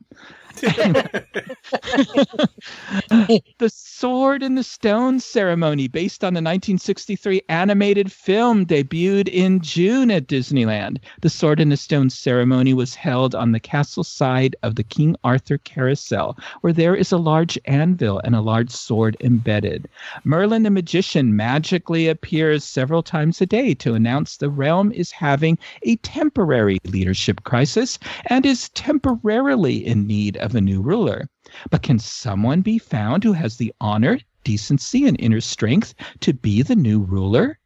The 3.59 3.71
Sword 3.73 4.43
in 4.43 4.55
the 4.55 4.63
Stone 4.63 5.19
ceremony, 5.19 5.87
based 5.87 6.23
on 6.23 6.33
the 6.33 6.37
1963 6.37 7.41
animated 7.49 8.11
film, 8.11 8.65
debuted 8.65 9.27
in 9.29 9.61
June 9.61 10.11
at 10.11 10.27
Disneyland. 10.27 10.99
The 11.21 11.29
Sword 11.29 11.59
in 11.59 11.69
the 11.69 11.77
Stone 11.77 12.09
ceremony 12.11 12.73
was 12.73 12.95
held 12.95 13.33
on 13.33 13.51
the 13.51 13.59
castle 13.59 14.03
side 14.03 14.55
of 14.63 14.75
the 14.75 14.83
King 14.83 15.15
Arthur 15.23 15.57
Carousel, 15.57 16.37
where 16.61 16.73
there 16.73 16.95
is 16.95 17.11
a 17.11 17.17
large 17.17 17.57
anvil 17.65 18.21
and 18.23 18.35
a 18.35 18.41
large 18.41 18.71
sword 18.71 19.17
embedded. 19.21 19.87
Merlin 20.23 20.63
the 20.63 20.69
magician 20.69 21.35
magically 21.35 22.07
appears 22.07 22.63
several 22.63 23.03
times 23.03 23.41
a 23.41 23.45
day 23.45 23.73
to 23.75 23.93
announce 23.93 24.37
the 24.37 24.49
realm 24.49 24.91
is 24.91 25.11
having 25.11 25.57
a 25.83 25.95
temporary 25.97 26.77
leadership 26.85 27.43
crisis 27.43 27.99
and 28.27 28.45
is 28.45 28.69
temporarily 28.69 29.85
in 29.85 30.05
need 30.07 30.37
of 30.43 30.53
a 30.55 30.61
new 30.61 30.81
ruler. 30.81 31.27
But 31.69 31.81
can 31.81 31.97
someone 31.99 32.61
be 32.61 32.77
found 32.77 33.23
who 33.23 33.33
has 33.33 33.57
the 33.57 33.73
honor 33.81 34.19
decency 34.43 35.07
and 35.07 35.19
inner 35.19 35.41
strength 35.41 35.93
to 36.19 36.33
be 36.33 36.61
the 36.61 36.75
new 36.75 36.99
ruler? 36.99 37.59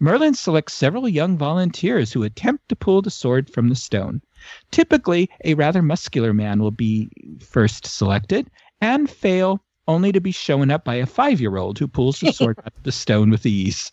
Merlin 0.00 0.34
selects 0.34 0.74
several 0.74 1.08
young 1.08 1.36
volunteers 1.36 2.12
who 2.12 2.22
attempt 2.22 2.68
to 2.68 2.76
pull 2.76 3.02
the 3.02 3.10
sword 3.10 3.50
from 3.50 3.68
the 3.68 3.74
stone. 3.74 4.22
Typically, 4.70 5.28
a 5.44 5.54
rather 5.54 5.82
muscular 5.82 6.32
man 6.32 6.60
will 6.60 6.70
be 6.70 7.08
first 7.40 7.86
selected 7.86 8.50
and 8.80 9.10
fail 9.10 9.64
only 9.88 10.12
to 10.12 10.20
be 10.20 10.30
shown 10.30 10.70
up 10.70 10.84
by 10.84 10.96
a 10.96 11.06
five 11.06 11.40
year 11.40 11.56
old 11.56 11.78
who 11.78 11.88
pulls 11.88 12.20
the 12.20 12.32
sword 12.38 12.58
out 12.60 12.76
of 12.76 12.82
the 12.84 12.92
stone 12.92 13.30
with 13.30 13.46
ease. 13.46 13.90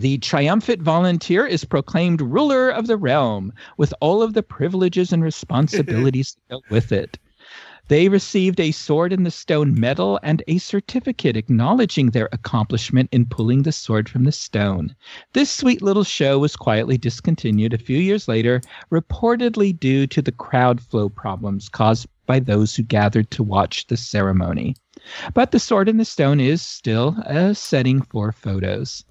The 0.00 0.16
triumphant 0.16 0.80
volunteer 0.80 1.46
is 1.46 1.66
proclaimed 1.66 2.22
ruler 2.22 2.70
of 2.70 2.86
the 2.86 2.96
realm 2.96 3.52
with 3.76 3.92
all 4.00 4.22
of 4.22 4.32
the 4.32 4.42
privileges 4.42 5.12
and 5.12 5.22
responsibilities 5.22 6.38
that 6.48 6.54
go 6.54 6.62
with 6.70 6.90
it. 6.90 7.18
They 7.88 8.08
received 8.08 8.60
a 8.60 8.70
sword 8.70 9.12
in 9.12 9.24
the 9.24 9.30
stone 9.30 9.78
medal 9.78 10.18
and 10.22 10.42
a 10.48 10.56
certificate 10.56 11.36
acknowledging 11.36 12.12
their 12.12 12.30
accomplishment 12.32 13.10
in 13.12 13.26
pulling 13.26 13.64
the 13.64 13.72
sword 13.72 14.08
from 14.08 14.24
the 14.24 14.32
stone. 14.32 14.96
This 15.34 15.50
sweet 15.50 15.82
little 15.82 16.04
show 16.04 16.38
was 16.38 16.56
quietly 16.56 16.96
discontinued 16.96 17.74
a 17.74 17.78
few 17.78 17.98
years 17.98 18.26
later, 18.26 18.62
reportedly 18.90 19.78
due 19.78 20.06
to 20.06 20.22
the 20.22 20.32
crowd 20.32 20.80
flow 20.80 21.10
problems 21.10 21.68
caused 21.68 22.08
by 22.24 22.40
those 22.40 22.74
who 22.74 22.82
gathered 22.84 23.30
to 23.32 23.42
watch 23.42 23.86
the 23.88 23.98
ceremony. 23.98 24.76
But 25.34 25.50
the 25.50 25.60
sword 25.60 25.90
in 25.90 25.98
the 25.98 26.06
stone 26.06 26.40
is 26.40 26.62
still 26.62 27.16
a 27.26 27.54
setting 27.54 28.00
for 28.00 28.32
photos. 28.32 29.04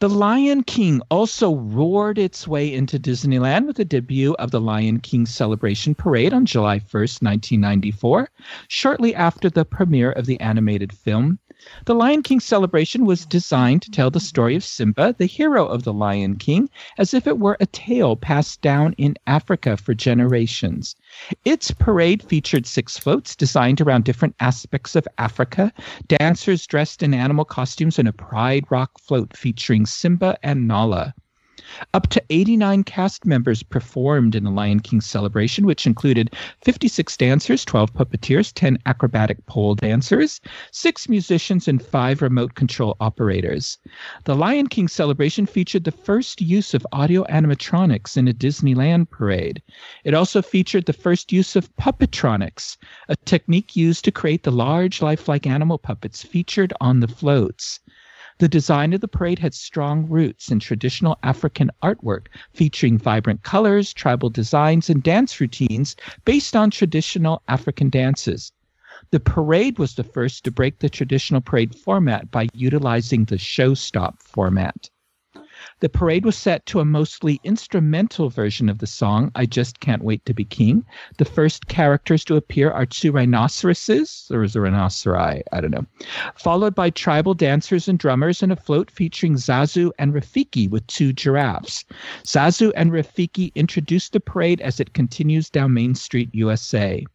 The 0.00 0.08
Lion 0.08 0.62
King 0.62 1.02
also 1.10 1.56
roared 1.56 2.16
its 2.16 2.48
way 2.48 2.72
into 2.72 2.98
Disneyland 2.98 3.66
with 3.66 3.76
the 3.76 3.84
debut 3.84 4.32
of 4.38 4.50
the 4.50 4.58
Lion 4.58 4.98
King 4.98 5.26
Celebration 5.26 5.94
Parade 5.94 6.32
on 6.32 6.46
July 6.46 6.78
1st, 6.78 7.20
1994, 7.22 8.30
shortly 8.66 9.14
after 9.14 9.50
the 9.50 9.66
premiere 9.66 10.10
of 10.12 10.24
the 10.24 10.40
animated 10.40 10.94
film. 10.94 11.38
The 11.84 11.94
Lion 11.94 12.22
King 12.22 12.40
celebration 12.40 13.04
was 13.04 13.26
designed 13.26 13.82
to 13.82 13.90
tell 13.90 14.10
the 14.10 14.18
story 14.18 14.56
of 14.56 14.64
Simba, 14.64 15.14
the 15.18 15.26
hero 15.26 15.66
of 15.66 15.82
the 15.82 15.92
Lion 15.92 16.36
King, 16.36 16.70
as 16.96 17.12
if 17.12 17.26
it 17.26 17.38
were 17.38 17.56
a 17.60 17.66
tale 17.66 18.16
passed 18.16 18.62
down 18.62 18.94
in 18.94 19.16
Africa 19.26 19.76
for 19.76 19.92
generations. 19.92 20.96
Its 21.44 21.70
parade 21.70 22.22
featured 22.22 22.66
six 22.66 22.96
floats 22.96 23.36
designed 23.36 23.80
around 23.80 24.04
different 24.04 24.36
aspects 24.40 24.96
of 24.96 25.06
Africa, 25.18 25.72
dancers 26.08 26.66
dressed 26.66 27.02
in 27.02 27.12
animal 27.12 27.44
costumes, 27.44 27.98
and 27.98 28.08
a 28.08 28.12
Pride 28.12 28.64
Rock 28.70 28.98
float 28.98 29.36
featuring 29.36 29.84
Simba 29.84 30.38
and 30.42 30.66
Nala. 30.66 31.14
Up 31.94 32.08
to 32.08 32.22
89 32.30 32.84
cast 32.84 33.24
members 33.24 33.62
performed 33.62 34.34
in 34.34 34.44
the 34.44 34.50
Lion 34.50 34.80
King 34.80 35.00
celebration, 35.00 35.66
which 35.66 35.86
included 35.86 36.34
56 36.62 37.16
dancers, 37.16 37.64
12 37.64 37.94
puppeteers, 37.94 38.52
10 38.54 38.78
acrobatic 38.86 39.44
pole 39.46 39.74
dancers, 39.74 40.40
6 40.72 41.08
musicians, 41.08 41.68
and 41.68 41.82
5 41.82 42.22
remote 42.22 42.54
control 42.54 42.96
operators. 43.00 43.78
The 44.24 44.34
Lion 44.34 44.66
King 44.66 44.88
celebration 44.88 45.46
featured 45.46 45.84
the 45.84 45.92
first 45.92 46.40
use 46.40 46.74
of 46.74 46.86
audio 46.92 47.24
animatronics 47.24 48.16
in 48.16 48.26
a 48.26 48.32
Disneyland 48.32 49.10
parade. 49.10 49.62
It 50.04 50.14
also 50.14 50.42
featured 50.42 50.86
the 50.86 50.92
first 50.92 51.32
use 51.32 51.56
of 51.56 51.74
puppetronics, 51.76 52.76
a 53.08 53.16
technique 53.16 53.76
used 53.76 54.04
to 54.04 54.12
create 54.12 54.42
the 54.42 54.50
large 54.50 55.02
lifelike 55.02 55.46
animal 55.46 55.78
puppets 55.78 56.22
featured 56.22 56.72
on 56.80 57.00
the 57.00 57.08
floats. 57.08 57.80
The 58.40 58.48
design 58.48 58.94
of 58.94 59.02
the 59.02 59.06
parade 59.06 59.38
had 59.38 59.52
strong 59.52 60.08
roots 60.08 60.50
in 60.50 60.60
traditional 60.60 61.18
African 61.22 61.70
artwork, 61.82 62.28
featuring 62.54 62.96
vibrant 62.96 63.42
colors, 63.42 63.92
tribal 63.92 64.30
designs, 64.30 64.88
and 64.88 65.02
dance 65.02 65.42
routines 65.42 65.94
based 66.24 66.56
on 66.56 66.70
traditional 66.70 67.42
African 67.48 67.90
dances. 67.90 68.50
The 69.10 69.20
parade 69.20 69.78
was 69.78 69.94
the 69.94 70.04
first 70.04 70.42
to 70.44 70.50
break 70.50 70.78
the 70.78 70.88
traditional 70.88 71.42
parade 71.42 71.74
format 71.74 72.30
by 72.30 72.48
utilizing 72.54 73.26
the 73.26 73.36
show 73.36 73.74
stop 73.74 74.22
format. 74.22 74.88
The 75.80 75.88
parade 75.88 76.26
was 76.26 76.36
set 76.36 76.66
to 76.66 76.80
a 76.80 76.84
mostly 76.84 77.40
instrumental 77.42 78.28
version 78.28 78.68
of 78.68 78.78
the 78.78 78.86
song, 78.86 79.32
I 79.34 79.46
Just 79.46 79.80
Can't 79.80 80.04
Wait 80.04 80.22
to 80.26 80.34
Be 80.34 80.44
King. 80.44 80.84
The 81.16 81.24
first 81.24 81.68
characters 81.68 82.22
to 82.26 82.36
appear 82.36 82.70
are 82.70 82.84
two 82.84 83.12
rhinoceroses, 83.12 84.30
or 84.30 84.42
is 84.42 84.54
a 84.54 84.60
rhinoceri? 84.60 85.42
I 85.52 85.60
don't 85.62 85.70
know. 85.70 85.86
Followed 86.36 86.74
by 86.74 86.90
tribal 86.90 87.32
dancers 87.32 87.88
and 87.88 87.98
drummers 87.98 88.42
and 88.42 88.52
a 88.52 88.56
float 88.56 88.90
featuring 88.90 89.36
Zazu 89.36 89.90
and 89.98 90.12
Rafiki 90.12 90.68
with 90.68 90.86
two 90.86 91.14
giraffes. 91.14 91.86
Zazu 92.24 92.72
and 92.76 92.92
Rafiki 92.92 93.50
introduce 93.54 94.10
the 94.10 94.20
parade 94.20 94.60
as 94.60 94.80
it 94.80 94.92
continues 94.92 95.48
down 95.48 95.72
Main 95.72 95.94
Street, 95.94 96.28
USA. 96.34 97.06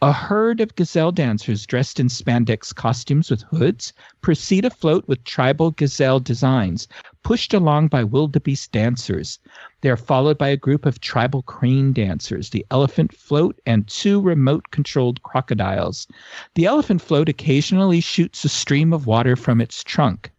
A 0.00 0.12
herd 0.12 0.60
of 0.60 0.76
gazelle 0.76 1.10
dancers 1.10 1.66
dressed 1.66 1.98
in 1.98 2.06
spandex 2.08 2.72
costumes 2.72 3.32
with 3.32 3.42
hoods 3.50 3.92
proceed 4.20 4.64
afloat 4.64 5.08
with 5.08 5.24
tribal 5.24 5.72
gazelle 5.72 6.20
designs, 6.20 6.86
pushed 7.24 7.52
along 7.52 7.88
by 7.88 8.04
wildebeest 8.04 8.70
dancers. 8.70 9.40
They 9.80 9.90
are 9.90 9.96
followed 9.96 10.38
by 10.38 10.50
a 10.50 10.56
group 10.56 10.86
of 10.86 11.00
tribal 11.00 11.42
crane 11.42 11.92
dancers, 11.92 12.50
the 12.50 12.64
elephant 12.70 13.12
float, 13.12 13.58
and 13.66 13.88
two 13.88 14.20
remote 14.20 14.70
controlled 14.70 15.24
crocodiles. 15.24 16.06
The 16.54 16.66
elephant 16.66 17.02
float 17.02 17.28
occasionally 17.28 18.00
shoots 18.00 18.44
a 18.44 18.48
stream 18.48 18.92
of 18.92 19.06
water 19.08 19.34
from 19.34 19.60
its 19.60 19.82
trunk. 19.82 20.30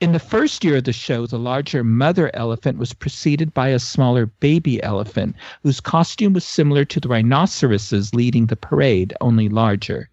In 0.00 0.12
the 0.12 0.18
first 0.18 0.64
year 0.64 0.76
of 0.78 0.84
the 0.84 0.92
show, 0.92 1.26
the 1.26 1.38
larger 1.38 1.84
mother 1.84 2.30
elephant 2.34 2.78
was 2.78 2.92
preceded 2.92 3.54
by 3.54 3.68
a 3.68 3.78
smaller 3.78 4.26
baby 4.26 4.82
elephant, 4.82 5.36
whose 5.62 5.80
costume 5.80 6.32
was 6.32 6.44
similar 6.44 6.84
to 6.86 6.98
the 7.00 7.08
rhinoceroses 7.08 8.14
leading 8.14 8.46
the 8.46 8.56
parade, 8.56 9.14
only 9.20 9.48
larger. 9.48 10.08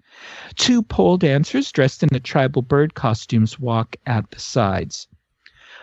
Two 0.55 0.81
pole 0.83 1.17
dancers 1.17 1.71
dressed 1.71 2.03
in 2.03 2.09
the 2.11 2.19
tribal 2.19 2.61
bird 2.61 2.93
costumes 2.93 3.59
walk 3.59 3.95
at 4.05 4.29
the 4.31 4.39
sides. 4.39 5.07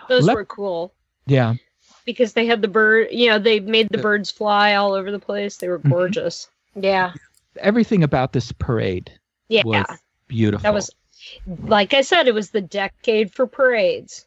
Those 0.09 0.25
Lep- 0.25 0.37
were 0.37 0.45
cool 0.45 0.93
Yeah, 1.27 1.55
because 2.05 2.35
they 2.35 2.47
had 2.47 2.63
the 2.63 2.69
bird. 2.69 3.09
You 3.11 3.31
know, 3.31 3.39
they 3.39 3.59
made 3.61 3.89
the 3.89 3.99
birds 3.99 4.31
fly 4.31 4.75
all 4.75 4.93
over 4.93 5.11
the 5.11 5.19
place. 5.19 5.57
They 5.57 5.69
were 5.69 5.81
Mhm. 5.81 5.91
gorgeous. 5.91 6.49
Yeah. 6.75 7.13
everything 7.59 8.03
about 8.05 8.35
this 8.35 8.53
parade 8.53 9.11
Yeah, 9.49 9.63
was 9.65 9.87
beautiful. 10.29 10.63
that 10.63 10.75
was 10.75 10.91
like 11.65 11.95
I 11.95 12.03
said. 12.03 12.29
It 12.29 12.35
was 12.35 12.51
the 12.51 12.61
decade 12.61 13.33
for 13.33 13.47
parades. 13.47 14.27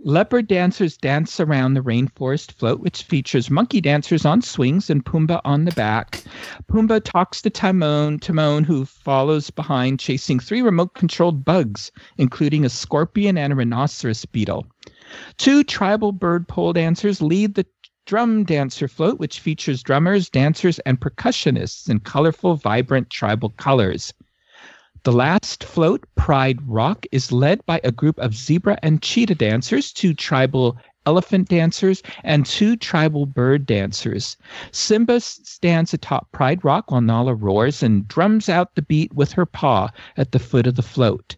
Leopard 0.00 0.46
dancers 0.48 0.98
dance 0.98 1.40
around 1.40 1.72
the 1.72 1.80
rainforest 1.80 2.52
float, 2.52 2.80
which 2.80 3.04
features 3.04 3.48
monkey 3.48 3.80
dancers 3.80 4.26
on 4.26 4.42
swings 4.42 4.90
and 4.90 5.04
Pumbaa 5.04 5.40
on 5.44 5.64
the 5.64 5.72
back. 5.72 6.22
Pumbaa 6.68 7.02
talks 7.02 7.40
to 7.40 7.48
Timon, 7.48 8.18
Timon, 8.18 8.64
who 8.64 8.84
follows 8.84 9.50
behind, 9.50 10.00
chasing 10.00 10.38
three 10.38 10.60
remote 10.60 10.94
controlled 10.94 11.44
bugs, 11.44 11.90
including 12.18 12.64
a 12.64 12.68
scorpion 12.68 13.38
and 13.38 13.52
a 13.52 13.56
rhinoceros 13.56 14.26
beetle. 14.26 14.66
Two 15.38 15.64
tribal 15.64 16.12
bird 16.12 16.48
pole 16.48 16.74
dancers 16.74 17.22
lead 17.22 17.54
the 17.54 17.64
drum 18.04 18.44
dancer 18.44 18.88
float, 18.88 19.18
which 19.18 19.40
features 19.40 19.82
drummers, 19.82 20.28
dancers, 20.28 20.78
and 20.80 21.00
percussionists 21.00 21.88
in 21.88 22.00
colorful, 22.00 22.56
vibrant 22.56 23.08
tribal 23.08 23.50
colors. 23.50 24.12
The 25.04 25.12
last 25.12 25.62
float, 25.62 26.06
Pride 26.14 26.66
Rock, 26.66 27.04
is 27.12 27.30
led 27.30 27.64
by 27.66 27.78
a 27.84 27.92
group 27.92 28.18
of 28.18 28.34
zebra 28.34 28.78
and 28.82 29.02
cheetah 29.02 29.34
dancers, 29.34 29.92
two 29.92 30.14
tribal 30.14 30.78
elephant 31.04 31.50
dancers, 31.50 32.02
and 32.22 32.46
two 32.46 32.74
tribal 32.74 33.26
bird 33.26 33.66
dancers. 33.66 34.38
Simba 34.72 35.20
stands 35.20 35.92
atop 35.92 36.32
Pride 36.32 36.64
Rock 36.64 36.90
while 36.90 37.02
Nala 37.02 37.34
roars 37.34 37.82
and 37.82 38.08
drums 38.08 38.48
out 38.48 38.74
the 38.74 38.80
beat 38.80 39.12
with 39.12 39.32
her 39.32 39.44
paw 39.44 39.90
at 40.16 40.32
the 40.32 40.38
foot 40.38 40.66
of 40.66 40.76
the 40.76 40.82
float. 40.82 41.36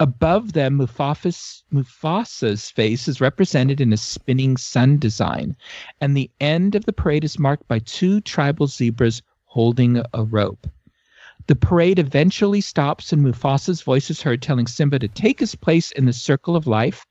Above 0.00 0.54
them, 0.54 0.78
Mufasa's, 0.78 2.70
face 2.70 3.06
is 3.06 3.20
represented 3.20 3.82
in 3.82 3.92
a 3.92 3.98
spinning 3.98 4.56
sun 4.56 4.98
design, 4.98 5.54
and 6.00 6.16
the 6.16 6.30
end 6.40 6.74
of 6.74 6.86
the 6.86 6.94
parade 6.94 7.24
is 7.24 7.38
marked 7.38 7.68
by 7.68 7.80
two 7.80 8.22
tribal 8.22 8.66
zebras 8.66 9.20
holding 9.44 10.02
a 10.14 10.24
rope. 10.24 10.66
The 11.48 11.56
parade 11.56 11.98
eventually 11.98 12.60
stops, 12.60 13.10
and 13.10 13.22
Mufasa's 13.22 13.80
voice 13.80 14.10
is 14.10 14.20
heard 14.20 14.42
telling 14.42 14.66
Simba 14.66 14.98
to 14.98 15.08
take 15.08 15.40
his 15.40 15.54
place 15.54 15.90
in 15.92 16.04
the 16.04 16.12
circle 16.12 16.54
of 16.54 16.66
life. 16.66 17.06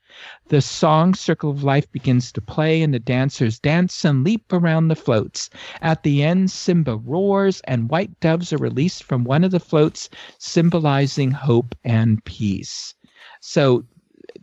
The 0.46 0.60
song 0.60 1.14
Circle 1.14 1.50
of 1.50 1.64
Life 1.64 1.90
begins 1.90 2.30
to 2.30 2.40
play, 2.40 2.80
and 2.80 2.94
the 2.94 3.00
dancers 3.00 3.58
dance 3.58 4.04
and 4.04 4.22
leap 4.22 4.52
around 4.52 4.88
the 4.88 4.94
floats. 4.94 5.50
At 5.82 6.04
the 6.04 6.22
end, 6.22 6.52
Simba 6.52 6.98
roars, 6.98 7.60
and 7.64 7.90
white 7.90 8.20
doves 8.20 8.52
are 8.52 8.58
released 8.58 9.02
from 9.02 9.24
one 9.24 9.42
of 9.42 9.50
the 9.50 9.58
floats, 9.58 10.08
symbolizing 10.38 11.32
hope 11.32 11.74
and 11.82 12.24
peace. 12.24 12.94
So, 13.40 13.84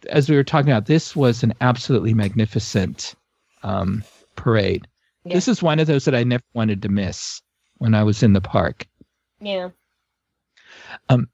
as 0.10 0.30
we 0.30 0.36
were 0.36 0.44
talking 0.44 0.72
about, 0.72 0.88
this 0.88 1.16
was 1.16 1.42
an 1.42 1.54
absolutely 1.62 2.14
magnificent 2.14 3.16
um, 3.64 4.04
parade. 4.36 4.90
Yeah. 5.24 5.36
This 5.36 5.48
is 5.48 5.64
one 5.64 5.80
of 5.80 5.88
those 5.88 6.04
that 6.04 6.16
I 6.16 6.26
never 6.26 6.44
wanted 6.54 6.82
to 6.82 6.90
miss 6.90 7.42
when 7.78 7.96
I 7.96 8.04
was 8.04 8.24
in 8.24 8.34
the 8.34 8.42
park. 8.42 8.86
Yeah. 9.40 9.70
Um, 11.10 11.28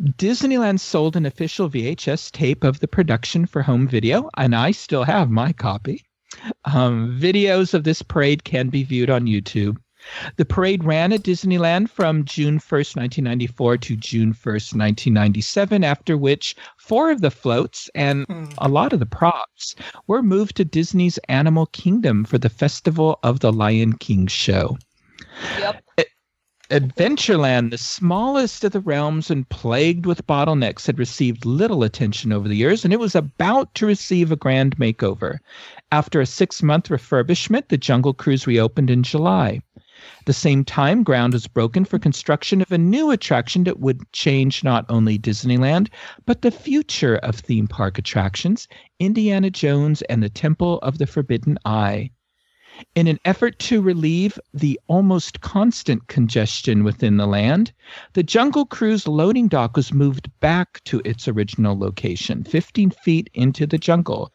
Disneyland 0.00 0.80
sold 0.80 1.16
an 1.16 1.26
official 1.26 1.70
VHS 1.70 2.32
tape 2.32 2.64
of 2.64 2.80
the 2.80 2.88
production 2.88 3.46
for 3.46 3.62
home 3.62 3.86
video, 3.86 4.28
and 4.36 4.54
I 4.54 4.72
still 4.72 5.04
have 5.04 5.30
my 5.30 5.52
copy. 5.52 6.04
Um, 6.64 7.18
videos 7.20 7.74
of 7.74 7.84
this 7.84 8.02
parade 8.02 8.44
can 8.44 8.68
be 8.68 8.82
viewed 8.82 9.10
on 9.10 9.26
YouTube. 9.26 9.78
The 10.36 10.44
parade 10.44 10.84
ran 10.84 11.12
at 11.12 11.22
Disneyland 11.22 11.90
from 11.90 12.24
June 12.24 12.58
1st, 12.58 12.96
1994 12.96 13.78
to 13.78 13.96
June 13.96 14.32
1st, 14.32 14.74
1997, 14.74 15.84
after 15.84 16.16
which 16.16 16.54
four 16.76 17.10
of 17.10 17.20
the 17.20 17.30
floats 17.30 17.90
and 17.94 18.24
hmm. 18.26 18.46
a 18.58 18.68
lot 18.68 18.92
of 18.92 19.00
the 19.00 19.06
props 19.06 19.74
were 20.06 20.22
moved 20.22 20.56
to 20.56 20.64
Disney's 20.64 21.18
Animal 21.28 21.66
Kingdom 21.66 22.24
for 22.24 22.38
the 22.38 22.48
Festival 22.48 23.18
of 23.22 23.40
the 23.40 23.52
Lion 23.52 23.94
King 23.94 24.26
show. 24.26 24.78
Yep. 25.58 25.84
Eh, 25.98 26.04
Adventureland, 26.70 27.70
the 27.70 27.78
smallest 27.78 28.62
of 28.62 28.72
the 28.72 28.80
realms 28.80 29.30
and 29.30 29.48
plagued 29.48 30.04
with 30.04 30.26
bottlenecks, 30.26 30.86
had 30.86 30.98
received 30.98 31.46
little 31.46 31.82
attention 31.82 32.30
over 32.30 32.46
the 32.46 32.56
years, 32.56 32.84
and 32.84 32.92
it 32.92 33.00
was 33.00 33.14
about 33.14 33.74
to 33.74 33.86
receive 33.86 34.30
a 34.30 34.36
grand 34.36 34.76
makeover. 34.76 35.38
After 35.90 36.20
a 36.20 36.26
six 36.26 36.62
month 36.62 36.90
refurbishment, 36.90 37.68
the 37.68 37.78
Jungle 37.78 38.12
Cruise 38.12 38.46
reopened 38.46 38.90
in 38.90 39.02
July. 39.02 39.62
The 40.26 40.34
same 40.34 40.62
time, 40.62 41.04
ground 41.04 41.32
was 41.32 41.46
broken 41.46 41.86
for 41.86 41.98
construction 41.98 42.60
of 42.60 42.70
a 42.70 42.76
new 42.76 43.10
attraction 43.10 43.64
that 43.64 43.80
would 43.80 44.02
change 44.12 44.62
not 44.62 44.84
only 44.90 45.18
Disneyland, 45.18 45.88
but 46.26 46.42
the 46.42 46.50
future 46.50 47.16
of 47.16 47.36
theme 47.36 47.66
park 47.66 47.96
attractions 47.96 48.68
Indiana 49.00 49.48
Jones 49.48 50.02
and 50.02 50.22
the 50.22 50.28
Temple 50.28 50.80
of 50.80 50.98
the 50.98 51.06
Forbidden 51.06 51.58
Eye. 51.64 52.10
In 52.94 53.08
an 53.08 53.18
effort 53.24 53.58
to 53.60 53.82
relieve 53.82 54.38
the 54.54 54.78
almost 54.86 55.40
constant 55.40 56.06
congestion 56.06 56.84
within 56.84 57.16
the 57.16 57.26
land, 57.26 57.72
the 58.12 58.22
Jungle 58.22 58.66
Cruise 58.66 59.08
loading 59.08 59.48
dock 59.48 59.76
was 59.76 59.92
moved 59.92 60.30
back 60.38 60.80
to 60.84 61.02
its 61.04 61.26
original 61.26 61.76
location, 61.76 62.44
15 62.44 62.90
feet 62.90 63.30
into 63.34 63.66
the 63.66 63.78
jungle. 63.78 64.32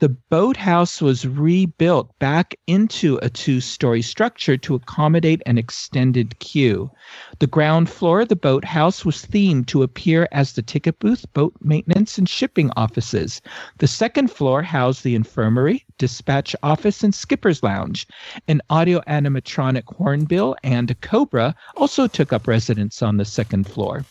The 0.00 0.08
boathouse 0.08 1.00
was 1.00 1.28
rebuilt 1.28 2.10
back 2.18 2.56
into 2.66 3.20
a 3.22 3.30
two 3.30 3.60
story 3.60 4.02
structure 4.02 4.56
to 4.56 4.74
accommodate 4.74 5.42
an 5.46 5.56
extended 5.56 6.40
queue. 6.40 6.90
The 7.38 7.46
ground 7.46 7.88
floor 7.88 8.22
of 8.22 8.28
the 8.28 8.34
boathouse 8.34 9.04
was 9.04 9.24
themed 9.24 9.66
to 9.66 9.84
appear 9.84 10.26
as 10.32 10.54
the 10.54 10.62
ticket 10.62 10.98
booth, 10.98 11.24
boat 11.34 11.54
maintenance, 11.60 12.18
and 12.18 12.28
shipping 12.28 12.72
offices. 12.76 13.40
The 13.78 13.86
second 13.86 14.32
floor 14.32 14.62
housed 14.62 15.04
the 15.04 15.14
infirmary, 15.14 15.85
dispatch 15.98 16.54
office, 16.62 17.02
and 17.02 17.14
skipper's 17.14 17.62
lounge. 17.62 18.06
An 18.48 18.60
audio 18.70 19.00
animatronic 19.06 19.84
hornbill 19.96 20.56
and 20.62 20.90
a 20.90 20.94
cobra 20.94 21.54
also 21.76 22.06
took 22.06 22.32
up 22.32 22.46
residence 22.46 23.02
on 23.02 23.16
the 23.16 23.24
second 23.24 23.66
floor. 23.66 24.04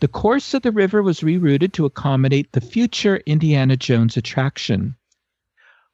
The 0.00 0.08
course 0.08 0.54
of 0.54 0.62
the 0.62 0.72
river 0.72 1.02
was 1.02 1.20
rerouted 1.20 1.72
to 1.72 1.84
accommodate 1.84 2.52
the 2.52 2.60
future 2.60 3.18
Indiana 3.26 3.76
Jones 3.76 4.16
attraction. 4.16 4.96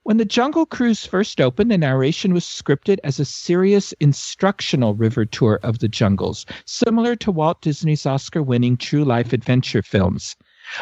When 0.04 0.18
the 0.18 0.26
Jungle 0.26 0.66
Cruise 0.66 1.06
first 1.06 1.40
opened, 1.40 1.70
the 1.70 1.78
narration 1.78 2.34
was 2.34 2.44
scripted 2.44 2.98
as 3.02 3.18
a 3.18 3.24
serious 3.24 3.92
instructional 4.00 4.94
river 4.94 5.24
tour 5.24 5.58
of 5.62 5.78
the 5.78 5.88
jungles, 5.88 6.44
similar 6.66 7.16
to 7.16 7.32
Walt 7.32 7.62
Disney's 7.62 8.04
Oscar 8.04 8.42
winning 8.42 8.76
true 8.76 9.02
life 9.02 9.32
adventure 9.32 9.80
films. 9.80 10.36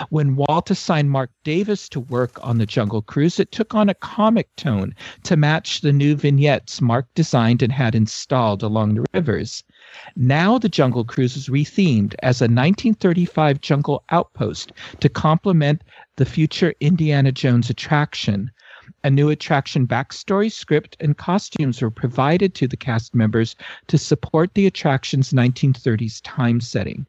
When 0.08 0.36
Walt 0.36 0.70
assigned 0.70 1.10
Marc 1.10 1.30
Davis 1.44 1.86
to 1.90 2.00
work 2.00 2.38
on 2.42 2.56
the 2.56 2.64
Jungle 2.64 3.02
Cruise, 3.02 3.38
it 3.38 3.52
took 3.52 3.74
on 3.74 3.90
a 3.90 3.94
comic 3.94 4.48
tone 4.56 4.94
to 5.24 5.36
match 5.36 5.82
the 5.82 5.92
new 5.92 6.16
vignettes 6.16 6.80
Marc 6.80 7.12
designed 7.14 7.62
and 7.62 7.70
had 7.70 7.94
installed 7.94 8.62
along 8.62 8.94
the 8.94 9.04
rivers. 9.12 9.62
Now 10.16 10.56
the 10.56 10.70
Jungle 10.70 11.04
Cruise 11.04 11.36
is 11.36 11.50
rethemed 11.50 12.14
as 12.22 12.40
a 12.40 12.44
1935 12.44 13.60
jungle 13.60 14.02
outpost 14.08 14.72
to 15.00 15.10
complement 15.10 15.84
the 16.16 16.24
future 16.24 16.72
Indiana 16.80 17.30
Jones 17.30 17.68
attraction. 17.68 18.50
A 19.04 19.10
new 19.10 19.28
attraction 19.28 19.86
backstory, 19.86 20.50
script, 20.50 20.96
and 21.00 21.18
costumes 21.18 21.82
were 21.82 21.90
provided 21.90 22.54
to 22.54 22.66
the 22.66 22.78
cast 22.78 23.14
members 23.14 23.56
to 23.88 23.98
support 23.98 24.54
the 24.54 24.66
attraction's 24.66 25.34
1930s 25.34 26.22
time 26.24 26.60
setting. 26.60 27.06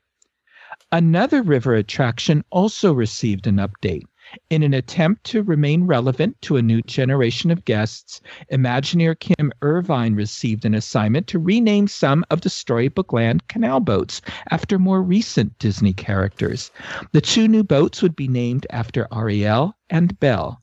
Another 0.91 1.41
river 1.41 1.75
attraction 1.75 2.43
also 2.49 2.93
received 2.93 3.47
an 3.47 3.57
update. 3.57 4.03
In 4.49 4.63
an 4.63 4.73
attempt 4.73 5.25
to 5.25 5.43
remain 5.43 5.83
relevant 5.83 6.41
to 6.43 6.55
a 6.55 6.61
new 6.61 6.81
generation 6.83 7.51
of 7.51 7.65
guests, 7.65 8.21
Imagineer 8.51 9.19
Kim 9.19 9.51
Irvine 9.61 10.15
received 10.15 10.65
an 10.65 10.73
assignment 10.73 11.27
to 11.27 11.39
rename 11.39 11.87
some 11.87 12.25
of 12.31 12.41
the 12.41 12.49
Storybook 12.49 13.13
Land 13.13 13.47
canal 13.49 13.81
boats 13.81 14.21
after 14.49 14.79
more 14.79 15.03
recent 15.03 15.59
Disney 15.59 15.93
characters. 15.93 16.71
The 17.11 17.21
two 17.21 17.47
new 17.47 17.63
boats 17.63 18.01
would 18.01 18.15
be 18.15 18.27
named 18.27 18.65
after 18.69 19.07
Ariel 19.13 19.75
and 19.89 20.17
Belle. 20.19 20.62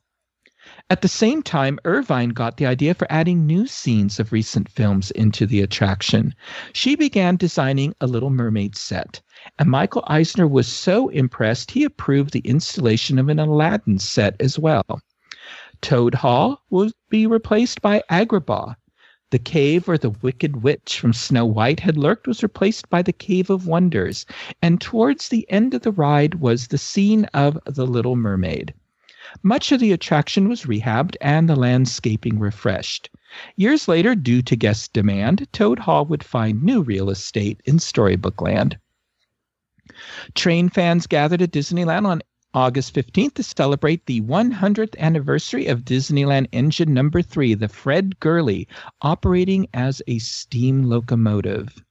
At 0.91 1.03
the 1.03 1.09
same 1.09 1.45
time, 1.45 1.79
Irvine 1.85 2.31
got 2.31 2.57
the 2.57 2.67
idea 2.67 2.95
for 2.95 3.07
adding 3.09 3.47
new 3.47 3.69
scenes 3.69 4.19
of 4.19 4.33
recent 4.33 4.69
films 4.69 5.13
into 5.13 5.47
the 5.47 5.61
attraction. 5.61 6.35
She 6.73 6.97
began 6.97 7.37
designing 7.37 7.95
a 8.01 8.09
Little 8.09 8.29
Mermaid 8.31 8.75
set, 8.75 9.23
and 9.61 9.71
Michael 9.71 10.03
Eisner 10.09 10.49
was 10.49 10.67
so 10.67 11.09
impressed 11.11 11.71
he 11.71 11.85
approved 11.85 12.33
the 12.33 12.41
installation 12.41 13.21
of 13.21 13.29
an 13.29 13.39
Aladdin 13.39 14.01
set 14.01 14.35
as 14.41 14.59
well. 14.59 15.01
Toad 15.81 16.13
Hall 16.13 16.61
will 16.71 16.91
be 17.09 17.25
replaced 17.25 17.81
by 17.81 18.03
Agrabah. 18.11 18.75
The 19.31 19.39
cave 19.39 19.87
where 19.87 19.97
the 19.97 20.11
Wicked 20.11 20.65
Witch 20.65 20.99
from 20.99 21.13
Snow 21.13 21.47
White 21.47 21.79
had 21.79 21.97
lurked 21.97 22.27
was 22.27 22.43
replaced 22.43 22.91
by 22.91 23.03
the 23.03 23.13
Cave 23.13 23.49
of 23.49 23.69
Wonders, 23.69 24.27
and 24.61 24.81
towards 24.81 25.29
the 25.29 25.49
end 25.49 25.73
of 25.73 25.83
the 25.83 25.93
ride 25.93 26.41
was 26.41 26.67
the 26.67 26.79
scene 26.79 27.27
of 27.27 27.57
The 27.65 27.87
Little 27.87 28.17
Mermaid. 28.17 28.75
Much 29.43 29.73
of 29.73 29.81
the 29.81 29.93
attraction 29.93 30.49
was 30.49 30.65
rehabbed 30.65 31.17
and 31.21 31.49
the 31.49 31.57
landscaping 31.57 32.39
refreshed. 32.39 33.11
Years 33.57 33.87
later, 33.87 34.15
due 34.15 34.43
to 34.43 34.57
guest 34.57 34.93
demand, 34.93 35.47
Toad 35.53 35.79
Hall 35.79 36.05
would 36.07 36.25
find 36.25 36.63
new 36.63 36.83
real 36.83 37.11
estate 37.11 37.61
in 37.65 37.79
Storybook 37.79 38.41
Land. 38.41 38.79
Train 40.35 40.69
fans 40.69 41.07
gathered 41.07 41.43
at 41.43 41.53
Disneyland 41.53 42.07
on 42.07 42.23
August 42.53 42.95
15th 42.95 43.35
to 43.35 43.43
celebrate 43.45 44.07
the 44.07 44.21
100th 44.23 44.99
anniversary 44.99 45.67
of 45.67 45.85
Disneyland 45.85 46.49
Engine 46.51 46.93
Number 46.93 47.23
3, 47.23 47.55
the 47.55 47.69
Fred 47.69 48.19
Gurley, 48.19 48.67
operating 49.03 49.69
as 49.73 50.03
a 50.09 50.19
steam 50.19 50.83
locomotive. 50.83 51.85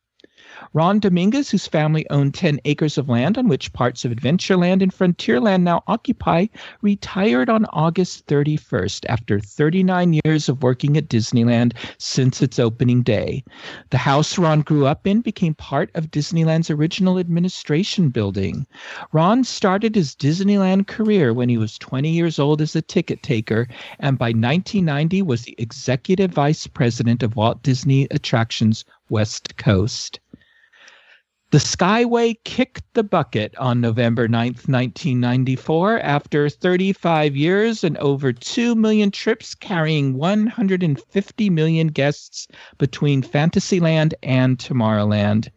Ron 0.74 1.00
Dominguez, 1.00 1.50
whose 1.50 1.68
family 1.68 2.06
owned 2.10 2.34
10 2.34 2.60
acres 2.66 2.98
of 2.98 3.08
land 3.08 3.38
on 3.38 3.48
which 3.48 3.72
parts 3.72 4.04
of 4.04 4.12
Adventureland 4.12 4.82
and 4.82 4.94
Frontierland 4.94 5.64
now 5.64 5.84
occupy, 5.88 6.48
retired 6.82 7.50
on 7.50 7.66
August 7.72 8.28
31st 8.28 9.06
after 9.08 9.40
39 9.40 10.20
years 10.26 10.50
of 10.50 10.62
working 10.62 10.98
at 10.98 11.08
Disneyland 11.08 11.74
since 11.98 12.42
its 12.42 12.60
opening 12.60 13.04
day. 13.04 13.42
The 13.92 13.98
house 13.98 14.38
Ron 14.38 14.62
grew 14.62 14.86
up 14.86 15.08
in 15.08 15.22
became 15.22 15.54
part 15.54 15.92
of 15.96 16.12
Disneyland's 16.12 16.70
original 16.70 17.18
administration 17.18 18.10
building. 18.10 18.68
Ron 19.14 19.46
started 19.46 19.96
his 19.96 20.14
Disneyland 20.14 20.88
career 20.88 21.34
when 21.34 21.48
he 21.48 21.58
was 21.58 21.78
20 21.78 22.10
years 22.10 22.38
old 22.38 22.62
as 22.62 22.76
a 22.76 22.82
ticket 22.82 23.24
taker 23.24 23.68
and 24.00 24.18
by 24.18 24.28
1990 24.28 25.22
was 25.22 25.44
the 25.44 25.56
executive 25.58 26.32
vice 26.32 26.68
president 26.68 27.24
of 27.24 27.38
Walt 27.38 27.64
Disney 27.64 28.08
Attractions 28.12 28.84
West 29.10 29.56
Coast. 29.58 30.20
The 31.52 31.58
Skyway 31.58 32.36
kicked 32.44 32.84
the 32.94 33.02
bucket 33.02 33.56
on 33.58 33.82
November 33.82 34.28
9th, 34.28 34.70
1994, 34.70 36.00
after 36.00 36.48
35 36.48 37.36
years 37.36 37.84
and 37.84 37.98
over 37.98 38.32
2 38.32 38.76
million 38.76 39.10
trips 39.10 39.56
carrying 39.56 40.14
150 40.14 41.50
million 41.50 41.88
guests 41.88 42.48
between 42.78 43.24
Fantasyland 43.24 44.14
and 44.22 44.60
Tomorrowland. 44.60 45.50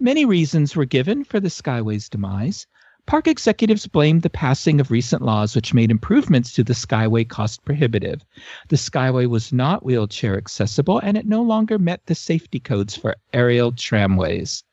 Many 0.00 0.24
reasons 0.24 0.74
were 0.74 0.86
given 0.86 1.24
for 1.24 1.40
the 1.40 1.50
Skyway's 1.50 2.08
demise. 2.08 2.66
Park 3.04 3.28
executives 3.28 3.86
blamed 3.86 4.22
the 4.22 4.30
passing 4.30 4.80
of 4.80 4.90
recent 4.90 5.20
laws 5.20 5.54
which 5.54 5.74
made 5.74 5.90
improvements 5.90 6.54
to 6.54 6.64
the 6.64 6.72
Skyway 6.72 7.28
cost 7.28 7.62
prohibitive. 7.66 8.24
The 8.70 8.76
Skyway 8.76 9.26
was 9.26 9.52
not 9.52 9.84
wheelchair 9.84 10.38
accessible 10.38 11.00
and 11.00 11.18
it 11.18 11.26
no 11.26 11.42
longer 11.42 11.78
met 11.78 12.00
the 12.06 12.14
safety 12.14 12.60
codes 12.60 12.96
for 12.96 13.14
aerial 13.34 13.72
tramways. 13.72 14.64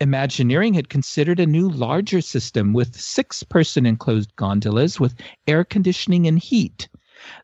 Imagineering 0.00 0.74
had 0.74 0.88
considered 0.88 1.40
a 1.40 1.46
new, 1.46 1.68
larger 1.68 2.20
system 2.20 2.72
with 2.72 3.00
six 3.00 3.42
person 3.42 3.86
enclosed 3.86 4.34
gondolas 4.36 4.98
with 4.98 5.14
air 5.46 5.64
conditioning 5.64 6.26
and 6.26 6.38
heat. 6.38 6.88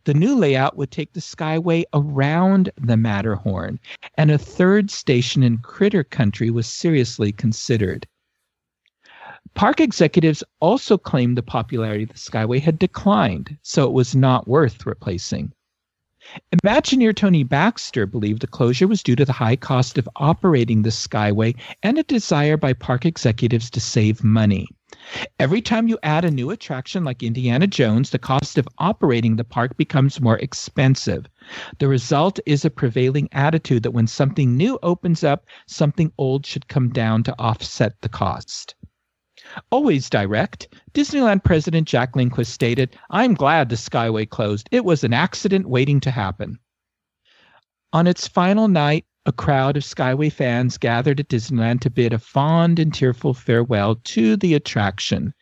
The 0.05 0.15
new 0.15 0.37
layout 0.37 0.77
would 0.77 0.91
take 0.91 1.13
the 1.13 1.21
Skyway 1.21 1.85
around 1.93 2.71
the 2.77 2.97
Matterhorn, 2.97 3.81
and 4.17 4.31
a 4.31 4.39
third 4.39 4.91
station 4.91 5.43
in 5.43 5.59
Critter 5.59 6.05
Country 6.05 6.51
was 6.51 6.67
seriously 6.67 7.33
considered. 7.33 8.07
Park 9.55 9.81
executives 9.81 10.43
also 10.61 10.99
claimed 10.99 11.37
the 11.37 11.43
popularity 11.43 12.05
of 12.05 12.11
the 12.11 12.19
Skyway 12.19 12.61
had 12.61 12.79
declined, 12.79 13.57
so 13.63 13.85
it 13.85 13.93
was 13.93 14.17
not 14.17 14.49
worth 14.49 14.87
replacing. 14.87 15.53
Imagineer 16.53 17.15
Tony 17.15 17.45
Baxter 17.45 18.07
believed 18.07 18.41
the 18.41 18.47
closure 18.47 18.89
was 18.89 19.03
due 19.03 19.17
to 19.17 19.25
the 19.25 19.33
high 19.33 19.57
cost 19.57 19.99
of 19.99 20.09
operating 20.17 20.83
the 20.83 20.91
Skyway 20.91 21.55
and 21.83 21.99
a 21.99 22.03
desire 22.03 22.57
by 22.57 22.73
park 22.73 23.05
executives 23.05 23.69
to 23.71 23.81
save 23.81 24.25
money. 24.25 24.67
Every 25.39 25.61
time 25.61 25.87
you 25.87 25.99
add 26.03 26.25
a 26.25 26.31
new 26.31 26.51
attraction 26.51 27.05
like 27.05 27.23
Indiana 27.23 27.67
Jones, 27.67 28.11
the 28.11 28.19
cost 28.19 28.57
of 28.59 28.69
operating 28.79 29.37
the 29.37 29.45
park 29.45 29.77
becomes 29.77 30.21
more 30.21 30.39
expensive. 30.39 31.27
The 31.79 31.89
result 31.89 32.41
is 32.47 32.65
a 32.65 32.71
prevailing 32.71 33.29
attitude 33.33 33.83
that 33.83 33.91
when 33.91 34.07
something 34.07 34.57
new 34.57 34.79
opens 34.83 35.25
up, 35.25 35.45
something 35.67 36.11
old 36.17 36.47
should 36.47 36.69
come 36.69 36.89
down 36.91 37.23
to 37.25 37.39
offset 37.39 38.01
the 38.01 38.09
cost. 38.09 38.77
Always 39.71 40.11
direct, 40.11 40.69
Disneyland 40.93 41.45
President 41.45 41.87
Jack 41.87 42.17
Lindquist 42.17 42.53
stated, 42.53 42.97
I'm 43.11 43.35
glad 43.35 43.69
the 43.69 43.77
Skyway 43.77 44.29
closed. 44.29 44.69
It 44.71 44.85
was 44.85 45.05
an 45.05 45.13
accident 45.13 45.69
waiting 45.69 46.01
to 46.01 46.11
happen. 46.11 46.59
On 47.93 48.07
its 48.07 48.27
final 48.27 48.69
night, 48.69 49.05
a 49.27 49.33
crowd 49.33 49.77
of 49.77 49.85
Skyway 49.85 50.31
fans 50.31 50.77
gathered 50.77 51.21
at 51.21 51.29
Disneyland 51.29 51.81
to 51.81 51.91
bid 51.91 52.13
a 52.13 52.19
fond 52.19 52.79
and 52.79 52.93
tearful 52.93 53.33
farewell 53.33 53.95
to 54.05 54.37
the 54.37 54.55
attraction. 54.55 55.33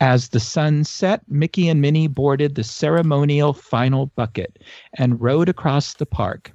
As 0.00 0.30
the 0.30 0.40
sun 0.40 0.82
set, 0.84 1.22
Mickey 1.28 1.68
and 1.68 1.80
Minnie 1.80 2.08
boarded 2.08 2.54
the 2.54 2.64
ceremonial 2.64 3.52
final 3.52 4.06
bucket 4.06 4.58
and 4.96 5.20
rode 5.20 5.48
across 5.48 5.94
the 5.94 6.06
park. 6.06 6.50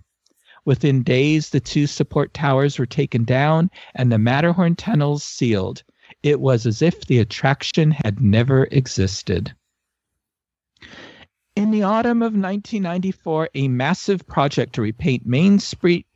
Within 0.65 1.03
days, 1.03 1.52
the 1.52 1.60
two 1.60 1.88
support 1.88 2.34
towers 2.34 2.80
were 2.80 2.85
taken 2.85 3.23
down 3.23 3.69
and 3.95 4.11
the 4.11 4.18
Matterhorn 4.18 4.76
tunnels 4.76 5.23
sealed. 5.23 5.84
It 6.24 6.40
was 6.40 6.66
as 6.66 6.82
if 6.82 7.06
the 7.06 7.20
attraction 7.20 7.91
had 7.91 8.22
never 8.22 8.64
existed. 8.72 9.54
In 11.56 11.70
the 11.70 11.84
autumn 11.84 12.22
of 12.22 12.34
1994, 12.34 13.50
a 13.54 13.68
massive 13.68 14.26
project 14.26 14.74
to 14.74 14.82
repaint 14.82 15.28
Main 15.28 15.60
Street 15.60 16.08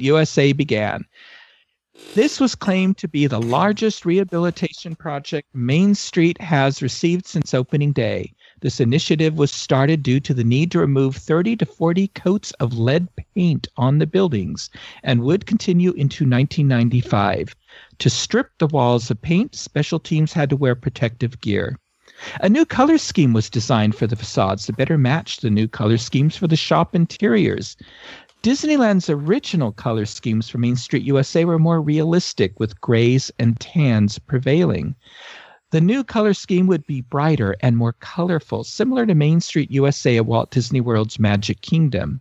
USA 0.00 0.52
began. 0.52 1.04
This 2.14 2.40
was 2.40 2.56
claimed 2.56 2.96
to 2.98 3.06
be 3.06 3.28
the 3.28 3.40
largest 3.40 4.04
rehabilitation 4.04 4.96
project 4.96 5.48
Main 5.54 5.94
Street 5.94 6.40
has 6.40 6.82
received 6.82 7.24
since 7.24 7.54
opening 7.54 7.92
day. 7.92 8.32
This 8.62 8.80
initiative 8.80 9.38
was 9.38 9.52
started 9.52 10.02
due 10.02 10.18
to 10.20 10.34
the 10.34 10.42
need 10.42 10.72
to 10.72 10.80
remove 10.80 11.14
30 11.14 11.54
to 11.56 11.66
40 11.66 12.08
coats 12.08 12.50
of 12.52 12.78
lead 12.78 13.08
paint 13.36 13.68
on 13.76 13.98
the 13.98 14.06
buildings 14.06 14.70
and 15.04 15.22
would 15.22 15.46
continue 15.46 15.90
into 15.90 16.24
1995. 16.24 17.54
To 17.98 18.10
strip 18.10 18.50
the 18.58 18.66
walls 18.66 19.10
of 19.10 19.22
paint, 19.22 19.54
special 19.54 19.98
teams 19.98 20.32
had 20.32 20.50
to 20.50 20.56
wear 20.56 20.74
protective 20.74 21.40
gear. 21.40 21.78
A 22.40 22.48
new 22.48 22.64
color 22.64 22.98
scheme 22.98 23.32
was 23.32 23.48
designed 23.50 23.94
for 23.94 24.06
the 24.06 24.16
facades 24.16 24.66
to 24.66 24.72
better 24.72 24.98
match 24.98 25.38
the 25.38 25.50
new 25.50 25.68
color 25.68 25.98
schemes 25.98 26.36
for 26.36 26.46
the 26.46 26.56
shop 26.56 26.94
interiors. 26.94 27.76
Disneyland's 28.42 29.08
original 29.08 29.72
color 29.72 30.04
schemes 30.04 30.48
for 30.48 30.58
Main 30.58 30.76
Street 30.76 31.02
USA 31.04 31.44
were 31.44 31.58
more 31.58 31.80
realistic, 31.80 32.60
with 32.60 32.80
grays 32.80 33.32
and 33.38 33.58
tans 33.58 34.18
prevailing. 34.18 34.94
The 35.70 35.80
new 35.80 36.04
color 36.04 36.34
scheme 36.34 36.66
would 36.66 36.86
be 36.86 37.00
brighter 37.00 37.56
and 37.60 37.76
more 37.76 37.94
colorful, 37.94 38.64
similar 38.64 39.06
to 39.06 39.14
Main 39.14 39.40
Street 39.40 39.70
USA 39.70 40.18
at 40.18 40.26
Walt 40.26 40.50
Disney 40.50 40.80
World's 40.80 41.18
Magic 41.18 41.62
Kingdom. 41.62 42.20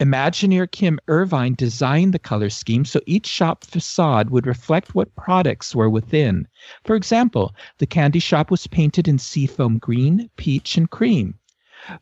Imagineer 0.00 0.70
Kim 0.70 0.98
Irvine 1.06 1.54
designed 1.54 2.14
the 2.14 2.18
color 2.18 2.50
scheme 2.50 2.84
so 2.84 3.00
each 3.06 3.26
shop 3.26 3.64
facade 3.64 4.30
would 4.30 4.46
reflect 4.46 4.94
what 4.94 5.14
products 5.14 5.74
were 5.74 5.90
within. 5.90 6.48
For 6.84 6.96
example, 6.96 7.54
the 7.78 7.86
candy 7.86 8.18
shop 8.18 8.50
was 8.50 8.66
painted 8.66 9.06
in 9.06 9.18
seafoam 9.18 9.78
green, 9.78 10.30
peach, 10.36 10.76
and 10.76 10.90
cream. 10.90 11.38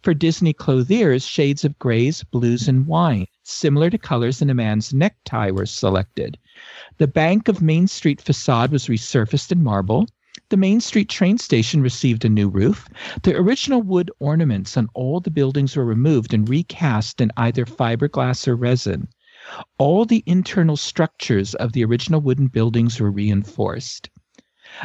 For 0.02 0.12
Disney 0.12 0.52
clothiers, 0.52 1.26
shades 1.26 1.64
of 1.64 1.78
grays, 1.78 2.22
blues, 2.22 2.68
and 2.68 2.86
wine, 2.86 3.26
similar 3.44 3.88
to 3.90 3.98
colors 3.98 4.42
in 4.42 4.50
a 4.50 4.54
man's 4.54 4.92
necktie, 4.92 5.50
were 5.50 5.66
selected. 5.66 6.38
The 6.98 7.08
Bank 7.08 7.48
of 7.48 7.62
Main 7.62 7.86
Street 7.86 8.20
facade 8.20 8.72
was 8.72 8.88
resurfaced 8.88 9.52
in 9.52 9.62
marble. 9.62 10.06
The 10.50 10.56
Main 10.56 10.80
Street 10.80 11.08
train 11.08 11.38
station 11.38 11.80
received 11.80 12.24
a 12.24 12.28
new 12.28 12.48
roof. 12.48 12.88
The 13.22 13.36
original 13.36 13.82
wood 13.82 14.10
ornaments 14.18 14.76
on 14.76 14.88
all 14.94 15.20
the 15.20 15.30
buildings 15.30 15.76
were 15.76 15.84
removed 15.84 16.34
and 16.34 16.48
recast 16.48 17.20
in 17.20 17.30
either 17.36 17.64
fiberglass 17.64 18.48
or 18.48 18.56
resin. 18.56 19.06
All 19.78 20.04
the 20.04 20.24
internal 20.26 20.76
structures 20.76 21.54
of 21.54 21.72
the 21.72 21.84
original 21.84 22.20
wooden 22.20 22.48
buildings 22.48 22.98
were 22.98 23.12
reinforced. 23.12 24.10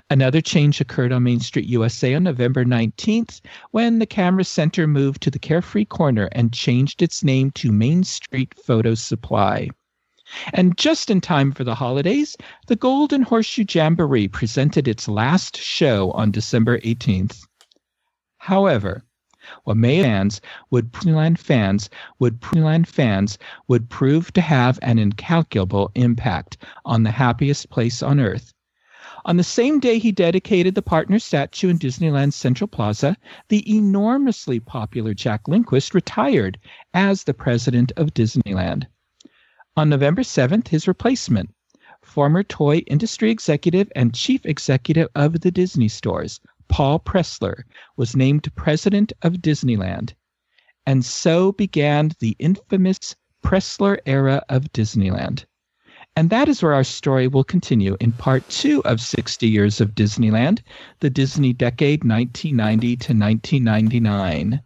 Another 0.08 0.40
change 0.40 0.80
occurred 0.80 1.12
on 1.12 1.24
Main 1.24 1.40
Street 1.40 1.66
USA 1.66 2.14
on 2.14 2.26
November 2.26 2.64
19th 2.64 3.42
when 3.72 3.98
the 3.98 4.06
Camera 4.06 4.44
Center 4.44 4.86
moved 4.86 5.20
to 5.24 5.32
the 5.32 5.40
Carefree 5.40 5.86
Corner 5.86 6.30
and 6.34 6.54
changed 6.54 7.02
its 7.02 7.24
name 7.24 7.50
to 7.52 7.72
Main 7.72 8.04
Street 8.04 8.54
Photo 8.64 8.94
Supply. 8.94 9.70
And 10.54 10.78
just 10.78 11.10
in 11.10 11.22
time 11.22 11.52
for 11.52 11.64
the 11.64 11.76
holidays, 11.76 12.36
the 12.68 12.76
Golden 12.76 13.22
Horseshoe 13.22 13.66
Jamboree 13.68 14.28
presented 14.28 14.88
its 14.88 15.08
last 15.08 15.58
show 15.58 16.12
on 16.12 16.32
December 16.32 16.80
18th. 16.80 17.46
However, 18.38 19.04
what 19.64 19.78
May 19.78 20.02
fans 20.02 20.42
would 20.72 20.92
Disneyland 20.92 21.38
fans 21.38 21.90
would 22.20 22.42
Disneyland 22.42 22.88
fans 22.88 23.38
would 23.68 23.90
prove 23.90 24.34
to 24.34 24.42
have 24.42 24.80
an 24.82 24.98
incalculable 24.98 25.92
impact 25.94 26.58
on 26.86 27.04
the 27.04 27.12
happiest 27.12 27.70
place 27.70 28.02
on 28.02 28.20
earth 28.20 28.54
on 29.26 29.38
the 29.38 29.44
same 29.44 29.80
day 29.80 29.98
he 29.98 30.12
dedicated 30.12 30.76
the 30.76 30.84
partner 30.84 31.18
statue 31.18 31.70
in 31.70 31.80
Disneyland's 31.80 32.36
Central 32.36 32.68
Plaza, 32.68 33.18
the 33.50 33.76
enormously 33.76 34.60
popular 34.60 35.16
Jack 35.16 35.48
Lindquist 35.48 35.96
retired 35.96 36.60
as 36.94 37.24
the 37.24 37.34
president 37.34 37.92
of 37.98 38.14
Disneyland. 38.14 38.86
On 39.78 39.90
November 39.90 40.22
7th, 40.22 40.70
his 40.70 40.88
replacement, 40.88 41.54
former 42.02 42.44
toy 42.44 42.78
industry 42.88 43.30
executive 43.30 43.92
and 43.94 44.16
chief 44.16 44.46
executive 44.46 45.10
of 45.16 45.42
the 45.42 45.52
Disney 45.52 45.90
stores, 45.90 46.40
Paul 46.70 46.98
Pressler, 46.98 47.64
was 47.98 48.16
named 48.16 48.56
president 48.56 49.12
of 49.22 49.42
Disneyland. 49.42 50.14
And 50.86 51.04
so 51.04 51.52
began 51.52 52.12
the 52.20 52.38
infamous 52.40 53.18
Pressler 53.44 53.98
era 54.06 54.42
of 54.48 54.72
Disneyland. 54.72 55.44
And 56.16 56.30
that 56.30 56.48
is 56.48 56.64
where 56.64 56.74
our 56.74 56.86
story 56.86 57.28
will 57.28 57.44
continue 57.44 57.98
in 58.00 58.14
part 58.14 58.48
two 58.48 58.82
of 58.86 59.02
60 59.02 59.46
Years 59.46 59.82
of 59.82 59.94
Disneyland, 59.94 60.62
the 61.02 61.10
Disney 61.10 61.52
decade 61.52 62.06
1990 62.06 62.96
to 62.96 63.14
1999. 63.14 64.62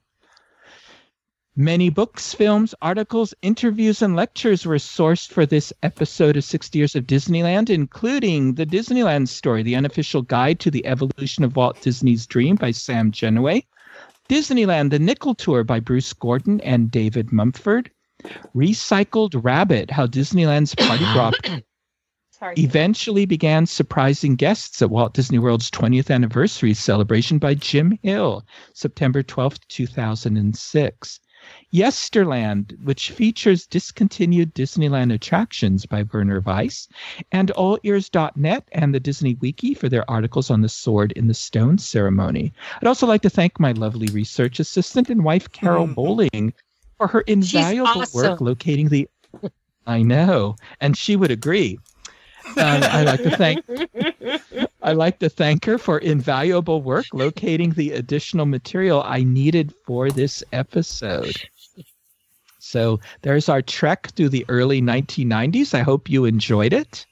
Many 1.60 1.90
books, 1.90 2.34
films, 2.34 2.74
articles, 2.82 3.34
interviews, 3.42 4.02
and 4.02 4.16
lectures 4.16 4.66
were 4.66 4.78
sourced 4.78 5.30
for 5.30 5.46
this 5.46 5.74
episode 5.84 6.38
of 6.38 6.46
60 6.46 6.80
Years 6.80 6.96
of 6.96 7.06
Disneyland, 7.06 7.70
including 7.70 8.54
The 8.54 8.66
Disneyland 8.66 9.28
Story, 9.28 9.62
the 9.62 9.76
unofficial 9.76 10.22
guide 10.22 10.62
to 10.62 10.72
the 10.72 10.86
evolution 10.86 11.44
of 11.44 11.58
Walt 11.58 11.82
Disney's 11.82 12.26
Dream 12.26 12.56
by 12.56 12.72
Sam 12.72 13.12
Gennawey, 13.12 13.66
Disneyland, 14.30 14.92
The 14.92 15.00
Nickel 15.00 15.36
Tour 15.36 15.66
by 15.66 15.82
Bruce 15.82 16.14
Gordon 16.14 16.62
and 16.62 16.90
David 16.90 17.34
Mumford, 17.34 17.92
Recycled 18.56 19.44
Rabbit, 19.44 19.92
how 19.92 20.08
Disneyland's 20.08 20.76
Party 20.76 21.04
Rock 21.14 21.36
eventually 22.58 23.26
began 23.26 23.66
surprising 23.66 24.38
guests 24.38 24.82
at 24.82 24.92
Walt 24.92 25.14
Disney 25.14 25.40
World's 25.40 25.70
20th 25.70 26.10
anniversary 26.10 26.74
celebration 26.74 27.38
by 27.38 27.54
Jim 27.54 28.00
Hill, 28.02 28.46
September 28.74 29.22
12, 29.22 29.60
2006. 29.68 31.20
Yesterland, 31.72 32.82
which 32.84 33.12
features 33.12 33.68
discontinued 33.68 34.54
Disneyland 34.54 35.14
attractions 35.14 35.86
by 35.86 36.04
Werner 36.12 36.42
Weiss, 36.42 36.88
and 37.32 37.52
AllEars.net 37.56 38.68
and 38.72 38.94
the 38.94 39.00
Disney 39.00 39.36
Wiki 39.36 39.74
for 39.74 39.90
their 39.90 40.10
articles 40.10 40.50
on 40.50 40.62
the 40.62 40.70
Sword 40.70 41.12
in 41.14 41.28
the 41.28 41.34
Stone 41.34 41.78
ceremony. 41.78 42.54
I'd 42.82 42.88
also 42.88 43.06
like 43.06 43.22
to 43.22 43.30
thank 43.30 43.60
my 43.60 43.72
lovely 43.74 44.08
research 44.08 44.60
assistant 44.60 45.10
and 45.10 45.24
wife, 45.24 45.52
Carol 45.52 45.86
mm-hmm. 45.86 45.94
Bowling, 45.94 46.54
for 46.98 47.08
her 47.08 47.22
invaluable 47.22 48.02
awesome. 48.02 48.22
work 48.22 48.42
locating 48.42 48.90
the. 48.90 49.08
I 49.88 50.02
know, 50.02 50.56
and 50.82 50.98
she 50.98 51.16
would 51.16 51.32
agree. 51.32 51.80
Um, 52.58 52.82
I 52.82 53.04
like 53.04 53.22
to 53.22 53.38
thank. 53.38 53.64
I 54.82 54.94
like 54.94 55.20
to 55.20 55.30
thank 55.30 55.66
her 55.66 55.78
for 55.78 55.98
invaluable 55.98 56.82
work 56.82 57.06
locating 57.14 57.72
the 57.72 57.92
additional 57.92 58.46
material 58.46 59.04
I 59.06 59.24
needed 59.24 59.74
for 59.86 60.10
this 60.10 60.44
episode. 60.54 61.36
So 62.60 63.00
there's 63.22 63.50
our 63.50 63.62
trek 63.62 64.12
through 64.16 64.30
the 64.30 64.46
early 64.48 64.82
1990s. 64.82 65.74
I 65.74 65.82
hope 65.82 66.10
you 66.10 66.26
enjoyed 66.26 66.72
it. 66.72 67.06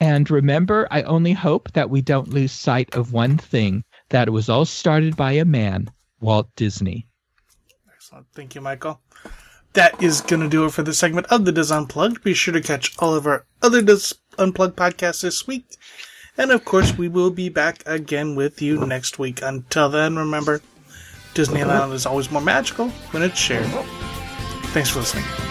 And 0.00 0.30
remember, 0.30 0.88
I 0.90 1.02
only 1.02 1.32
hope 1.32 1.72
that 1.72 1.90
we 1.90 2.02
don't 2.02 2.28
lose 2.28 2.52
sight 2.52 2.94
of 2.94 3.12
one 3.12 3.38
thing 3.38 3.84
that 4.08 4.28
it 4.28 4.32
was 4.32 4.48
all 4.48 4.64
started 4.64 5.16
by 5.16 5.32
a 5.32 5.44
man, 5.44 5.90
Walt 6.20 6.48
Disney. 6.56 7.06
Excellent. 7.94 8.26
Thank 8.34 8.54
you, 8.54 8.60
Michael. 8.60 9.00
That 9.72 10.02
is 10.02 10.20
going 10.20 10.42
to 10.42 10.48
do 10.48 10.64
it 10.64 10.72
for 10.72 10.82
this 10.82 10.98
segment 10.98 11.26
of 11.26 11.44
the 11.44 11.52
Dis 11.52 11.70
Unplugged. 11.70 12.22
Be 12.22 12.34
sure 12.34 12.54
to 12.54 12.60
catch 12.60 12.96
all 12.98 13.14
of 13.14 13.26
our 13.26 13.46
other 13.62 13.82
Dis 13.82 14.14
Unplugged 14.38 14.76
podcasts 14.76 15.22
this 15.22 15.46
week. 15.46 15.66
And 16.38 16.50
of 16.50 16.64
course, 16.64 16.96
we 16.96 17.08
will 17.08 17.30
be 17.30 17.48
back 17.48 17.82
again 17.86 18.36
with 18.36 18.60
you 18.60 18.84
next 18.86 19.18
week. 19.18 19.40
Until 19.42 19.88
then, 19.88 20.16
remember, 20.16 20.60
Disneyland 21.34 21.92
is 21.92 22.06
always 22.06 22.30
more 22.30 22.42
magical 22.42 22.88
when 23.10 23.22
it's 23.22 23.38
shared. 23.38 23.66
Thanks 24.72 24.90
for 24.90 25.00
listening. 25.00 25.45